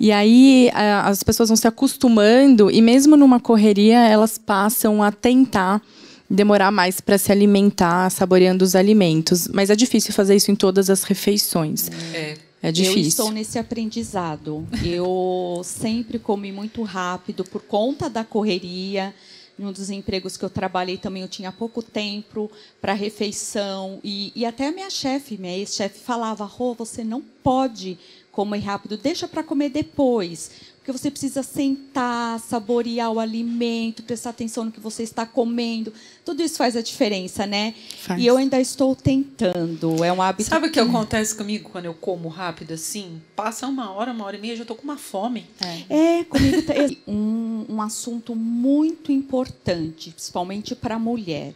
E 0.00 0.10
aí 0.12 0.70
a- 0.74 1.08
as 1.08 1.22
pessoas 1.22 1.48
vão 1.48 1.56
se 1.56 1.66
acostumando 1.68 2.70
e 2.70 2.80
mesmo 2.82 3.16
numa 3.16 3.38
correria 3.40 3.98
elas 4.08 4.38
passam 4.38 5.02
a 5.02 5.10
tentar 5.12 5.80
demorar 6.28 6.70
mais 6.70 7.00
para 7.00 7.18
se 7.18 7.30
alimentar, 7.30 8.10
saboreando 8.10 8.64
os 8.64 8.74
alimentos, 8.74 9.48
mas 9.48 9.68
é 9.70 9.76
difícil 9.76 10.12
fazer 10.14 10.34
isso 10.34 10.50
em 10.50 10.54
todas 10.56 10.88
as 10.90 11.02
refeições. 11.02 11.90
É. 12.14 12.36
É 12.64 12.68
Eu 12.68 12.72
difícil. 12.72 13.02
estou 13.08 13.30
nesse 13.32 13.58
aprendizado. 13.58 14.64
Eu 14.84 15.62
sempre 15.64 16.16
comi 16.20 16.52
muito 16.52 16.80
rápido 16.84 17.42
por 17.42 17.60
conta 17.60 18.08
da 18.08 18.22
correria. 18.22 19.12
Em 19.58 19.66
um 19.66 19.72
dos 19.72 19.90
empregos 19.90 20.36
que 20.36 20.44
eu 20.44 20.48
trabalhei 20.48 20.96
também 20.96 21.22
eu 21.22 21.28
tinha 21.28 21.50
pouco 21.50 21.82
tempo 21.82 22.48
para 22.80 22.92
refeição 22.94 23.98
e, 24.04 24.32
e 24.36 24.46
até 24.46 24.68
a 24.68 24.72
minha 24.72 24.88
chefe, 24.90 25.36
minha 25.36 25.56
ex-chefe 25.58 25.98
falava: 25.98 26.44
"Rô, 26.44 26.72
você 26.72 27.02
não 27.04 27.20
pode 27.42 27.98
comer 28.32 28.60
rápido, 28.60 28.96
deixa 28.96 29.28
para 29.28 29.42
comer 29.42 29.68
depois, 29.68 30.50
porque 30.78 30.90
você 30.90 31.10
precisa 31.10 31.44
sentar, 31.44 32.40
saborear 32.40 33.12
o 33.12 33.20
alimento, 33.20 34.02
prestar 34.02 34.30
atenção 34.30 34.64
no 34.64 34.72
que 34.72 34.80
você 34.80 35.04
está 35.04 35.24
comendo. 35.24 35.92
Tudo 36.24 36.42
isso 36.42 36.56
faz 36.56 36.74
a 36.74 36.80
diferença, 36.80 37.46
né? 37.46 37.72
Faz. 37.98 38.20
E 38.20 38.26
eu 38.26 38.36
ainda 38.36 38.60
estou 38.60 38.96
tentando. 38.96 40.02
É 40.02 40.12
um 40.12 40.20
hábito 40.20 40.48
Sabe 40.48 40.66
o 40.66 40.72
que 40.72 40.80
acontece 40.80 41.36
comigo 41.36 41.68
quando 41.70 41.84
eu 41.84 41.94
como 41.94 42.28
rápido 42.28 42.72
assim? 42.72 43.22
Passa 43.36 43.68
uma 43.68 43.92
hora, 43.92 44.10
uma 44.10 44.24
hora 44.24 44.36
e 44.36 44.40
meia, 44.40 44.54
eu 44.54 44.56
já 44.56 44.64
tô 44.64 44.74
com 44.74 44.82
uma 44.82 44.96
fome. 44.96 45.46
É, 45.88 46.24
comigo 46.24 46.62
tá 46.62 46.74
um, 47.06 47.66
um 47.68 47.82
assunto 47.82 48.34
muito 48.34 49.12
importante, 49.12 50.10
principalmente 50.10 50.74
para 50.74 50.96
a 50.96 50.98
mulher. 50.98 51.54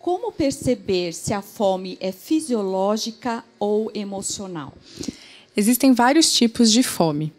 Como 0.00 0.32
perceber 0.32 1.12
se 1.12 1.32
a 1.32 1.42
fome 1.42 1.98
é 2.00 2.10
fisiológica 2.10 3.44
ou 3.60 3.90
emocional? 3.94 4.72
Existem 5.56 5.92
vários 5.92 6.32
tipos 6.32 6.70
de 6.70 6.82
fome. 6.82 7.32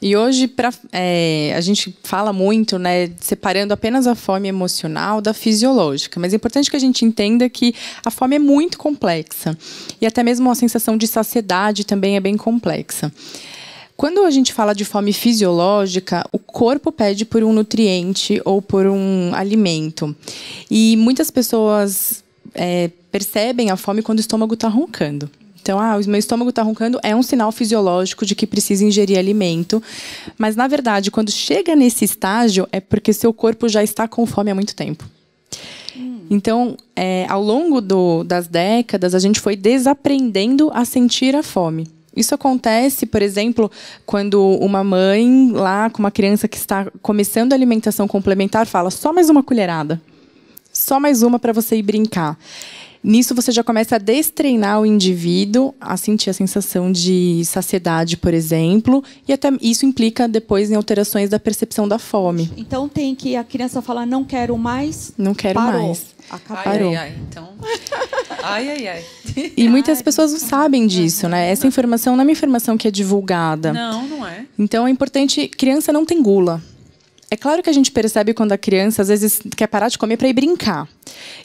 E 0.00 0.14
hoje 0.14 0.46
pra, 0.46 0.72
é, 0.92 1.54
a 1.56 1.60
gente 1.60 1.96
fala 2.02 2.32
muito, 2.32 2.78
né, 2.78 3.10
separando 3.18 3.72
apenas 3.72 4.06
a 4.06 4.14
fome 4.14 4.46
emocional 4.46 5.22
da 5.22 5.32
fisiológica. 5.32 6.20
Mas 6.20 6.32
é 6.32 6.36
importante 6.36 6.70
que 6.70 6.76
a 6.76 6.80
gente 6.80 7.04
entenda 7.04 7.48
que 7.48 7.74
a 8.04 8.10
fome 8.10 8.36
é 8.36 8.38
muito 8.38 8.76
complexa. 8.76 9.56
E 10.00 10.06
até 10.06 10.22
mesmo 10.22 10.50
a 10.50 10.54
sensação 10.54 10.96
de 10.96 11.06
saciedade 11.06 11.84
também 11.84 12.16
é 12.16 12.20
bem 12.20 12.36
complexa. 12.36 13.10
Quando 13.96 14.24
a 14.24 14.30
gente 14.30 14.52
fala 14.52 14.74
de 14.74 14.84
fome 14.84 15.14
fisiológica, 15.14 16.28
o 16.30 16.38
corpo 16.38 16.92
pede 16.92 17.24
por 17.24 17.42
um 17.42 17.52
nutriente 17.54 18.42
ou 18.44 18.60
por 18.60 18.86
um 18.86 19.34
alimento. 19.34 20.14
E 20.70 20.94
muitas 20.98 21.30
pessoas 21.30 22.22
é, 22.54 22.90
percebem 23.10 23.70
a 23.70 23.76
fome 23.76 24.02
quando 24.02 24.18
o 24.18 24.20
estômago 24.20 24.52
está 24.52 24.68
roncando. 24.68 25.30
Então, 25.66 25.80
ah, 25.80 25.96
o 25.96 26.08
meu 26.08 26.20
estômago 26.20 26.50
está 26.50 26.62
roncando 26.62 27.00
é 27.02 27.16
um 27.16 27.24
sinal 27.24 27.50
fisiológico 27.50 28.24
de 28.24 28.36
que 28.36 28.46
precisa 28.46 28.84
ingerir 28.84 29.18
alimento. 29.18 29.82
Mas, 30.38 30.54
na 30.54 30.68
verdade, 30.68 31.10
quando 31.10 31.28
chega 31.28 31.74
nesse 31.74 32.04
estágio, 32.04 32.68
é 32.70 32.78
porque 32.78 33.12
seu 33.12 33.32
corpo 33.32 33.68
já 33.68 33.82
está 33.82 34.06
com 34.06 34.24
fome 34.26 34.48
há 34.48 34.54
muito 34.54 34.76
tempo. 34.76 35.04
Então, 36.30 36.76
é, 36.94 37.26
ao 37.28 37.42
longo 37.42 37.80
do, 37.80 38.22
das 38.22 38.46
décadas, 38.46 39.12
a 39.12 39.18
gente 39.18 39.40
foi 39.40 39.56
desaprendendo 39.56 40.70
a 40.72 40.84
sentir 40.84 41.34
a 41.34 41.42
fome. 41.42 41.88
Isso 42.14 42.32
acontece, 42.32 43.04
por 43.04 43.20
exemplo, 43.20 43.68
quando 44.06 44.40
uma 44.40 44.84
mãe 44.84 45.50
lá 45.50 45.90
com 45.90 45.98
uma 45.98 46.12
criança 46.12 46.46
que 46.46 46.56
está 46.56 46.86
começando 47.02 47.52
a 47.52 47.56
alimentação 47.56 48.06
complementar 48.06 48.66
fala 48.66 48.92
só 48.92 49.12
mais 49.12 49.28
uma 49.28 49.42
colherada, 49.42 50.00
só 50.72 51.00
mais 51.00 51.22
uma 51.24 51.40
para 51.40 51.52
você 51.52 51.76
ir 51.76 51.82
brincar. 51.82 52.38
Nisso 53.06 53.36
você 53.36 53.52
já 53.52 53.62
começa 53.62 53.94
a 53.94 53.98
destreinar 53.98 54.80
o 54.80 54.84
indivíduo 54.84 55.72
a 55.80 55.96
sentir 55.96 56.28
a 56.28 56.32
sensação 56.32 56.90
de 56.90 57.40
saciedade, 57.44 58.16
por 58.16 58.34
exemplo, 58.34 59.00
e 59.28 59.32
até 59.32 59.48
isso 59.62 59.86
implica 59.86 60.26
depois 60.26 60.72
em 60.72 60.74
alterações 60.74 61.30
da 61.30 61.38
percepção 61.38 61.86
da 61.86 62.00
fome. 62.00 62.50
Então 62.56 62.88
tem 62.88 63.14
que 63.14 63.36
a 63.36 63.44
criança 63.44 63.80
falar 63.80 64.06
não 64.06 64.24
quero 64.24 64.58
mais. 64.58 65.12
Não 65.16 65.36
quero 65.36 65.54
parou. 65.54 65.82
mais. 65.86 66.16
Acabou. 66.28 66.56
Ai, 66.56 66.64
Parou. 66.64 66.88
ai, 66.88 66.96
ai. 66.96 67.14
Então. 67.28 67.48
Ai, 68.42 68.70
ai, 68.70 68.88
ai. 68.88 69.04
E 69.56 69.68
muitas 69.68 70.02
pessoas 70.02 70.32
não 70.32 70.40
sabem 70.40 70.88
disso, 70.88 71.28
né? 71.28 71.48
Essa 71.48 71.68
informação 71.68 72.16
não 72.16 72.22
é 72.22 72.24
uma 72.26 72.32
informação 72.32 72.76
que 72.76 72.88
é 72.88 72.90
divulgada. 72.90 73.72
Não, 73.72 74.04
não 74.08 74.26
é. 74.26 74.46
Então 74.58 74.84
é 74.84 74.90
importante. 74.90 75.46
Criança 75.46 75.92
não 75.92 76.04
tem 76.04 76.20
gula. 76.20 76.60
É 77.28 77.36
claro 77.36 77.60
que 77.60 77.68
a 77.68 77.72
gente 77.72 77.90
percebe 77.90 78.32
quando 78.32 78.52
a 78.52 78.58
criança 78.58 79.02
às 79.02 79.08
vezes 79.08 79.40
quer 79.56 79.66
parar 79.66 79.88
de 79.88 79.98
comer 79.98 80.16
para 80.16 80.28
ir 80.28 80.32
brincar. 80.32 80.88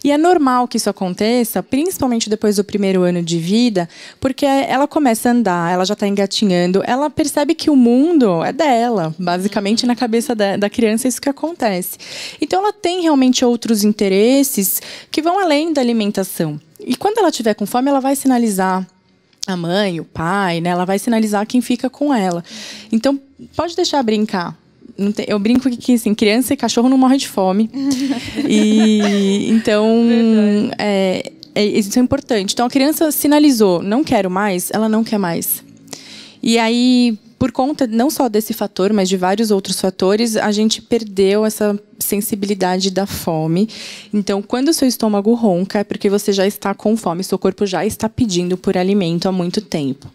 E 0.03 0.11
é 0.11 0.17
normal 0.17 0.67
que 0.67 0.77
isso 0.77 0.89
aconteça, 0.89 1.63
principalmente 1.63 2.29
depois 2.29 2.57
do 2.57 2.63
primeiro 2.63 3.01
ano 3.01 3.23
de 3.23 3.39
vida, 3.39 3.89
porque 4.19 4.45
ela 4.45 4.87
começa 4.87 5.29
a 5.29 5.31
andar, 5.31 5.73
ela 5.73 5.83
já 5.83 5.93
está 5.93 6.07
engatinhando, 6.07 6.83
ela 6.85 7.09
percebe 7.09 7.55
que 7.55 7.71
o 7.71 7.75
mundo 7.75 8.43
é 8.43 8.53
dela. 8.53 9.15
Basicamente, 9.17 9.87
na 9.87 9.95
cabeça 9.95 10.35
da, 10.35 10.55
da 10.55 10.69
criança, 10.69 11.07
é 11.07 11.09
isso 11.09 11.21
que 11.21 11.29
acontece. 11.29 11.97
Então, 12.39 12.61
ela 12.61 12.73
tem 12.73 13.01
realmente 13.01 13.43
outros 13.43 13.83
interesses 13.83 14.81
que 15.09 15.21
vão 15.21 15.39
além 15.39 15.73
da 15.73 15.81
alimentação. 15.81 16.61
E 16.79 16.95
quando 16.95 17.17
ela 17.17 17.31
tiver 17.31 17.55
com 17.55 17.65
fome, 17.65 17.89
ela 17.89 17.99
vai 17.99 18.15
sinalizar 18.15 18.87
a 19.47 19.57
mãe, 19.57 19.99
o 19.99 20.05
pai, 20.05 20.61
né? 20.61 20.69
Ela 20.69 20.85
vai 20.85 20.99
sinalizar 20.99 21.47
quem 21.47 21.59
fica 21.59 21.89
com 21.89 22.13
ela. 22.13 22.43
Então, 22.91 23.19
pode 23.55 23.75
deixar 23.75 24.03
brincar. 24.03 24.60
Tem- 25.15 25.25
eu 25.27 25.37
brinco 25.39 25.69
que, 25.69 25.93
assim, 25.93 26.13
criança 26.13 26.53
e 26.53 26.57
cachorro 26.57 26.89
não 26.89 26.97
morrem 26.97 27.17
de 27.17 27.27
fome. 27.27 27.69
e 28.47 29.47
então 29.51 30.05
é, 30.77 31.31
é- 31.55 31.65
isso 31.65 31.97
é 31.97 32.01
importante. 32.01 32.53
Então 32.53 32.65
a 32.65 32.69
criança 32.69 33.11
sinalizou, 33.11 33.81
não 33.81 34.03
quero 34.03 34.29
mais, 34.29 34.69
ela 34.73 34.87
não 34.89 35.03
quer 35.03 35.17
mais. 35.17 35.63
E 36.43 36.57
aí, 36.57 37.17
por 37.41 37.51
conta 37.51 37.87
não 37.87 38.11
só 38.11 38.29
desse 38.29 38.53
fator, 38.53 38.93
mas 38.93 39.09
de 39.09 39.17
vários 39.17 39.49
outros 39.49 39.81
fatores, 39.81 40.37
a 40.37 40.51
gente 40.51 40.79
perdeu 40.79 41.43
essa 41.43 41.75
sensibilidade 41.97 42.91
da 42.91 43.07
fome. 43.07 43.67
Então, 44.13 44.43
quando 44.43 44.67
o 44.67 44.73
seu 44.75 44.87
estômago 44.87 45.33
ronca, 45.33 45.79
é 45.79 45.83
porque 45.83 46.07
você 46.07 46.31
já 46.31 46.45
está 46.45 46.75
com 46.75 46.95
fome, 46.95 47.23
seu 47.23 47.39
corpo 47.39 47.65
já 47.65 47.83
está 47.83 48.07
pedindo 48.07 48.57
por 48.57 48.77
alimento 48.77 49.27
há 49.27 49.31
muito 49.31 49.59
tempo. 49.59 50.07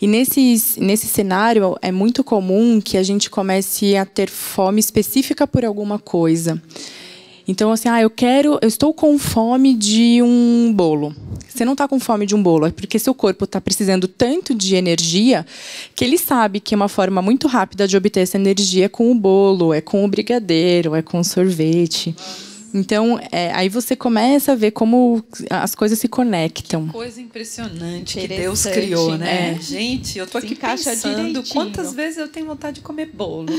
E 0.00 0.06
nesse, 0.06 0.78
nesse 0.78 1.06
cenário, 1.06 1.76
é 1.82 1.92
muito 1.92 2.24
comum 2.24 2.80
que 2.80 2.96
a 2.96 3.02
gente 3.02 3.28
comece 3.28 3.94
a 3.94 4.06
ter 4.06 4.30
fome 4.30 4.80
específica 4.80 5.46
por 5.46 5.66
alguma 5.66 5.98
coisa. 5.98 6.58
Então, 7.46 7.70
assim, 7.70 7.88
ah, 7.88 8.00
eu 8.00 8.08
quero, 8.08 8.58
eu 8.62 8.68
estou 8.68 8.94
com 8.94 9.18
fome 9.18 9.74
de 9.74 10.22
um 10.22 10.72
bolo. 10.72 11.14
Você 11.48 11.64
não 11.64 11.72
está 11.72 11.86
com 11.86 12.00
fome 12.00 12.26
de 12.26 12.34
um 12.34 12.42
bolo, 12.42 12.66
é 12.66 12.70
porque 12.70 12.98
seu 12.98 13.14
corpo 13.14 13.44
está 13.44 13.60
precisando 13.60 14.08
tanto 14.08 14.54
de 14.54 14.74
energia 14.74 15.46
que 15.94 16.04
ele 16.04 16.18
sabe 16.18 16.58
que 16.58 16.74
uma 16.74 16.88
forma 16.88 17.22
muito 17.22 17.46
rápida 17.46 17.86
de 17.86 17.96
obter 17.96 18.20
essa 18.20 18.36
energia 18.36 18.86
é 18.86 18.88
com 18.88 19.10
o 19.12 19.14
bolo, 19.14 19.72
é 19.72 19.80
com 19.80 20.04
o 20.04 20.08
brigadeiro, 20.08 20.94
é 20.94 21.02
com 21.02 21.20
o 21.20 21.24
sorvete. 21.24 22.14
Então, 22.72 23.20
é, 23.30 23.52
aí 23.52 23.68
você 23.68 23.94
começa 23.94 24.50
a 24.50 24.54
ver 24.56 24.72
como 24.72 25.24
as 25.48 25.76
coisas 25.76 25.96
se 25.96 26.08
conectam. 26.08 26.88
Coisa 26.88 27.20
impressionante 27.20 28.18
que 28.18 28.26
Deus 28.26 28.66
criou, 28.66 29.12
né? 29.12 29.52
né? 29.52 29.58
Gente, 29.60 30.18
eu 30.18 30.26
tô 30.26 30.40
Se 30.40 30.46
aqui 30.46 30.56
pensando 30.56 31.16
direitinho. 31.16 31.44
quantas 31.52 31.92
vezes 31.94 32.18
eu 32.18 32.26
tenho 32.26 32.46
vontade 32.46 32.76
de 32.76 32.80
comer 32.80 33.10
bolo. 33.14 33.46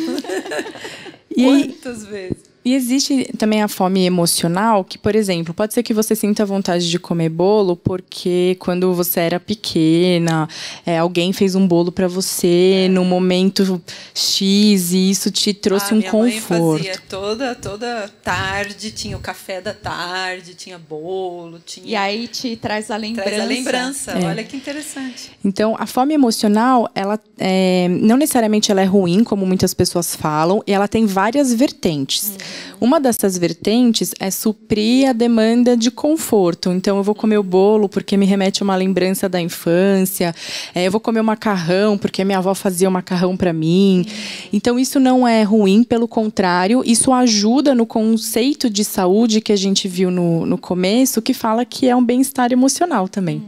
E 1.38 1.46
aí- 1.46 1.68
quantas 1.68 2.06
vezes? 2.06 2.55
E 2.66 2.74
existe 2.74 3.32
também 3.38 3.62
a 3.62 3.68
fome 3.68 4.06
emocional, 4.08 4.84
que, 4.84 4.98
por 4.98 5.16
exemplo, 5.16 5.54
pode 5.54 5.72
ser 5.76 5.84
que 5.84 5.94
você 5.94 6.16
sinta 6.16 6.44
vontade 6.44 6.90
de 6.90 6.98
comer 6.98 7.30
bolo 7.30 7.76
porque 7.76 8.58
quando 8.60 8.92
você 8.92 9.20
era 9.20 9.40
pequena, 9.40 10.50
é, 10.84 10.98
alguém 10.98 11.32
fez 11.32 11.54
um 11.54 11.68
bolo 11.68 11.92
para 11.92 12.08
você 12.08 12.88
no 12.90 13.06
momento 13.06 13.80
X 14.16 14.94
e 14.94 15.12
isso 15.12 15.30
te 15.30 15.54
trouxe 15.54 15.92
Ah, 15.92 15.96
um 15.96 16.00
minha 16.00 16.12
mãe 16.12 16.32
conforto. 16.42 16.84
fazia 16.84 17.00
toda, 17.08 17.54
toda 17.54 18.10
tarde, 18.24 18.90
tinha 18.90 19.16
o 19.16 19.20
café 19.20 19.62
da 19.62 19.74
tarde, 19.74 20.56
tinha 20.56 20.80
bolo, 20.80 21.60
tinha... 21.64 21.86
E 21.86 21.96
aí 21.96 22.28
te 22.28 22.56
traz 22.56 22.90
a 22.90 22.98
lembrança. 22.98 23.30
Traz 23.30 23.42
a 23.44 23.46
lembrança. 23.46 24.12
É. 24.14 24.26
Olha 24.26 24.44
que 24.44 24.58
interessante. 24.58 25.32
Então, 25.46 25.76
a 25.78 25.86
fome 25.86 26.16
emocional, 26.16 26.90
ela 26.96 27.20
é, 27.38 27.88
não 27.90 28.18
necessariamente 28.18 28.72
ela 28.72 28.82
é 28.82 28.86
ruim, 28.86 29.24
como 29.24 29.46
muitas 29.46 29.72
pessoas 29.72 30.16
falam, 30.16 30.64
e 30.66 30.74
ela 30.74 30.88
tem 30.88 31.06
várias 31.06 31.54
vertentes. 31.54 32.32
Uma 32.80 33.00
dessas 33.00 33.38
vertentes 33.38 34.12
é 34.20 34.30
suprir 34.30 35.10
a 35.10 35.14
demanda 35.14 35.78
de 35.78 35.90
conforto. 35.90 36.72
Então, 36.72 36.98
eu 36.98 37.04
vou 37.04 37.16
comer 37.16 37.38
o 37.38 37.44
bolo 37.44 37.88
porque 37.88 38.18
me 38.18 38.26
remete 38.26 38.62
a 38.62 38.66
uma 38.66 38.76
lembrança 38.76 39.30
da 39.30 39.40
infância. 39.40 40.36
É, 40.74 40.88
eu 40.88 40.92
vou 40.92 41.00
comer 41.00 41.22
o 41.22 41.24
macarrão 41.24 41.98
porque 41.98 42.24
minha 42.24 42.38
avó 42.38 42.54
fazia 42.54 42.90
o 42.90 42.92
macarrão 42.92 43.38
para 43.38 43.54
mim. 43.54 44.06
Então, 44.52 44.78
isso 44.78 45.00
não 45.00 45.28
é 45.28 45.44
ruim, 45.44 45.84
pelo 45.84 46.08
contrário, 46.08 46.84
isso 46.86 47.14
ajuda 47.14 47.74
no 47.74 47.86
conceito 47.86 48.70
de 48.70 48.84
saúde 48.84 49.42
que 49.42 49.52
a 49.52 49.58
gente 49.58 49.88
viu 49.88 50.12
no, 50.12 50.46
no 50.46 50.58
começo, 50.58 51.22
que 51.22 51.34
fala 51.34 51.66
que 51.66 51.88
é 51.88 51.96
um 51.96 52.04
bem-estar 52.04 52.52
emocional 52.52 53.08
também. 53.08 53.44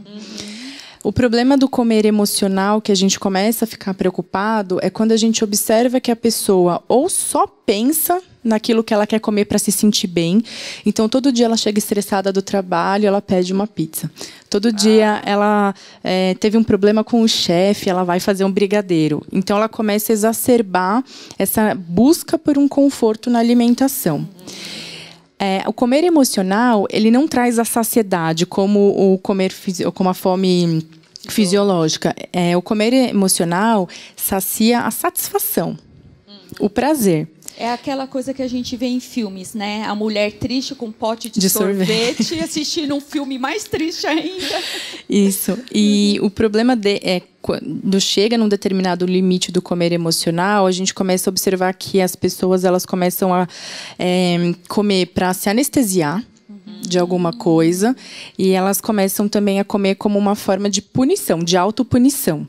O 1.02 1.12
problema 1.12 1.56
do 1.56 1.68
comer 1.68 2.04
emocional 2.04 2.80
que 2.80 2.90
a 2.90 2.94
gente 2.94 3.20
começa 3.20 3.64
a 3.64 3.68
ficar 3.68 3.94
preocupado 3.94 4.78
é 4.82 4.90
quando 4.90 5.12
a 5.12 5.16
gente 5.16 5.44
observa 5.44 6.00
que 6.00 6.10
a 6.10 6.16
pessoa 6.16 6.82
ou 6.88 7.08
só 7.08 7.46
pensa 7.46 8.20
naquilo 8.48 8.82
que 8.82 8.92
ela 8.92 9.06
quer 9.06 9.20
comer 9.20 9.44
para 9.44 9.58
se 9.58 9.70
sentir 9.70 10.06
bem. 10.06 10.42
Então, 10.84 11.08
todo 11.08 11.30
dia 11.30 11.46
ela 11.46 11.56
chega 11.56 11.78
estressada 11.78 12.32
do 12.32 12.42
trabalho, 12.42 13.06
ela 13.06 13.20
pede 13.20 13.52
uma 13.52 13.66
pizza. 13.66 14.10
Todo 14.50 14.72
dia 14.72 15.22
ela 15.24 15.74
é, 16.02 16.34
teve 16.34 16.56
um 16.56 16.64
problema 16.64 17.04
com 17.04 17.22
o 17.22 17.28
chefe, 17.28 17.90
ela 17.90 18.04
vai 18.04 18.18
fazer 18.18 18.44
um 18.44 18.50
brigadeiro. 18.50 19.22
Então, 19.30 19.56
ela 19.56 19.68
começa 19.68 20.12
a 20.12 20.14
exacerbar 20.14 21.04
essa 21.38 21.74
busca 21.74 22.38
por 22.38 22.58
um 22.58 22.66
conforto 22.66 23.30
na 23.30 23.38
alimentação. 23.38 24.26
É, 25.38 25.62
o 25.66 25.72
comer 25.72 26.02
emocional, 26.02 26.86
ele 26.90 27.12
não 27.12 27.28
traz 27.28 27.60
a 27.60 27.64
saciedade 27.64 28.44
como 28.44 29.12
o 29.14 29.18
comer 29.18 29.54
como 29.94 30.10
a 30.10 30.14
fome 30.14 30.84
fisiológica. 31.28 32.14
É, 32.32 32.56
o 32.56 32.62
comer 32.62 32.92
emocional 32.92 33.88
sacia 34.16 34.80
a 34.80 34.90
satisfação, 34.90 35.78
o 36.58 36.68
prazer. 36.68 37.28
É 37.60 37.72
aquela 37.72 38.06
coisa 38.06 38.32
que 38.32 38.40
a 38.40 38.46
gente 38.46 38.76
vê 38.76 38.86
em 38.86 39.00
filmes, 39.00 39.52
né? 39.52 39.84
A 39.84 39.92
mulher 39.92 40.30
triste 40.30 40.76
com 40.76 40.86
um 40.86 40.92
pote 40.92 41.28
de, 41.28 41.40
De 41.40 41.50
sorvete, 41.50 42.22
sorvete. 42.22 42.38
assistindo 42.44 42.94
um 42.94 43.00
filme 43.00 43.36
mais 43.36 43.64
triste 43.64 44.06
ainda. 44.06 44.62
Isso. 45.10 45.58
E 45.74 46.20
o 46.22 46.30
problema 46.30 46.76
de, 46.76 47.00
é 47.02 47.20
quando 47.42 48.00
chega 48.00 48.38
num 48.38 48.48
determinado 48.48 49.04
limite 49.04 49.50
do 49.50 49.60
comer 49.60 49.90
emocional, 49.90 50.66
a 50.66 50.70
gente 50.70 50.94
começa 50.94 51.28
a 51.28 51.32
observar 51.32 51.74
que 51.74 52.00
as 52.00 52.14
pessoas 52.14 52.64
elas 52.64 52.86
começam 52.86 53.34
a 53.34 53.48
é, 53.98 54.54
comer 54.68 55.06
para 55.06 55.34
se 55.34 55.50
anestesiar 55.50 56.24
de 56.80 56.96
alguma 56.96 57.32
coisa 57.32 57.96
e 58.38 58.50
elas 58.50 58.80
começam 58.80 59.28
também 59.28 59.58
a 59.58 59.64
comer 59.64 59.96
como 59.96 60.16
uma 60.16 60.36
forma 60.36 60.70
de 60.70 60.80
punição, 60.80 61.40
de 61.40 61.56
autopunição. 61.56 62.46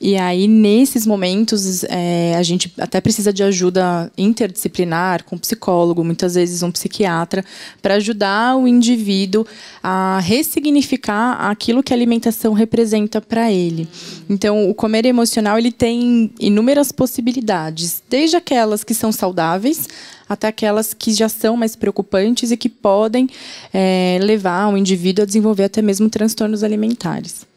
E 0.00 0.16
aí, 0.16 0.48
nesses 0.48 1.06
momentos, 1.06 1.84
é, 1.84 2.34
a 2.34 2.42
gente 2.42 2.72
até 2.78 3.02
precisa 3.02 3.30
de 3.30 3.42
ajuda 3.42 4.10
interdisciplinar, 4.16 5.24
com 5.24 5.36
psicólogo, 5.36 6.02
muitas 6.02 6.36
vezes 6.36 6.62
um 6.62 6.72
psiquiatra, 6.72 7.44
para 7.82 7.96
ajudar 7.96 8.56
o 8.56 8.66
indivíduo 8.66 9.46
a 9.82 10.18
ressignificar 10.20 11.32
aquilo 11.50 11.82
que 11.82 11.92
a 11.92 11.96
alimentação 11.96 12.54
representa 12.54 13.20
para 13.20 13.52
ele. 13.52 13.86
Então, 14.28 14.70
o 14.70 14.74
comer 14.74 15.04
emocional 15.04 15.58
ele 15.58 15.70
tem 15.70 16.32
inúmeras 16.40 16.90
possibilidades, 16.90 18.02
desde 18.08 18.36
aquelas 18.36 18.82
que 18.82 18.94
são 18.94 19.12
saudáveis 19.12 19.86
até 20.26 20.46
aquelas 20.46 20.94
que 20.94 21.12
já 21.12 21.28
são 21.28 21.56
mais 21.56 21.74
preocupantes 21.74 22.52
e 22.52 22.56
que 22.56 22.68
podem 22.68 23.28
é, 23.74 24.16
levar 24.22 24.72
o 24.72 24.76
indivíduo 24.76 25.24
a 25.24 25.26
desenvolver 25.26 25.64
até 25.64 25.82
mesmo 25.82 26.08
transtornos 26.08 26.62
alimentares. 26.62 27.49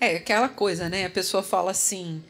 É 0.00 0.16
aquela 0.16 0.48
coisa, 0.48 0.88
né? 0.88 1.06
A 1.06 1.10
pessoa 1.10 1.42
fala 1.42 1.70
assim: 1.70 2.22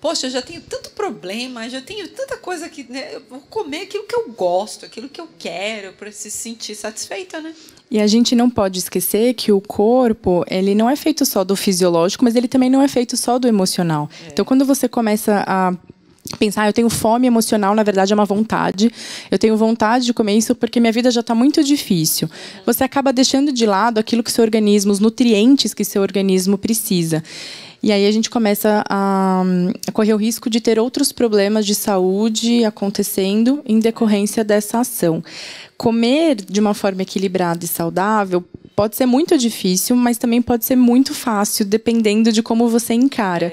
Poxa, 0.00 0.26
eu 0.26 0.30
já 0.30 0.42
tenho 0.42 0.60
tanto 0.60 0.90
problema, 0.90 1.68
já 1.68 1.80
tenho 1.80 2.06
tanta 2.08 2.36
coisa 2.36 2.68
que. 2.68 2.84
Né, 2.90 3.14
eu 3.14 3.22
vou 3.28 3.40
comer 3.40 3.82
aquilo 3.82 4.04
que 4.04 4.14
eu 4.14 4.30
gosto, 4.30 4.84
aquilo 4.84 5.08
que 5.08 5.20
eu 5.20 5.28
quero, 5.38 5.92
para 5.94 6.12
se 6.12 6.30
sentir 6.30 6.74
satisfeita, 6.74 7.40
né? 7.40 7.54
E 7.90 8.00
a 8.00 8.06
gente 8.06 8.34
não 8.34 8.50
pode 8.50 8.78
esquecer 8.78 9.34
que 9.34 9.50
o 9.50 9.60
corpo, 9.60 10.44
ele 10.48 10.74
não 10.74 10.90
é 10.90 10.96
feito 10.96 11.24
só 11.24 11.42
do 11.42 11.56
fisiológico, 11.56 12.24
mas 12.24 12.36
ele 12.36 12.48
também 12.48 12.68
não 12.68 12.82
é 12.82 12.88
feito 12.88 13.16
só 13.16 13.38
do 13.38 13.48
emocional. 13.48 14.10
Então, 14.26 14.44
quando 14.44 14.64
você 14.64 14.88
começa 14.88 15.44
a 15.46 15.72
pensar, 16.38 16.62
ah, 16.62 16.68
eu 16.68 16.72
tenho 16.72 16.88
fome 16.88 17.26
emocional, 17.26 17.74
na 17.74 17.82
verdade 17.82 18.12
é 18.12 18.14
uma 18.14 18.24
vontade. 18.24 18.90
Eu 19.30 19.38
tenho 19.38 19.56
vontade 19.56 20.06
de 20.06 20.14
comer 20.14 20.36
isso 20.36 20.54
porque 20.54 20.80
minha 20.80 20.92
vida 20.92 21.10
já 21.10 21.20
está 21.20 21.34
muito 21.34 21.62
difícil. 21.62 22.28
Você 22.64 22.84
acaba 22.84 23.12
deixando 23.12 23.52
de 23.52 23.66
lado 23.66 23.98
aquilo 23.98 24.22
que 24.22 24.32
seu 24.32 24.44
organismo, 24.44 24.92
os 24.92 25.00
nutrientes 25.00 25.74
que 25.74 25.84
seu 25.84 26.02
organismo 26.02 26.58
precisa. 26.58 27.22
E 27.82 27.92
aí 27.92 28.06
a 28.06 28.10
gente 28.10 28.28
começa 28.28 28.84
a, 28.88 29.44
a, 29.86 29.92
correr 29.92 30.14
o 30.14 30.16
risco 30.16 30.50
de 30.50 30.60
ter 30.60 30.78
outros 30.78 31.12
problemas 31.12 31.64
de 31.64 31.74
saúde 31.74 32.64
acontecendo 32.64 33.62
em 33.64 33.78
decorrência 33.78 34.42
dessa 34.42 34.80
ação. 34.80 35.22
Comer 35.76 36.36
de 36.36 36.58
uma 36.58 36.74
forma 36.74 37.02
equilibrada 37.02 37.64
e 37.64 37.68
saudável 37.68 38.44
pode 38.74 38.96
ser 38.96 39.06
muito 39.06 39.38
difícil, 39.38 39.94
mas 39.94 40.18
também 40.18 40.42
pode 40.42 40.64
ser 40.64 40.76
muito 40.76 41.14
fácil, 41.14 41.64
dependendo 41.64 42.32
de 42.32 42.42
como 42.42 42.68
você 42.68 42.92
encara. 42.92 43.46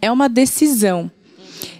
É, 0.00 0.06
é 0.06 0.12
uma 0.12 0.28
decisão. 0.28 1.10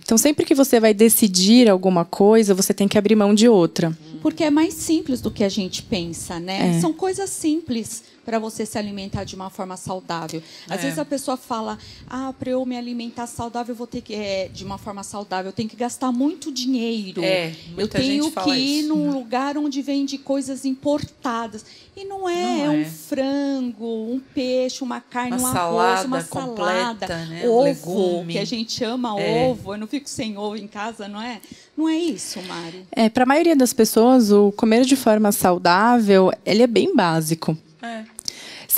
Então, 0.08 0.16
sempre 0.16 0.46
que 0.46 0.54
você 0.54 0.80
vai 0.80 0.94
decidir 0.94 1.68
alguma 1.68 2.02
coisa, 2.02 2.54
você 2.54 2.72
tem 2.72 2.88
que 2.88 2.96
abrir 2.96 3.14
mão 3.14 3.34
de 3.34 3.46
outra. 3.46 3.94
Porque 4.20 4.44
é 4.44 4.50
mais 4.50 4.74
simples 4.74 5.20
do 5.20 5.30
que 5.30 5.44
a 5.44 5.48
gente 5.48 5.82
pensa, 5.82 6.38
né? 6.38 6.76
É. 6.76 6.80
São 6.80 6.92
coisas 6.92 7.30
simples 7.30 8.02
para 8.28 8.38
você 8.38 8.66
se 8.66 8.76
alimentar 8.76 9.24
de 9.24 9.34
uma 9.34 9.48
forma 9.48 9.74
saudável. 9.74 10.42
Às 10.68 10.80
é. 10.80 10.82
vezes 10.82 10.98
a 10.98 11.04
pessoa 11.04 11.34
fala: 11.36 11.78
"Ah, 12.06 12.34
para 12.38 12.50
eu 12.50 12.64
me 12.66 12.76
alimentar 12.76 13.26
saudável, 13.26 13.72
eu 13.72 13.76
vou 13.76 13.86
ter 13.86 14.02
que 14.02 14.14
é, 14.14 14.48
de 14.48 14.64
uma 14.64 14.76
forma 14.76 15.02
saudável, 15.02 15.48
eu 15.48 15.52
tenho 15.52 15.68
que 15.68 15.76
gastar 15.76 16.12
muito 16.12 16.52
dinheiro. 16.52 17.24
É, 17.24 17.54
eu 17.76 17.88
tenho 17.88 18.30
que 18.30 18.50
ir 18.50 18.80
isso. 18.80 18.88
num 18.88 19.10
lugar 19.10 19.56
onde 19.56 19.80
vende 19.80 20.18
coisas 20.18 20.66
importadas". 20.66 21.64
E 21.96 22.04
não 22.04 22.28
é, 22.28 22.66
não 22.66 22.72
é, 22.74 22.78
um 22.78 22.84
frango, 22.84 24.12
um 24.12 24.20
peixe, 24.20 24.84
uma 24.84 25.00
carne, 25.00 25.36
uma 25.36 25.48
um 25.48 25.52
salada 25.52 25.88
arroz, 25.92 26.04
uma 26.04 26.22
completa, 26.22 27.06
salada, 27.08 27.26
né? 27.26 27.48
ovo, 27.48 27.62
Legume. 27.62 28.34
que 28.34 28.38
a 28.38 28.44
gente 28.44 28.84
ama 28.84 29.20
é. 29.20 29.48
ovo. 29.48 29.74
Eu 29.74 29.78
não 29.78 29.86
fico 29.88 30.08
sem 30.08 30.38
ovo 30.38 30.56
em 30.56 30.68
casa, 30.68 31.08
não 31.08 31.20
é? 31.20 31.40
Não 31.78 31.88
é 31.88 31.96
isso, 31.96 32.42
Mari. 32.42 32.84
É, 32.90 33.08
para 33.08 33.22
a 33.22 33.26
maioria 33.26 33.54
das 33.54 33.72
pessoas, 33.72 34.32
o 34.32 34.50
comer 34.50 34.84
de 34.84 34.96
forma 34.96 35.30
saudável, 35.30 36.32
ele 36.44 36.64
é 36.64 36.66
bem 36.66 36.92
básico. 36.92 37.56
É 37.80 38.17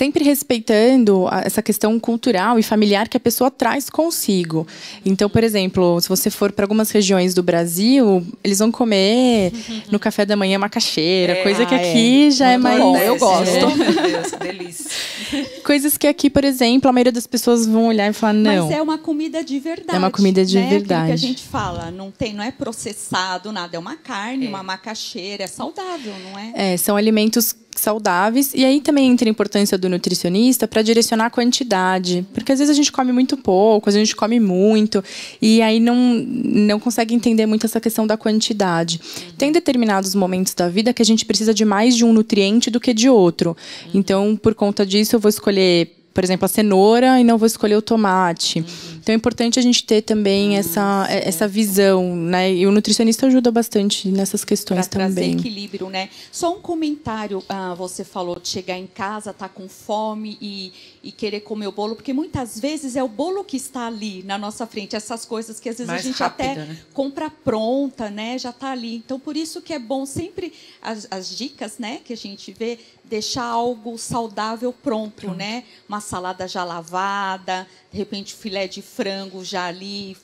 sempre 0.00 0.24
respeitando 0.24 1.28
essa 1.44 1.60
questão 1.60 2.00
cultural 2.00 2.58
e 2.58 2.62
familiar 2.62 3.06
que 3.06 3.18
a 3.18 3.20
pessoa 3.20 3.50
traz 3.50 3.90
consigo. 3.90 4.66
Então, 5.04 5.28
por 5.28 5.44
exemplo, 5.44 6.00
se 6.00 6.08
você 6.08 6.30
for 6.30 6.52
para 6.52 6.64
algumas 6.64 6.90
regiões 6.90 7.34
do 7.34 7.42
Brasil, 7.42 8.26
eles 8.42 8.60
vão 8.60 8.72
comer 8.72 9.52
no 9.90 9.98
café 9.98 10.24
da 10.24 10.34
manhã 10.36 10.58
macaxeira, 10.58 11.34
é, 11.34 11.42
coisa 11.42 11.66
que 11.66 11.74
ah, 11.74 11.76
aqui 11.76 12.28
é. 12.28 12.30
já 12.30 12.48
é 12.48 12.56
Muito 12.56 12.66
é 12.66 12.78
mais. 12.78 12.80
Bom, 12.80 12.96
eu 12.96 13.18
gosto. 13.18 13.50
É. 13.50 13.66
Meu 13.66 13.92
Deus, 13.92 14.30
que 14.30 14.38
delícia. 14.38 14.90
Coisas 15.62 15.98
que 15.98 16.06
aqui, 16.06 16.30
por 16.30 16.44
exemplo, 16.44 16.88
a 16.88 16.92
maioria 16.92 17.12
das 17.12 17.26
pessoas 17.26 17.66
vão 17.66 17.86
olhar 17.86 18.08
e 18.08 18.12
falar 18.14 18.32
não. 18.32 18.68
Mas 18.68 18.76
é 18.78 18.80
uma 18.80 18.96
comida 18.96 19.44
de 19.44 19.60
verdade. 19.60 19.96
É 19.96 19.98
uma 19.98 20.10
comida 20.10 20.44
de 20.46 20.58
né? 20.58 20.66
verdade. 20.66 21.08
que 21.08 21.12
a 21.12 21.16
gente 21.16 21.44
fala, 21.44 21.90
não 21.90 22.10
tem, 22.10 22.32
não 22.32 22.42
é 22.42 22.50
processado 22.50 23.52
nada, 23.52 23.76
é 23.76 23.78
uma 23.78 23.96
carne, 23.96 24.46
é. 24.46 24.48
uma 24.48 24.62
macaxeira, 24.62 25.44
é 25.44 25.46
saudável, 25.46 26.14
não 26.24 26.38
é? 26.38 26.72
É, 26.72 26.76
são 26.78 26.96
alimentos 26.96 27.54
saudáveis. 27.80 28.52
E 28.54 28.64
aí 28.64 28.80
também 28.80 29.10
entra 29.10 29.28
a 29.28 29.30
importância 29.30 29.76
do 29.76 29.88
nutricionista 29.88 30.68
para 30.68 30.82
direcionar 30.82 31.26
a 31.26 31.30
quantidade. 31.30 32.26
Porque 32.32 32.52
às 32.52 32.58
vezes 32.58 32.70
a 32.70 32.76
gente 32.76 32.92
come 32.92 33.12
muito 33.12 33.36
pouco, 33.36 33.88
a 33.88 33.92
gente 33.92 34.14
come 34.14 34.38
muito, 34.38 35.02
e 35.40 35.60
aí 35.62 35.80
não, 35.80 35.96
não 35.96 36.78
consegue 36.78 37.14
entender 37.14 37.46
muito 37.46 37.66
essa 37.66 37.80
questão 37.80 38.06
da 38.06 38.16
quantidade. 38.16 39.00
Tem 39.36 39.50
determinados 39.50 40.14
momentos 40.14 40.54
da 40.54 40.68
vida 40.68 40.92
que 40.92 41.02
a 41.02 41.04
gente 41.04 41.24
precisa 41.24 41.52
de 41.52 41.64
mais 41.64 41.96
de 41.96 42.04
um 42.04 42.12
nutriente 42.12 42.70
do 42.70 42.80
que 42.80 42.94
de 42.94 43.08
outro. 43.08 43.56
Então, 43.92 44.38
por 44.40 44.54
conta 44.54 44.84
disso, 44.86 45.16
eu 45.16 45.20
vou 45.20 45.28
escolher 45.28 45.96
por 46.12 46.24
exemplo, 46.24 46.44
a 46.44 46.48
cenoura 46.48 47.20
e 47.20 47.24
não 47.24 47.38
vou 47.38 47.46
escolher 47.46 47.76
o 47.76 47.82
tomate. 47.82 48.58
Uhum. 48.58 48.89
Então 49.00 49.14
é 49.14 49.16
importante 49.16 49.58
a 49.58 49.62
gente 49.62 49.82
ter 49.84 50.02
também 50.02 50.50
uhum. 50.50 50.56
essa, 50.56 51.06
essa 51.08 51.48
visão, 51.48 52.14
né? 52.14 52.52
E 52.52 52.66
o 52.66 52.70
nutricionista 52.70 53.26
ajuda 53.26 53.50
bastante 53.50 54.08
nessas 54.08 54.44
questões 54.44 54.86
pra 54.86 55.06
também. 55.06 55.32
Trazer 55.32 55.48
equilíbrio, 55.48 55.88
né? 55.88 56.10
Só 56.30 56.54
um 56.54 56.60
comentário, 56.60 57.42
ah, 57.48 57.74
você 57.74 58.04
falou 58.04 58.38
de 58.38 58.48
chegar 58.48 58.76
em 58.76 58.86
casa, 58.86 59.32
tá 59.32 59.48
com 59.48 59.68
fome 59.68 60.36
e, 60.40 60.72
e 61.02 61.10
querer 61.10 61.40
comer 61.40 61.66
o 61.66 61.72
bolo, 61.72 61.96
porque 61.96 62.12
muitas 62.12 62.60
vezes 62.60 62.94
é 62.94 63.02
o 63.02 63.08
bolo 63.08 63.42
que 63.42 63.56
está 63.56 63.86
ali 63.86 64.22
na 64.22 64.36
nossa 64.36 64.66
frente, 64.66 64.94
essas 64.94 65.24
coisas 65.24 65.58
que 65.58 65.68
às 65.68 65.78
vezes 65.78 65.86
Mais 65.88 66.02
a 66.02 66.04
gente 66.04 66.18
rápida, 66.18 66.50
até 66.52 66.60
né? 66.66 66.78
compra 66.92 67.30
pronta, 67.30 68.10
né? 68.10 68.38
Já 68.38 68.50
está 68.50 68.70
ali. 68.70 68.96
Então 68.96 69.18
por 69.18 69.36
isso 69.36 69.62
que 69.62 69.72
é 69.72 69.78
bom 69.78 70.04
sempre 70.04 70.52
as, 70.82 71.08
as 71.10 71.34
dicas, 71.34 71.78
né? 71.78 72.00
Que 72.04 72.12
a 72.12 72.16
gente 72.16 72.52
vê 72.52 72.78
deixar 73.04 73.44
algo 73.44 73.96
saudável 73.96 74.72
pronto, 74.72 75.22
pronto, 75.22 75.36
né? 75.36 75.64
Uma 75.88 76.00
salada 76.00 76.46
já 76.46 76.64
lavada, 76.64 77.66
de 77.90 77.98
repente 77.98 78.34
filé 78.34 78.68
de 78.68 78.82
frango 78.82 79.44
já 79.44 79.66
ali 79.66 80.16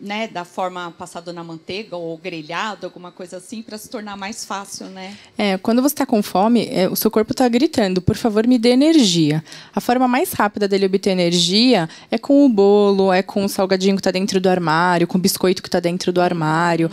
né, 0.00 0.28
da 0.28 0.44
forma 0.44 0.92
passado 0.96 1.32
na 1.32 1.42
manteiga 1.42 1.96
ou 1.96 2.16
grelhado, 2.16 2.86
alguma 2.86 3.10
coisa 3.10 3.38
assim, 3.38 3.62
para 3.62 3.76
se 3.76 3.90
tornar 3.90 4.16
mais 4.16 4.44
fácil, 4.44 4.86
né? 4.86 5.16
É, 5.36 5.58
quando 5.58 5.82
você 5.82 5.94
está 5.94 6.06
com 6.06 6.22
fome, 6.22 6.68
é, 6.70 6.88
o 6.88 6.94
seu 6.94 7.10
corpo 7.10 7.32
está 7.32 7.48
gritando, 7.48 8.00
por 8.00 8.16
favor, 8.16 8.46
me 8.46 8.58
dê 8.58 8.70
energia. 8.70 9.42
A 9.74 9.80
forma 9.80 10.06
mais 10.06 10.32
rápida 10.32 10.68
dele 10.68 10.86
obter 10.86 11.10
energia 11.10 11.88
é 12.10 12.16
com 12.16 12.46
o 12.46 12.48
bolo, 12.48 13.12
é 13.12 13.22
com 13.22 13.44
o 13.44 13.48
salgadinho 13.48 13.96
que 13.96 14.00
está 14.00 14.12
dentro 14.12 14.40
do 14.40 14.48
armário, 14.48 15.06
com 15.06 15.18
o 15.18 15.20
biscoito 15.20 15.60
que 15.60 15.68
está 15.68 15.80
dentro 15.80 16.12
do 16.12 16.20
armário. 16.20 16.88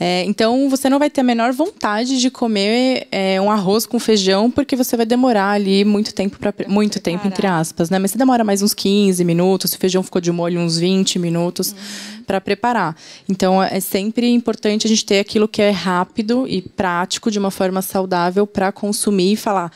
É, 0.00 0.24
então, 0.24 0.68
você 0.68 0.90
não 0.90 0.98
vai 0.98 1.10
ter 1.10 1.20
a 1.20 1.24
menor 1.24 1.52
vontade 1.52 2.20
de 2.20 2.28
comer 2.28 3.06
é, 3.12 3.40
um 3.40 3.52
arroz 3.52 3.86
com 3.86 4.00
feijão, 4.00 4.50
porque 4.50 4.74
você 4.74 4.96
vai 4.96 5.06
demorar 5.06 5.52
ali 5.52 5.84
muito 5.84 6.12
tempo 6.12 6.38
para 6.38 6.52
muito 6.66 6.98
tempo 6.98 7.26
entre 7.26 7.46
aspas, 7.46 7.88
né? 7.88 8.00
Mas 8.00 8.10
você 8.10 8.18
demora 8.18 8.42
mais 8.42 8.62
uns 8.62 8.74
15 8.74 9.24
minutos, 9.24 9.70
se 9.70 9.76
o 9.76 9.80
feijão 9.80 10.02
ficou 10.02 10.20
de 10.20 10.32
molho 10.32 10.60
uns 10.60 10.76
20 10.76 11.20
minutos. 11.20 11.70
Uhum 11.70 12.17
para 12.28 12.42
preparar. 12.42 12.94
Então, 13.26 13.62
é 13.62 13.80
sempre 13.80 14.28
importante 14.28 14.86
a 14.86 14.90
gente 14.90 15.06
ter 15.06 15.18
aquilo 15.18 15.48
que 15.48 15.62
é 15.62 15.70
rápido 15.70 16.46
e 16.46 16.60
prático, 16.60 17.30
de 17.30 17.38
uma 17.38 17.50
forma 17.50 17.80
saudável, 17.80 18.46
para 18.46 18.70
consumir 18.70 19.32
e 19.32 19.36
falar. 19.36 19.72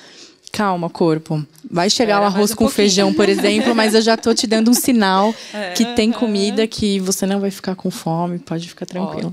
Calma, 0.52 0.90
corpo. 0.90 1.42
Vai 1.70 1.88
chegar 1.88 2.20
o 2.20 2.24
arroz 2.24 2.50
um 2.50 2.54
com 2.54 2.64
pouquinho. 2.64 2.76
feijão, 2.76 3.14
por 3.14 3.26
exemplo, 3.26 3.74
mas 3.74 3.94
eu 3.94 4.02
já 4.02 4.14
estou 4.14 4.34
te 4.34 4.46
dando 4.46 4.70
um 4.70 4.74
sinal 4.74 5.34
é, 5.54 5.70
que 5.70 5.86
tem 5.94 6.12
comida 6.12 6.66
que 6.66 7.00
você 7.00 7.24
não 7.24 7.40
vai 7.40 7.50
ficar 7.50 7.74
com 7.74 7.90
fome, 7.90 8.38
pode 8.38 8.68
ficar 8.68 8.84
tranquilo. 8.84 9.30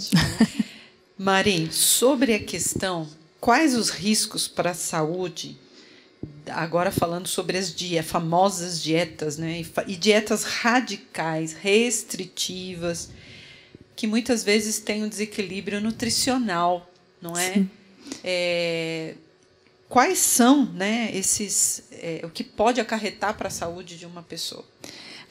Mari, 1.18 1.68
sobre 1.74 2.34
a 2.34 2.40
questão, 2.40 3.06
quais 3.42 3.76
os 3.76 3.90
riscos 3.90 4.48
para 4.48 4.72
a 4.72 4.74
saúde 4.74 5.58
agora 6.48 6.92
falando 6.92 7.28
sobre 7.28 7.58
as 7.58 7.74
dias, 7.74 8.06
famosas 8.06 8.82
dietas, 8.82 9.38
né? 9.38 9.64
E, 9.88 9.96
dietas 9.96 10.44
radicais, 10.44 11.54
restritivas, 11.54 13.10
que 13.96 14.08
muitas 14.08 14.44
vezes 14.44 14.80
têm 14.80 15.04
um 15.04 15.10
desequilíbrio 15.10 15.80
nutricional, 15.82 16.90
não 17.22 17.38
é? 17.38 17.66
é 18.24 19.16
quais 19.88 20.20
são, 20.20 20.66
né? 20.74 21.10
Esses, 21.14 21.84
é, 21.92 22.22
o 22.24 22.30
que 22.30 22.44
pode 22.44 22.80
acarretar 22.80 23.36
para 23.38 23.48
a 23.48 23.52
saúde 23.52 23.98
de 23.98 24.06
uma 24.06 24.24
pessoa? 24.24 24.66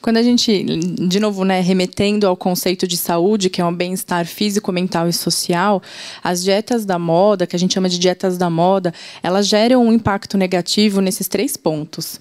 Quando 0.01 0.17
a 0.17 0.23
gente, 0.23 0.63
de 0.63 1.19
novo, 1.19 1.43
né, 1.43 1.59
remetendo 1.59 2.25
ao 2.25 2.37
conceito 2.37 2.87
de 2.87 2.95
saúde, 2.95 3.49
que 3.49 3.59
é 3.59 3.65
um 3.65 3.73
bem-estar 3.73 4.25
físico, 4.25 4.71
mental 4.71 5.09
e 5.09 5.13
social, 5.13 5.81
as 6.23 6.41
dietas 6.41 6.85
da 6.85 6.97
moda, 6.97 7.45
que 7.45 7.55
a 7.55 7.59
gente 7.59 7.73
chama 7.73 7.89
de 7.89 7.99
dietas 7.99 8.37
da 8.37 8.49
moda, 8.49 8.93
elas 9.21 9.45
geram 9.47 9.85
um 9.85 9.91
impacto 9.91 10.37
negativo 10.37 11.01
nesses 11.01 11.27
três 11.27 11.57
pontos. 11.57 12.19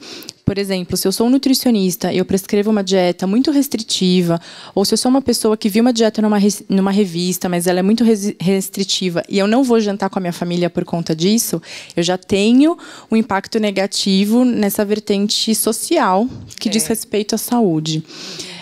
Por 0.49 0.57
exemplo, 0.57 0.97
se 0.97 1.07
eu 1.07 1.13
sou 1.13 1.27
um 1.27 1.31
nutricionista 1.31 2.11
e 2.11 2.17
eu 2.17 2.25
prescrevo 2.25 2.71
uma 2.71 2.83
dieta 2.83 3.27
muito 3.27 3.51
restritiva, 3.51 4.41
ou 4.75 4.83
se 4.83 4.95
eu 4.95 4.97
sou 4.97 5.11
uma 5.11 5.21
pessoa 5.21 5.59
que 5.59 5.69
viu 5.69 5.83
uma 5.83 5.93
dieta 5.93 6.23
numa, 6.23 6.39
numa 6.71 6.91
revista, 6.91 7.51
mas 7.51 7.67
ela 7.67 7.81
é 7.81 7.83
muito 7.83 8.03
restritiva 8.41 9.23
e 9.29 9.39
eu 9.39 9.47
não 9.47 9.63
vou 9.63 9.79
jantar 9.79 10.09
com 10.09 10.19
a 10.19 10.23
minha 10.23 10.33
família 10.33 10.71
por 10.71 10.87
conta 10.87 11.15
disso, 11.15 11.61
eu 11.95 12.03
já 12.03 12.17
tenho 12.17 12.79
um 13.11 13.17
impacto 13.17 13.61
negativo 13.61 14.43
nessa 14.43 14.87
vertente 14.87 15.55
social 15.55 16.27
que 16.59 16.71
é. 16.71 16.73
diz 16.73 16.87
respeito 16.87 17.35
à 17.35 17.39
saúde. 17.39 18.03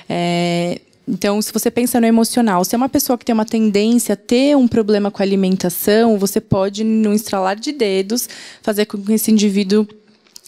É, 0.08 0.80
então, 1.06 1.40
se 1.40 1.52
você 1.52 1.70
pensa 1.70 2.00
no 2.00 2.06
emocional, 2.08 2.64
se 2.64 2.74
é 2.74 2.76
uma 2.76 2.88
pessoa 2.88 3.16
que 3.16 3.24
tem 3.24 3.32
uma 3.32 3.46
tendência 3.46 4.14
a 4.14 4.16
ter 4.16 4.56
um 4.56 4.66
problema 4.66 5.08
com 5.08 5.22
a 5.22 5.24
alimentação, 5.24 6.18
você 6.18 6.40
pode, 6.40 6.82
no 6.82 7.12
estralar 7.14 7.54
de 7.54 7.70
dedos, 7.70 8.28
fazer 8.60 8.86
com 8.86 9.00
que 9.00 9.12
esse 9.12 9.30
indivíduo 9.30 9.86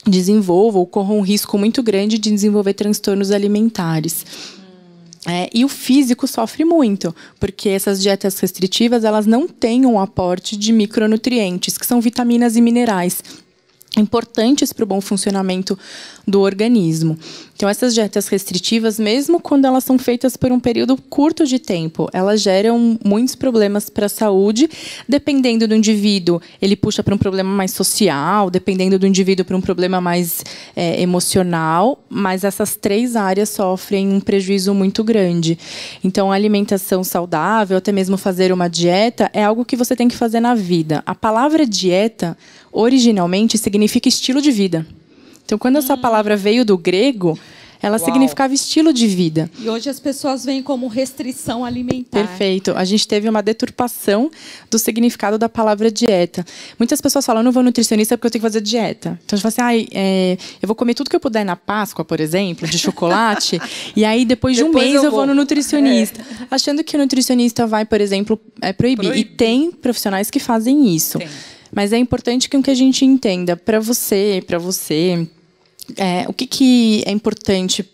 desenvolva 0.07 0.79
ou 0.79 0.87
corra 0.87 1.13
um 1.13 1.21
risco 1.21 1.59
muito 1.59 1.83
grande 1.83 2.19
de 2.19 2.31
desenvolver 2.31 2.75
transtornos 2.75 3.31
alimentares. 3.31 4.25
É, 5.27 5.51
e 5.53 5.65
o 5.65 5.69
físico 5.69 6.27
sofre 6.27 6.65
muito, 6.65 7.15
porque 7.39 7.69
essas 7.69 8.01
dietas 8.01 8.39
restritivas 8.39 9.05
elas 9.05 9.27
não 9.27 9.47
têm 9.47 9.85
um 9.85 10.01
aporte 10.01 10.57
de 10.57 10.73
micronutrientes, 10.73 11.77
que 11.77 11.87
são 11.87 12.01
vitaminas 12.01 12.57
e 12.57 12.61
minerais. 12.61 13.23
Importantes 14.01 14.73
para 14.73 14.85
o 14.85 14.87
bom 14.87 15.01
funcionamento 15.01 15.79
do 16.27 16.41
organismo. 16.41 17.19
Então, 17.59 17.69
essas 17.69 17.93
dietas 17.93 18.29
restritivas, 18.29 19.01
mesmo 19.01 19.41
quando 19.41 19.65
elas 19.65 19.83
são 19.83 19.99
feitas 19.99 20.37
por 20.37 20.53
um 20.53 20.61
período 20.61 20.97
curto 20.97 21.45
de 21.45 21.59
tempo, 21.59 22.09
elas 22.13 22.41
geram 22.41 22.97
muitos 23.05 23.35
problemas 23.35 23.91
para 23.91 24.07
a 24.07 24.09
saúde. 24.09 24.71
Dependendo 25.09 25.67
do 25.67 25.75
indivíduo, 25.75 26.41
ele 26.63 26.77
puxa 26.77 27.03
para 27.03 27.13
um 27.13 27.19
problema 27.19 27.51
mais 27.51 27.73
social, 27.73 28.49
dependendo 28.49 28.97
do 28.97 29.09
indivíduo, 29.09 29.45
para 29.45 29.57
um 29.57 29.61
problema 29.61 30.01
mais 30.01 30.45
é, 30.77 31.03
emocional. 31.03 32.01
Mas 32.09 32.45
essas 32.45 32.77
três 32.77 33.17
áreas 33.17 33.49
sofrem 33.49 34.09
um 34.09 34.21
prejuízo 34.21 34.73
muito 34.73 35.03
grande. 35.03 35.59
Então, 36.05 36.31
a 36.31 36.37
alimentação 36.37 37.03
saudável, 37.03 37.79
até 37.79 37.91
mesmo 37.91 38.17
fazer 38.17 38.53
uma 38.53 38.69
dieta, 38.69 39.29
é 39.33 39.43
algo 39.43 39.65
que 39.65 39.75
você 39.75 39.97
tem 39.97 40.07
que 40.07 40.17
fazer 40.17 40.39
na 40.39 40.55
vida. 40.55 41.03
A 41.05 41.15
palavra 41.15 41.67
dieta 41.67 42.37
originalmente 42.73 43.57
significa 43.59 44.09
estilo 44.09 44.41
de 44.41 44.51
vida. 44.51 44.87
Então, 45.45 45.57
quando 45.59 45.77
essa 45.77 45.97
palavra 45.97 46.37
veio 46.37 46.65
do 46.65 46.77
grego, 46.77 47.39
ela 47.81 47.97
Uau. 47.97 48.05
significava 48.05 48.53
estilo 48.53 48.93
de 48.93 49.07
vida. 49.07 49.49
E 49.59 49.69
hoje 49.69 49.89
as 49.89 50.01
pessoas 50.01 50.45
veem 50.45 50.63
como 50.63 50.89
restrição 50.89 51.65
alimentar. 51.65 52.19
Perfeito. 52.27 52.73
A 52.73 52.85
gente 52.85 53.07
teve 53.07 53.29
uma 53.29 53.41
deturpação 53.43 54.31
do 54.71 54.79
significado 54.79 55.39
da 55.39 55.49
palavra 55.49 55.91
dieta. 55.91 56.45
Muitas 56.79 57.01
pessoas 57.01 57.25
falam, 57.25 57.41
eu 57.41 57.45
não 57.45 57.53
vou 57.53 57.63
nutricionista 57.63 58.19
porque 58.19 58.27
eu 58.27 58.31
tenho 58.33 58.43
que 58.43 58.47
fazer 58.47 58.61
dieta. 58.61 59.19
Então, 59.25 59.37
a 59.37 59.41
gente 59.41 59.51
fala 59.53 59.71
assim, 59.71 59.87
ah, 59.87 59.89
é, 59.95 60.37
eu 60.61 60.67
vou 60.67 60.75
comer 60.75 60.95
tudo 60.95 61.09
que 61.09 61.17
eu 61.17 61.21
puder 61.21 61.45
na 61.45 61.55
Páscoa, 61.57 62.05
por 62.05 62.19
exemplo, 62.21 62.67
de 62.67 62.79
chocolate, 62.79 63.61
e 63.95 64.05
aí 64.05 64.25
depois 64.25 64.57
de 64.57 64.65
um 64.65 64.67
Depois 64.67 64.85
mês 64.85 64.97
eu 64.97 65.05
eu 65.05 65.11
vou 65.11 65.21
vou. 65.21 65.27
no 65.29 65.35
nutricionista. 65.35 66.21
Achando 66.51 66.83
que 66.83 66.97
o 66.97 66.99
nutricionista 66.99 67.67
vai, 67.67 67.85
por 67.85 68.01
exemplo, 68.01 68.39
é, 68.61 68.73
proibir. 68.73 69.17
E 69.17 69.25
tem 69.25 69.71
profissionais 69.71 70.31
que 70.31 70.41
fazem 70.41 70.95
isso. 70.95 71.19
Tem. 71.19 71.29
Mas 71.73 71.93
é 71.93 71.99
importante 71.99 72.49
que, 72.49 72.61
que 72.63 72.71
a 72.71 72.75
gente 72.75 73.05
entenda, 73.05 73.57
para 73.57 73.81
você, 73.81 74.43
para 74.47 74.59
você, 74.59 75.29
é, 75.97 76.25
o 76.29 76.33
que, 76.33 76.47
que 76.47 77.03
é 77.07 77.11
importante 77.11 77.89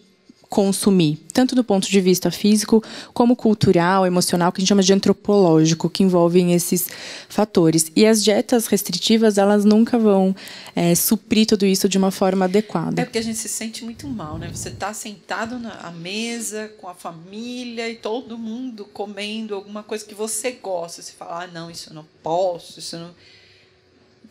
consumir, 0.54 1.18
tanto 1.32 1.56
do 1.56 1.64
ponto 1.64 1.90
de 1.90 2.00
vista 2.00 2.30
físico, 2.30 2.80
como 3.12 3.34
cultural, 3.34 4.06
emocional, 4.06 4.52
que 4.52 4.58
a 4.58 4.60
gente 4.60 4.68
chama 4.68 4.84
de 4.84 4.92
antropológico, 4.92 5.90
que 5.90 6.04
envolvem 6.04 6.52
esses 6.52 6.86
fatores. 7.28 7.90
E 7.96 8.06
as 8.06 8.22
dietas 8.22 8.68
restritivas, 8.68 9.36
elas 9.36 9.64
nunca 9.64 9.98
vão 9.98 10.34
é, 10.76 10.94
suprir 10.94 11.44
tudo 11.44 11.66
isso 11.66 11.88
de 11.88 11.98
uma 11.98 12.12
forma 12.12 12.44
adequada. 12.44 13.02
É 13.02 13.04
porque 13.04 13.18
a 13.18 13.22
gente 13.22 13.36
se 13.36 13.48
sente 13.48 13.82
muito 13.84 14.06
mal, 14.06 14.38
né? 14.38 14.48
Você 14.54 14.68
está 14.68 14.94
sentado 14.94 15.58
na 15.58 15.90
mesa 15.90 16.70
com 16.78 16.86
a 16.88 16.94
família 16.94 17.90
e 17.90 17.96
todo 17.96 18.38
mundo 18.38 18.84
comendo 18.84 19.56
alguma 19.56 19.82
coisa 19.82 20.04
que 20.04 20.14
você 20.14 20.52
gosta. 20.52 21.02
Você 21.02 21.14
fala, 21.14 21.42
ah, 21.42 21.46
não, 21.48 21.68
isso 21.68 21.90
eu 21.90 21.94
não 21.94 22.06
posso, 22.22 22.78
isso 22.78 22.96
não. 22.96 23.10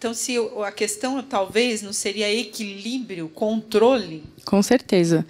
Então, 0.04 0.14
se 0.14 0.36
a 0.66 0.70
questão 0.70 1.24
talvez 1.24 1.82
não 1.82 1.94
seria 1.94 2.30
equilíbrio, 2.30 3.30
controle. 3.30 4.22
Com 4.44 4.62
certeza. 4.62 5.26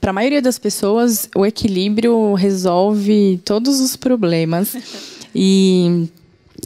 para 0.00 0.10
a 0.10 0.12
maioria 0.12 0.40
das 0.40 0.60
pessoas, 0.60 1.28
o 1.34 1.44
equilíbrio 1.44 2.34
resolve 2.34 3.40
todos 3.44 3.80
os 3.80 3.96
problemas. 3.96 4.76
e 5.34 6.06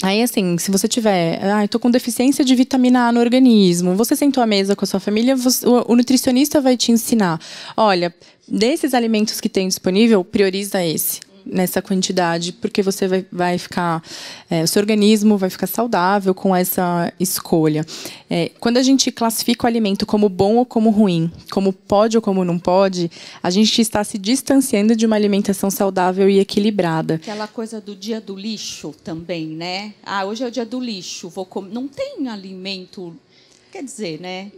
aí, 0.03 0.23
assim, 0.23 0.59
se 0.59 0.71
você 0.71 0.87
tiver, 0.87 1.43
ah, 1.43 1.65
eu 1.65 1.69
tô 1.69 1.81
com 1.81 1.91
deficiência 1.91 2.45
de 2.45 2.55
vitamina 2.55 3.09
A 3.09 3.13
no 3.13 3.21
organismo, 3.21 3.97
você 3.97 4.15
sentou 4.15 4.43
à 4.43 4.47
mesa 4.47 4.77
com 4.77 4.85
a 4.85 4.87
sua 4.87 5.01
família, 5.01 5.35
você- 5.35 5.67
o, 5.67 5.93
o 5.93 5.97
nutricionista 5.97 6.61
vai 6.61 6.77
te 6.77 6.93
ensinar, 6.93 7.41
olha, 7.75 8.15
desses 8.47 8.93
alimentos 8.93 9.41
que 9.41 9.49
tem 9.49 9.67
disponível, 9.67 10.23
prioriza 10.23 10.85
esse 10.85 11.21
nessa 11.45 11.81
quantidade, 11.81 12.53
porque 12.53 12.83
você 12.83 13.09
vai, 13.09 13.27
vai 13.31 13.59
ficar, 13.59 14.03
é, 14.49 14.63
o 14.63 14.69
seu 14.69 14.81
organismo 14.81 15.37
vai 15.37 15.51
ficar 15.51 15.67
saudável 15.67 16.35
com 16.35 16.55
essa 16.55 17.13
escolha. 17.19 17.85
É, 18.29 18.51
quando 18.61 18.77
a 18.77 18.83
gente 18.83 19.11
classifica 19.11 19.65
o 19.65 19.67
alimento 19.67 20.07
como 20.07 20.29
bom 20.29 20.57
ou 20.57 20.67
como 20.67 20.91
ruim, 20.91 21.31
como 21.51 21.73
pode 21.73 22.17
ou 22.17 22.23
como 22.23 22.45
não 22.45 22.59
pode, 22.59 23.11
a 23.43 23.51
gente 23.51 23.81
está 23.81 24.03
se 24.05 24.19
distanciando 24.19 24.95
de 24.95 25.07
uma 25.07 25.17
alimentação 25.17 25.71
saudável 25.71 26.29
e 26.29 26.39
equilibrada. 26.39 27.15
Aquela 27.15 27.49
coisa 27.49 27.81
do 27.81 27.95
dia 27.95 28.21
do 28.21 28.37
lixo 28.37 28.95
também, 29.05 29.47
né? 29.47 29.95
Ah, 30.05 30.25
hoje 30.25 30.45
é 30.45 30.47
o 30.47 30.51
dia 30.51 30.67
do 30.67 30.81
lixo, 30.81 31.29
vou 31.29 31.45
comer. 31.45 31.73
Não 31.73 31.89
tem 31.89 32.29
alimento. 32.29 33.17
Quer 33.73 33.85
dizer, 33.85 34.21
né? 34.21 34.51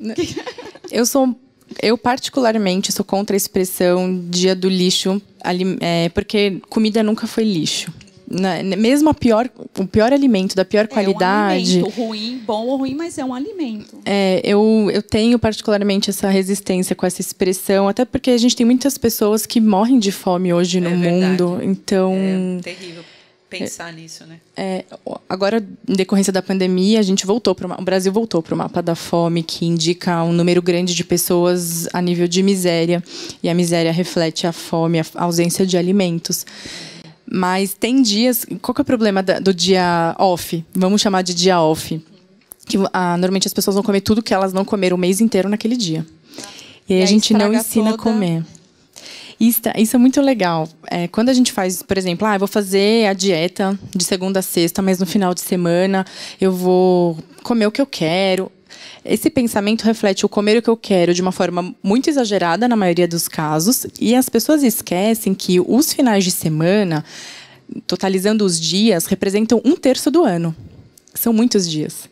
Eu 0.91 1.05
sou 1.05 1.37
eu 1.81 1.97
particularmente 1.97 2.90
sou 2.93 3.05
contra 3.05 3.35
a 3.35 3.39
expressão 3.39 4.20
dia 4.28 4.55
do 4.55 4.69
lixo, 4.69 5.20
ali- 5.43 5.77
é, 5.81 6.09
porque 6.11 6.61
comida 6.69 7.03
nunca 7.03 7.27
foi 7.27 7.44
lixo. 7.44 7.93
Na- 8.35 8.62
mesmo 8.62 9.11
a 9.11 9.15
pior, 9.15 9.51
o 9.78 9.86
pior 9.86 10.11
alimento 10.11 10.55
da 10.57 10.65
pior 10.65 10.89
qualidade. 10.89 11.78
É 11.78 11.82
um 11.82 11.85
alimento 11.85 12.01
ruim, 12.01 12.40
bom 12.47 12.66
ou 12.66 12.77
ruim, 12.78 12.94
mas 12.94 13.19
é 13.19 13.24
um 13.24 13.35
alimento. 13.35 13.99
É, 14.07 14.40
eu, 14.43 14.89
eu 14.90 15.03
tenho 15.03 15.39
particularmente 15.39 16.09
essa 16.09 16.31
resistência 16.31 16.97
com 16.97 17.05
essa 17.05 17.20
expressão, 17.20 17.89
até 17.89 18.07
porque 18.07 18.31
a 18.31 18.39
gente 18.39 18.57
tem 18.57 18.65
muitas 18.65 18.97
pessoas 18.97 19.44
que 19.44 19.61
morrem 19.61 19.99
de 19.99 20.11
fome 20.11 20.51
hoje 20.53 20.81
no 20.81 20.89
É 20.89 20.94
mundo. 20.94 21.61
Então, 21.62 22.15
É 22.15 22.62
terrível 22.62 23.03
pensar 23.59 23.93
nisso, 23.93 24.24
né? 24.24 24.39
é, 24.57 24.85
agora, 25.29 25.65
em 25.89 25.95
decorrência 25.95 26.33
da 26.33 26.43
pandemia, 26.43 26.99
a 26.99 27.03
gente 27.03 27.24
voltou 27.27 27.55
para 27.55 27.81
o 27.81 27.85
Brasil 27.85 28.12
voltou 28.12 28.43
para 28.43 28.55
o 28.55 28.59
mapa 28.59 28.83
da 28.83 28.95
fome, 28.95 29.43
que 29.43 29.65
indica 29.66 30.23
um 30.23 30.33
número 30.33 30.61
grande 30.62 30.95
de 30.95 31.05
pessoas 31.05 31.89
a 31.93 32.01
nível 32.03 32.27
de 32.29 32.43
miséria. 32.43 33.03
E 33.43 33.49
a 33.49 33.55
miséria 33.55 33.93
reflete 33.93 34.47
a 34.47 34.53
fome, 34.53 35.01
a 35.01 35.05
ausência 35.16 35.66
de 35.66 35.77
alimentos. 35.77 36.45
Mas 37.31 37.73
tem 37.74 38.03
dias. 38.03 38.45
Qual 38.61 38.74
que 38.74 38.81
é 38.81 38.83
o 38.83 38.85
problema 38.85 39.23
do 39.23 39.55
dia 39.55 40.15
off? 40.19 40.65
Vamos 40.74 41.01
chamar 41.01 41.23
de 41.23 41.35
dia 41.35 41.61
off. 41.61 42.01
Que 42.66 42.77
ah, 42.93 43.16
normalmente 43.16 43.47
as 43.49 43.55
pessoas 43.55 43.74
vão 43.74 43.83
comer 43.83 44.01
tudo 44.03 44.23
que 44.23 44.35
elas 44.35 44.53
não 44.53 44.65
comeram 44.65 44.97
o 44.97 45.01
mês 45.01 45.20
inteiro 45.20 45.49
naquele 45.49 45.77
dia. 45.77 46.05
E 46.89 46.95
aí 46.95 46.99
E 46.99 47.03
a 47.03 47.05
aí 47.05 47.07
gente 47.07 47.33
não 47.33 47.53
ensina 47.53 47.87
a 47.91 47.91
toda- 47.93 48.03
comer. 48.03 48.45
Isso, 49.43 49.60
tá- 49.60 49.73
isso 49.77 49.97
é 49.97 49.98
muito 49.98 50.20
legal. 50.20 50.69
É, 50.89 51.09
quando 51.09 51.28
a 51.28 51.32
gente 51.32 51.51
faz, 51.51 51.82
por 51.82 51.98
exemplo, 51.98 52.28
ah, 52.28 52.36
eu 52.36 52.39
vou 52.39 52.47
fazer 52.47 53.09
a 53.09 53.12
dieta 53.12 53.77
de 53.93 54.05
segunda 54.05 54.39
a 54.39 54.43
sexta, 54.43 54.81
mas 54.81 55.01
no 55.01 55.06
final 55.06 55.35
de 55.35 55.40
semana 55.40 56.06
eu 56.40 56.52
vou 56.52 57.19
comer 57.43 57.66
o 57.66 57.73
que 57.73 57.81
eu 57.81 57.86
quero. 57.86 58.52
Esse 59.05 59.28
pensamento 59.28 59.82
reflete 59.82 60.24
o 60.24 60.28
comer 60.28 60.59
o 60.59 60.62
que 60.62 60.70
eu 60.70 60.77
quero 60.77 61.12
de 61.12 61.20
uma 61.20 61.32
forma 61.32 61.74
muito 61.82 62.09
exagerada 62.09 62.69
na 62.69 62.77
maioria 62.77 63.09
dos 63.09 63.27
casos, 63.27 63.85
e 64.01 64.14
as 64.14 64.28
pessoas 64.28 64.62
esquecem 64.62 65.35
que 65.35 65.59
os 65.59 65.93
finais 65.93 66.23
de 66.23 66.31
semana, 66.31 67.05
totalizando 67.85 68.44
os 68.44 68.60
dias, 68.60 69.06
representam 69.06 69.60
um 69.64 69.74
terço 69.74 70.09
do 70.09 70.23
ano. 70.23 70.55
São 71.14 71.32
muitos 71.32 71.69
dias. 71.69 72.09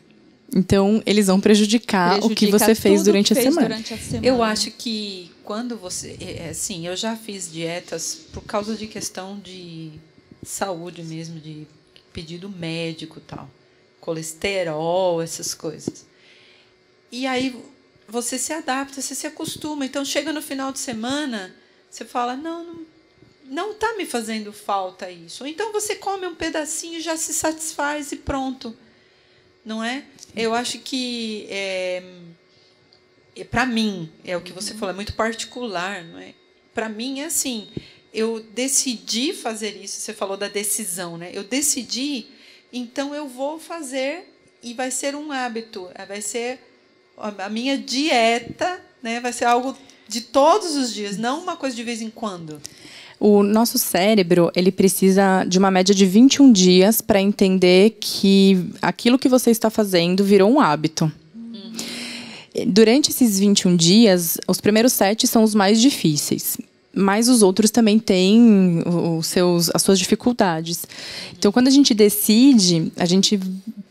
Então, 0.53 1.01
eles 1.05 1.27
vão 1.27 1.39
prejudicar, 1.39 2.17
o 2.17 2.29
que 2.29 2.47
Prejudica 2.47 2.59
você 2.59 2.75
fez 2.75 3.03
durante 3.03 3.33
que 3.33 3.39
a 3.39 3.41
fez 3.41 3.55
durante 3.55 3.93
a 3.93 3.97
semana. 3.97 4.21
Eu 4.21 4.43
acho 4.43 4.69
que 4.71 5.31
quando 5.51 5.75
você. 5.75 6.15
é, 6.21 6.47
é, 6.47 6.53
Sim, 6.53 6.87
eu 6.87 6.95
já 6.95 7.13
fiz 7.17 7.51
dietas 7.51 8.15
por 8.31 8.41
causa 8.41 8.73
de 8.73 8.87
questão 8.87 9.37
de 9.37 9.91
saúde 10.41 11.03
mesmo, 11.03 11.41
de 11.41 11.67
pedido 12.13 12.47
médico 12.47 13.19
tal. 13.19 13.49
Colesterol, 13.99 15.21
essas 15.21 15.53
coisas. 15.53 16.05
E 17.11 17.27
aí 17.27 17.53
você 18.07 18.37
se 18.37 18.53
adapta, 18.53 19.01
você 19.01 19.13
se 19.13 19.27
acostuma. 19.27 19.85
Então 19.85 20.05
chega 20.05 20.31
no 20.31 20.41
final 20.41 20.71
de 20.71 20.79
semana, 20.79 21.53
você 21.89 22.05
fala: 22.05 22.37
não, 22.37 22.63
não, 22.63 22.85
não 23.43 23.73
tá 23.73 23.97
me 23.97 24.05
fazendo 24.05 24.53
falta 24.53 25.11
isso. 25.11 25.43
Ou 25.43 25.49
então 25.49 25.73
você 25.73 25.95
come 25.95 26.25
um 26.25 26.33
pedacinho 26.33 27.01
já 27.01 27.17
se 27.17 27.33
satisfaz 27.33 28.13
e 28.13 28.15
pronto. 28.15 28.73
Não 29.65 29.83
é? 29.83 30.05
Eu 30.33 30.53
acho 30.53 30.79
que. 30.79 31.45
É, 31.49 32.20
para 33.43 33.65
mim, 33.65 34.09
é 34.23 34.35
o 34.35 34.41
que 34.41 34.53
você 34.53 34.73
falou, 34.73 34.91
é 34.91 34.95
muito 34.95 35.13
particular, 35.13 36.03
não 36.03 36.19
é? 36.19 36.33
Para 36.73 36.89
mim 36.89 37.19
é 37.19 37.25
assim, 37.25 37.67
eu 38.13 38.43
decidi 38.53 39.33
fazer 39.33 39.77
isso, 39.81 39.99
você 39.99 40.13
falou 40.13 40.37
da 40.37 40.47
decisão, 40.47 41.17
né? 41.17 41.31
Eu 41.33 41.43
decidi, 41.43 42.27
então 42.71 43.15
eu 43.15 43.27
vou 43.27 43.59
fazer 43.59 44.29
e 44.61 44.73
vai 44.73 44.91
ser 44.91 45.15
um 45.15 45.31
hábito, 45.31 45.89
eh, 45.95 46.05
vai 46.05 46.21
ser 46.21 46.59
a 47.17 47.49
minha 47.49 47.77
dieta, 47.77 48.81
né? 49.01 49.19
Vai 49.19 49.33
ser 49.33 49.45
algo 49.45 49.75
de 50.07 50.21
todos 50.21 50.75
os 50.75 50.93
dias, 50.93 51.17
não 51.17 51.41
uma 51.41 51.55
coisa 51.55 51.75
de 51.75 51.83
vez 51.83 52.01
em 52.01 52.09
quando. 52.09 52.61
O 53.19 53.43
nosso 53.43 53.77
cérebro, 53.77 54.51
ele 54.55 54.71
precisa 54.71 55.45
de 55.45 55.59
uma 55.59 55.69
média 55.69 55.93
de 55.93 56.05
21 56.05 56.51
dias 56.51 57.01
para 57.01 57.21
entender 57.21 57.97
que 57.99 58.71
aquilo 58.81 59.19
que 59.19 59.29
você 59.29 59.51
está 59.51 59.69
fazendo 59.69 60.23
virou 60.23 60.51
um 60.51 60.59
hábito. 60.59 61.11
Durante 62.67 63.11
esses 63.11 63.39
21 63.39 63.75
dias, 63.75 64.37
os 64.47 64.59
primeiros 64.59 64.93
sete 64.93 65.25
são 65.25 65.43
os 65.43 65.55
mais 65.55 65.79
difíceis. 65.79 66.57
Mas 66.93 67.29
os 67.29 67.41
outros 67.41 67.71
também 67.71 67.97
têm 67.97 68.83
os 68.85 69.27
seus, 69.27 69.71
as 69.73 69.81
suas 69.81 69.97
dificuldades. 69.97 70.85
Então, 71.37 71.51
quando 71.51 71.67
a 71.69 71.71
gente 71.71 71.93
decide, 71.93 72.91
a 72.97 73.05
gente 73.05 73.39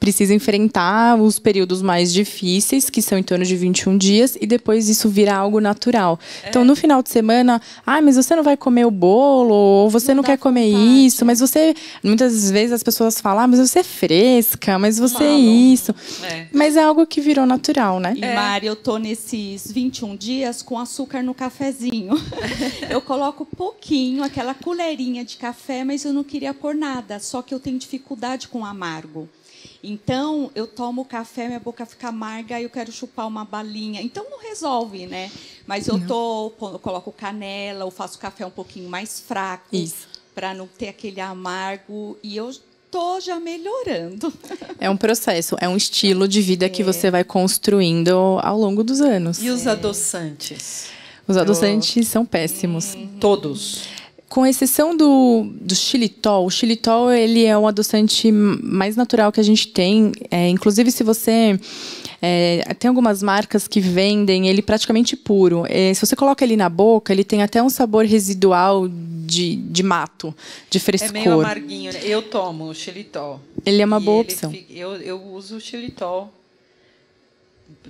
precisa 0.01 0.35
enfrentar 0.35 1.21
os 1.21 1.39
períodos 1.39 1.83
mais 1.83 2.11
difíceis, 2.11 2.89
que 2.89 3.03
são 3.03 3.19
em 3.19 3.23
torno 3.23 3.45
de 3.45 3.55
21 3.55 3.99
dias, 3.99 4.37
e 4.41 4.47
depois 4.47 4.89
isso 4.89 5.11
vira 5.11 5.37
algo 5.37 5.61
natural. 5.61 6.19
É. 6.43 6.49
Então, 6.49 6.65
no 6.65 6.75
final 6.75 7.03
de 7.03 7.11
semana, 7.11 7.61
ah, 7.87 8.01
mas 8.01 8.17
você 8.17 8.35
não 8.35 8.43
vai 8.43 8.57
comer 8.57 8.87
o 8.87 8.91
bolo, 8.91 9.55
ou 9.55 9.91
você 9.91 10.09
não, 10.09 10.17
não 10.17 10.25
quer 10.25 10.39
comer 10.39 10.73
vontade. 10.73 11.07
isso, 11.07 11.25
mas 11.27 11.39
você. 11.39 11.75
Muitas 12.03 12.51
vezes 12.51 12.73
as 12.73 12.83
pessoas 12.83 13.21
falam, 13.21 13.45
ah, 13.45 13.47
mas 13.47 13.61
você 13.61 13.81
é 13.81 13.85
fresca, 13.85 14.79
mas 14.79 14.99
você 14.99 15.23
é 15.23 15.39
isso. 15.39 15.95
É. 16.25 16.47
Mas 16.51 16.77
é 16.77 16.83
algo 16.83 17.07
que 17.07 17.21
virou 17.21 17.45
natural, 17.45 18.01
né? 18.01 18.15
E, 18.17 18.25
é. 18.25 18.35
Mari, 18.35 18.67
eu 18.67 18.77
tô 18.77 18.97
nesses 18.97 19.71
21 19.71 20.17
dias 20.17 20.63
com 20.63 20.79
açúcar 20.79 21.23
no 21.23 21.35
cafezinho. 21.35 22.15
eu 22.89 23.03
coloco 23.03 23.45
pouquinho, 23.45 24.25
aquela 24.25 24.55
colherinha 24.55 25.25
de 25.25 25.37
café, 25.37 25.85
mas 25.85 26.05
eu 26.07 26.13
não 26.15 26.25
queria 26.25 26.55
pôr 26.55 26.75
nada, 26.75 27.19
só 27.19 27.43
que 27.43 27.53
eu 27.53 27.61
tenho 27.61 27.79
dificuldade 27.79 28.49
com 28.49 28.65
amargo. 28.65 29.29
Então, 29.83 30.51
eu 30.55 30.67
tomo 30.67 31.05
café, 31.05 31.47
minha 31.47 31.61
boca 31.61 31.87
fica 31.87 32.09
amarga 32.09 32.61
e 32.61 32.65
eu 32.65 32.71
quero 32.71 32.93
chupar 32.93 33.27
uma 33.27 33.45
balinha. 33.45 34.03
Então, 34.03 34.27
não 34.31 34.39
resolve, 34.39 35.07
né? 35.07 35.31
Mas 35.67 35.89
eu, 35.89 35.99
tô, 36.07 36.53
eu 36.61 36.79
coloco 36.79 37.11
canela, 37.11 37.85
eu 37.85 37.91
faço 37.91 38.19
café 38.19 38.45
um 38.45 38.51
pouquinho 38.51 38.89
mais 38.91 39.21
fraco. 39.21 39.65
Para 40.35 40.53
não 40.53 40.67
ter 40.67 40.89
aquele 40.89 41.21
amargo. 41.21 42.19
E 42.23 42.37
eu 42.37 42.53
tô 42.91 43.21
já 43.21 43.41
melhorando. 43.41 44.33
É 44.79 44.91
um 44.91 44.97
processo, 44.97 45.57
é 45.61 45.69
um 45.69 45.77
estilo 45.77 46.27
de 46.27 46.43
vida 46.43 46.67
é. 46.67 46.69
que 46.69 46.83
você 46.83 47.11
vai 47.11 47.25
construindo 47.25 48.39
ao 48.43 48.59
longo 48.59 48.83
dos 48.83 49.01
anos. 49.01 49.43
E 49.43 49.49
os 49.49 49.67
adoçantes? 49.67 50.89
Os 51.27 51.37
adoçantes 51.37 51.97
eu... 51.97 52.13
são 52.13 52.27
péssimos. 52.27 52.95
Hum. 52.95 53.17
Todos. 53.21 54.00
Com 54.31 54.47
exceção 54.47 54.97
do, 54.97 55.51
do 55.61 55.75
xilitol, 55.75 56.47
o 56.47 56.51
xilitol 56.51 57.11
ele 57.11 57.45
é 57.45 57.59
o 57.59 57.67
adoçante 57.67 58.31
mais 58.31 58.95
natural 58.95 59.33
que 59.33 59.41
a 59.41 59.43
gente 59.43 59.67
tem. 59.67 60.13
É, 60.31 60.49
inclusive, 60.49 60.93
se 60.93 61.03
você 61.03 61.59
é, 62.23 62.63
tem 62.79 62.89
algumas 62.89 63.25
marcas 63.25 63.67
que 63.67 63.81
vendem 63.81 64.49
ele 64.49 64.63
praticamente 64.63 65.17
puro. 65.17 65.65
É, 65.69 65.93
se 65.93 66.07
você 66.07 66.15
coloca 66.15 66.45
ele 66.45 66.57
na 66.57 66.69
boca, 66.69 67.13
ele 67.13 67.25
tem 67.25 67.43
até 67.43 67.61
um 67.61 67.69
sabor 67.69 68.05
residual 68.05 68.89
de, 68.89 69.57
de 69.57 69.83
mato, 69.83 70.33
de 70.71 70.79
frescor. 70.79 71.11
É 71.11 71.13
meio 71.13 71.33
amarguinho. 71.33 71.93
Né? 71.93 72.01
Eu 72.05 72.23
tomo 72.23 72.67
o 72.69 72.75
xilitol. 72.75 73.41
Ele 73.67 73.83
é 73.83 73.85
uma 73.85 73.99
boa 73.99 74.21
opção. 74.21 74.53
Fica, 74.53 74.73
eu, 74.73 74.95
eu 74.95 75.21
uso 75.21 75.57
o 75.57 75.61
xilitol 75.61 76.33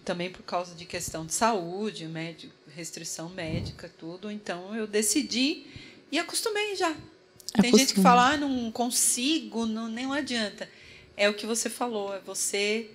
também 0.06 0.30
por 0.30 0.42
causa 0.42 0.74
de 0.74 0.86
questão 0.86 1.26
de 1.26 1.34
saúde, 1.34 2.06
médico, 2.06 2.54
restrição 2.74 3.28
médica, 3.28 3.90
tudo. 3.98 4.30
Então 4.30 4.74
eu 4.74 4.86
decidi 4.86 5.64
e 6.10 6.18
acostumei 6.18 6.76
já. 6.76 6.94
Tem 7.60 7.76
gente 7.76 7.94
que 7.94 8.00
fala, 8.00 8.32
ah, 8.32 8.36
não 8.36 8.70
consigo, 8.70 9.66
não, 9.66 9.88
nem 9.88 10.10
adianta. 10.12 10.68
É 11.16 11.28
o 11.28 11.34
que 11.34 11.46
você 11.46 11.68
falou, 11.68 12.14
é 12.14 12.20
você 12.24 12.88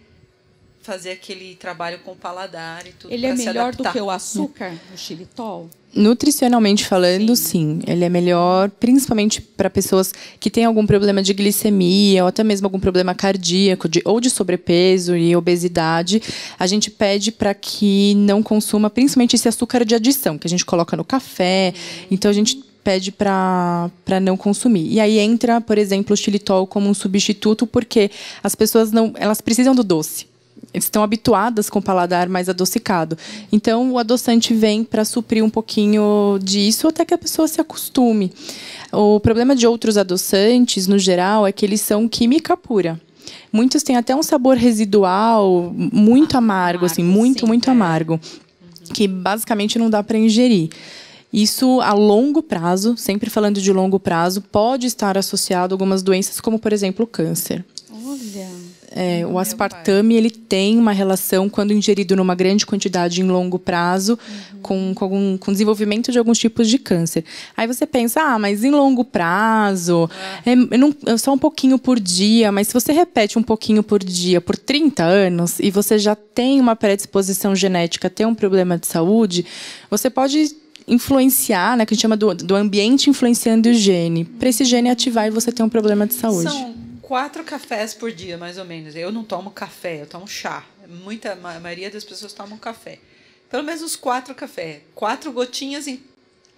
fazer 0.85 1.11
aquele 1.11 1.55
trabalho 1.55 1.99
com 1.99 2.11
o 2.11 2.15
paladar 2.15 2.85
e 2.85 2.91
tudo. 2.91 3.11
Ele 3.11 3.25
é 3.25 3.33
melhor 3.33 3.73
do 3.73 3.83
que 3.91 3.99
o 3.99 4.09
açúcar 4.09 4.71
no 4.91 4.97
xilitol? 4.97 5.67
Nutricionalmente 5.93 6.85
falando, 6.85 7.35
sim. 7.35 7.79
sim. 7.79 7.81
Ele 7.87 8.05
é 8.05 8.09
melhor, 8.09 8.69
principalmente 8.69 9.41
para 9.41 9.67
pessoas 9.69 10.13
que 10.39 10.49
têm 10.49 10.63
algum 10.63 10.85
problema 10.85 11.23
de 11.23 11.33
glicemia 11.33 12.21
ou 12.23 12.27
até 12.27 12.43
mesmo 12.43 12.67
algum 12.67 12.79
problema 12.79 13.15
cardíaco 13.15 13.89
de, 13.89 14.01
ou 14.05 14.21
de 14.21 14.29
sobrepeso 14.29 15.15
e 15.15 15.35
obesidade. 15.35 16.21
A 16.59 16.67
gente 16.67 16.91
pede 16.91 17.31
para 17.31 17.53
que 17.55 18.13
não 18.15 18.43
consuma, 18.43 18.89
principalmente 18.89 19.35
esse 19.35 19.47
açúcar 19.47 19.83
de 19.83 19.95
adição 19.95 20.37
que 20.37 20.45
a 20.45 20.49
gente 20.49 20.65
coloca 20.65 20.95
no 20.95 21.03
café. 21.03 21.73
Então 22.11 22.29
a 22.29 22.33
gente 22.33 22.63
pede 22.85 23.11
para 23.11 23.89
não 24.21 24.37
consumir. 24.37 24.87
E 24.93 24.99
aí 24.99 25.17
entra, 25.17 25.59
por 25.59 25.75
exemplo, 25.75 26.13
o 26.13 26.17
xilitol 26.17 26.67
como 26.67 26.87
um 26.87 26.93
substituto, 26.93 27.65
porque 27.65 28.11
as 28.43 28.53
pessoas 28.53 28.91
não, 28.91 29.11
elas 29.15 29.41
precisam 29.41 29.73
do 29.73 29.83
doce. 29.83 30.27
Eles 30.71 30.85
estão 30.85 31.01
habituadas 31.01 31.67
com 31.67 31.79
o 31.79 31.81
paladar 31.81 32.29
mais 32.29 32.47
adocicado. 32.47 33.17
Então, 33.51 33.91
o 33.91 33.97
adoçante 33.97 34.53
vem 34.53 34.83
para 34.83 35.03
suprir 35.03 35.43
um 35.43 35.49
pouquinho 35.49 36.37
disso 36.43 36.87
até 36.87 37.03
que 37.03 37.13
a 37.13 37.17
pessoa 37.17 37.47
se 37.47 37.59
acostume. 37.59 38.31
O 38.91 39.19
problema 39.19 39.55
de 39.55 39.65
outros 39.65 39.97
adoçantes, 39.97 40.85
no 40.85 40.99
geral, 40.99 41.47
é 41.47 41.51
que 41.51 41.65
eles 41.65 41.81
são 41.81 42.07
química 42.07 42.55
pura. 42.55 43.01
Muitos 43.51 43.81
têm 43.81 43.95
até 43.95 44.15
um 44.15 44.21
sabor 44.21 44.57
residual 44.57 45.73
muito 45.73 46.35
ah, 46.35 46.37
amargo, 46.37 46.85
assim, 46.85 47.03
muito, 47.03 47.41
sim, 47.41 47.47
muito 47.47 47.67
é. 47.69 47.71
amargo, 47.71 48.19
que 48.93 49.07
basicamente 49.07 49.79
não 49.79 49.89
dá 49.89 50.03
para 50.03 50.17
ingerir. 50.17 50.69
Isso 51.35 51.81
a 51.81 51.91
longo 51.91 52.41
prazo, 52.41 52.95
sempre 52.95 53.29
falando 53.29 53.59
de 53.59 53.69
longo 53.73 53.99
prazo, 53.99 54.41
pode 54.41 54.87
estar 54.87 55.17
associado 55.17 55.73
a 55.73 55.75
algumas 55.75 56.01
doenças, 56.01 56.39
como 56.39 56.57
por 56.57 56.71
exemplo 56.71 57.03
o 57.03 57.07
câncer. 57.07 57.65
Olha. 57.91 58.47
É, 58.97 59.27
o 59.27 59.37
aspartame 59.37 60.15
ele 60.15 60.29
tem 60.29 60.77
uma 60.77 60.93
relação 60.93 61.49
quando 61.49 61.73
ingerido 61.73 62.15
numa 62.15 62.33
grande 62.33 62.65
quantidade 62.65 63.19
em 63.19 63.25
longo 63.25 63.59
prazo 63.59 64.13
uhum. 64.13 64.61
com, 64.61 64.93
com, 64.95 65.03
algum, 65.03 65.37
com 65.37 65.51
desenvolvimento 65.51 66.13
de 66.13 66.17
alguns 66.17 66.39
tipos 66.39 66.69
de 66.69 66.79
câncer. 66.79 67.25
Aí 67.57 67.67
você 67.67 67.85
pensa, 67.85 68.21
ah, 68.21 68.39
mas 68.39 68.63
em 68.63 68.71
longo 68.71 69.03
prazo, 69.03 70.09
é. 70.45 70.53
É, 70.53 70.55
não, 70.55 70.95
é 71.05 71.17
só 71.17 71.33
um 71.33 71.37
pouquinho 71.37 71.77
por 71.77 71.99
dia, 71.99 72.49
mas 72.53 72.69
se 72.69 72.73
você 72.73 72.93
repete 72.93 73.37
um 73.37 73.43
pouquinho 73.43 73.83
por 73.83 74.01
dia 74.01 74.39
por 74.39 74.57
30 74.57 75.03
anos 75.03 75.59
e 75.59 75.69
você 75.69 75.99
já 75.99 76.15
tem 76.15 76.61
uma 76.61 76.77
predisposição 76.77 77.53
genética, 77.53 78.09
tem 78.09 78.25
um 78.25 78.33
problema 78.33 78.77
de 78.77 78.87
saúde, 78.87 79.45
você 79.89 80.09
pode 80.09 80.55
influenciar, 80.87 81.77
né, 81.77 81.85
que 81.85 81.93
a 81.93 81.95
gente 81.95 82.01
chama 82.01 82.17
do, 82.17 82.33
do 82.33 82.55
ambiente 82.55 83.09
influenciando 83.09 83.69
o 83.69 83.73
gene. 83.73 84.25
Para 84.25 84.49
esse 84.49 84.63
gene 84.63 84.89
ativar 84.89 85.27
e 85.27 85.31
você 85.31 85.51
ter 85.51 85.63
um 85.63 85.69
problema 85.69 86.05
de 86.05 86.13
saúde. 86.13 86.49
São 86.49 86.75
quatro 87.01 87.43
cafés 87.43 87.93
por 87.93 88.11
dia, 88.11 88.37
mais 88.37 88.57
ou 88.57 88.65
menos. 88.65 88.95
Eu 88.95 89.11
não 89.11 89.23
tomo 89.23 89.51
café, 89.51 90.01
eu 90.01 90.07
tomo 90.07 90.27
chá. 90.27 90.63
Muita, 91.03 91.33
a 91.33 91.59
maioria 91.59 91.89
das 91.89 92.03
pessoas 92.03 92.33
tomam 92.33 92.57
café. 92.57 92.99
Pelo 93.49 93.63
menos 93.63 93.95
quatro 93.95 94.35
cafés. 94.35 94.81
Quatro 94.93 95.31
gotinhas 95.31 95.87
em, 95.87 95.99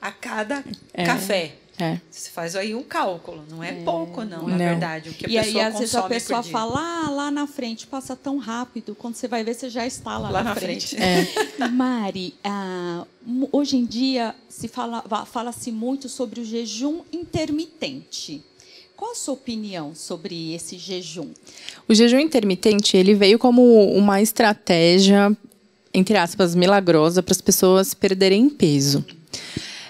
a 0.01 0.11
cada 0.11 0.63
é. 0.93 1.05
café. 1.05 1.53
É. 1.79 1.99
Você 2.09 2.31
faz 2.31 2.55
aí 2.55 2.73
um 2.73 2.81
cálculo, 2.81 3.43
não 3.49 3.63
é, 3.63 3.69
é. 3.69 3.83
pouco, 3.83 4.23
não, 4.23 4.47
na 4.47 4.57
verdade. 4.57 5.09
O 5.09 5.13
que 5.13 5.27
a 5.27 5.29
e 5.29 5.37
aí, 5.37 5.59
às 5.59 5.77
vezes, 5.77 5.93
a 5.93 6.03
pessoa 6.03 6.41
fala, 6.41 7.05
ah, 7.05 7.09
lá 7.09 7.29
na 7.29 7.45
frente, 7.45 7.85
passa 7.85 8.15
tão 8.15 8.37
rápido. 8.37 8.95
Quando 8.95 9.13
você 9.13 9.27
vai 9.27 9.43
ver, 9.43 9.53
você 9.53 9.69
já 9.69 9.85
está 9.85 10.17
lá, 10.17 10.29
lá 10.29 10.43
na, 10.43 10.49
na, 10.49 10.55
frente. 10.55 10.95
frente. 10.95 11.37
É. 11.61 11.67
Mari, 11.69 12.33
ah, 12.43 13.05
hoje 13.51 13.77
em 13.77 13.85
dia 13.85 14.33
se 14.49 14.67
fala, 14.67 15.03
fala-se 15.25 15.71
muito 15.71 16.09
sobre 16.09 16.41
o 16.41 16.45
jejum 16.45 17.01
intermitente. 17.13 18.43
Qual 18.95 19.11
a 19.11 19.15
sua 19.15 19.35
opinião 19.35 19.93
sobre 19.93 20.55
esse 20.55 20.79
jejum? 20.79 21.29
O 21.87 21.93
jejum 21.93 22.17
intermitente 22.17 22.97
ele 22.97 23.13
veio 23.13 23.37
como 23.37 23.91
uma 23.91 24.19
estratégia, 24.19 25.31
entre 25.93 26.17
aspas, 26.17 26.55
milagrosa 26.55 27.21
para 27.21 27.33
as 27.33 27.41
pessoas 27.41 27.93
perderem 27.93 28.49
peso. 28.49 29.05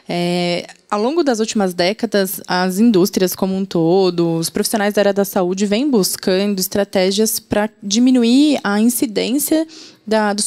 É, 0.09 0.67
ao 0.89 1.01
longo 1.01 1.21
das 1.21 1.39
últimas 1.39 1.73
décadas, 1.73 2.41
as 2.47 2.79
indústrias 2.79 3.35
como 3.35 3.55
um 3.55 3.65
todo, 3.65 4.35
os 4.37 4.49
profissionais 4.49 4.93
da 4.93 5.01
área 5.01 5.13
da 5.13 5.25
saúde 5.25 5.65
vêm 5.65 5.89
buscando 5.89 6.59
estratégias 6.59 7.39
para 7.39 7.69
diminuir 7.83 8.57
a 8.63 8.79
incidência 8.79 9.67
da, 10.05 10.31
do, 10.31 10.41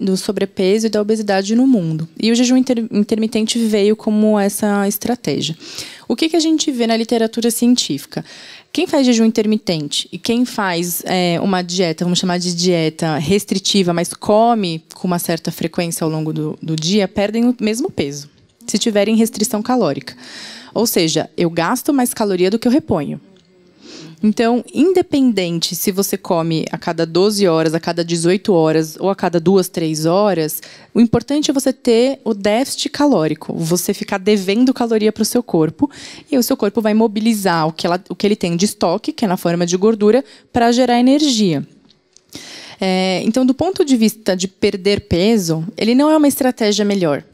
do, 0.00 0.16
sobrepeso 0.16 0.86
e 0.86 0.90
da 0.90 1.00
obesidade 1.00 1.54
no 1.54 1.66
mundo. 1.66 2.08
E 2.18 2.32
o 2.32 2.34
jejum 2.34 2.56
inter, 2.56 2.78
intermitente 2.90 3.58
veio 3.58 3.94
como 3.94 4.38
essa 4.38 4.88
estratégia. 4.88 5.56
O 6.08 6.16
que, 6.16 6.30
que 6.30 6.36
a 6.36 6.40
gente 6.40 6.72
vê 6.72 6.86
na 6.86 6.96
literatura 6.96 7.50
científica? 7.50 8.24
Quem 8.72 8.86
faz 8.86 9.04
jejum 9.04 9.26
intermitente 9.26 10.08
e 10.10 10.18
quem 10.18 10.46
faz 10.46 11.02
é, 11.04 11.38
uma 11.42 11.60
dieta, 11.60 12.06
vamos 12.06 12.18
chamar 12.18 12.38
de 12.38 12.54
dieta 12.54 13.18
restritiva, 13.18 13.92
mas 13.92 14.14
come 14.14 14.82
com 14.94 15.06
uma 15.06 15.18
certa 15.18 15.52
frequência 15.52 16.02
ao 16.02 16.10
longo 16.10 16.32
do, 16.32 16.58
do 16.62 16.74
dia, 16.74 17.06
perdem 17.06 17.44
o 17.44 17.54
mesmo 17.60 17.90
peso 17.90 18.31
se 18.66 18.78
tiverem 18.78 19.16
restrição 19.16 19.62
calórica. 19.62 20.14
Ou 20.74 20.86
seja, 20.86 21.28
eu 21.36 21.50
gasto 21.50 21.92
mais 21.92 22.14
caloria 22.14 22.50
do 22.50 22.58
que 22.58 22.66
eu 22.66 22.72
reponho. 22.72 23.20
Então, 24.22 24.64
independente 24.72 25.74
se 25.74 25.90
você 25.90 26.16
come 26.16 26.64
a 26.70 26.78
cada 26.78 27.04
12 27.04 27.46
horas, 27.48 27.74
a 27.74 27.80
cada 27.80 28.04
18 28.04 28.52
horas 28.52 28.96
ou 29.00 29.10
a 29.10 29.16
cada 29.16 29.40
2, 29.40 29.68
3 29.68 30.06
horas, 30.06 30.62
o 30.94 31.00
importante 31.00 31.50
é 31.50 31.54
você 31.54 31.72
ter 31.72 32.20
o 32.24 32.32
déficit 32.32 32.88
calórico, 32.88 33.52
você 33.52 33.92
ficar 33.92 34.18
devendo 34.18 34.72
caloria 34.72 35.10
para 35.10 35.22
o 35.22 35.26
seu 35.26 35.42
corpo 35.42 35.90
e 36.30 36.38
o 36.38 36.42
seu 36.42 36.56
corpo 36.56 36.80
vai 36.80 36.94
mobilizar 36.94 37.66
o 37.66 37.72
que, 37.72 37.84
ela, 37.84 38.00
o 38.08 38.14
que 38.14 38.24
ele 38.24 38.36
tem 38.36 38.56
de 38.56 38.64
estoque, 38.64 39.12
que 39.12 39.24
é 39.24 39.28
na 39.28 39.36
forma 39.36 39.66
de 39.66 39.76
gordura, 39.76 40.24
para 40.52 40.70
gerar 40.70 41.00
energia. 41.00 41.66
É, 42.80 43.22
então, 43.24 43.44
do 43.44 43.54
ponto 43.54 43.84
de 43.84 43.96
vista 43.96 44.36
de 44.36 44.46
perder 44.46 45.02
peso, 45.02 45.64
ele 45.76 45.96
não 45.96 46.10
é 46.10 46.16
uma 46.16 46.28
estratégia 46.28 46.84
melhor. 46.84 47.24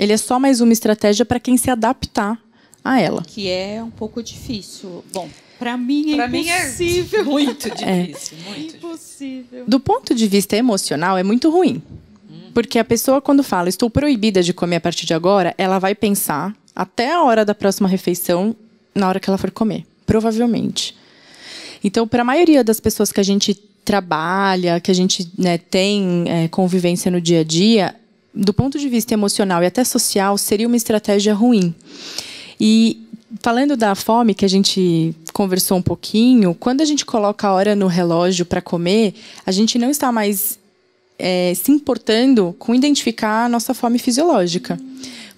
Ele 0.00 0.14
é 0.14 0.16
só 0.16 0.38
mais 0.38 0.62
uma 0.62 0.72
estratégia 0.72 1.26
para 1.26 1.38
quem 1.38 1.58
se 1.58 1.70
adaptar 1.70 2.42
a 2.82 2.98
ela. 2.98 3.22
Que 3.22 3.50
é 3.50 3.82
um 3.84 3.90
pouco 3.90 4.22
difícil. 4.22 5.04
Bom, 5.12 5.28
para 5.58 5.76
mim 5.76 6.14
é 6.14 6.16
pra 6.16 6.38
impossível. 6.38 7.22
Mim 7.22 7.30
é 7.30 7.32
muito 7.44 7.68
difícil, 7.68 8.38
é. 8.38 8.48
muito 8.48 8.76
impossível. 8.76 9.64
Do 9.68 9.78
ponto 9.78 10.14
de 10.14 10.26
vista 10.26 10.56
emocional, 10.56 11.18
é 11.18 11.22
muito 11.22 11.50
ruim. 11.50 11.82
Porque 12.54 12.78
a 12.78 12.84
pessoa, 12.84 13.20
quando 13.20 13.42
fala, 13.42 13.68
estou 13.68 13.90
proibida 13.90 14.42
de 14.42 14.54
comer 14.54 14.76
a 14.76 14.80
partir 14.80 15.04
de 15.04 15.12
agora, 15.12 15.54
ela 15.58 15.78
vai 15.78 15.94
pensar 15.94 16.56
até 16.74 17.12
a 17.12 17.22
hora 17.22 17.44
da 17.44 17.54
próxima 17.54 17.86
refeição, 17.86 18.56
na 18.94 19.06
hora 19.06 19.20
que 19.20 19.28
ela 19.28 19.36
for 19.36 19.50
comer. 19.50 19.84
Provavelmente. 20.06 20.96
Então, 21.84 22.08
para 22.08 22.22
a 22.22 22.24
maioria 22.24 22.64
das 22.64 22.80
pessoas 22.80 23.12
que 23.12 23.20
a 23.20 23.22
gente 23.22 23.54
trabalha, 23.84 24.80
que 24.80 24.90
a 24.90 24.94
gente 24.94 25.30
né, 25.36 25.58
tem 25.58 26.24
é, 26.26 26.48
convivência 26.48 27.10
no 27.10 27.20
dia 27.20 27.40
a 27.40 27.44
dia, 27.44 27.94
do 28.34 28.52
ponto 28.52 28.78
de 28.78 28.88
vista 28.88 29.14
emocional 29.14 29.62
e 29.62 29.66
até 29.66 29.84
social, 29.84 30.38
seria 30.38 30.66
uma 30.66 30.76
estratégia 30.76 31.34
ruim. 31.34 31.74
E 32.60 33.06
falando 33.40 33.76
da 33.76 33.94
fome, 33.94 34.34
que 34.34 34.44
a 34.44 34.48
gente 34.48 35.14
conversou 35.32 35.78
um 35.78 35.82
pouquinho, 35.82 36.54
quando 36.54 36.80
a 36.80 36.84
gente 36.84 37.04
coloca 37.04 37.48
a 37.48 37.52
hora 37.52 37.76
no 37.76 37.86
relógio 37.86 38.44
para 38.44 38.60
comer, 38.60 39.14
a 39.46 39.52
gente 39.52 39.78
não 39.78 39.90
está 39.90 40.10
mais 40.12 40.58
é, 41.18 41.52
se 41.54 41.70
importando 41.70 42.54
com 42.58 42.74
identificar 42.74 43.44
a 43.44 43.48
nossa 43.48 43.74
fome 43.74 43.98
fisiológica. 43.98 44.78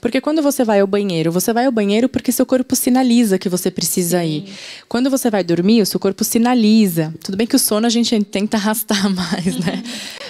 Porque 0.02 0.20
quando 0.20 0.42
você 0.42 0.64
vai 0.64 0.80
ao 0.80 0.86
banheiro, 0.88 1.30
você 1.30 1.52
vai 1.52 1.64
ao 1.64 1.70
banheiro 1.70 2.08
porque 2.08 2.32
seu 2.32 2.44
corpo 2.44 2.74
sinaliza 2.74 3.38
que 3.38 3.48
você 3.48 3.70
precisa 3.70 4.18
Sim. 4.18 4.26
ir. 4.26 4.52
Quando 4.88 5.08
você 5.08 5.30
vai 5.30 5.44
dormir, 5.44 5.80
o 5.80 5.86
seu 5.86 6.00
corpo 6.00 6.24
sinaliza. 6.24 7.14
Tudo 7.22 7.36
bem 7.36 7.46
que 7.46 7.54
o 7.54 7.58
sono 7.58 7.86
a 7.86 7.88
gente 7.88 8.18
tenta 8.26 8.56
arrastar 8.56 9.08
mais, 9.08 9.56
né? 9.60 9.80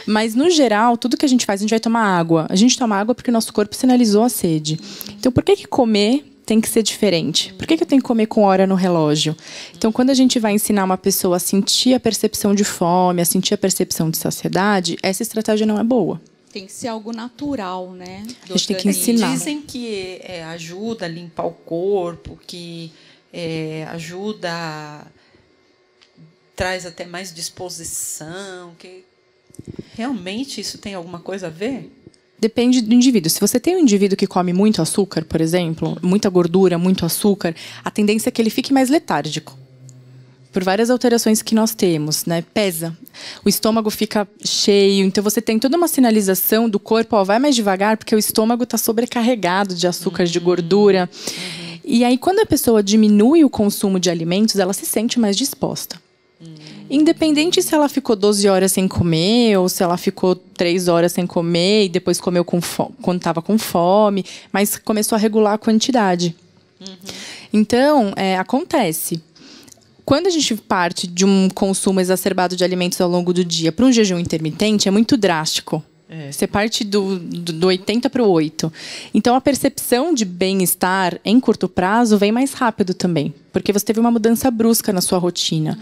Mas 0.06 0.34
no 0.34 0.50
geral, 0.50 0.98
tudo 0.98 1.16
que 1.16 1.24
a 1.24 1.28
gente 1.28 1.46
faz, 1.46 1.60
a 1.60 1.62
gente 1.62 1.70
vai 1.70 1.80
tomar 1.80 2.02
água. 2.02 2.46
A 2.50 2.54
gente 2.54 2.76
toma 2.78 2.96
água 2.96 3.14
porque 3.14 3.30
o 3.30 3.32
nosso 3.32 3.50
corpo 3.50 3.74
sinalizou 3.74 4.22
a 4.22 4.28
sede. 4.28 4.78
Então, 5.18 5.32
por 5.32 5.42
que, 5.42 5.56
que 5.56 5.66
comer 5.66 6.22
tem 6.44 6.60
que 6.60 6.68
ser 6.68 6.82
diferente? 6.82 7.54
Por 7.54 7.66
que, 7.66 7.78
que 7.78 7.82
eu 7.82 7.86
tenho 7.86 8.02
que 8.02 8.06
comer 8.06 8.26
com 8.26 8.42
hora 8.42 8.66
no 8.66 8.74
relógio? 8.74 9.34
Então, 9.74 9.90
quando 9.90 10.10
a 10.10 10.14
gente 10.14 10.38
vai 10.38 10.52
ensinar 10.52 10.84
uma 10.84 10.98
pessoa 10.98 11.38
a 11.38 11.40
sentir 11.40 11.94
a 11.94 12.00
percepção 12.00 12.54
de 12.54 12.62
fome, 12.62 13.22
a 13.22 13.24
sentir 13.24 13.54
a 13.54 13.58
percepção 13.58 14.10
de 14.10 14.18
saciedade, 14.18 14.98
essa 15.02 15.22
estratégia 15.22 15.64
não 15.64 15.80
é 15.80 15.84
boa. 15.84 16.20
Tem 16.52 16.66
que 16.66 16.72
ser 16.72 16.88
algo 16.88 17.12
natural, 17.12 17.92
né? 17.92 18.26
A 18.42 18.46
gente 18.48 18.66
tem 18.68 18.76
que 18.76 18.88
ensinar. 18.88 19.32
Dizem 19.32 19.62
que 19.62 20.20
é, 20.22 20.44
ajuda 20.44 21.06
a 21.06 21.08
limpar 21.08 21.46
o 21.46 21.52
corpo, 21.52 22.38
que 22.46 22.92
é, 23.32 23.86
ajuda, 23.90 25.06
traz 26.54 26.84
até 26.84 27.06
mais 27.06 27.32
disposição, 27.32 28.74
que 28.78 29.02
realmente 29.94 30.60
isso 30.60 30.76
tem 30.76 30.92
alguma 30.92 31.20
coisa 31.20 31.46
a 31.46 31.50
ver? 31.50 31.90
Depende 32.38 32.82
do 32.82 32.92
indivíduo. 32.92 33.30
Se 33.30 33.40
você 33.40 33.58
tem 33.58 33.76
um 33.76 33.80
indivíduo 33.80 34.16
que 34.16 34.26
come 34.26 34.52
muito 34.52 34.82
açúcar, 34.82 35.24
por 35.24 35.40
exemplo, 35.40 35.96
muita 36.02 36.28
gordura, 36.28 36.76
muito 36.76 37.06
açúcar, 37.06 37.54
a 37.82 37.90
tendência 37.90 38.28
é 38.28 38.32
que 38.32 38.42
ele 38.42 38.50
fique 38.50 38.74
mais 38.74 38.90
letárgico 38.90 39.61
por 40.52 40.62
várias 40.62 40.90
alterações 40.90 41.40
que 41.40 41.54
nós 41.54 41.74
temos, 41.74 42.26
né? 42.26 42.44
Pesa. 42.52 42.96
O 43.44 43.48
estômago 43.48 43.90
fica 43.90 44.28
cheio, 44.44 45.04
então 45.04 45.24
você 45.24 45.40
tem 45.40 45.58
toda 45.58 45.76
uma 45.76 45.88
sinalização 45.88 46.68
do 46.68 46.78
corpo, 46.78 47.16
ó, 47.16 47.24
vai 47.24 47.38
mais 47.38 47.56
devagar, 47.56 47.96
porque 47.96 48.14
o 48.14 48.18
estômago 48.18 48.64
está 48.64 48.76
sobrecarregado 48.76 49.74
de 49.74 49.86
açúcar, 49.86 50.24
uhum. 50.24 50.30
de 50.30 50.38
gordura. 50.38 51.08
Uhum. 51.12 51.78
E 51.84 52.04
aí, 52.04 52.18
quando 52.18 52.40
a 52.40 52.46
pessoa 52.46 52.82
diminui 52.82 53.44
o 53.44 53.50
consumo 53.50 53.98
de 53.98 54.10
alimentos, 54.10 54.56
ela 54.56 54.72
se 54.72 54.86
sente 54.86 55.18
mais 55.18 55.36
disposta. 55.36 56.00
Independente 56.90 57.62
se 57.62 57.74
ela 57.74 57.88
ficou 57.88 58.14
12 58.14 58.46
horas 58.48 58.72
sem 58.72 58.86
comer, 58.86 59.56
ou 59.56 59.68
se 59.68 59.82
ela 59.82 59.96
ficou 59.96 60.34
3 60.34 60.88
horas 60.88 61.12
sem 61.12 61.26
comer 61.26 61.86
e 61.86 61.88
depois 61.88 62.20
comeu 62.20 62.44
com 62.44 62.60
quando 63.00 63.16
estava 63.16 63.40
com 63.40 63.56
fome, 63.56 64.24
mas 64.52 64.76
começou 64.76 65.16
a 65.16 65.18
regular 65.18 65.54
a 65.54 65.58
quantidade. 65.58 66.36
Uhum. 66.80 66.96
Então, 67.52 68.12
é, 68.14 68.36
acontece 68.36 69.22
quando 70.04 70.26
a 70.26 70.30
gente 70.30 70.54
parte 70.56 71.06
de 71.06 71.24
um 71.24 71.48
consumo 71.48 72.00
exacerbado 72.00 72.56
de 72.56 72.64
alimentos 72.64 73.00
ao 73.00 73.08
longo 73.08 73.32
do 73.32 73.44
dia 73.44 73.70
para 73.70 73.86
um 73.86 73.92
jejum 73.92 74.18
intermitente, 74.18 74.88
é 74.88 74.90
muito 74.90 75.16
drástico. 75.16 75.82
É. 76.08 76.30
Você 76.30 76.46
parte 76.46 76.84
do, 76.84 77.18
do, 77.18 77.52
do 77.54 77.66
80 77.68 78.10
para 78.10 78.22
o 78.22 78.28
8. 78.28 78.70
Então, 79.14 79.34
a 79.34 79.40
percepção 79.40 80.12
de 80.12 80.26
bem-estar 80.26 81.18
em 81.24 81.40
curto 81.40 81.68
prazo 81.68 82.18
vem 82.18 82.30
mais 82.30 82.52
rápido 82.52 82.92
também, 82.92 83.32
porque 83.50 83.72
você 83.72 83.84
teve 83.84 83.98
uma 83.98 84.10
mudança 84.10 84.50
brusca 84.50 84.92
na 84.92 85.00
sua 85.00 85.18
rotina. 85.18 85.78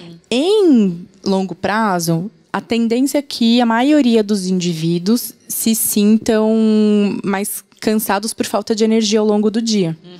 Uhum. 0.00 0.16
Em 0.30 1.06
longo 1.24 1.54
prazo, 1.54 2.30
a 2.52 2.60
tendência 2.60 3.18
é 3.18 3.22
que 3.22 3.60
a 3.60 3.66
maioria 3.66 4.22
dos 4.22 4.46
indivíduos 4.46 5.34
se 5.48 5.74
sintam 5.74 7.18
mais 7.24 7.64
cansados 7.80 8.32
por 8.32 8.46
falta 8.46 8.76
de 8.76 8.84
energia 8.84 9.18
ao 9.18 9.26
longo 9.26 9.50
do 9.50 9.60
dia. 9.60 9.96
Uhum. 10.04 10.18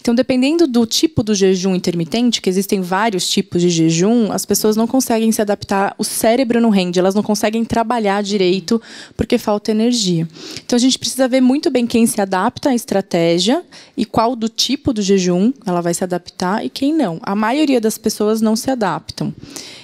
Então, 0.00 0.14
dependendo 0.14 0.66
do 0.66 0.86
tipo 0.86 1.22
do 1.22 1.34
jejum 1.34 1.74
intermitente, 1.74 2.40
que 2.40 2.48
existem 2.48 2.80
vários 2.80 3.28
tipos 3.28 3.60
de 3.60 3.68
jejum, 3.68 4.32
as 4.32 4.46
pessoas 4.46 4.74
não 4.74 4.86
conseguem 4.86 5.30
se 5.30 5.42
adaptar, 5.42 5.94
o 5.98 6.04
cérebro 6.04 6.60
não 6.60 6.70
rende, 6.70 6.98
elas 6.98 7.14
não 7.14 7.22
conseguem 7.22 7.64
trabalhar 7.64 8.22
direito 8.22 8.80
porque 9.16 9.36
falta 9.36 9.70
energia. 9.70 10.26
Então, 10.64 10.76
a 10.76 10.80
gente 10.80 10.98
precisa 10.98 11.28
ver 11.28 11.42
muito 11.42 11.70
bem 11.70 11.86
quem 11.86 12.06
se 12.06 12.20
adapta 12.20 12.70
à 12.70 12.74
estratégia 12.74 13.62
e 13.96 14.06
qual 14.06 14.34
do 14.34 14.48
tipo 14.48 14.92
do 14.92 15.02
jejum 15.02 15.52
ela 15.66 15.82
vai 15.82 15.92
se 15.92 16.02
adaptar 16.02 16.64
e 16.64 16.70
quem 16.70 16.94
não. 16.94 17.20
A 17.22 17.34
maioria 17.34 17.80
das 17.80 17.98
pessoas 17.98 18.40
não 18.40 18.56
se 18.56 18.70
adaptam. 18.70 19.34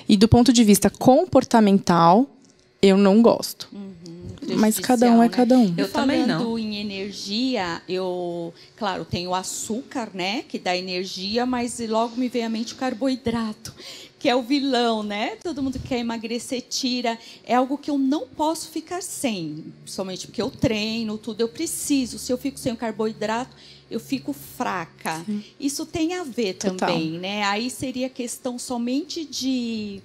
E 0.09 0.17
do 0.17 0.29
ponto 0.29 0.53
de 0.53 0.65
vista 0.65 0.89
comportamental, 0.89 2.27
eu 2.81 2.97
não 2.97 3.21
gosto. 3.21 3.69
Hum 3.75 3.86
mas 4.55 4.79
cada 4.79 5.11
um 5.11 5.23
é 5.23 5.29
né? 5.29 5.29
cada 5.29 5.59
um. 5.59 5.75
Eu 5.77 5.91
também 5.91 6.27
não. 6.27 6.39
Falando 6.39 6.59
em 6.59 6.77
energia, 6.77 7.83
eu, 7.89 8.53
claro, 8.77 9.05
tenho 9.05 9.31
o 9.31 9.35
açúcar, 9.35 10.11
né, 10.15 10.45
que 10.49 10.59
dá 10.59 10.77
energia, 10.77 11.45
mas 11.47 11.81
logo 11.81 12.17
me 12.17 12.29
vem 12.29 12.45
à 12.45 12.49
mente 12.49 12.75
o 12.75 12.77
carboidrato, 12.77 13.75
que 14.19 14.29
é 14.29 14.37
o 14.37 14.43
vilão, 14.43 15.03
né? 15.03 15.37
Todo 15.43 15.63
mundo 15.63 15.79
quer 15.79 15.99
emagrecer, 15.99 16.63
tira. 16.63 17.19
É 17.45 17.55
algo 17.55 17.77
que 17.77 17.91
eu 17.91 17.99
não 17.99 18.27
posso 18.27 18.69
ficar 18.69 19.03
sem, 19.03 19.65
somente 19.85 20.27
porque 20.27 20.41
eu 20.41 20.51
treino, 20.51 21.19
tudo 21.19 21.41
eu 21.41 21.49
preciso. 21.49 22.19
Se 22.19 22.33
eu 22.33 22.39
fico 22.39 22.59
sem 22.59 22.73
o 22.73 22.77
carboidrato, 22.77 23.55
eu 23.91 24.01
fico 24.01 24.33
fraca. 24.33 25.23
Sim. 25.25 25.45
Isso 25.61 25.87
tem 25.87 26.15
a 26.15 26.25
ver 26.25 26.55
Total. 26.55 26.89
também, 26.89 27.13
né? 27.19 27.45
Aí 27.45 27.71
seria 27.71 28.09
questão 28.09 28.59
somente 28.59 29.25
de 29.25 30.01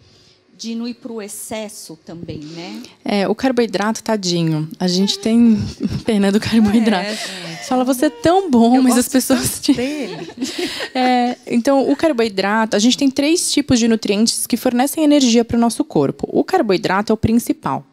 de 0.61 0.75
não 0.75 0.87
ir 0.87 0.93
para 0.93 1.11
o 1.11 1.19
excesso 1.19 1.97
também, 2.05 2.37
né? 2.37 2.83
É, 3.03 3.27
o 3.27 3.33
carboidrato, 3.33 4.03
tadinho. 4.03 4.69
A 4.79 4.87
gente 4.87 5.17
tem 5.17 5.57
pena 6.05 6.31
do 6.31 6.39
carboidrato. 6.39 7.09
É, 7.09 7.63
Fala, 7.67 7.83
você 7.83 8.05
é 8.05 8.09
tão 8.11 8.47
bom, 8.47 8.75
Eu 8.75 8.83
mas 8.83 8.95
as 8.95 9.07
pessoas. 9.07 9.59
Te... 9.59 9.73
Dele. 9.73 10.29
É, 10.93 11.37
então, 11.47 11.89
o 11.89 11.95
carboidrato, 11.95 12.75
a 12.75 12.79
gente 12.79 12.97
tem 12.97 13.09
três 13.09 13.49
tipos 13.49 13.79
de 13.79 13.87
nutrientes 13.87 14.45
que 14.45 14.57
fornecem 14.57 15.05
energia 15.05 15.45
para 15.45 15.55
o 15.55 15.59
nosso 15.59 15.85
corpo. 15.85 16.27
O 16.29 16.43
carboidrato 16.43 17.11
é 17.11 17.13
o 17.13 17.17
principal. 17.17 17.85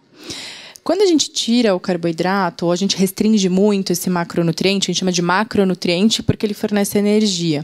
Quando 0.88 1.02
a 1.02 1.06
gente 1.06 1.30
tira 1.30 1.74
o 1.74 1.78
carboidrato, 1.78 2.64
ou 2.64 2.72
a 2.72 2.76
gente 2.76 2.96
restringe 2.96 3.46
muito 3.50 3.92
esse 3.92 4.08
macronutriente, 4.08 4.84
a 4.84 4.88
gente 4.90 5.00
chama 5.00 5.12
de 5.12 5.20
macronutriente 5.20 6.22
porque 6.22 6.46
ele 6.46 6.54
fornece 6.54 6.96
energia. 6.96 7.62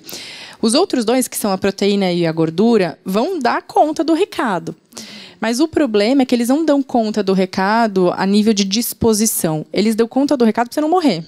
Os 0.60 0.74
outros 0.74 1.06
dois, 1.06 1.26
que 1.26 1.34
são 1.34 1.50
a 1.50 1.56
proteína 1.56 2.12
e 2.12 2.26
a 2.26 2.32
gordura, 2.32 2.98
vão 3.02 3.38
dar 3.38 3.62
conta 3.62 4.04
do 4.04 4.12
recado. 4.12 4.76
Mas 5.40 5.58
o 5.58 5.66
problema 5.66 6.20
é 6.20 6.26
que 6.26 6.34
eles 6.34 6.50
não 6.50 6.66
dão 6.66 6.82
conta 6.82 7.22
do 7.22 7.32
recado 7.32 8.12
a 8.14 8.26
nível 8.26 8.52
de 8.52 8.62
disposição. 8.62 9.64
Eles 9.72 9.94
dão 9.94 10.06
conta 10.06 10.36
do 10.36 10.44
recado 10.44 10.66
para 10.66 10.74
você 10.74 10.82
não 10.82 10.90
morrer. 10.90 11.24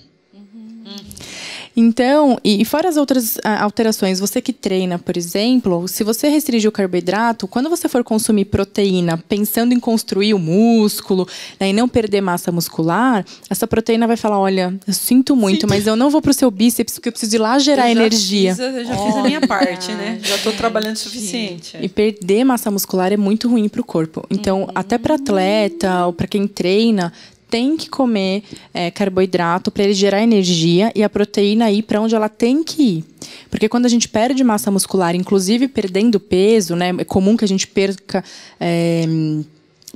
Então, 1.77 2.39
e, 2.43 2.65
fora 2.65 2.89
as 2.89 2.97
outras 2.97 3.37
ah, 3.45 3.63
alterações, 3.63 4.19
você 4.19 4.41
que 4.41 4.53
treina, 4.53 4.99
por 4.99 5.15
exemplo, 5.15 5.87
se 5.87 6.03
você 6.03 6.29
restringir 6.29 6.71
o 6.71 6.73
carboidrato, 6.73 7.47
quando 7.47 7.69
você 7.69 7.87
for 7.87 8.03
consumir 8.03 8.47
proteína 8.47 9.19
pensando 9.29 9.75
em 9.75 9.79
construir 9.79 10.33
o 10.33 10.39
músculo 10.39 11.29
né, 11.61 11.69
e 11.69 11.73
não 11.75 11.87
perder 11.87 12.23
massa 12.23 12.51
muscular, 12.51 13.27
essa 13.51 13.67
proteína 13.67 14.07
vai 14.07 14.17
falar: 14.17 14.39
olha, 14.39 14.75
eu 14.87 14.95
sinto 14.95 15.37
muito, 15.37 15.63
Sinto. 15.63 15.69
mas 15.69 15.87
eu 15.87 15.95
não 15.95 16.09
vou 16.09 16.23
para 16.23 16.31
o 16.31 16.35
seu 16.35 16.51
bíceps 16.51 16.95
porque 16.95 17.11
eu 17.11 17.13
preciso 17.13 17.37
ir 17.37 17.39
lá 17.39 17.59
gerar 17.59 17.89
eu 17.89 17.93
energia. 17.93 18.55
Fiz, 18.55 18.65
eu 18.65 18.85
já 18.85 18.95
oh. 18.95 19.07
fiz 19.07 19.17
a 19.17 19.23
minha 19.23 19.47
parte, 19.47 19.93
né? 19.93 20.19
Já 20.27 20.37
estou 20.37 20.53
trabalhando 20.53 20.97
o 20.97 20.99
suficiente. 20.99 21.77
E 21.81 21.89
perder 21.89 22.43
massa 22.43 22.71
muscular 22.71 23.13
é 23.13 23.17
muito 23.17 23.49
ruim 23.49 23.69
para 23.69 23.81
o 23.81 23.85
corpo. 23.85 24.25
Então, 24.31 24.63
uhum. 24.63 24.69
até 24.75 24.99
para 24.99 25.15
atleta 25.15 26.07
ou 26.07 26.13
para 26.13 26.27
quem 26.27 26.49
treina, 26.49 27.13
tem 27.49 27.77
que 27.77 27.89
comer 27.89 28.43
é, 28.75 28.91
carboidrato 28.91 29.71
para 29.71 29.85
ele 29.85 29.95
gerar 29.95 30.23
energia 30.23 30.93
e 30.95 31.03
a 31.03 31.09
proteína 31.09 31.71
ir 31.71 31.83
para 31.83 32.01
onde 32.01 32.15
ela 32.15 32.29
tem 32.29 32.63
que 32.63 32.83
ir. 32.83 33.05
Porque 33.51 33.69
quando 33.69 33.87
a 33.87 33.89
gente 33.89 34.09
perde 34.09 34.43
massa 34.43 34.71
muscular, 34.71 35.15
inclusive 35.15 35.69
perdendo 35.69 36.19
peso, 36.19 36.75
né, 36.75 36.95
é 36.99 37.05
comum 37.05 37.37
que 37.37 37.45
a 37.45 37.49
gente 37.49 37.67
perca 37.67 38.25
é, 38.59 39.05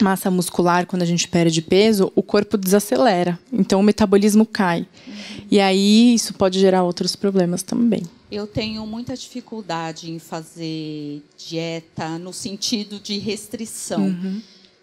massa 0.01 0.31
muscular 0.31 0.87
quando 0.87 1.03
a 1.03 1.07
gente 1.07 1.29
perde 1.29 1.61
peso, 1.61 2.13
o 2.15 2.23
corpo 2.23 2.57
desacelera. 2.57 3.39
Então 3.53 3.81
o 3.81 3.83
metabolismo 3.83 4.47
cai. 4.47 4.81
Uhum. 4.81 5.15
E 5.51 5.61
aí 5.61 6.15
isso 6.15 6.35
pode 6.35 6.59
gerar 6.59 6.83
outros 6.83 7.17
problemas 7.17 7.63
também. 7.63 8.03
Eu 8.31 8.47
tenho 8.47 8.87
muita 8.87 9.17
dificuldade 9.17 10.11
em 10.11 10.21
fazer 10.21 11.21
dieta 11.37 12.17
no 12.19 12.33
sentido 12.33 13.01
de 13.01 13.19
restrição. 13.19 14.03
Uhum 14.03 14.41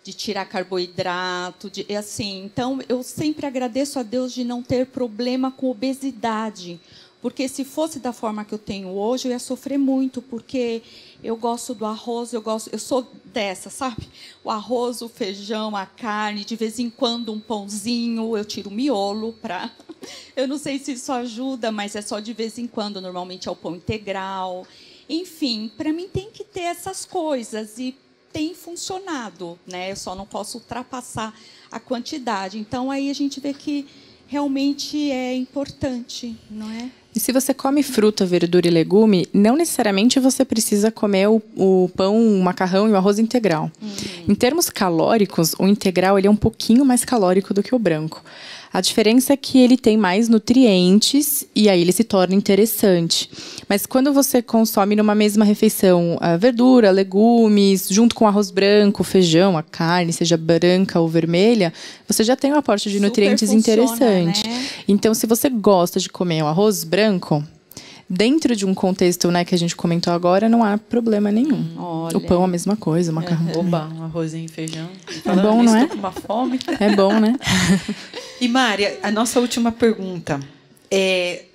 de 0.08 0.14
tirar 0.14 0.46
carboidrato, 0.46 1.70
de 1.70 1.86
assim. 1.94 2.46
Então, 2.46 2.80
eu 2.88 3.04
sempre 3.04 3.46
agradeço 3.46 4.00
a 4.00 4.04
Deus 4.04 4.32
de 4.32 4.46
não 4.46 4.64
ter 4.64 4.86
problema 4.86 5.52
com 5.52 5.70
obesidade, 5.70 6.80
porque 7.22 7.46
se 7.50 7.66
fosse 7.66 8.00
da 8.00 8.14
forma 8.14 8.46
que 8.46 8.54
eu 8.54 8.58
tenho 8.58 8.88
hoje, 8.88 9.28
eu 9.28 9.34
ia 9.34 9.40
sofrer 9.40 9.78
muito, 9.78 10.22
porque 10.22 10.82
eu 11.22 11.36
gosto 11.36 11.74
do 11.74 11.86
arroz, 11.86 12.32
eu 12.32 12.42
gosto, 12.42 12.70
eu 12.72 12.80
sou 12.80 13.06
dessa, 13.26 13.70
sabe? 13.70 14.08
O 14.46 14.50
arroz, 14.50 15.02
o 15.02 15.10
feijão, 15.10 15.76
a 15.76 15.86
carne, 15.86 16.46
de 16.46 16.56
vez 16.56 16.80
em 16.80 16.90
quando 16.90 17.34
um 17.34 17.40
pãozinho, 17.42 18.38
eu 18.38 18.46
tiro 18.46 18.70
o 18.70 18.74
miolo 18.74 19.34
para 19.42 19.70
Eu 20.38 20.48
não 20.48 20.58
sei 20.58 20.80
se 20.80 20.94
isso 20.94 21.12
ajuda, 21.12 21.70
mas 21.70 21.98
é 21.98 22.02
só 22.02 22.22
de 22.22 22.32
vez 22.32 22.58
em 22.58 22.66
quando, 22.66 23.02
normalmente 23.02 23.50
é 23.50 23.52
o 23.52 23.56
pão 23.58 23.76
integral. 23.76 24.66
Enfim, 25.10 25.70
para 25.76 25.92
mim 25.92 26.08
tem 26.08 26.32
que 26.32 26.46
ter 26.46 26.62
essas 26.62 27.04
coisas 27.04 27.78
e 27.78 27.94
tem 28.38 28.54
funcionado, 28.54 29.58
né? 29.66 29.92
Eu 29.92 29.96
só 29.96 30.14
não 30.14 30.28
posso 30.28 30.60
ultrapassar 30.60 31.34
a 31.72 31.80
quantidade. 31.80 32.60
Então 32.60 32.92
aí 32.92 33.10
a 33.10 33.14
gente 33.14 33.40
vê 33.40 33.52
que 33.52 33.88
realmente 34.28 35.10
é 35.10 35.34
importante, 35.34 36.38
não 36.48 36.70
é? 36.70 36.92
E 37.16 37.20
se 37.20 37.32
você 37.32 37.52
come 37.52 37.82
fruta, 37.82 38.28
verdura 38.28 38.68
e 38.68 38.70
legume, 38.70 39.28
não 39.34 39.56
necessariamente 39.56 40.20
você 40.20 40.46
precisa 40.46 40.92
comer 40.92 41.28
o, 41.28 41.42
o 41.56 41.90
pão, 41.96 42.16
o 42.16 42.44
macarrão 42.44 42.88
e 42.88 42.92
o 42.92 42.96
arroz 42.96 43.18
integral. 43.18 43.72
Uhum. 43.82 43.90
Em 44.30 44.36
termos 44.36 44.70
calóricos, 44.70 45.56
o 45.58 45.66
integral 45.66 46.20
ele 46.20 46.28
é 46.28 46.30
um 46.30 46.36
pouquinho 46.36 46.86
mais 46.86 47.04
calórico 47.04 47.56
do 47.56 47.64
que 47.64 47.74
o 47.74 47.80
branco. 47.80 48.24
A 48.72 48.82
diferença 48.82 49.34
é 49.34 49.38
que 49.38 49.60
ele 49.60 49.78
tem 49.78 49.98
mais 49.98 50.30
nutrientes 50.30 51.46
e 51.56 51.70
aí 51.70 51.82
ele 51.82 51.92
se 51.92 52.04
torna 52.04 52.36
interessante. 52.36 53.30
Mas 53.68 53.86
quando 53.86 54.14
você 54.14 54.42
consome 54.42 54.96
numa 54.96 55.16
mesma 55.16 55.44
refeição 55.44 56.18
a 56.20 56.38
verdura, 56.38 56.92
legumes, 56.92 57.88
junto 57.90 58.16
com 58.16 58.28
arroz 58.28 58.52
branco, 58.52 59.04
feijão, 59.04 59.58
a 59.58 59.64
carne, 59.64 60.14
seja 60.14 60.38
branca 60.38 61.00
ou 61.00 61.08
vermelha, 61.08 61.74
você 62.08 62.24
já 62.24 62.36
tem 62.36 62.54
um 62.54 62.58
aporte 62.58 62.90
de 62.90 62.96
Super 62.98 63.08
nutrientes 63.08 63.50
funciona, 63.50 63.88
interessante. 63.90 64.48
Né? 64.48 64.66
Então, 64.88 65.14
se 65.14 65.26
você 65.26 65.50
gosta 65.50 66.00
de 66.00 66.10
comer 66.10 66.44
o 66.44 66.48
arroz 66.48 66.84
branco, 66.84 67.44
dentro 68.10 68.56
de 68.56 68.66
um 68.66 68.74
contexto 68.74 69.30
né, 69.30 69.44
que 69.44 69.54
a 69.54 69.58
gente 69.58 69.76
comentou 69.76 70.14
agora, 70.14 70.48
não 70.48 70.64
há 70.64 70.78
problema 70.78 71.32
nenhum. 71.32 71.66
Olha. 71.78 72.18
O 72.18 72.22
pão 72.22 72.44
a 72.44 72.48
mesma 72.48 72.76
coisa, 72.76 73.12
o 73.12 73.16
macarrão. 73.16 73.50
É, 73.50 73.58
oba, 73.58 73.90
um 73.94 74.04
arrozinho 74.04 74.46
e 74.46 74.48
feijão. 74.48 74.90
É 75.26 75.36
bom, 75.36 75.64
não 75.64 75.76
é? 75.76 75.86
uma 75.86 76.12
fome. 76.12 76.60
É 76.80 76.96
bom, 76.96 77.20
né? 77.20 77.38
e 78.40 78.48
Mária, 78.48 79.00
a 79.04 79.12
nossa 79.12 79.40
última 79.40 79.72
pergunta 79.72 80.40
é 80.90 81.46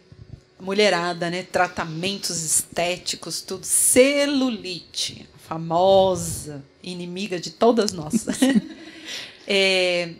mulherada, 0.60 1.30
né? 1.30 1.42
Tratamentos 1.42 2.42
estéticos, 2.42 3.40
tudo. 3.40 3.64
Celulite, 3.64 5.26
famosa 5.48 6.62
inimiga 6.82 7.38
de 7.38 7.50
todas 7.50 7.92
nós. 7.92 8.26
é, 9.46 10.10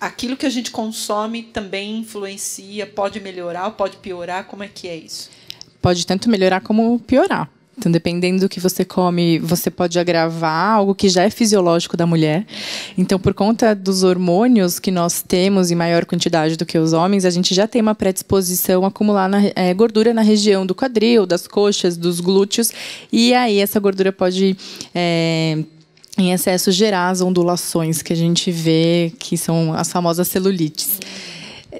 aquilo 0.00 0.36
que 0.36 0.46
a 0.46 0.50
gente 0.50 0.70
consome 0.70 1.42
também 1.42 1.98
influencia, 1.98 2.86
pode 2.86 3.20
melhorar, 3.20 3.70
pode 3.72 3.96
piorar? 3.98 4.44
Como 4.44 4.62
é 4.62 4.68
que 4.68 4.88
é 4.88 4.96
isso? 4.96 5.30
Pode 5.80 6.06
tanto 6.06 6.28
melhorar 6.28 6.60
como 6.60 6.98
piorar. 7.00 7.50
Então, 7.78 7.92
dependendo 7.92 8.40
do 8.40 8.48
que 8.48 8.58
você 8.58 8.84
come, 8.84 9.38
você 9.38 9.70
pode 9.70 10.00
agravar 10.00 10.74
algo 10.74 10.96
que 10.96 11.08
já 11.08 11.22
é 11.22 11.30
fisiológico 11.30 11.96
da 11.96 12.04
mulher. 12.04 12.44
Então, 12.96 13.20
por 13.20 13.32
conta 13.32 13.72
dos 13.72 14.02
hormônios 14.02 14.80
que 14.80 14.90
nós 14.90 15.22
temos 15.22 15.70
em 15.70 15.76
maior 15.76 16.04
quantidade 16.04 16.56
do 16.56 16.66
que 16.66 16.76
os 16.76 16.92
homens, 16.92 17.24
a 17.24 17.30
gente 17.30 17.54
já 17.54 17.68
tem 17.68 17.80
uma 17.80 17.94
predisposição 17.94 18.84
a 18.84 18.88
acumular 18.88 19.28
na, 19.28 19.42
é, 19.54 19.72
gordura 19.72 20.12
na 20.12 20.22
região 20.22 20.66
do 20.66 20.74
quadril, 20.74 21.24
das 21.24 21.46
coxas, 21.46 21.96
dos 21.96 22.18
glúteos. 22.18 22.72
E 23.12 23.32
aí, 23.32 23.60
essa 23.60 23.78
gordura 23.78 24.12
pode. 24.12 24.56
É, 24.92 25.62
em 26.18 26.32
excesso 26.32 26.72
gerar 26.72 27.10
as 27.10 27.20
ondulações 27.20 28.02
que 28.02 28.12
a 28.12 28.16
gente 28.16 28.50
vê, 28.50 29.12
que 29.18 29.36
são 29.36 29.72
as 29.72 29.90
famosas 29.90 30.26
celulites. 30.26 30.98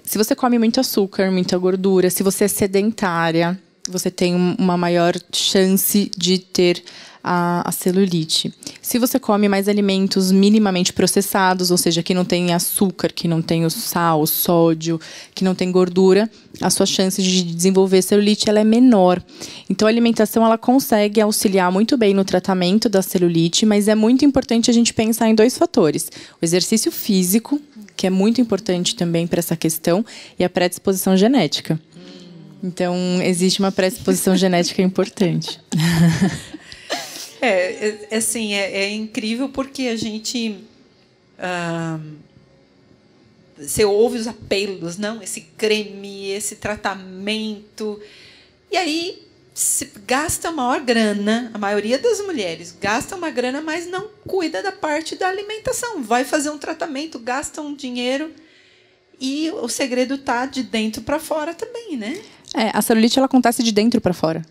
Se 0.05 0.17
você 0.17 0.35
come 0.35 0.59
muito 0.59 0.79
açúcar, 0.79 1.31
muita 1.31 1.59
gordura, 1.59 2.09
se 2.09 2.23
você 2.23 2.45
é 2.45 2.49
sedentária, 2.49 3.59
você 3.89 4.11
tem 4.11 4.35
uma 4.35 4.77
maior 4.77 5.15
chance 5.33 6.11
de 6.17 6.39
ter 6.39 6.83
a, 7.23 7.69
a, 7.69 7.73
celulite. 7.73 8.53
Se 8.81 8.99
você 8.99 9.19
come 9.19 9.49
mais 9.49 9.69
alimentos 9.69 10.31
minimamente 10.31 10.93
processados, 10.93 11.71
ou 11.71 11.77
seja, 11.77 12.03
que 12.03 12.15
não 12.15 12.25
tem 12.25 12.53
açúcar, 12.53 13.13
que 13.13 13.29
não 13.29 13.43
tem 13.43 13.65
o 13.65 13.71
sal, 13.71 14.23
o 14.23 14.27
sódio, 14.27 15.01
que 15.35 15.45
não 15.45 15.55
tem 15.55 15.71
gordura, 15.71 16.31
a 16.61 16.71
sua 16.71 16.87
chance 16.87 17.23
de 17.23 17.43
desenvolver 17.43 18.03
celulite 18.03 18.49
ela 18.49 18.61
é 18.61 18.65
menor. 18.65 19.23
Então 19.69 19.87
a 19.87 19.91
alimentação 19.91 20.45
ela 20.45 20.59
consegue 20.59 21.21
auxiliar 21.21 21.71
muito 21.71 21.97
bem 21.97 22.15
no 22.15 22.25
tratamento 22.25 22.89
da 22.89 23.03
celulite, 23.03 23.67
mas 23.67 23.89
é 23.89 23.95
muito 23.95 24.25
importante 24.25 24.71
a 24.71 24.75
gente 24.75 24.95
pensar 24.95 25.29
em 25.29 25.35
dois 25.35 25.57
fatores: 25.57 26.11
o 26.41 26.45
exercício 26.45 26.91
físico, 26.91 27.61
que 27.97 28.07
é 28.07 28.11
muito 28.11 28.41
importante 28.41 28.95
também 28.95 29.27
para 29.27 29.39
essa 29.39 29.57
questão, 29.57 30.05
e 30.39 30.45
a 30.45 30.49
predisposição 30.49 31.17
genética. 31.17 31.81
Então, 32.63 32.97
existe 33.23 33.61
uma 33.61 33.71
predisposição 33.71 34.37
genética 34.37 34.83
importante. 34.83 35.61
É, 37.41 37.49
é, 37.49 38.09
é, 38.11 38.17
assim, 38.17 38.55
é, 38.55 38.85
é, 38.85 38.91
incrível 38.91 39.49
porque 39.49 39.83
a 39.83 39.97
gente. 39.97 40.65
Ah, 41.39 41.99
você 43.57 43.85
ouve 43.85 44.19
os 44.19 44.27
apelos, 44.29 44.97
não? 44.99 45.23
Esse 45.23 45.41
creme, 45.41 46.31
esse 46.31 46.57
tratamento. 46.57 48.01
E 48.71 48.77
aí 48.77 49.29
se 49.59 49.91
gasta 50.07 50.53
maior 50.53 50.81
grana, 50.81 51.51
a 51.53 51.59
maioria 51.59 51.99
das 51.99 52.21
mulheres 52.21 52.77
gasta 52.81 53.17
uma 53.17 53.29
grana, 53.29 53.61
mas 53.61 53.89
não 53.89 54.09
cuida 54.25 54.63
da 54.63 54.71
parte 54.71 55.17
da 55.17 55.29
alimentação. 55.29 56.01
Vai 56.03 56.25
fazer 56.25 56.51
um 56.51 56.59
tratamento, 56.59 57.19
gasta 57.19 57.61
um 57.61 57.75
dinheiro. 57.75 58.33
E 59.21 59.51
o 59.51 59.69
segredo 59.69 60.15
está 60.15 60.47
de 60.47 60.63
dentro 60.63 61.03
para 61.03 61.19
fora 61.19 61.53
também, 61.53 61.97
né? 61.97 62.23
É, 62.55 62.71
a 62.73 62.81
celulite 62.81 63.19
ela 63.19 63.27
acontece 63.27 63.65
de 63.65 63.73
dentro 63.73 64.01
para 64.01 64.15
fora. 64.15 64.43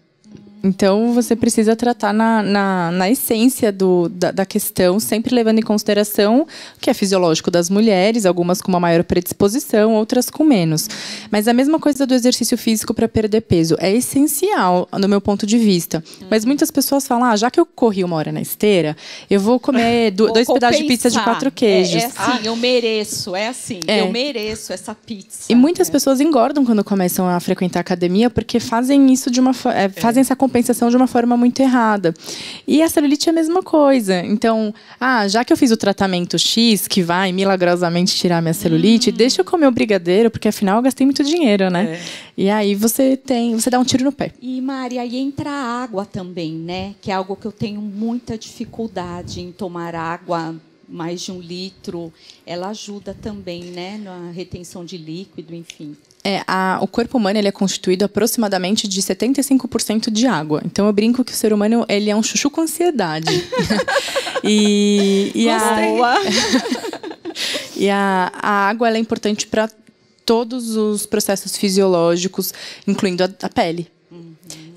Então, 0.67 1.13
você 1.13 1.33
precisa 1.33 1.77
tratar 1.77 2.13
na, 2.13 2.43
na, 2.43 2.91
na 2.91 3.09
essência 3.09 3.71
do, 3.71 4.09
da, 4.09 4.31
da, 4.31 4.45
questão, 4.45 4.99
sempre 4.99 5.33
levando 5.33 5.59
em 5.59 5.61
consideração 5.61 6.41
o 6.41 6.79
que 6.79 6.89
é 6.89 6.93
fisiológico 6.93 7.49
das 7.49 7.69
mulheres, 7.69 8.25
algumas 8.25 8.61
com 8.61 8.67
uma 8.67 8.79
maior 8.79 9.01
predisposição, 9.05 9.93
outras 9.93 10.29
com 10.29 10.43
menos. 10.43 10.89
Mas 11.31 11.47
a 11.47 11.53
mesma 11.53 11.79
coisa 11.79 12.05
do 12.05 12.13
exercício 12.13 12.57
físico 12.57 12.93
para 12.93 13.07
perder 13.07 13.41
peso. 13.41 13.77
É 13.79 13.89
essencial, 13.93 14.89
no 14.91 15.07
meu 15.07 15.21
ponto 15.21 15.47
de 15.47 15.57
vista. 15.57 16.03
Mas 16.29 16.43
muitas 16.43 16.69
pessoas 16.69 17.07
falam, 17.07 17.23
ah, 17.23 17.35
já 17.37 17.49
que 17.49 17.59
eu 17.59 17.65
corri 17.65 18.03
uma 18.03 18.17
hora 18.17 18.31
na 18.33 18.41
esteira, 18.41 18.97
eu 19.29 19.39
vou 19.39 19.61
comer 19.61 20.11
do, 20.11 20.25
vou 20.25 20.33
dois 20.33 20.47
compensar. 20.47 20.71
pedaços 20.71 20.85
de 20.85 20.87
pizza 20.87 21.09
de 21.09 21.23
quatro 21.23 21.49
queijos. 21.49 21.95
É, 21.95 21.99
é 21.99 22.05
assim, 22.07 22.17
ah. 22.17 22.39
eu 22.43 22.55
mereço, 22.57 23.35
é 23.35 23.47
assim, 23.47 23.79
é. 23.87 24.01
eu 24.01 24.11
mereço 24.11 24.73
essa 24.73 24.93
pizza. 24.93 25.45
E 25.49 25.55
muitas 25.55 25.87
é. 25.87 25.91
pessoas 25.93 26.19
engordam 26.19 26.65
quando 26.65 26.83
começam 26.83 27.25
a 27.25 27.39
frequentar 27.39 27.79
a 27.79 27.81
academia, 27.81 28.29
porque 28.29 28.59
fazem 28.59 29.13
isso 29.13 29.31
de 29.31 29.39
uma 29.39 29.51
é, 29.73 29.87
fazem 29.87 30.19
essa 30.19 30.35
compensação 30.35 30.56
de 30.61 30.95
uma 30.95 31.07
forma 31.07 31.35
muito 31.35 31.61
errada. 31.61 32.13
E 32.67 32.81
a 32.81 32.89
celulite 32.89 33.29
é 33.29 33.31
a 33.31 33.35
mesma 33.35 33.61
coisa. 33.61 34.19
Então, 34.21 34.73
ah, 34.99 35.27
já 35.27 35.43
que 35.43 35.51
eu 35.51 35.57
fiz 35.57 35.71
o 35.71 35.77
tratamento 35.77 36.37
X, 36.37 36.87
que 36.87 37.01
vai 37.01 37.31
milagrosamente 37.31 38.15
tirar 38.15 38.41
minha 38.41 38.53
celulite, 38.53 39.09
hum. 39.09 39.13
deixa 39.13 39.41
eu 39.41 39.45
comer 39.45 39.67
o 39.67 39.71
brigadeiro, 39.71 40.29
porque 40.29 40.47
afinal 40.47 40.77
eu 40.77 40.83
gastei 40.83 41.05
muito 41.05 41.23
dinheiro, 41.23 41.69
né? 41.69 41.95
É. 41.95 42.01
E 42.37 42.49
aí 42.49 42.75
você 42.75 43.17
tem, 43.17 43.53
você 43.53 43.69
dá 43.69 43.79
um 43.79 43.83
tiro 43.83 44.03
no 44.03 44.11
pé. 44.11 44.31
E 44.41 44.61
Maria, 44.61 45.01
aí 45.01 45.17
entra 45.17 45.49
a 45.49 45.83
água 45.83 46.05
também, 46.05 46.53
né? 46.53 46.95
Que 47.01 47.11
é 47.11 47.13
algo 47.15 47.35
que 47.35 47.45
eu 47.45 47.51
tenho 47.51 47.81
muita 47.81 48.37
dificuldade 48.37 49.41
em 49.41 49.51
tomar 49.51 49.95
água 49.95 50.55
mais 50.87 51.21
de 51.21 51.31
um 51.31 51.39
litro, 51.41 52.13
ela 52.45 52.69
ajuda 52.69 53.13
também, 53.13 53.65
né, 53.65 53.97
na 53.97 54.31
retenção 54.31 54.85
de 54.85 54.97
líquido, 54.97 55.53
enfim. 55.53 55.97
É, 56.29 56.43
a, 56.45 56.77
o 56.81 56.87
corpo 56.87 57.17
humano 57.17 57.39
ele 57.39 57.47
é 57.47 57.53
constituído 57.53 58.03
aproximadamente 58.03 58.85
de 58.85 59.01
75% 59.01 60.11
de 60.11 60.27
água. 60.27 60.61
Então 60.65 60.85
eu 60.85 60.91
brinco 60.91 61.23
que 61.23 61.31
o 61.31 61.35
ser 61.35 61.53
humano 61.53 61.85
ele 61.87 62.09
é 62.09 62.15
um 62.17 62.21
chuchu 62.21 62.49
com 62.49 62.59
ansiedade. 62.59 63.47
e, 64.43 65.31
e 65.33 65.47
a, 65.47 66.17
e 67.77 67.89
a, 67.89 68.29
a 68.33 68.51
água 68.67 68.89
é 68.89 68.97
importante 68.97 69.47
para 69.47 69.69
todos 70.25 70.75
os 70.75 71.05
processos 71.05 71.55
fisiológicos, 71.55 72.53
incluindo 72.85 73.23
a, 73.23 73.29
a 73.43 73.47
pele. 73.47 73.87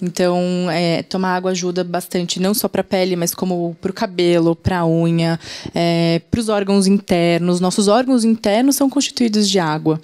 Então, 0.03 0.71
é, 0.71 1.03
tomar 1.03 1.37
água 1.37 1.51
ajuda 1.51 1.85
bastante, 1.85 2.41
não 2.41 2.55
só 2.55 2.69
para 2.69 2.81
a 2.81 2.85
pele, 2.85 3.17
mas 3.17 3.35
como 3.35 3.77
para 3.81 3.91
o 3.91 3.95
cabelo, 3.95 4.57
para 4.57 4.79
a 4.79 4.87
unha, 4.87 5.39
é, 5.75 6.23
para 6.31 6.41
os 6.41 6.49
órgãos 6.49 6.87
internos. 6.87 7.61
Nossos 7.61 7.87
órgãos 7.87 8.25
internos 8.25 8.77
são 8.77 8.89
constituídos 8.89 9.49
de 9.49 9.59
água. 9.59 10.01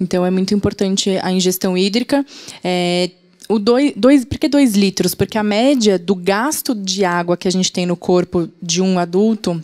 Então, 0.00 0.24
é 0.24 0.30
muito 0.30 0.54
importante 0.54 1.18
a 1.22 1.32
ingestão 1.32 1.76
hídrica. 1.76 2.24
É, 2.62 3.10
o 3.48 3.58
dois, 3.58 3.92
dois, 3.96 4.24
por 4.24 4.38
que 4.38 4.48
dois 4.48 4.74
litros? 4.74 5.14
Porque 5.14 5.38
a 5.38 5.42
média 5.42 5.98
do 5.98 6.14
gasto 6.14 6.74
de 6.74 7.04
água 7.04 7.36
que 7.36 7.48
a 7.48 7.50
gente 7.50 7.72
tem 7.72 7.86
no 7.86 7.96
corpo 7.96 8.48
de 8.60 8.80
um 8.80 8.98
adulto 8.98 9.62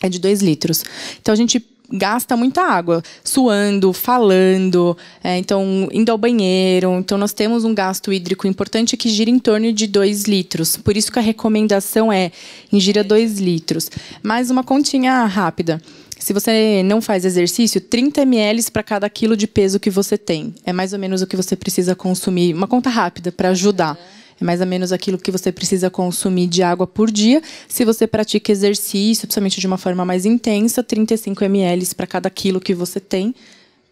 é 0.00 0.08
de 0.08 0.18
dois 0.18 0.40
litros. 0.40 0.84
Então, 1.20 1.32
a 1.32 1.36
gente 1.36 1.64
gasta 1.90 2.36
muita 2.36 2.62
água, 2.62 3.02
suando, 3.22 3.92
falando, 3.92 4.96
é, 5.22 5.38
então 5.38 5.88
indo 5.92 6.10
ao 6.10 6.18
banheiro. 6.18 6.92
Então 6.98 7.18
nós 7.18 7.32
temos 7.32 7.64
um 7.64 7.74
gasto 7.74 8.12
hídrico 8.12 8.46
importante 8.46 8.96
que 8.96 9.08
gira 9.08 9.30
em 9.30 9.38
torno 9.38 9.72
de 9.72 9.86
2 9.86 10.24
litros. 10.24 10.76
Por 10.76 10.96
isso 10.96 11.12
que 11.12 11.18
a 11.18 11.22
recomendação 11.22 12.12
é 12.12 12.32
ingira 12.72 13.04
2 13.04 13.38
litros. 13.38 13.90
Mais 14.22 14.50
uma 14.50 14.64
continha 14.64 15.24
rápida. 15.24 15.80
Se 16.24 16.32
você 16.32 16.82
não 16.82 17.02
faz 17.02 17.26
exercício, 17.26 17.82
30 17.82 18.22
ml 18.22 18.70
para 18.70 18.82
cada 18.82 19.10
quilo 19.10 19.36
de 19.36 19.46
peso 19.46 19.78
que 19.78 19.90
você 19.90 20.16
tem. 20.16 20.54
É 20.64 20.72
mais 20.72 20.94
ou 20.94 20.98
menos 20.98 21.20
o 21.20 21.26
que 21.26 21.36
você 21.36 21.54
precisa 21.54 21.94
consumir. 21.94 22.54
Uma 22.54 22.66
conta 22.66 22.88
rápida 22.88 23.30
para 23.30 23.50
ajudar. 23.50 23.98
É 24.40 24.42
mais 24.42 24.58
ou 24.62 24.66
menos 24.66 24.90
aquilo 24.90 25.18
que 25.18 25.30
você 25.30 25.52
precisa 25.52 25.90
consumir 25.90 26.46
de 26.46 26.62
água 26.62 26.86
por 26.86 27.10
dia. 27.10 27.42
Se 27.68 27.84
você 27.84 28.06
pratica 28.06 28.50
exercício, 28.50 29.26
principalmente 29.26 29.60
de 29.60 29.66
uma 29.66 29.76
forma 29.76 30.02
mais 30.02 30.24
intensa, 30.24 30.82
35 30.82 31.44
ml 31.44 31.94
para 31.94 32.06
cada 32.06 32.30
quilo 32.30 32.58
que 32.58 32.72
você 32.72 32.98
tem 32.98 33.34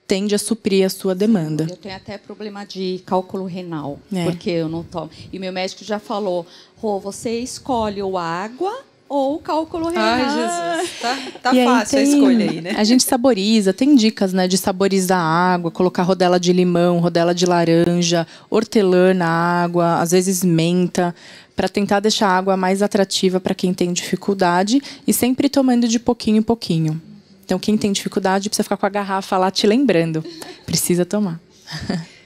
tende 0.06 0.34
a 0.34 0.38
suprir 0.38 0.86
a 0.86 0.88
sua 0.88 1.14
demanda. 1.14 1.66
Eu 1.68 1.76
tenho 1.76 1.94
até 1.94 2.16
problema 2.16 2.64
de 2.64 3.02
cálculo 3.04 3.44
renal, 3.44 4.00
é. 4.10 4.24
porque 4.24 4.48
eu 4.48 4.70
não 4.70 4.82
tomo. 4.82 5.10
E 5.30 5.38
meu 5.38 5.52
médico 5.52 5.84
já 5.84 5.98
falou, 5.98 6.46
Rô, 6.78 6.98
você 6.98 7.40
escolhe 7.40 8.02
ou 8.02 8.16
água 8.16 8.72
ou 9.14 9.38
cálculo 9.38 9.90
renal. 9.90 10.04
Ai, 10.04 10.24
Jesus. 10.24 11.00
Tá, 11.00 11.18
tá 11.42 11.50
fácil 11.50 11.98
a 11.98 12.02
tem- 12.02 12.14
escolha 12.14 12.50
aí, 12.50 12.60
né? 12.62 12.74
A 12.78 12.82
gente 12.84 13.02
saboriza, 13.02 13.70
tem 13.74 13.94
dicas, 13.94 14.32
né, 14.32 14.48
de 14.48 14.56
saborizar 14.56 15.18
a 15.20 15.52
água, 15.52 15.70
colocar 15.70 16.02
rodela 16.02 16.40
de 16.40 16.50
limão, 16.50 16.98
rodela 16.98 17.34
de 17.34 17.44
laranja, 17.44 18.26
hortelã 18.48 19.12
na 19.12 19.28
água, 19.28 20.00
às 20.00 20.12
vezes 20.12 20.42
menta, 20.42 21.14
para 21.54 21.68
tentar 21.68 22.00
deixar 22.00 22.28
a 22.28 22.38
água 22.38 22.56
mais 22.56 22.80
atrativa 22.80 23.38
para 23.38 23.54
quem 23.54 23.74
tem 23.74 23.92
dificuldade 23.92 24.80
e 25.06 25.12
sempre 25.12 25.50
tomando 25.50 25.86
de 25.86 25.98
pouquinho 25.98 26.38
em 26.38 26.42
pouquinho. 26.42 26.98
Então, 27.44 27.58
quem 27.58 27.76
tem 27.76 27.92
dificuldade 27.92 28.48
precisa 28.48 28.62
ficar 28.64 28.78
com 28.78 28.86
a 28.86 28.88
garrafa 28.88 29.36
lá 29.36 29.50
te 29.50 29.66
lembrando. 29.66 30.24
Precisa 30.64 31.04
tomar. 31.04 31.38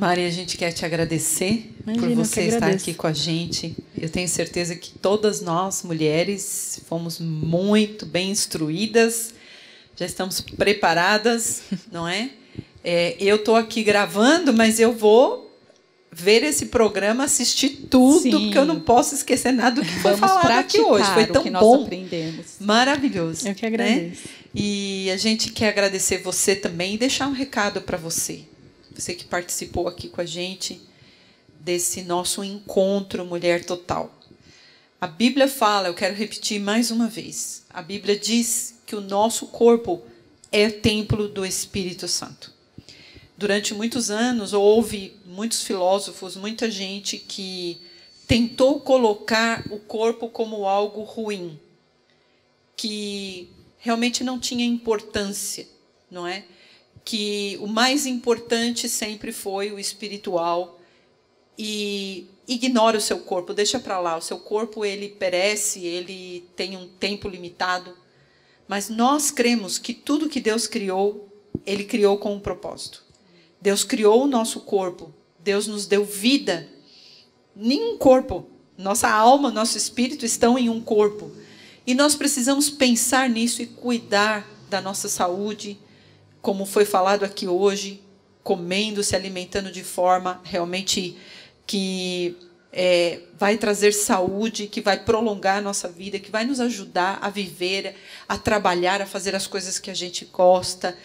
Mari, 0.00 0.24
a 0.24 0.30
gente 0.30 0.56
quer 0.56 0.72
te 0.72 0.82
agradecer 0.82 1.70
Imagina, 1.86 2.06
por 2.06 2.14
você 2.14 2.44
estar 2.44 2.70
aqui 2.70 2.94
com 2.94 3.06
a 3.06 3.12
gente. 3.12 3.76
Eu 3.98 4.08
tenho 4.08 4.26
certeza 4.26 4.74
que 4.74 4.92
todas 4.98 5.42
nós, 5.42 5.82
mulheres, 5.82 6.80
fomos 6.88 7.18
muito 7.18 8.06
bem 8.06 8.30
instruídas, 8.30 9.34
já 9.94 10.06
estamos 10.06 10.40
preparadas, 10.40 11.64
não 11.92 12.08
é? 12.08 12.30
É, 12.82 13.14
eu 13.20 13.36
estou 13.36 13.56
aqui 13.56 13.82
gravando, 13.82 14.54
mas 14.54 14.80
eu 14.80 14.90
vou 14.90 15.54
ver 16.10 16.44
esse 16.44 16.66
programa, 16.66 17.24
assistir 17.24 17.86
tudo, 17.90 18.22
Sim. 18.22 18.30
porque 18.30 18.56
eu 18.56 18.64
não 18.64 18.80
posso 18.80 19.14
esquecer 19.14 19.52
nada 19.52 19.82
do 19.82 19.86
que 19.86 19.92
foi 20.00 20.14
Vamos 20.14 20.20
falado 20.20 20.60
aqui 20.60 20.80
hoje. 20.80 21.12
Foi 21.12 21.26
tão 21.26 21.42
o 21.42 21.44
que 21.44 21.50
nós 21.50 21.62
bom. 21.62 21.82
aprendemos. 21.82 22.46
Maravilhoso. 22.58 23.46
Eu 23.46 23.54
que 23.54 23.68
né? 23.68 23.68
agradeço. 23.68 24.22
E 24.54 25.10
a 25.10 25.18
gente 25.18 25.52
quer 25.52 25.68
agradecer 25.68 26.22
você 26.22 26.56
também 26.56 26.94
e 26.94 26.98
deixar 26.98 27.28
um 27.28 27.32
recado 27.32 27.82
para 27.82 27.98
você. 27.98 28.44
Você 28.94 29.14
que 29.14 29.24
participou 29.24 29.88
aqui 29.88 30.08
com 30.08 30.20
a 30.20 30.26
gente 30.26 30.80
desse 31.60 32.02
nosso 32.02 32.42
encontro 32.42 33.24
Mulher 33.24 33.64
Total. 33.64 34.12
A 35.00 35.06
Bíblia 35.06 35.48
fala, 35.48 35.88
eu 35.88 35.94
quero 35.94 36.14
repetir 36.14 36.60
mais 36.60 36.90
uma 36.90 37.06
vez. 37.06 37.64
A 37.70 37.80
Bíblia 37.80 38.18
diz 38.18 38.74
que 38.84 38.94
o 38.94 39.00
nosso 39.00 39.46
corpo 39.46 40.02
é 40.52 40.68
templo 40.68 41.28
do 41.28 41.44
Espírito 41.44 42.08
Santo. 42.08 42.52
Durante 43.36 43.72
muitos 43.72 44.10
anos 44.10 44.52
houve 44.52 45.16
muitos 45.24 45.62
filósofos, 45.62 46.36
muita 46.36 46.70
gente 46.70 47.16
que 47.16 47.80
tentou 48.26 48.80
colocar 48.80 49.64
o 49.70 49.78
corpo 49.78 50.28
como 50.28 50.66
algo 50.66 51.02
ruim, 51.02 51.58
que 52.76 53.48
realmente 53.78 54.22
não 54.22 54.38
tinha 54.38 54.64
importância, 54.64 55.66
não 56.10 56.26
é? 56.26 56.44
Que 57.04 57.58
o 57.60 57.66
mais 57.66 58.06
importante 58.06 58.88
sempre 58.88 59.32
foi 59.32 59.72
o 59.72 59.78
espiritual 59.78 60.78
e 61.58 62.26
ignora 62.46 62.98
o 62.98 63.00
seu 63.00 63.20
corpo, 63.20 63.54
deixa 63.54 63.78
para 63.78 64.00
lá. 64.00 64.16
O 64.16 64.22
seu 64.22 64.38
corpo 64.38 64.84
ele 64.84 65.08
perece, 65.08 65.84
ele 65.84 66.48
tem 66.56 66.76
um 66.76 66.88
tempo 66.88 67.28
limitado, 67.28 67.96
mas 68.66 68.88
nós 68.88 69.30
cremos 69.30 69.78
que 69.78 69.94
tudo 69.94 70.28
que 70.28 70.40
Deus 70.40 70.66
criou, 70.66 71.28
ele 71.66 71.84
criou 71.84 72.18
com 72.18 72.34
um 72.34 72.40
propósito. 72.40 73.04
Deus 73.60 73.84
criou 73.84 74.24
o 74.24 74.26
nosso 74.26 74.60
corpo, 74.60 75.12
Deus 75.38 75.66
nos 75.66 75.86
deu 75.86 76.04
vida. 76.04 76.68
Nenhum 77.54 77.98
corpo, 77.98 78.46
nossa 78.76 79.10
alma, 79.10 79.50
nosso 79.50 79.76
espírito 79.76 80.24
estão 80.24 80.58
em 80.58 80.70
um 80.70 80.80
corpo. 80.80 81.30
E 81.86 81.94
nós 81.94 82.14
precisamos 82.14 82.70
pensar 82.70 83.28
nisso 83.28 83.60
e 83.60 83.66
cuidar 83.66 84.48
da 84.68 84.80
nossa 84.80 85.08
saúde, 85.08 85.78
como 86.40 86.64
foi 86.64 86.84
falado 86.84 87.24
aqui 87.24 87.46
hoje, 87.46 88.02
comendo, 88.42 89.02
se 89.02 89.14
alimentando 89.14 89.70
de 89.70 89.84
forma 89.84 90.40
realmente 90.44 91.16
que 91.66 92.36
é, 92.72 93.20
vai 93.38 93.56
trazer 93.58 93.92
saúde, 93.92 94.66
que 94.66 94.80
vai 94.80 95.02
prolongar 95.02 95.58
a 95.58 95.60
nossa 95.60 95.88
vida, 95.88 96.18
que 96.18 96.30
vai 96.30 96.44
nos 96.44 96.60
ajudar 96.60 97.18
a 97.20 97.28
viver, 97.28 97.94
a 98.28 98.38
trabalhar, 98.38 99.02
a 99.02 99.06
fazer 99.06 99.34
as 99.34 99.46
coisas 99.46 99.78
que 99.78 99.90
a 99.90 99.94
gente 99.94 100.24
gosta. 100.26 100.96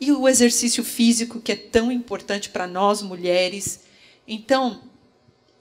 E 0.00 0.10
o 0.12 0.28
exercício 0.28 0.82
físico, 0.82 1.40
que 1.40 1.52
é 1.52 1.56
tão 1.56 1.92
importante 1.92 2.50
para 2.50 2.66
nós 2.66 3.02
mulheres. 3.02 3.80
Então, 4.26 4.82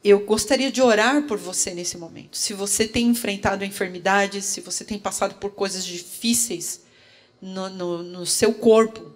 eu 0.04 0.26
gostaria 0.26 0.72
de 0.72 0.82
orar 0.82 1.24
por 1.24 1.38
você 1.38 1.74
nesse 1.74 1.98
momento. 1.98 2.38
Se 2.38 2.54
você 2.54 2.88
tem 2.88 3.08
enfrentado 3.08 3.64
enfermidades, 3.64 4.46
se 4.46 4.62
você 4.62 4.84
tem 4.84 4.98
passado 4.98 5.36
por 5.36 5.52
coisas 5.52 5.86
difíceis 5.86 6.82
no, 7.40 7.70
no, 7.70 8.04
no 8.04 8.26
seu 8.26 8.52
corpo, 8.54 9.11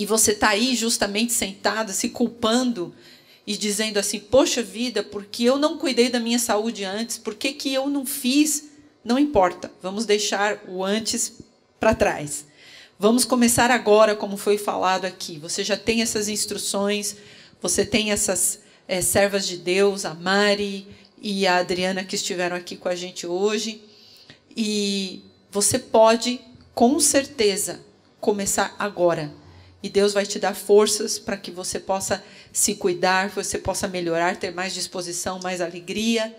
e 0.00 0.06
você 0.06 0.32
está 0.32 0.48
aí 0.48 0.74
justamente 0.74 1.30
sentada, 1.30 1.92
se 1.92 2.08
culpando 2.08 2.94
e 3.46 3.54
dizendo 3.54 3.98
assim: 3.98 4.18
Poxa 4.18 4.62
vida, 4.62 5.02
porque 5.02 5.44
eu 5.44 5.58
não 5.58 5.76
cuidei 5.76 6.08
da 6.08 6.18
minha 6.18 6.38
saúde 6.38 6.84
antes, 6.84 7.18
por 7.18 7.34
que, 7.34 7.52
que 7.52 7.74
eu 7.74 7.86
não 7.86 8.06
fiz? 8.06 8.70
Não 9.04 9.18
importa, 9.18 9.70
vamos 9.82 10.06
deixar 10.06 10.58
o 10.66 10.82
antes 10.82 11.34
para 11.78 11.94
trás. 11.94 12.46
Vamos 12.98 13.26
começar 13.26 13.70
agora, 13.70 14.16
como 14.16 14.38
foi 14.38 14.56
falado 14.56 15.04
aqui. 15.04 15.38
Você 15.38 15.62
já 15.62 15.76
tem 15.76 16.00
essas 16.00 16.30
instruções, 16.30 17.16
você 17.60 17.84
tem 17.84 18.10
essas 18.10 18.60
é, 18.88 19.02
servas 19.02 19.46
de 19.46 19.58
Deus, 19.58 20.06
a 20.06 20.14
Mari 20.14 20.86
e 21.20 21.46
a 21.46 21.58
Adriana 21.58 22.04
que 22.04 22.16
estiveram 22.16 22.56
aqui 22.56 22.74
com 22.74 22.88
a 22.88 22.94
gente 22.94 23.26
hoje. 23.26 23.82
E 24.56 25.22
você 25.50 25.78
pode, 25.78 26.40
com 26.74 26.98
certeza, 26.98 27.80
começar 28.18 28.74
agora. 28.78 29.39
E 29.82 29.88
Deus 29.88 30.12
vai 30.12 30.26
te 30.26 30.38
dar 30.38 30.54
forças 30.54 31.18
para 31.18 31.36
que 31.36 31.50
você 31.50 31.78
possa 31.78 32.22
se 32.52 32.74
cuidar, 32.74 33.30
você 33.30 33.58
possa 33.58 33.88
melhorar, 33.88 34.36
ter 34.36 34.52
mais 34.52 34.74
disposição, 34.74 35.40
mais 35.42 35.60
alegria 35.60 36.34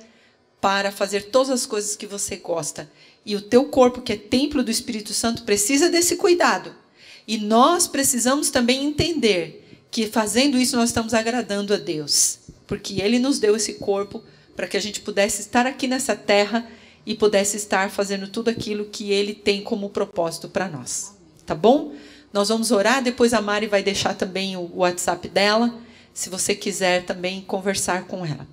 para 0.59 0.91
fazer 0.91 1.23
todas 1.31 1.49
as 1.49 1.65
coisas 1.65 1.95
que 1.95 2.05
você 2.05 2.38
gosta. 2.38 2.89
E 3.26 3.35
o 3.35 3.41
teu 3.41 3.65
corpo, 3.65 4.01
que 4.01 4.13
é 4.13 4.18
templo 4.18 4.63
do 4.63 4.69
Espírito 4.69 5.13
Santo, 5.13 5.43
precisa 5.43 5.89
desse 5.89 6.15
cuidado. 6.15 6.73
E 7.27 7.38
nós 7.38 7.88
precisamos 7.88 8.51
também 8.51 8.85
entender 8.85 9.85
que 9.89 10.07
fazendo 10.07 10.57
isso 10.57 10.77
nós 10.77 10.89
estamos 10.89 11.13
agradando 11.13 11.73
a 11.73 11.77
Deus, 11.77 12.39
porque 12.68 13.01
ele 13.01 13.19
nos 13.19 13.39
deu 13.39 13.55
esse 13.55 13.73
corpo 13.76 14.23
para 14.55 14.68
que 14.68 14.77
a 14.77 14.80
gente 14.80 15.01
pudesse 15.01 15.41
estar 15.41 15.65
aqui 15.65 15.88
nessa 15.88 16.15
terra 16.15 16.69
e 17.05 17.15
pudesse 17.15 17.57
estar 17.57 17.89
fazendo 17.89 18.27
tudo 18.27 18.49
aquilo 18.49 18.85
que 18.85 19.11
ele 19.11 19.34
tem 19.34 19.63
como 19.63 19.89
propósito 19.89 20.47
para 20.47 20.68
nós. 20.68 21.13
Tá 21.45 21.55
bom? 21.55 21.93
Nós 22.34 22.49
vamos 22.49 22.72
orar, 22.72 23.03
depois 23.03 23.34
a 23.34 23.41
Mari 23.41 23.68
vai 23.68 23.84
deixar 23.84 24.14
também 24.14 24.56
o 24.56 24.70
WhatsApp 24.76 25.28
dela, 25.28 25.74
se 26.14 26.30
você 26.30 26.56
quiser 26.56 27.06
também 27.06 27.41
conversar 27.41 28.06
com 28.06 28.26
ela. 28.26 28.48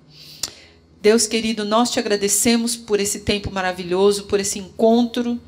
Deus 1.00 1.28
querido, 1.28 1.64
nós 1.64 1.90
te 1.90 2.00
agradecemos 2.00 2.74
por 2.76 2.98
esse 2.98 3.20
tempo 3.20 3.52
maravilhoso, 3.52 4.24
por 4.24 4.40
esse 4.40 4.58
encontro. 4.58 5.40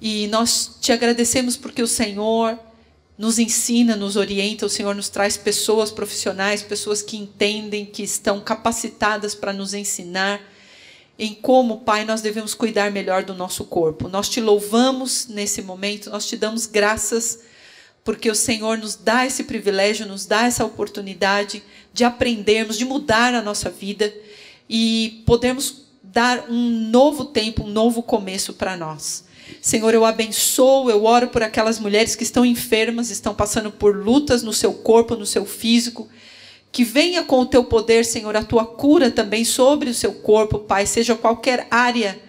E 0.00 0.26
nós 0.28 0.78
te 0.80 0.90
agradecemos 0.90 1.56
porque 1.56 1.82
o 1.82 1.86
Senhor 1.86 2.58
nos 3.16 3.38
ensina, 3.38 3.94
nos 3.94 4.16
orienta, 4.16 4.66
o 4.66 4.70
Senhor 4.70 4.94
nos 4.94 5.08
traz 5.08 5.36
pessoas 5.36 5.90
profissionais, 5.90 6.62
pessoas 6.62 7.02
que 7.02 7.16
entendem, 7.16 7.84
que 7.84 8.02
estão 8.02 8.40
capacitadas 8.40 9.34
para 9.34 9.52
nos 9.52 9.74
ensinar 9.74 10.40
em 11.18 11.34
como, 11.34 11.80
Pai, 11.80 12.04
nós 12.04 12.20
devemos 12.20 12.54
cuidar 12.54 12.90
melhor 12.90 13.22
do 13.22 13.34
nosso 13.34 13.64
corpo. 13.64 14.08
Nós 14.08 14.28
te 14.28 14.40
louvamos 14.40 15.28
nesse 15.28 15.62
momento, 15.62 16.10
nós 16.10 16.26
te 16.26 16.36
damos 16.36 16.66
graças 16.66 17.40
porque 18.04 18.30
o 18.30 18.34
Senhor 18.34 18.76
nos 18.76 18.94
dá 18.94 19.24
esse 19.24 19.44
privilégio, 19.44 20.06
nos 20.06 20.26
dá 20.26 20.44
essa 20.44 20.64
oportunidade 20.64 21.62
de 21.92 22.04
aprendermos, 22.04 22.76
de 22.76 22.84
mudar 22.84 23.34
a 23.34 23.40
nossa 23.40 23.70
vida 23.70 24.12
e 24.68 25.22
podermos 25.24 25.84
dar 26.02 26.50
um 26.50 26.70
novo 26.90 27.24
tempo, 27.24 27.64
um 27.64 27.70
novo 27.70 28.02
começo 28.02 28.52
para 28.52 28.76
nós. 28.76 29.24
Senhor, 29.60 29.94
eu 29.94 30.04
abençoo, 30.04 30.90
eu 30.90 31.04
oro 31.04 31.28
por 31.28 31.42
aquelas 31.42 31.78
mulheres 31.78 32.14
que 32.14 32.22
estão 32.22 32.44
enfermas, 32.44 33.10
estão 33.10 33.34
passando 33.34 33.70
por 33.70 33.96
lutas 33.96 34.42
no 34.42 34.52
seu 34.52 34.74
corpo, 34.74 35.16
no 35.16 35.26
seu 35.26 35.46
físico. 35.46 36.08
Que 36.74 36.82
venha 36.82 37.22
com 37.22 37.38
o 37.38 37.46
teu 37.46 37.62
poder, 37.62 38.04
Senhor, 38.04 38.34
a 38.34 38.42
tua 38.42 38.66
cura 38.66 39.08
também 39.08 39.44
sobre 39.44 39.88
o 39.88 39.94
seu 39.94 40.12
corpo, 40.12 40.58
Pai, 40.58 40.86
seja 40.86 41.14
qualquer 41.14 41.68
área, 41.70 42.20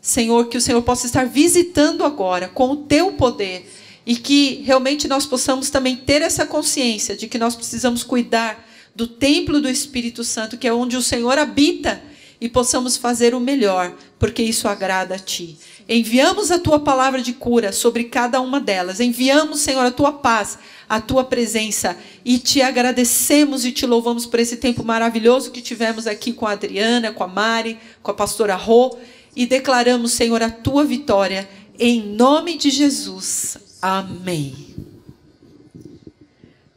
Senhor, 0.00 0.48
que 0.48 0.56
o 0.56 0.60
Senhor 0.60 0.82
possa 0.82 1.06
estar 1.06 1.24
visitando 1.24 2.02
agora 2.02 2.48
com 2.48 2.72
o 2.72 2.76
teu 2.78 3.12
poder 3.12 3.64
e 4.04 4.16
que 4.16 4.60
realmente 4.66 5.06
nós 5.06 5.24
possamos 5.24 5.70
também 5.70 5.94
ter 5.94 6.20
essa 6.20 6.44
consciência 6.44 7.14
de 7.14 7.28
que 7.28 7.38
nós 7.38 7.54
precisamos 7.54 8.02
cuidar 8.02 8.68
do 8.92 9.06
templo 9.06 9.60
do 9.60 9.70
Espírito 9.70 10.24
Santo, 10.24 10.58
que 10.58 10.66
é 10.66 10.72
onde 10.72 10.96
o 10.96 11.02
Senhor 11.02 11.38
habita, 11.38 12.02
e 12.40 12.48
possamos 12.48 12.96
fazer 12.96 13.36
o 13.36 13.40
melhor, 13.40 13.96
porque 14.18 14.42
isso 14.42 14.66
agrada 14.66 15.14
a 15.14 15.18
ti. 15.20 15.56
Enviamos 15.88 16.50
a 16.50 16.58
tua 16.58 16.80
palavra 16.80 17.20
de 17.20 17.32
cura 17.32 17.72
sobre 17.72 18.04
cada 18.04 18.40
uma 18.40 18.60
delas. 18.60 19.00
Enviamos, 19.00 19.60
Senhor, 19.60 19.84
a 19.84 19.90
tua 19.90 20.12
paz, 20.12 20.58
a 20.88 21.00
tua 21.00 21.24
presença 21.24 21.96
e 22.24 22.38
te 22.38 22.62
agradecemos 22.62 23.64
e 23.64 23.72
te 23.72 23.86
louvamos 23.86 24.26
por 24.26 24.40
esse 24.40 24.56
tempo 24.56 24.84
maravilhoso 24.84 25.50
que 25.50 25.60
tivemos 25.60 26.06
aqui 26.06 26.32
com 26.32 26.46
a 26.46 26.52
Adriana, 26.52 27.12
com 27.12 27.24
a 27.24 27.28
Mari, 27.28 27.78
com 28.02 28.10
a 28.10 28.14
pastora 28.14 28.54
Rô 28.54 28.96
e 29.34 29.46
declaramos, 29.46 30.12
Senhor, 30.12 30.42
a 30.42 30.50
tua 30.50 30.84
vitória 30.84 31.48
em 31.78 32.00
nome 32.14 32.56
de 32.56 32.70
Jesus. 32.70 33.56
Amém. 33.80 34.54